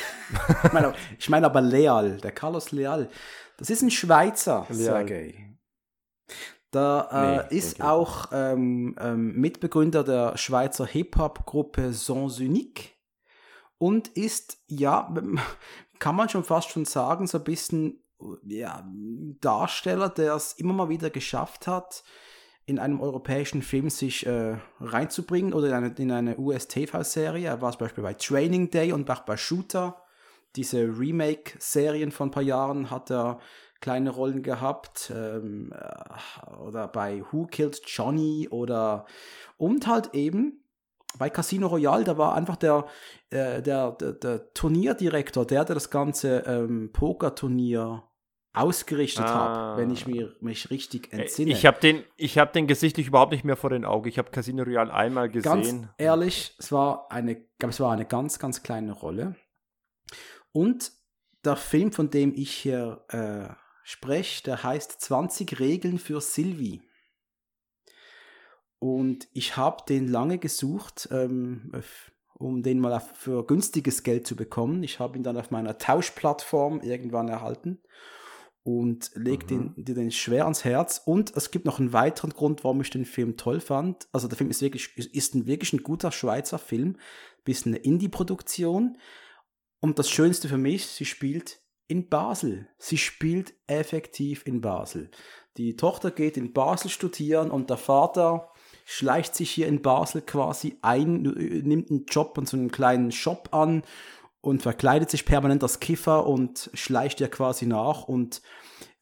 Ich 0.64 0.74
meine, 0.74 0.94
ich 1.20 1.30
meine 1.30 1.46
aber 1.46 1.62
Leal, 1.62 2.18
der 2.18 2.32
Carlos 2.32 2.72
Leal. 2.72 3.10
Das 3.58 3.70
ist 3.70 3.82
ein 3.82 3.92
Schweizer, 3.92 4.66
Leal. 4.70 4.78
Sergei. 4.78 5.58
Da 6.72 7.10
äh, 7.12 7.48
Nee, 7.50 7.58
ist 7.58 7.82
auch 7.82 8.28
ähm, 8.32 8.96
ähm, 9.00 9.34
Mitbegründer 9.40 10.04
der 10.04 10.38
Schweizer 10.38 10.86
Hip-Hop-Gruppe 10.86 11.94
Sons 11.94 12.40
Unique 12.40 12.98
und 13.78 14.10
ist, 14.10 14.58
ja, 14.68 15.14
kann 16.00 16.16
man 16.16 16.30
schon 16.30 16.44
fast 16.44 16.70
schon 16.70 16.86
sagen, 16.86 17.28
so 17.28 17.38
ein 17.38 17.44
bisschen 17.44 18.04
ja, 18.44 18.86
Darsteller, 19.42 20.10
der 20.10 20.36
es 20.36 20.54
immer 20.54 20.74
mal 20.74 20.90
wieder 20.90 21.10
geschafft 21.10 21.68
hat, 21.68 22.04
in 22.68 22.80
einem 22.80 23.00
europäischen 23.00 23.62
Film 23.62 23.90
sich 23.90 24.26
äh, 24.26 24.58
reinzubringen 24.82 25.54
oder 25.54 25.70
in 25.70 25.74
eine, 25.74 25.96
in 25.98 26.12
eine 26.12 26.38
US-TV-Serie. 26.38 27.48
Er 27.48 27.62
war 27.62 27.72
zum 27.72 27.80
Beispiel 27.80 28.04
bei 28.04 28.14
Training 28.14 28.70
Day 28.70 28.92
und 28.92 29.10
auch 29.10 29.22
bei 29.22 29.38
Shooter. 29.38 30.04
Diese 30.58 30.82
Remake-Serien 30.82 32.12
von 32.12 32.28
ein 32.28 32.32
paar 32.32 32.44
Jahren 32.44 32.92
hat 32.92 33.10
er 33.10 33.40
kleine 33.80 34.10
Rollen 34.10 34.44
gehabt. 34.44 35.14
Ähm, 35.16 35.74
äh, 35.74 36.56
oder 36.58 36.90
bei 36.90 37.24
Who 37.32 37.48
Killed 37.48 37.82
Johnny 37.86 38.50
oder 38.52 39.06
und 39.56 39.88
halt 39.88 40.14
eben 40.14 40.62
bei 41.18 41.30
Casino 41.30 41.68
Royale, 41.68 42.04
da 42.04 42.18
war 42.18 42.36
einfach 42.36 42.58
der, 42.58 42.86
äh, 43.30 43.62
der, 43.62 43.94
der, 43.94 44.12
der 44.12 44.54
Turnierdirektor, 44.54 45.46
der, 45.46 45.64
der 45.64 45.76
das 45.76 45.90
ganze 45.90 46.40
ähm, 46.40 46.92
Pokerturnier 46.92 48.04
ausgerichtet 48.60 49.26
Ah. 49.26 49.72
hat, 49.72 49.78
wenn 49.78 49.92
ich 49.92 50.08
mir, 50.08 50.36
mich 50.42 50.70
richtig 50.70 51.14
entsinne. 51.14 51.52
Ich 51.52 51.66
habe 51.66 51.80
den, 51.80 52.04
ich 52.16 52.38
hab 52.38 52.54
den 52.54 52.68
gesichtlich 52.68 53.08
überhaupt 53.08 53.32
nicht 53.32 53.44
mehr 53.44 53.56
vor 53.56 53.70
den 53.70 53.86
Augen. 53.86 54.08
Ich 54.08 54.18
habe 54.18 54.32
Casino 54.32 54.64
Royale 54.64 54.94
einmal 54.94 55.30
ganz 55.30 55.68
gesehen. 55.68 55.90
ehrlich, 55.98 56.56
es 56.60 56.72
war 56.72 57.12
eine, 57.12 57.44
es 57.60 57.80
war 57.80 57.92
eine 57.92 58.06
ganz, 58.06 58.40
ganz 58.40 58.64
kleine 58.64 58.92
Rolle. 58.94 59.36
Und 60.52 60.92
der 61.46 61.56
Film, 61.56 61.92
von 61.92 62.10
dem 62.10 62.34
ich 62.36 62.52
hier 62.52 63.06
äh, 63.10 63.54
spreche, 63.84 64.44
der 64.44 64.64
heißt 64.64 65.00
20 65.02 65.60
Regeln 65.60 66.00
für 66.00 66.20
Sylvie. 66.22 66.82
Und 68.80 69.28
ich 69.34 69.58
habe 69.58 69.84
den 69.88 70.08
lange 70.08 70.38
gesucht, 70.38 71.10
ähm, 71.12 71.72
um 72.36 72.62
den 72.62 72.80
mal 72.80 73.00
für 73.00 73.46
günstiges 73.46 74.04
Geld 74.04 74.28
zu 74.28 74.36
bekommen. 74.36 74.84
Ich 74.84 75.00
habe 75.00 75.18
ihn 75.18 75.24
dann 75.24 75.38
auf 75.38 75.50
meiner 75.50 75.78
Tauschplattform 75.78 76.82
irgendwann 76.82 77.28
erhalten 77.30 77.82
und 78.68 79.12
leg 79.16 79.48
den, 79.48 79.74
dir 79.78 79.96
den 79.96 80.12
schwer 80.12 80.44
ans 80.44 80.66
Herz. 80.66 81.02
Und 81.06 81.32
es 81.38 81.52
gibt 81.52 81.64
noch 81.64 81.80
einen 81.80 81.94
weiteren 81.94 82.32
Grund, 82.32 82.66
warum 82.66 82.82
ich 82.82 82.90
den 82.90 83.06
Film 83.06 83.38
toll 83.38 83.62
fand. 83.62 84.10
Also 84.12 84.28
der 84.28 84.38
Film 84.38 84.50
ist 84.50 84.62
wirklich, 84.62 84.90
ist- 84.98 85.36
ein 85.36 85.48
wirklich 85.48 85.72
ein 85.72 85.84
guter 85.84 86.12
Schweizer 86.12 86.60
Film, 86.60 86.98
bisschen 87.46 87.74
eine 87.74 87.82
Indie-Produktion. 87.82 88.98
Und 89.80 90.00
das 90.00 90.10
Schönste 90.10 90.50
für 90.50 90.58
mich, 90.58 90.86
sie 90.86 91.06
spielt 91.06 91.62
in 91.88 92.10
Basel. 92.10 92.68
Sie 92.78 92.98
spielt 92.98 93.54
effektiv 93.68 94.46
in 94.46 94.60
Basel. 94.60 95.12
Die 95.56 95.78
Tochter 95.78 96.12
geht 96.12 96.36
in 96.36 96.52
Basel 96.52 96.92
studieren 96.92 97.50
und 97.50 97.70
der 97.70 97.78
Vater 97.78 98.52
schleicht 98.84 99.34
sich 99.34 99.50
hier 99.50 99.68
in 99.68 99.82
Basel 99.82 100.22
quasi 100.24 100.76
ein, 100.82 101.22
nimmt 101.22 101.90
einen 101.90 102.06
Job 102.06 102.38
und 102.38 102.50
so 102.50 102.58
einen 102.58 102.70
kleinen 102.70 103.14
Shop 103.14 103.48
an 103.54 103.84
und 104.48 104.62
verkleidet 104.62 105.10
sich 105.12 105.26
permanent 105.26 105.62
als 105.62 105.82
Kiffer 105.82 106.26
und 106.26 106.70
schleicht 106.74 107.20
ihr 107.20 107.28
quasi 107.30 107.66
nach 107.66 108.04
und 108.04 108.42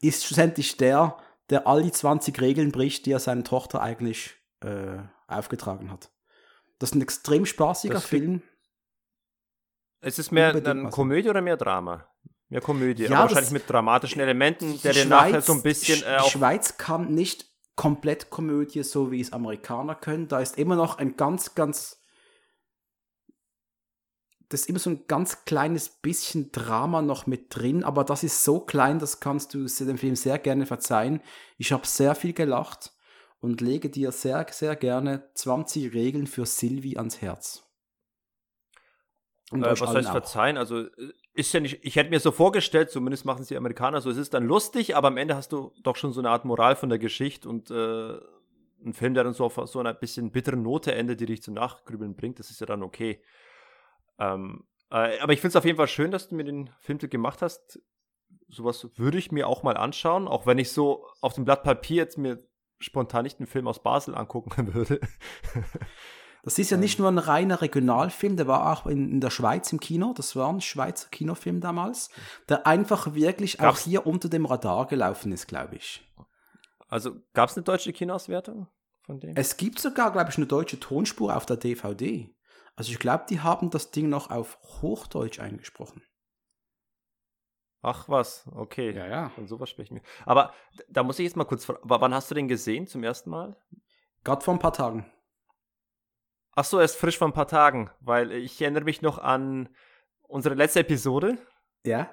ist 0.01 0.25
schlussendlich 0.25 0.77
der, 0.77 1.17
der 1.51 1.67
all 1.67 1.83
die 1.83 1.91
20 1.91 2.41
Regeln 2.41 2.71
bricht, 2.71 3.05
die 3.05 3.11
er 3.11 3.19
seiner 3.19 3.43
Tochter 3.43 3.79
eigentlich 3.81 4.33
äh, 4.61 4.97
aufgetragen 5.27 5.91
hat. 5.91 6.09
Das 6.79 6.89
ist 6.89 6.95
ein 6.95 7.01
extrem 7.03 7.45
spaßiger 7.45 7.93
Das 7.93 8.05
Film. 8.05 8.41
Es 10.01 10.17
ist 10.19 10.31
mehr 10.31 10.53
eine. 10.53 10.89
Komödie 10.89 11.29
oder 11.29 11.41
mehr 11.41 11.57
Drama? 11.57 12.07
Mehr 12.49 12.61
Komödie, 12.61 13.03
Ja, 13.03 13.11
aber 13.19 13.29
wahrscheinlich 13.29 13.51
mit 13.51 13.69
dramatischen 13.69 14.21
Elementen, 14.21 14.79
der 14.81 14.93
dir 14.93 15.05
nachher 15.05 15.41
so 15.41 15.53
ein 15.53 15.63
bisschen 15.63 15.99
Sch- 15.99 16.05
äh, 16.05 16.23
die 16.23 16.29
Schweiz 16.31 16.77
kann 16.77 17.13
nicht 17.13 17.45
komplett 17.75 18.29
Komödie, 18.31 18.83
so 18.83 19.11
wie 19.11 19.21
es 19.21 19.31
Amerikaner 19.31 19.93
können. 19.95 20.27
Da 20.27 20.39
ist 20.39 20.57
immer 20.57 20.75
noch 20.75 20.97
ein 20.97 21.17
ganz, 21.17 21.53
ganz. 21.55 22.01
Das 24.49 24.61
ist 24.61 24.69
immer 24.69 24.79
so 24.79 24.91
ein 24.91 25.07
ganz 25.07 25.45
kleines 25.45 25.89
bisschen 25.89 26.51
Drama 26.51 27.01
noch 27.01 27.25
mit 27.27 27.47
drin, 27.55 27.83
aber 27.83 28.03
das 28.03 28.23
ist 28.23 28.43
so 28.43 28.59
klein, 28.59 28.99
das 28.99 29.19
kannst 29.19 29.53
du 29.53 29.65
dem 29.65 29.97
Film 29.97 30.15
sehr 30.15 30.37
gerne 30.37 30.65
verzeihen. 30.65 31.21
Ich 31.57 31.71
habe 31.71 31.87
sehr 31.87 32.15
viel 32.15 32.33
gelacht 32.33 32.93
und 33.39 33.61
lege 33.61 33.89
dir 33.89 34.11
sehr, 34.11 34.45
sehr 34.51 34.75
gerne 34.75 35.29
20 35.33 35.93
Regeln 35.93 36.27
für 36.27 36.45
Sylvie 36.45 36.97
ans 36.97 37.21
Herz. 37.21 37.63
Und 39.51 39.63
Äh, 39.63 39.79
was 39.79 39.93
heißt 39.93 40.07
auch. 40.09 40.13
verzeihen? 40.13 40.57
Also 40.57 40.81
äh, 40.81 40.89
ist 41.33 41.53
ja 41.53 41.59
nicht, 41.59 41.79
ich 41.83 41.95
hätte 41.95 42.09
mir 42.09 42.19
so 42.19 42.31
vorgestellt, 42.31 42.89
zumindest 42.89 43.25
machen 43.25 43.41
es 43.41 43.49
die 43.49 43.57
Amerikaner 43.57 44.01
so, 44.01 44.09
es 44.09 44.17
ist 44.17 44.33
dann 44.33 44.45
lustig, 44.45 44.95
aber 44.95 45.09
am 45.09 45.17
Ende 45.17 45.35
hast 45.35 45.51
du 45.51 45.71
doch 45.83 45.95
schon 45.95 46.13
so 46.13 46.21
eine 46.21 46.29
Art 46.29 46.45
Moral 46.45 46.75
von 46.75 46.89
der 46.89 46.97
Geschichte 46.99 47.47
und 47.49 47.69
äh, 47.69 48.17
ein 48.83 48.93
Film, 48.93 49.13
der 49.13 49.23
dann 49.23 49.33
so 49.33 49.45
auf 49.45 49.59
so 49.65 49.79
einer 49.79 49.93
bisschen 49.93 50.31
bitteren 50.31 50.61
Note 50.61 50.93
endet, 50.93 51.19
die 51.19 51.25
dich 51.25 51.41
zum 51.43 51.53
Nachgrübeln 51.55 52.15
bringt, 52.15 52.39
das 52.39 52.49
ist 52.49 52.59
ja 52.59 52.65
dann 52.65 52.83
okay. 52.83 53.21
Ähm, 54.19 54.65
äh, 54.91 55.19
aber 55.19 55.33
ich 55.33 55.41
finde 55.41 55.49
es 55.49 55.55
auf 55.55 55.65
jeden 55.65 55.77
Fall 55.77 55.87
schön, 55.87 56.11
dass 56.11 56.29
du 56.29 56.35
mir 56.35 56.43
den 56.43 56.69
Filmtipp 56.79 57.11
gemacht 57.11 57.41
hast. 57.41 57.79
Sowas 58.47 58.87
würde 58.95 59.17
ich 59.17 59.31
mir 59.31 59.47
auch 59.47 59.63
mal 59.63 59.77
anschauen, 59.77 60.27
auch 60.27 60.45
wenn 60.45 60.57
ich 60.59 60.71
so 60.71 61.05
auf 61.21 61.33
dem 61.33 61.45
Blatt 61.45 61.63
Papier 61.63 61.97
jetzt 61.97 62.17
mir 62.17 62.45
spontan 62.79 63.23
nicht 63.23 63.39
einen 63.39 63.47
Film 63.47 63.67
aus 63.67 63.81
Basel 63.81 64.15
angucken 64.15 64.51
würde. 64.73 64.99
Das 66.43 66.59
ist 66.59 66.69
ja 66.69 66.77
nicht 66.77 66.99
nur 66.99 67.07
ein 67.09 67.17
reiner 67.17 67.61
Regionalfilm, 67.61 68.37
der 68.37 68.45
war 68.47 68.71
auch 68.71 68.85
in, 68.85 69.09
in 69.13 69.19
der 69.21 69.31
Schweiz 69.31 69.71
im 69.73 69.79
Kino. 69.79 70.13
Das 70.15 70.35
war 70.35 70.49
ein 70.53 70.61
Schweizer 70.61 71.09
Kinofilm 71.09 71.59
damals, 71.59 72.09
der 72.49 72.67
einfach 72.67 73.15
wirklich 73.15 73.57
Gab's- 73.57 73.81
auch 73.81 73.83
hier 73.83 74.05
unter 74.05 74.29
dem 74.29 74.45
Radar 74.45 74.85
gelaufen 74.85 75.31
ist, 75.31 75.47
glaube 75.47 75.75
ich. 75.77 76.07
Also 76.87 77.15
gab 77.33 77.49
es 77.49 77.57
eine 77.57 77.63
deutsche 77.63 77.91
Kinoauswertung 77.93 78.67
von 79.01 79.19
dem? 79.19 79.35
Es 79.35 79.57
gibt 79.57 79.79
sogar, 79.79 80.11
glaube 80.11 80.29
ich, 80.29 80.37
eine 80.37 80.45
deutsche 80.45 80.79
Tonspur 80.79 81.35
auf 81.35 81.47
der 81.47 81.57
DVD. 81.57 82.29
Also 82.75 82.91
ich 82.91 82.99
glaube, 82.99 83.25
die 83.29 83.39
haben 83.39 83.69
das 83.69 83.91
Ding 83.91 84.09
noch 84.09 84.29
auf 84.29 84.59
Hochdeutsch 84.81 85.39
eingesprochen. 85.39 86.03
Ach 87.81 88.09
was, 88.09 88.49
okay. 88.53 88.91
ja. 88.95 89.29
Von 89.29 89.47
sowas 89.47 89.69
sprechen 89.69 89.95
wir. 89.97 90.01
Aber 90.25 90.53
da 90.89 91.03
muss 91.03 91.19
ich 91.19 91.25
jetzt 91.25 91.37
mal 91.37 91.45
kurz 91.45 91.65
fragen, 91.65 91.79
wann 91.83 92.13
hast 92.13 92.31
du 92.31 92.35
den 92.35 92.47
gesehen 92.47 92.87
zum 92.87 93.03
ersten 93.03 93.29
Mal? 93.29 93.55
Gerade 94.23 94.43
vor 94.43 94.55
ein 94.55 94.59
paar 94.59 94.73
Tagen. 94.73 95.05
Ach 96.55 96.65
so, 96.65 96.79
erst 96.79 96.97
frisch 96.97 97.17
vor 97.17 97.27
ein 97.27 97.33
paar 97.33 97.47
Tagen, 97.47 97.91
weil 97.99 98.31
ich 98.31 98.59
erinnere 98.61 98.85
mich 98.85 99.01
noch 99.01 99.19
an 99.19 99.69
unsere 100.23 100.55
letzte 100.55 100.79
Episode. 100.79 101.37
Ja. 101.85 102.09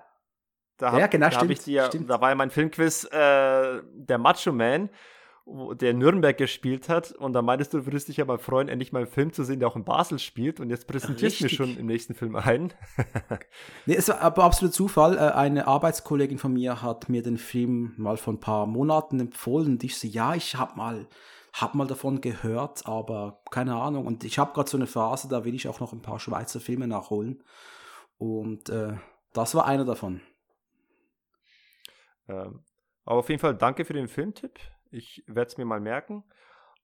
Da 0.77 0.99
Ja, 0.99 1.07
genau, 1.07 1.31
da 1.31 1.37
hab 1.37 1.49
ich 1.49 1.61
stimmt, 1.61 1.67
dir, 1.67 1.87
stimmt. 1.87 2.11
Da 2.11 2.21
war 2.21 2.29
ja 2.29 2.35
mein 2.35 2.51
Filmquiz 2.51 3.05
äh, 3.05 3.83
der 3.85 4.19
Macho 4.19 4.53
Man, 4.53 4.91
der 5.47 5.93
Nürnberg 5.93 6.37
gespielt 6.39 6.89
hat. 6.89 7.13
Und 7.13 7.33
da 7.33 7.43
meintest 7.43 7.73
du, 7.75 7.79
du 7.79 7.87
würdest 7.87 8.09
dich 8.09 8.19
ja 8.19 8.25
mal 8.25 8.39
freuen, 8.39 8.69
endlich 8.69 8.93
mal 8.93 9.01
einen 9.01 9.09
Film 9.11 9.33
zu 9.33 9.43
sehen, 9.45 9.59
der 9.59 9.69
auch 9.69 9.77
in 9.77 9.85
Basel 9.85 10.19
spielt. 10.19 10.61
Und 10.61 10.71
jetzt 10.71 10.87
präsentierst 10.87 11.41
du 11.41 11.45
mir 11.45 11.51
schon 11.51 11.77
im 11.77 11.87
nächsten 11.87 12.15
Film 12.15 12.37
ein. 12.37 12.73
Nee, 13.87 13.97
es 13.97 14.09
war 14.09 14.21
aber 14.21 14.45
absolut 14.45 14.75
Zufall. 14.75 15.17
Äh, 15.17 15.33
Eine 15.33 15.67
Arbeitskollegin 15.67 16.39
von 16.39 16.53
mir 16.53 16.83
hat 16.83 17.09
mir 17.09 17.23
den 17.23 17.39
Film 17.39 17.95
mal 17.97 18.17
vor 18.17 18.35
ein 18.35 18.41
paar 18.41 18.67
Monaten 18.67 19.19
empfohlen 19.21 19.73
und 19.73 19.85
ich 19.85 19.97
so, 19.99 20.07
ja, 20.07 20.35
ich 20.35 20.55
hab 20.57 20.77
mal, 20.77 21.09
hab 21.53 21.75
mal 21.75 21.87
davon 21.87 22.21
gehört, 22.21 22.87
aber 22.87 23.43
keine 23.51 23.75
Ahnung. 23.77 24.07
Und 24.07 24.25
ich 24.25 24.39
habe 24.39 24.53
gerade 24.53 24.71
so 24.71 24.77
eine 24.77 24.87
Phase, 24.87 25.29
da 25.29 25.45
will 25.45 25.55
ich 25.55 25.67
auch 25.69 25.81
noch 25.81 25.93
ein 25.93 26.03
paar 26.03 26.21
Schweizer 26.21 26.61
Filme 26.61 26.87
nachholen. 26.87 27.43
Und 28.19 28.69
äh, 28.69 28.95
das 29.33 29.55
war 29.55 29.67
einer 29.67 29.85
davon. 29.85 30.21
ähm, 32.29 32.61
aber 33.05 33.19
auf 33.19 33.29
jeden 33.29 33.41
Fall 33.41 33.57
danke 33.57 33.85
für 33.85 33.95
den 33.95 34.07
Filmtipp. 34.07 34.61
Ich 34.93 35.25
werde 35.27 35.49
es 35.49 35.57
mir 35.57 35.65
mal 35.65 35.81
merken. 35.81 36.25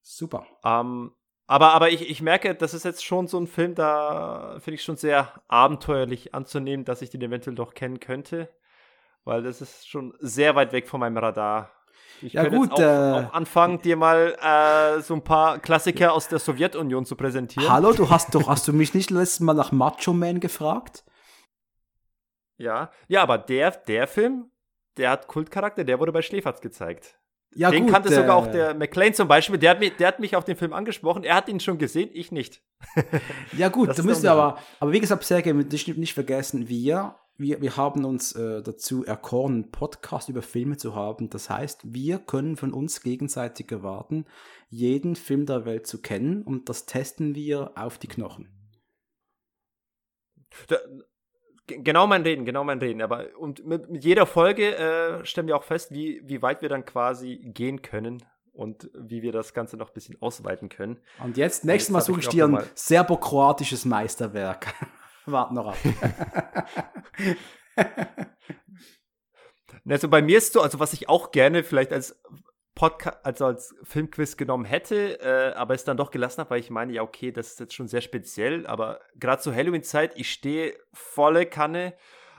Super. 0.01 0.47
Ähm, 0.65 1.13
aber 1.47 1.73
aber 1.73 1.91
ich, 1.91 2.09
ich 2.09 2.21
merke, 2.23 2.55
das 2.55 2.75
ist 2.75 2.85
jetzt 2.85 3.05
schon 3.05 3.27
so 3.27 3.39
ein 3.39 3.47
Film, 3.47 3.75
da 3.75 4.57
finde 4.61 4.75
ich 4.75 4.83
schon 4.83 4.97
sehr 4.97 5.43
abenteuerlich 5.49 6.35
anzunehmen, 6.35 6.85
dass 6.85 7.03
ich 7.03 7.11
den 7.11 7.23
eventuell 7.23 7.57
doch 7.57 7.75
kennen 7.75 8.01
könnte. 8.01 8.51
Weil 9.25 9.43
das 9.43 9.61
ist 9.61 9.89
schon 9.89 10.15
sehr 10.21 10.55
weit 10.57 10.73
weg 10.73 10.89
von 10.89 11.01
meinem 11.01 11.19
Radar. 11.19 11.71
Ich 12.23 12.33
Ja, 12.33 12.49
gut, 12.49 12.73
auch, 12.73 12.81
äh, 12.81 12.85
auch 12.85 13.33
anfangen, 13.33 13.81
dir 13.81 13.97
mal 13.97 14.37
äh, 14.41 15.01
so 15.01 15.15
ein 15.15 15.23
paar 15.23 15.59
Klassiker 15.59 16.13
aus 16.13 16.29
der 16.29 16.39
Sowjetunion 16.39 17.05
zu 17.05 17.17
präsentieren. 17.17 17.71
Hallo, 17.71 17.93
du 17.93 18.11
hast 18.11 18.35
doch, 18.35 18.49
hast 18.49 18.67
du 18.69 18.73
mich 18.73 18.95
nicht 18.95 19.11
letztes 19.11 19.41
Mal 19.41 19.55
nach 19.55 19.73
Macho 19.73 20.13
Man 20.13 20.41
gefragt? 20.41 21.05
Ja, 22.57 22.91
ja, 23.07 23.23
aber 23.23 23.39
der, 23.39 23.71
der 23.71 24.07
Film, 24.09 24.51
der 24.97 25.11
hat 25.11 25.29
Kultcharakter, 25.29 25.85
der 25.85 26.01
wurde 26.01 26.13
bei 26.13 26.23
Schläferz 26.23 26.61
gezeigt. 26.61 27.18
Ja, 27.59 27.73
den 27.73 27.85
gut, 27.85 27.93
kannte 27.93 28.11
sogar 28.11 28.29
äh, 28.29 28.31
auch 28.31 28.47
der 28.47 28.75
McLean 28.75 29.15
zum 29.15 29.27
Beispiel. 29.27 29.59
Der 29.59 29.71
hat, 29.71 29.81
mich, 29.81 29.97
der 29.97 30.07
hat 30.07 30.21
mich 30.21 30.37
auf 30.37 30.45
den 30.45 30.57
Film 30.57 30.73
angesprochen. 30.73 31.25
Er 31.25 31.35
hat 31.35 31.49
ihn 31.49 31.59
schon 31.59 31.77
gesehen, 31.77 32.09
ich 32.13 32.31
nicht. 32.31 32.63
Ja 33.57 33.69
gut, 33.69 33.89
Das 33.89 33.97
da 33.97 34.05
müssen 34.05 34.23
wir 34.23 34.31
aber, 34.31 34.59
aber 34.79 34.93
wie 34.93 35.01
gesagt, 35.01 35.25
Sergej, 35.25 35.55
nicht, 35.55 35.99
nicht 35.99 36.15
vergessen, 36.15 36.69
wir, 36.69 37.17
wir, 37.37 37.61
wir 37.61 37.77
haben 37.77 38.05
uns 38.05 38.31
äh, 38.37 38.63
dazu 38.63 39.05
erkoren, 39.05 39.55
einen 39.55 39.71
Podcast 39.73 40.29
über 40.29 40.41
Filme 40.41 40.77
zu 40.77 40.95
haben. 40.95 41.31
Das 41.31 41.51
heißt, 41.51 41.93
wir 41.93 42.21
können 42.21 42.57
von 42.57 42.73
uns 42.73 43.01
gegenseitig 43.03 43.73
erwarten, 43.73 44.27
jeden 44.71 45.17
Film 45.17 45.45
der 45.45 45.65
Welt 45.65 45.89
zu 45.89 46.01
kennen 46.01 46.43
und 46.43 46.69
das 46.69 46.87
testen 46.87 47.35
wir 47.35 47.73
auf 47.75 47.99
die 47.99 48.09
Knochen. 48.09 48.49
Da, 50.69 50.77
genau 51.69 52.07
mein 52.07 52.23
Reden, 52.23 52.45
genau 52.45 52.65
mein 52.65 52.79
Reden. 52.79 53.03
Aber 53.03 53.27
und 53.39 53.65
mit, 53.65 53.89
mit 53.89 54.05
jeder 54.05 54.27
Folge 54.27 54.77
äh, 54.77 55.25
stellen 55.25 55.47
wir 55.47 55.57
auch 55.57 55.65
fest, 55.65 55.93
wie, 55.93 56.21
wie 56.25 56.43
weit 56.43 56.63
wir 56.63 56.69
dann 56.69 56.85
quasi 56.85 57.37
gehen 57.37 57.83
können 57.83 58.25
und 58.53 58.91
wie 58.95 59.23
wir 59.23 59.33
das 59.33 59.55
Ganze 59.55 59.77
noch 59.77 59.89
ein 59.91 59.95
bisschen 59.95 60.21
ausweiten 60.21 60.69
können. 60.69 60.99
Und 61.23 61.37
jetzt, 61.37 61.65
nächstes 61.65 61.93
Mal 61.93 62.01
suche 62.01 62.21
ich 62.21 62.29
dir 62.29 62.47
ein 62.47 62.63
serbokroatisches 62.75 63.85
Meisterwerk. 63.85 64.75
Wart 65.27 65.53
noch 65.53 65.69
ab. 65.69 65.77
Also 69.91 70.09
bei 70.09 70.21
mir 70.21 70.37
ist 70.39 70.53
so, 70.53 70.61
also 70.61 70.81
was 70.81 70.93
ich 70.93 71.09
auch 71.09 71.31
gerne 71.31 71.65
vielleicht 71.65 71.93
als 71.93 72.21
Podcast, 72.79 73.19
also 73.25 73.47
als 73.47 73.75
Filmquiz 73.83 74.37
genommen 74.37 74.65
hätte, 74.65 75.21
äh, 75.21 75.53
aber 75.55 75.75
es 75.75 75.83
dann 75.83 75.97
doch 75.97 76.13
gelassen 76.13 76.39
habe, 76.39 76.51
weil 76.51 76.61
ich 76.61 76.71
meine, 76.71 76.93
ja, 76.93 77.03
okay, 77.03 77.33
das 77.33 77.49
ist 77.49 77.61
jetzt 77.61 77.75
schon 77.75 77.89
sehr 77.89 78.01
speziell, 78.01 78.69
aber 78.69 79.01
gerade 79.17 79.43
zur 79.43 79.53
Halloween-Zeit, 79.53 80.13
ich 80.15 80.31
stehe 80.31 80.79
volle 80.93 81.45
Kanne 81.45 81.95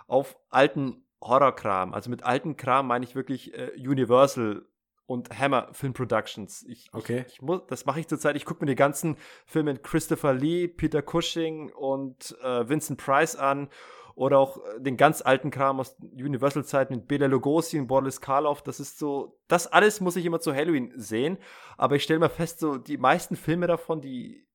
auf 0.08 0.38
alten 0.50 1.04
Horrorkram. 1.22 1.94
Also 1.94 2.10
mit 2.10 2.24
alten 2.24 2.56
Kram 2.56 2.88
meine 2.88 3.04
ich 3.04 3.16
wirklich 3.16 3.54
äh, 3.54 3.72
Universal 3.76 4.66
und 5.06 5.38
Hammer 5.38 5.74
Film 5.74 5.92
Productions. 5.92 6.64
Ich, 6.70 6.90
Okay. 6.94 7.26
ich, 7.28 7.34
ich 7.34 7.42
muss, 7.42 7.64
das 7.68 7.86
mache 7.86 8.00
ich 8.00 8.08
zurzeit. 8.08 8.38
Ich 8.38 8.46
gucke 8.46 8.64
mir 8.64 8.70
die 8.72 8.76
ganzen 8.76 9.18
Filme 9.46 9.74
mit 9.74 9.84
Christopher 9.84 10.34
Lee, 10.34 10.70
Peter 10.70 11.02
Cushing 11.02 11.70
und 11.74 12.38
äh, 12.42 12.70
Vincent 12.70 12.98
Price 13.04 13.36
an 13.36 13.68
oder 14.16 14.40
auch 14.40 14.58
äh, 14.66 14.80
den 14.82 14.98
ganz 14.98 15.22
alten 15.22 15.52
Kram 15.52 15.80
aus 15.80 15.96
Universal-Zeit 16.02 16.92
mit 16.92 17.08
Bela 17.08 17.28
Lugosi 17.28 17.80
und 17.80 17.88
Boris 17.88 18.22
Karloff. 18.22 18.62
Das 18.62 18.80
ist 18.80 19.00
so, 19.00 19.40
das 19.48 19.68
alles 19.68 20.02
muss 20.02 20.16
ich 20.16 20.26
immer 20.26 20.40
zu 20.40 20.54
Halloween 20.54 20.92
sehen. 20.96 21.38
Aber 21.78 21.96
ich 21.96 22.04
stelle 22.04 22.20
mal 22.20 22.30
fest, 22.30 22.60
so 22.60 22.78
die 22.78 22.98
meisten 22.98 23.36
Filme 23.36 23.68
davon, 23.68 24.02
die 24.02 24.46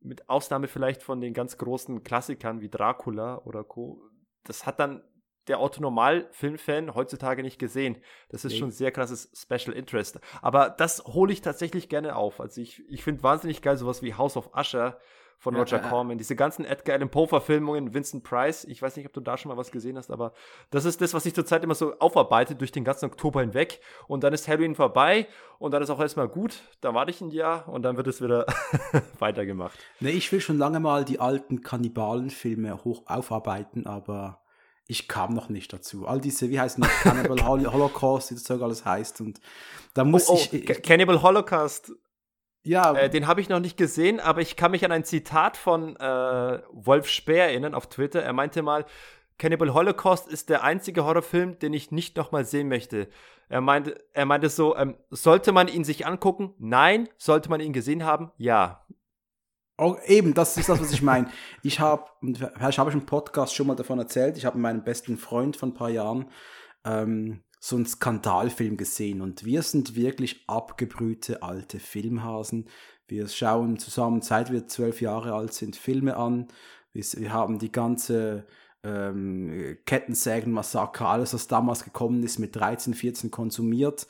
mit 0.00 0.28
Ausnahme 0.28 0.66
vielleicht 0.68 1.02
von 1.02 1.20
den 1.20 1.32
ganz 1.34 1.58
großen 1.58 2.02
Klassikern 2.02 2.60
wie 2.60 2.68
Dracula 2.68 3.38
oder 3.44 3.62
Co., 3.64 4.02
das 4.44 4.66
hat 4.66 4.80
dann 4.80 5.04
der 5.48 5.60
Otto-Normal-Filmfan 5.60 6.94
heutzutage 6.94 7.42
nicht 7.42 7.58
gesehen. 7.58 7.96
Das 8.28 8.44
ist 8.44 8.52
Nee. 8.52 8.58
schon 8.58 8.70
sehr 8.70 8.92
krasses 8.92 9.30
Special 9.34 9.76
Interest. 9.76 10.20
Aber 10.40 10.70
das 10.70 11.04
hole 11.04 11.32
ich 11.32 11.40
tatsächlich 11.40 11.88
gerne 11.88 12.16
auf. 12.16 12.40
Also 12.40 12.60
ich, 12.60 12.82
ich 12.88 13.02
finde 13.02 13.22
wahnsinnig 13.22 13.62
geil 13.62 13.76
sowas 13.76 14.02
wie 14.02 14.14
House 14.14 14.36
of 14.36 14.50
Usher 14.56 14.98
von 15.42 15.56
Roger 15.56 15.82
ja. 15.82 15.88
Corman. 15.88 16.18
Diese 16.18 16.36
ganzen 16.36 16.64
Edgar 16.64 16.94
Allan 16.94 17.10
Poe-Verfilmungen, 17.10 17.92
Vincent 17.92 18.22
Price. 18.22 18.62
Ich 18.62 18.80
weiß 18.80 18.94
nicht, 18.94 19.06
ob 19.06 19.12
du 19.12 19.20
da 19.20 19.36
schon 19.36 19.48
mal 19.50 19.56
was 19.56 19.72
gesehen 19.72 19.98
hast, 19.98 20.12
aber 20.12 20.34
das 20.70 20.84
ist 20.84 21.00
das, 21.00 21.14
was 21.14 21.26
ich 21.26 21.34
zurzeit 21.34 21.64
immer 21.64 21.74
so 21.74 21.98
aufarbeite 21.98 22.54
durch 22.54 22.70
den 22.70 22.84
ganzen 22.84 23.06
Oktober 23.06 23.40
hinweg. 23.40 23.80
Und 24.06 24.22
dann 24.22 24.32
ist 24.32 24.46
Halloween 24.46 24.76
vorbei 24.76 25.26
und 25.58 25.72
dann 25.72 25.82
ist 25.82 25.90
auch 25.90 25.98
erstmal 25.98 26.28
gut. 26.28 26.62
Dann 26.80 26.94
warte 26.94 27.10
ich 27.10 27.20
ein 27.20 27.30
Jahr 27.30 27.68
und 27.68 27.82
dann 27.82 27.96
wird 27.96 28.06
es 28.06 28.22
wieder 28.22 28.46
weitergemacht. 29.18 29.76
Nee, 29.98 30.10
ich 30.10 30.30
will 30.30 30.40
schon 30.40 30.58
lange 30.58 30.78
mal 30.78 31.04
die 31.04 31.18
alten 31.18 31.60
Kannibalenfilme 31.60 32.84
hoch 32.84 33.02
aufarbeiten, 33.06 33.84
aber 33.84 34.42
ich 34.86 35.08
kam 35.08 35.34
noch 35.34 35.48
nicht 35.48 35.72
dazu. 35.72 36.06
All 36.06 36.20
diese, 36.20 36.50
wie 36.50 36.60
heißt 36.60 36.78
noch, 36.78 36.88
Cannibal 37.02 37.44
Hol- 37.44 37.66
Holocaust, 37.66 38.30
wie 38.30 38.34
das 38.34 38.44
Zeug 38.44 38.62
alles 38.62 38.84
heißt. 38.84 39.20
Und 39.20 39.40
da 39.94 40.04
muss 40.04 40.28
oh, 40.28 40.38
ich. 40.52 40.64
Ca- 40.66 40.74
Cannibal 40.74 41.20
Holocaust, 41.20 41.92
ja, 42.62 42.92
äh, 42.94 43.10
den 43.10 43.26
habe 43.26 43.40
ich 43.40 43.48
noch 43.48 43.60
nicht 43.60 43.76
gesehen, 43.76 44.20
aber 44.20 44.40
ich 44.40 44.56
kann 44.56 44.70
mich 44.70 44.84
an 44.84 44.92
ein 44.92 45.04
Zitat 45.04 45.56
von 45.56 45.96
äh, 45.96 46.62
Wolf 46.70 47.08
Speer 47.08 47.44
erinnern 47.46 47.74
auf 47.74 47.88
Twitter. 47.88 48.22
Er 48.22 48.32
meinte 48.32 48.62
mal, 48.62 48.84
Cannibal 49.38 49.74
Holocaust 49.74 50.28
ist 50.28 50.48
der 50.50 50.62
einzige 50.62 51.04
Horrorfilm, 51.04 51.58
den 51.58 51.72
ich 51.72 51.90
nicht 51.90 52.16
nochmal 52.16 52.44
sehen 52.44 52.68
möchte. 52.68 53.08
Er 53.48 53.60
meinte, 53.60 54.02
er 54.12 54.24
meinte 54.24 54.48
so, 54.48 54.76
ähm, 54.76 54.96
sollte 55.10 55.52
man 55.52 55.68
ihn 55.68 55.84
sich 55.84 56.06
angucken? 56.06 56.54
Nein. 56.58 57.08
Sollte 57.18 57.50
man 57.50 57.60
ihn 57.60 57.72
gesehen 57.72 58.04
haben? 58.04 58.30
Ja. 58.36 58.86
Oh, 59.76 59.96
eben, 60.06 60.32
das 60.32 60.56
ist 60.56 60.68
das, 60.68 60.80
was 60.80 60.92
ich 60.92 61.02
meine. 61.02 61.28
Ich 61.62 61.80
habe, 61.80 62.04
vielleicht 62.20 62.78
habe 62.78 62.90
ich 62.90 62.94
im 62.94 63.04
Podcast 63.04 63.54
schon 63.54 63.66
mal 63.66 63.74
davon 63.74 63.98
erzählt, 63.98 64.36
ich 64.36 64.44
habe 64.46 64.56
mit 64.56 64.62
meinem 64.62 64.84
besten 64.84 65.16
Freund 65.16 65.56
von 65.56 65.70
ein 65.70 65.74
paar 65.74 65.90
Jahren 65.90 66.30
ähm, 66.84 67.42
so 67.64 67.76
einen 67.76 67.86
Skandalfilm 67.86 68.76
gesehen 68.76 69.20
und 69.20 69.44
wir 69.44 69.62
sind 69.62 69.94
wirklich 69.94 70.42
abgebrühte 70.48 71.44
alte 71.44 71.78
Filmhasen. 71.78 72.66
Wir 73.06 73.28
schauen 73.28 73.78
zusammen, 73.78 74.20
seit 74.20 74.50
wir 74.50 74.66
zwölf 74.66 75.00
Jahre 75.00 75.32
alt 75.34 75.52
sind, 75.52 75.76
Filme 75.76 76.16
an. 76.16 76.48
Wir, 76.92 77.04
wir 77.18 77.32
haben 77.32 77.60
die 77.60 77.70
ganze 77.70 78.46
ähm, 78.82 79.78
Kettensägen-Massaker, 79.86 81.06
alles, 81.06 81.34
was 81.34 81.46
damals 81.46 81.84
gekommen 81.84 82.24
ist, 82.24 82.40
mit 82.40 82.56
13, 82.56 82.94
14 82.94 83.30
konsumiert. 83.30 84.08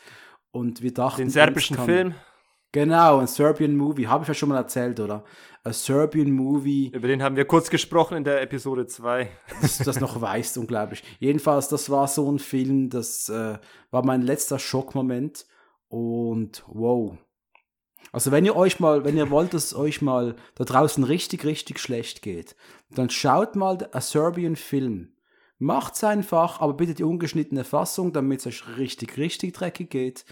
Und 0.51 0.81
wir 0.81 0.95
dachten, 0.95 1.21
Den 1.21 1.31
serbischen 1.31 1.77
kann- 1.77 1.85
Film, 1.85 2.15
Genau, 2.73 3.19
ein 3.19 3.27
Serbian 3.27 3.77
Movie, 3.77 4.07
habe 4.09 4.25
ich 4.25 4.29
ja 4.29 4.35
schon 4.35 4.49
mal 4.49 4.57
erzählt, 4.57 4.99
oder? 4.99 5.25
A 5.63 5.75
Serbian 5.75 6.33
Movie, 6.33 6.91
über 6.95 7.07
den 7.07 7.23
haben 7.23 7.37
wir 7.37 7.45
kurz 7.45 7.69
gesprochen 7.69 8.17
in 8.17 8.25
der 8.25 8.41
Episode 8.41 8.87
2. 8.87 9.29
dass 9.61 9.77
du 9.79 9.85
das 9.85 10.01
noch 10.01 10.21
weißt, 10.21 10.57
unglaublich. 10.57 11.05
Jedenfalls, 11.21 11.69
das 11.69 11.91
war 11.91 12.09
so 12.09 12.33
ein 12.33 12.39
Film, 12.39 12.89
das 12.89 13.29
äh, 13.29 13.59
war 13.91 14.05
mein 14.05 14.23
letzter 14.23 14.59
Schockmoment 14.59 15.47
und 15.89 16.65
wow. 16.67 17.19
Also 18.11 18.33
wenn 18.33 18.47
ihr 18.47 18.57
euch 18.57 18.81
mal, 18.81 19.05
wenn 19.05 19.19
ihr 19.19 19.31
wollt, 19.31 19.53
dass 19.53 19.67
es 19.67 19.75
euch 19.75 20.01
mal 20.01 20.35
da 20.55 20.65
draußen 20.65 21.05
richtig, 21.05 21.45
richtig 21.45 21.79
schlecht 21.79 22.23
geht, 22.23 22.57
dann 22.91 23.11
schaut 23.11 23.55
mal 23.55 23.87
A 23.93 24.01
Serbian 24.01 24.57
Film. 24.57 25.13
Macht's 25.59 26.03
einfach, 26.03 26.61
aber 26.61 26.73
bitte 26.73 26.95
die 26.95 27.05
ungeschnittene 27.05 27.65
Fassung, 27.65 28.15
damit 28.15 28.41
es 28.41 28.47
euch 28.47 28.79
richtig, 28.79 29.19
richtig 29.19 29.53
dreckig 29.55 29.91
geht. 29.91 30.25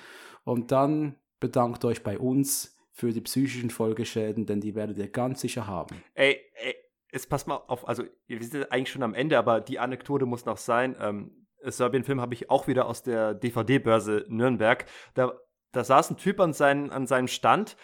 Und 0.43 0.73
dann 0.73 1.20
bedankt 1.41 1.85
euch 1.85 2.03
bei 2.03 2.19
uns 2.19 2.77
für 2.93 3.13
die 3.13 3.21
psychischen 3.21 3.71
Folgeschäden, 3.71 4.47
denn 4.47 4.61
die 4.61 4.75
werdet 4.75 4.99
ihr 4.99 5.09
ganz 5.09 5.41
sicher 5.41 5.67
haben. 5.67 6.03
Ey, 6.15 6.41
ey, 6.55 6.75
jetzt 7.13 7.29
pass 7.29 7.47
mal 7.47 7.57
auf, 7.57 7.89
also 7.89 8.05
wir 8.27 8.43
sind 8.43 8.71
eigentlich 8.71 8.91
schon 8.91 9.03
am 9.03 9.15
Ende, 9.15 9.39
aber 9.39 9.61
die 9.61 9.79
Anekdote 9.79 10.27
muss 10.27 10.45
noch 10.45 10.59
sein. 10.59 10.97
Ähm, 11.01 11.47
Serbien-Film 11.63 12.21
habe 12.21 12.35
ich 12.35 12.51
auch 12.51 12.69
wieder 12.69 12.87
aus 12.87 13.03
der 13.03 13.35
DVD-Börse 13.35 14.27
Nürnberg. 14.29 14.87
Da, 15.15 15.33
da 15.73 15.85
saß 15.85 16.11
ein 16.11 16.17
Typ 16.17 16.41
an, 16.41 16.53
seinen, 16.53 16.91
an 16.91 17.07
seinem 17.07 17.29
Stand 17.29 17.77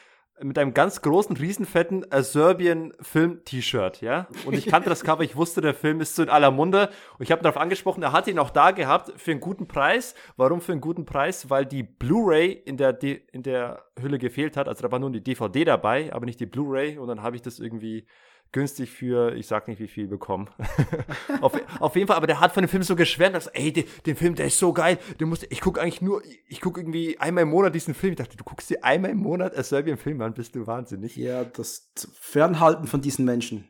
mit 0.42 0.58
einem 0.58 0.74
ganz 0.74 1.00
großen, 1.00 1.36
riesenfetten 1.36 2.10
äh, 2.10 2.22
Serbien-Film-T-Shirt, 2.22 4.02
ja. 4.02 4.26
Und 4.44 4.54
ich 4.54 4.66
kannte 4.66 4.90
das 4.90 5.02
Cover, 5.02 5.22
ich 5.22 5.36
wusste, 5.36 5.60
der 5.60 5.74
Film 5.74 6.00
ist 6.00 6.14
so 6.14 6.22
in 6.22 6.28
aller 6.28 6.50
Munde. 6.50 6.90
Und 7.18 7.24
ich 7.24 7.32
habe 7.32 7.42
darauf 7.42 7.56
angesprochen, 7.56 8.02
er 8.02 8.12
hat 8.12 8.26
ihn 8.26 8.38
auch 8.38 8.50
da 8.50 8.72
gehabt 8.72 9.12
für 9.16 9.30
einen 9.30 9.40
guten 9.40 9.66
Preis. 9.66 10.14
Warum 10.36 10.60
für 10.60 10.72
einen 10.72 10.82
guten 10.82 11.06
Preis? 11.06 11.48
Weil 11.48 11.64
die 11.64 11.82
Blu-ray 11.82 12.52
in 12.52 12.76
der, 12.76 13.02
in 13.02 13.42
der 13.42 13.84
Hülle 14.00 14.18
gefehlt 14.18 14.56
hat. 14.56 14.68
Also 14.68 14.82
da 14.82 14.92
war 14.92 14.98
nur 14.98 15.10
die 15.10 15.24
DVD 15.24 15.64
dabei, 15.64 16.12
aber 16.12 16.26
nicht 16.26 16.40
die 16.40 16.46
Blu-ray. 16.46 16.98
Und 16.98 17.08
dann 17.08 17.22
habe 17.22 17.36
ich 17.36 17.42
das 17.42 17.58
irgendwie 17.58 18.06
günstig 18.52 18.90
für, 18.90 19.34
ich 19.34 19.46
sag 19.46 19.68
nicht 19.68 19.80
wie 19.80 19.88
viel 19.88 20.06
bekommen. 20.06 20.48
auf, 21.40 21.52
auf, 21.80 21.94
jeden 21.94 22.08
Fall, 22.08 22.16
aber 22.16 22.26
der 22.26 22.40
hat 22.40 22.52
von 22.52 22.62
dem 22.62 22.68
Film 22.68 22.82
so 22.82 22.96
geschwärmt, 22.96 23.36
dass, 23.36 23.48
ey, 23.48 23.72
den, 23.72 23.84
den 24.06 24.16
Film, 24.16 24.34
der 24.34 24.46
ist 24.46 24.58
so 24.58 24.72
geil. 24.72 24.98
Den 25.20 25.28
musst, 25.28 25.46
ich 25.50 25.60
gucke 25.60 25.80
eigentlich 25.80 26.02
nur, 26.02 26.22
ich 26.48 26.60
gucke 26.60 26.80
irgendwie 26.80 27.18
einmal 27.18 27.42
im 27.42 27.50
Monat 27.50 27.74
diesen 27.74 27.94
Film. 27.94 28.12
Ich 28.12 28.18
dachte, 28.18 28.36
du 28.36 28.44
guckst 28.44 28.70
dir 28.70 28.82
einmal 28.82 29.10
im 29.10 29.18
Monat 29.18 29.54
einen 29.54 29.64
Serbien-Film 29.64 30.20
an, 30.22 30.34
bist 30.34 30.54
du 30.54 30.66
wahnsinnig. 30.66 31.16
Ja, 31.16 31.44
das 31.44 31.90
Fernhalten 32.20 32.86
von 32.86 33.00
diesen 33.00 33.24
Menschen. 33.24 33.68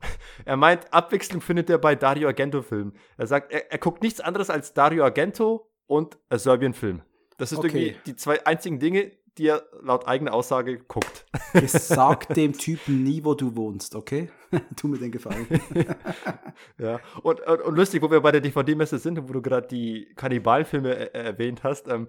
Er 0.44 0.56
meint, 0.56 0.92
Abwechslung 0.92 1.40
findet 1.40 1.70
er 1.70 1.78
bei 1.78 1.94
Dario 1.94 2.26
Argento-Filmen. 2.28 2.96
Er 3.16 3.26
sagt, 3.26 3.52
er, 3.52 3.70
er, 3.70 3.78
guckt 3.78 4.02
nichts 4.02 4.20
anderes 4.20 4.50
als 4.50 4.74
Dario 4.74 5.04
Argento 5.04 5.70
und 5.86 6.18
Serbien-Film. 6.30 7.02
Das 7.38 7.52
ist 7.52 7.58
okay. 7.58 7.66
irgendwie 7.68 7.96
die 8.06 8.16
zwei 8.16 8.44
einzigen 8.46 8.78
Dinge, 8.80 9.12
die 9.38 9.46
er 9.48 9.64
laut 9.80 10.06
eigener 10.06 10.34
Aussage 10.34 10.78
guckt. 10.78 11.26
Sag 11.66 12.28
dem 12.34 12.52
Typen 12.52 13.02
nie, 13.02 13.24
wo 13.24 13.34
du 13.34 13.56
wohnst, 13.56 13.94
okay? 13.94 14.30
tu 14.76 14.88
mir 14.88 14.98
den 14.98 15.10
Gefallen. 15.10 15.46
ja, 16.78 17.00
und, 17.22 17.40
und, 17.40 17.60
und, 17.62 17.74
lustig, 17.76 18.02
wo 18.02 18.10
wir 18.10 18.20
bei 18.20 18.32
der 18.32 18.42
DVD-Messe 18.42 18.98
sind 18.98 19.18
und 19.18 19.28
wo 19.28 19.32
du 19.32 19.42
gerade 19.42 19.66
die 19.66 20.12
Kannibalfilme 20.16 21.14
äh, 21.14 21.24
erwähnt 21.26 21.64
hast, 21.64 21.88
ähm, 21.88 22.08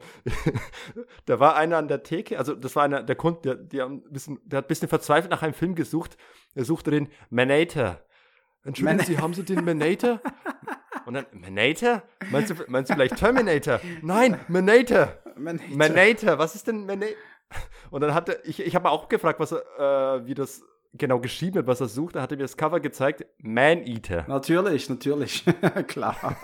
da 1.26 1.40
war 1.40 1.56
einer 1.56 1.78
an 1.78 1.88
der 1.88 2.04
Theke, 2.04 2.38
also 2.38 2.56
das 2.56 2.76
war 2.76 2.84
einer 2.84 3.04
der 3.04 3.16
Kunden, 3.16 3.42
der, 3.44 3.56
der, 3.56 3.86
ein 3.86 4.02
bisschen, 4.04 4.40
der 4.44 4.58
hat 4.58 4.66
ein 4.66 4.68
bisschen 4.68 4.90
verzweifelt 4.90 5.32
nach 5.32 5.42
einem 5.42 5.54
Film 5.54 5.76
gesucht. 5.76 6.18
Er 6.56 6.66
suchte 6.66 6.92
den 6.92 7.08
Manator. 7.30 8.00
Entschuldigen 8.66 8.98
Man 8.98 9.06
Sie, 9.06 9.18
haben 9.18 9.34
Sie 9.34 9.44
den 9.44 9.64
Manator? 9.64 10.22
Und 11.06 11.16
dann, 11.16 11.26
Manator? 11.32 12.04
Meinst 12.32 12.52
du, 12.52 12.56
meinst 12.68 12.90
du 12.90 12.96
vielleicht 12.96 13.18
Terminator? 13.18 13.80
Nein, 14.02 14.40
Manator. 14.48 15.18
Manator. 15.36 15.76
Manator. 15.76 16.38
Was 16.38 16.56
ist 16.56 16.68
denn 16.68 16.86
Manator? 16.86 17.16
Und 17.92 18.02
dann 18.02 18.14
hatte 18.14 18.42
ich, 18.46 18.60
ich 18.60 18.76
habe 18.76 18.90
auch 18.90 19.10
gefragt, 19.10 19.40
was 19.40 19.52
äh, 19.52 20.26
wie 20.26 20.34
das 20.34 20.64
genau 20.94 21.20
geschrieben 21.20 21.56
wird, 21.56 21.68
was 21.68 21.82
er 21.82 21.88
sucht. 21.88 22.16
Da 22.16 22.22
hat 22.22 22.32
er 22.32 22.38
mir 22.38 22.44
das 22.44 22.58
Cover 22.58 22.80
gezeigt. 22.80 23.26
Man-Eater. 23.38 24.26
Natürlich, 24.28 24.90
natürlich. 24.90 25.44
Klar. 25.88 26.38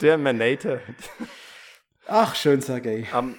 Der 0.00 0.18
Manator. 0.18 0.80
Ach, 2.06 2.34
schön, 2.34 2.60
Sergej. 2.60 3.06
Um, 3.16 3.36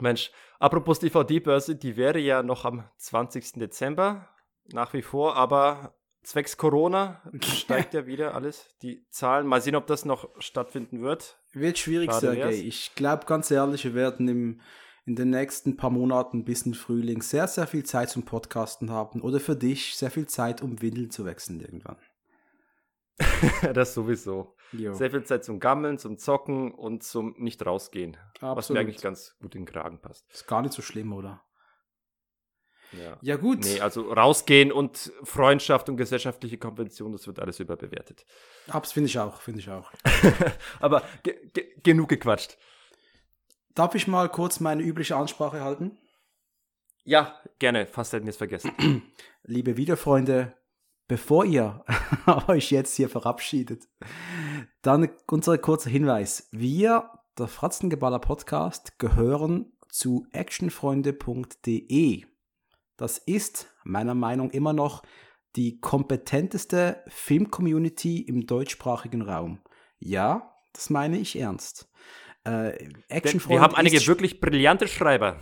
Mensch, 0.00 0.30
apropos 0.58 0.98
DVD-Börse, 1.00 1.76
die 1.76 1.96
wäre 1.96 2.18
ja 2.18 2.42
noch 2.42 2.64
am 2.64 2.84
20. 2.98 3.54
Dezember 3.54 4.28
nach 4.72 4.92
wie 4.92 5.02
vor, 5.02 5.36
aber 5.36 5.94
zwecks 6.26 6.56
Corona 6.56 7.22
steigt 7.40 7.94
ja 7.94 8.06
wieder 8.06 8.34
alles, 8.34 8.76
die 8.82 9.06
Zahlen. 9.10 9.46
Mal 9.46 9.62
sehen, 9.62 9.76
ob 9.76 9.86
das 9.86 10.04
noch 10.04 10.28
stattfinden 10.38 11.00
wird. 11.00 11.38
Wird 11.52 11.78
schwierig, 11.78 12.12
Sergej. 12.12 12.66
Ich 12.66 12.94
glaube 12.94 13.26
ganz 13.26 13.50
ehrlich, 13.50 13.84
wir 13.84 13.94
werden 13.94 14.28
im, 14.28 14.60
in 15.04 15.14
den 15.14 15.30
nächsten 15.30 15.76
paar 15.76 15.90
Monaten 15.90 16.44
bis 16.44 16.62
in 16.62 16.74
Frühling 16.74 17.22
sehr, 17.22 17.46
sehr 17.46 17.66
viel 17.66 17.84
Zeit 17.84 18.10
zum 18.10 18.24
Podcasten 18.24 18.90
haben. 18.90 19.22
Oder 19.22 19.40
für 19.40 19.56
dich 19.56 19.96
sehr 19.96 20.10
viel 20.10 20.26
Zeit, 20.26 20.62
um 20.62 20.82
Windeln 20.82 21.10
zu 21.10 21.24
wechseln 21.24 21.60
irgendwann. 21.60 21.96
das 23.72 23.94
sowieso. 23.94 24.56
Jo. 24.72 24.92
Sehr 24.94 25.10
viel 25.10 25.22
Zeit 25.22 25.44
zum 25.44 25.60
Gammeln, 25.60 25.96
zum 25.96 26.18
Zocken 26.18 26.74
und 26.74 27.04
zum 27.04 27.34
Nicht 27.38 27.64
rausgehen. 27.64 28.16
Absolut. 28.34 28.56
Was 28.56 28.70
mir 28.70 28.80
eigentlich 28.80 29.00
ganz 29.00 29.36
gut 29.40 29.54
in 29.54 29.62
den 29.62 29.72
Kragen 29.72 30.00
passt. 30.00 30.26
Ist 30.30 30.48
gar 30.48 30.60
nicht 30.60 30.74
so 30.74 30.82
schlimm, 30.82 31.12
oder? 31.12 31.42
Ja. 32.92 33.18
ja, 33.20 33.36
gut. 33.36 33.64
Nee, 33.64 33.80
also 33.80 34.12
rausgehen 34.12 34.72
und 34.72 35.12
Freundschaft 35.22 35.88
und 35.88 35.96
gesellschaftliche 35.96 36.58
Konvention, 36.58 37.12
das 37.12 37.26
wird 37.26 37.38
alles 37.38 37.60
überbewertet. 37.60 38.24
Abs 38.68 38.92
finde 38.92 39.08
ich 39.08 39.18
auch, 39.18 39.40
finde 39.40 39.60
ich 39.60 39.70
auch. 39.70 39.92
Aber 40.80 41.02
ge 41.22 41.34
ge 41.52 41.66
genug 41.82 42.08
gequatscht. 42.08 42.56
Darf 43.74 43.94
ich 43.94 44.06
mal 44.06 44.28
kurz 44.30 44.60
meine 44.60 44.82
übliche 44.82 45.16
Ansprache 45.16 45.60
halten? 45.60 45.98
Ja, 47.04 47.38
gerne. 47.58 47.86
Fast 47.86 48.12
hätten 48.12 48.26
wir 48.26 48.30
es 48.30 48.36
vergessen. 48.36 48.72
Liebe 49.44 49.76
Wiederfreunde, 49.76 50.54
bevor 51.06 51.44
ihr 51.44 51.84
euch 52.48 52.70
jetzt 52.70 52.96
hier 52.96 53.08
verabschiedet, 53.08 53.86
dann 54.82 55.10
unser 55.30 55.58
kurzer 55.58 55.90
Hinweis. 55.90 56.48
Wir, 56.50 57.10
der 57.38 57.48
Fratzengeballer 57.48 58.18
Podcast, 58.18 58.98
gehören 58.98 59.72
zu 59.88 60.26
actionfreunde.de. 60.32 62.24
Das 62.96 63.18
ist 63.18 63.68
meiner 63.84 64.14
Meinung 64.14 64.48
nach 64.48 64.54
immer 64.54 64.72
noch 64.72 65.02
die 65.56 65.80
kompetenteste 65.80 67.02
Film-Community 67.08 68.20
im 68.20 68.46
deutschsprachigen 68.46 69.22
Raum. 69.22 69.60
Ja, 69.98 70.54
das 70.72 70.90
meine 70.90 71.18
ich 71.18 71.38
ernst. 71.38 71.90
Äh, 72.44 72.72
Wir 73.08 73.60
haben 73.60 73.74
einige 73.74 74.06
wirklich 74.06 74.40
brillante 74.40 74.86
Schreiber. 74.86 75.40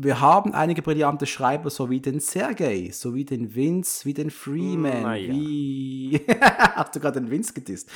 Wir 0.00 0.20
haben 0.20 0.54
einige 0.54 0.80
brillante 0.80 1.26
Schreiber, 1.26 1.70
so 1.70 1.90
wie 1.90 1.98
den 1.98 2.20
Sergei, 2.20 2.90
so 2.92 3.16
wie 3.16 3.24
den 3.24 3.56
Vince, 3.56 4.04
wie 4.04 4.14
den 4.14 4.30
Freeman, 4.30 5.02
ja. 5.02 5.28
wie. 5.28 6.20
Hast 6.40 6.94
du 6.94 7.00
gerade 7.00 7.20
den 7.20 7.28
Vince 7.28 7.52
gedisst? 7.52 7.90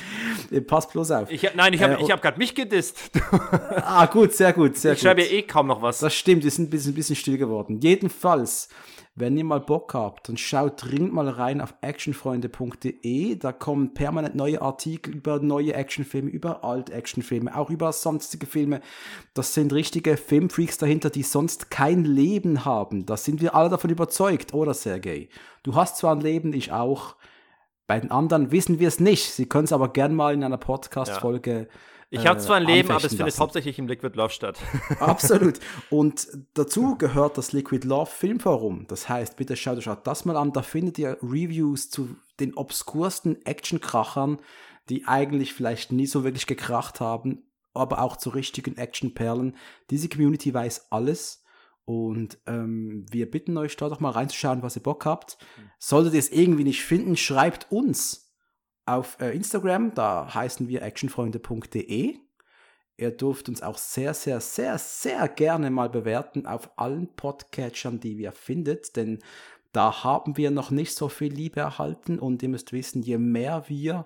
Äh, 0.51 0.59
pass 0.59 0.89
bloß 0.89 1.11
auf. 1.11 1.31
Ich, 1.31 1.49
nein, 1.55 1.71
ich 1.71 1.81
habe 1.81 1.93
äh, 1.93 2.11
hab 2.11 2.21
gerade 2.21 2.37
mich 2.37 2.53
gedisst. 2.53 2.99
ah, 3.31 4.05
gut, 4.07 4.33
sehr 4.33 4.51
gut, 4.51 4.75
sehr 4.75 4.91
ich 4.91 4.97
gut. 4.97 4.97
Ich 4.97 5.01
schreibe 5.01 5.21
ja 5.21 5.27
eh 5.31 5.43
kaum 5.43 5.67
noch 5.67 5.81
was. 5.81 5.99
Das 5.99 6.13
stimmt, 6.13 6.43
wir 6.43 6.51
sind 6.51 6.65
ein 6.65 6.69
bisschen, 6.71 6.91
ein 6.91 6.95
bisschen 6.95 7.15
still 7.15 7.37
geworden. 7.37 7.79
Jedenfalls 7.81 8.67
wenn 9.15 9.37
ihr 9.37 9.43
mal 9.43 9.59
Bock 9.59 9.93
habt, 9.93 10.27
dann 10.27 10.37
schaut 10.37 10.83
dringend 10.83 11.13
mal 11.13 11.29
rein 11.29 11.61
auf 11.61 11.75
actionfreunde.de. 11.81 13.35
Da 13.35 13.51
kommen 13.51 13.93
permanent 13.93 14.33
neue 14.33 14.61
Artikel 14.61 15.15
über 15.15 15.39
neue 15.39 15.73
Actionfilme, 15.75 16.31
über 16.31 16.63
Alt-Actionfilme, 16.63 17.55
auch 17.55 17.69
über 17.69 17.93
sonstige 17.93 18.47
Filme. 18.47 18.81
Das 19.35 19.53
sind 19.53 19.71
richtige 19.71 20.17
Filmfreaks 20.17 20.79
dahinter, 20.79 21.11
die 21.11 21.21
sonst 21.21 21.69
kein 21.69 22.05
Leben 22.05 22.65
haben. 22.65 23.05
Da 23.05 23.15
sind 23.15 23.39
wir 23.39 23.53
alle 23.53 23.69
davon 23.69 23.91
überzeugt, 23.91 24.53
oder 24.55 24.73
Sergej? 24.73 25.29
Du 25.61 25.75
hast 25.75 25.97
zwar 25.97 26.15
ein 26.15 26.21
Leben, 26.21 26.51
ich 26.53 26.71
auch. 26.71 27.15
Bei 27.85 27.99
den 27.99 28.09
anderen 28.09 28.51
wissen 28.51 28.79
wir 28.79 28.87
es 28.87 28.99
nicht. 28.99 29.31
Sie 29.31 29.45
können 29.45 29.65
es 29.65 29.73
aber 29.73 29.89
gern 29.89 30.15
mal 30.15 30.33
in 30.33 30.43
einer 30.43 30.57
Podcast-Folge 30.57 31.67
ja 31.69 31.77
ich 32.13 32.27
habe 32.27 32.39
zwar 32.39 32.57
ein 32.57 32.65
Leben, 32.65 32.91
aber 32.91 33.03
es 33.03 33.15
findet 33.15 33.39
hauptsächlich 33.39 33.79
im 33.79 33.87
Liquid 33.87 34.15
Love 34.15 34.29
statt. 34.29 34.59
Absolut. 34.99 35.59
Und 35.89 36.27
dazu 36.53 36.95
gehört 36.95 37.37
das 37.37 37.53
Liquid 37.53 37.87
Love 37.87 38.09
Filmforum. 38.09 38.85
Das 38.87 39.09
heißt, 39.09 39.35
bitte 39.35 39.55
schaut 39.55 39.79
euch 39.79 39.85
das 40.03 40.25
mal 40.25 40.37
an. 40.37 40.53
Da 40.53 40.61
findet 40.61 40.99
ihr 40.99 41.17
Reviews 41.23 41.89
zu 41.89 42.15
den 42.39 42.53
obskursten 42.53 43.43
Actionkrachern, 43.45 44.39
die 44.89 45.07
eigentlich 45.07 45.53
vielleicht 45.53 45.91
nie 45.91 46.05
so 46.05 46.23
wirklich 46.23 46.45
gekracht 46.45 46.99
haben, 46.99 47.43
aber 47.73 48.01
auch 48.01 48.17
zu 48.17 48.29
richtigen 48.29 48.77
Actionperlen. 48.77 49.55
Diese 49.89 50.07
Community 50.07 50.53
weiß 50.53 50.91
alles. 50.91 51.43
Und 51.85 52.37
ähm, 52.47 53.05
wir 53.11 53.29
bitten 53.29 53.57
euch 53.57 53.75
da 53.75 53.89
doch 53.89 53.99
mal 53.99 54.11
reinzuschauen, 54.11 54.63
was 54.63 54.77
ihr 54.77 54.83
Bock 54.83 55.05
habt. 55.05 55.37
Solltet 55.79 56.13
ihr 56.13 56.19
es 56.19 56.31
irgendwie 56.31 56.63
nicht 56.63 56.83
finden, 56.83 57.17
schreibt 57.17 57.71
uns 57.71 58.22
auf 58.85 59.17
äh, 59.19 59.31
Instagram, 59.31 59.93
da 59.93 60.33
heißen 60.33 60.67
wir 60.67 60.81
actionfreunde.de. 60.81 62.17
Ihr 62.97 63.11
dürft 63.11 63.49
uns 63.49 63.63
auch 63.63 63.77
sehr, 63.77 64.13
sehr, 64.13 64.39
sehr, 64.39 64.77
sehr 64.77 65.27
gerne 65.27 65.71
mal 65.71 65.89
bewerten 65.89 66.45
auf 66.45 66.77
allen 66.77 67.07
Podcatchern, 67.15 67.99
die 67.99 68.17
wir 68.17 68.31
findet, 68.31 68.95
denn 68.95 69.19
da 69.71 70.03
haben 70.03 70.37
wir 70.37 70.51
noch 70.51 70.69
nicht 70.69 70.95
so 70.95 71.09
viel 71.09 71.33
Liebe 71.33 71.59
erhalten 71.59 72.19
und 72.19 72.43
ihr 72.43 72.49
müsst 72.49 72.71
wissen, 72.71 73.01
je 73.01 73.17
mehr 73.17 73.63
wir 73.67 74.05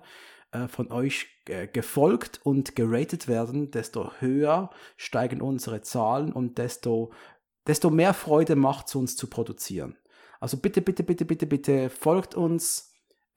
äh, 0.50 0.66
von 0.66 0.90
euch 0.90 1.26
äh, 1.44 1.66
gefolgt 1.66 2.40
und 2.42 2.74
geratet 2.74 3.28
werden, 3.28 3.70
desto 3.70 4.12
höher 4.20 4.70
steigen 4.96 5.42
unsere 5.42 5.82
Zahlen 5.82 6.32
und 6.32 6.56
desto, 6.56 7.12
desto 7.66 7.90
mehr 7.90 8.14
Freude 8.14 8.56
macht 8.56 8.88
es 8.88 8.94
uns 8.94 9.16
zu 9.16 9.26
produzieren. 9.28 9.98
Also 10.40 10.56
bitte, 10.56 10.80
bitte, 10.80 11.02
bitte, 11.02 11.26
bitte, 11.26 11.46
bitte 11.46 11.90
folgt 11.90 12.34
uns, 12.34 12.87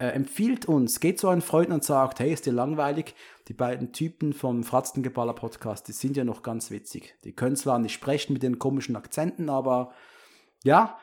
äh, 0.02 0.14
empfiehlt 0.14 0.66
uns, 0.66 1.00
geht 1.00 1.20
zu 1.20 1.28
euren 1.28 1.44
Freunden 1.44 1.74
und 1.74 1.84
sagt, 1.84 2.20
hey, 2.20 2.34
ist 2.34 2.48
dir 2.48 2.54
langweilig? 2.54 3.14
Die 3.48 3.54
beiden 3.54 3.94
Typen 3.94 4.34
vom 4.34 4.64
Fratzengeballer 4.64 5.34
Podcast, 5.34 5.88
die 5.88 5.92
sind 5.92 6.18
ja 6.18 6.24
noch 6.24 6.42
ganz 6.42 6.72
witzig. 6.72 7.16
Die 7.24 7.36
können 7.36 7.56
zwar 7.56 7.78
nicht 7.78 7.94
sprechen 7.94 8.34
mit 8.34 8.42
den 8.42 8.58
komischen 8.58 8.96
Akzenten, 8.96 9.48
aber 9.48 9.94
ja, 10.64 10.98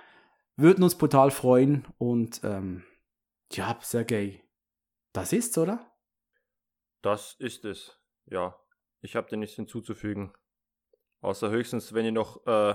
würden 0.56 0.82
uns 0.82 0.96
brutal 0.96 1.30
freuen 1.30 1.86
und 1.98 2.40
ähm, 2.42 2.82
ja, 3.52 3.78
Sergej, 3.80 4.42
das 5.12 5.32
ist's, 5.32 5.56
oder? 5.56 5.92
Das 7.00 7.36
ist 7.38 7.64
es, 7.64 8.00
ja. 8.26 8.58
Ich 9.00 9.14
habe 9.14 9.28
dir 9.28 9.36
nichts 9.36 9.54
hinzuzufügen. 9.54 10.32
Außer 11.20 11.50
höchstens, 11.50 11.94
wenn 11.94 12.04
ihr 12.04 12.10
noch, 12.10 12.44
äh, 12.48 12.74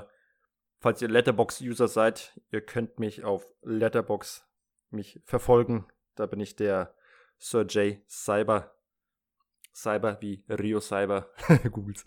falls 0.79 1.01
ihr 1.01 1.09
Letterbox-User 1.09 1.89
seid, 1.89 2.39
ihr 2.49 2.61
könnt 2.61 2.97
mich 2.97 3.25
auf 3.25 3.45
Letterbox 3.61 4.47
mich 4.89 5.21
verfolgen. 5.25 5.85
Da 6.15 6.25
bin 6.25 6.39
ich 6.39 6.55
der 6.55 6.93
Sir 7.39 7.65
J. 7.65 7.97
Cyber. 8.07 8.71
Cyber 9.73 10.17
wie 10.21 10.43
Rio 10.47 10.79
Cyber. 10.79 11.29
Googles. 11.71 12.05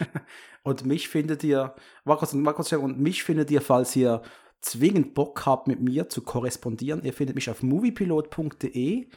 und 0.62 0.86
mich 0.86 1.08
findet 1.08 1.44
ihr, 1.44 1.74
Markus, 2.04 2.32
Markus, 2.32 2.72
und 2.72 2.98
mich 2.98 3.22
findet 3.22 3.50
ihr, 3.50 3.60
falls 3.60 3.94
ihr 3.96 4.22
zwingend 4.62 5.14
Bock 5.14 5.44
habt, 5.44 5.68
mit 5.68 5.80
mir 5.80 6.08
zu 6.08 6.22
korrespondieren. 6.22 7.02
Ihr 7.02 7.12
findet 7.12 7.36
mich 7.36 7.50
auf 7.50 7.62
moviepilot.de 7.62 9.08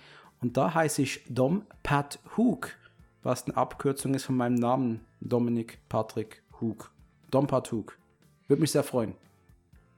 und 0.41 0.57
da 0.57 0.74
heiße 0.74 1.02
ich 1.02 1.26
Dom 1.30 1.66
Pat 1.84 2.20
Hook, 2.36 2.72
was 3.24 3.45
eine 3.45 3.56
Abkürzung 3.56 4.14
ist 4.14 4.26
von 4.26 4.36
meinem 4.36 4.56
Namen, 4.56 5.06
Dominik 5.22 5.80
Patrick 5.88 6.44
Hook. 6.60 6.91
Dom 7.32 7.48
Pat 7.48 7.72
Hook. 7.72 7.98
Würde 8.48 8.62
mich 8.62 8.72
sehr 8.72 8.84
freuen. 8.84 9.16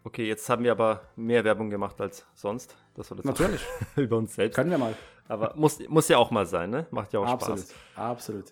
Okay, 0.08 0.26
jetzt 0.26 0.50
haben 0.50 0.64
wir 0.64 0.72
aber 0.72 1.02
mehr 1.18 1.44
Werbung 1.44 1.70
gemacht 1.70 2.00
als 2.00 2.26
sonst. 2.34 2.78
Das 2.96 3.12
war 3.12 3.18
das 3.18 3.26
Natürlich. 3.26 3.62
über 3.98 4.16
uns 4.16 4.36
selbst. 4.36 4.56
Können 4.56 4.72
wir 4.72 4.78
mal. 4.78 4.96
Aber 5.28 5.54
muss, 5.58 5.86
muss 5.90 6.08
ja 6.08 6.18
auch 6.18 6.32
mal 6.32 6.46
sein, 6.46 6.70
ne? 6.70 6.88
Macht 6.92 7.12
ja 7.12 7.20
auch 7.20 7.26
absolut, 7.26 7.60
Spaß. 7.60 7.76
Absolut. 7.98 8.46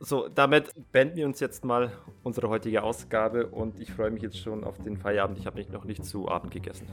So, 0.00 0.28
damit 0.28 0.72
beenden 0.90 1.16
wir 1.16 1.26
uns 1.26 1.38
jetzt 1.38 1.66
mal 1.66 1.92
unsere 2.22 2.48
heutige 2.48 2.82
Ausgabe 2.82 3.46
und 3.46 3.78
ich 3.78 3.92
freue 3.92 4.10
mich 4.10 4.22
jetzt 4.22 4.38
schon 4.38 4.64
auf 4.64 4.78
den 4.78 4.96
Feierabend. 4.96 5.38
Ich 5.38 5.44
habe 5.44 5.58
nicht, 5.58 5.70
noch 5.70 5.84
nicht 5.84 6.02
zu 6.02 6.30
Abend 6.30 6.50
gegessen. 6.50 6.86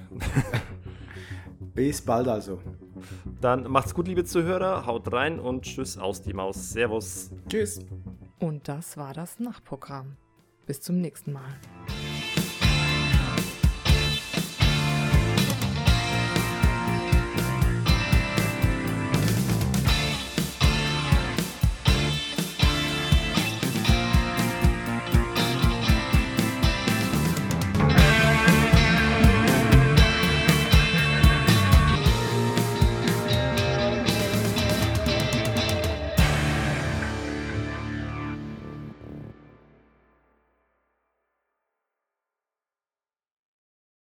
Bis 1.73 2.01
bald 2.01 2.27
also. 2.27 2.59
Dann 3.39 3.71
macht's 3.71 3.93
gut, 3.93 4.09
liebe 4.09 4.25
Zuhörer. 4.25 4.85
Haut 4.85 5.13
rein 5.13 5.39
und 5.39 5.61
tschüss 5.63 5.97
aus 5.97 6.21
die 6.21 6.33
Maus. 6.33 6.71
Servus. 6.71 7.31
Tschüss. 7.47 7.79
Und 8.39 8.67
das 8.67 8.97
war 8.97 9.13
das 9.13 9.39
Nachtprogramm. 9.39 10.17
Bis 10.65 10.81
zum 10.81 10.99
nächsten 10.99 11.31
Mal. 11.31 11.55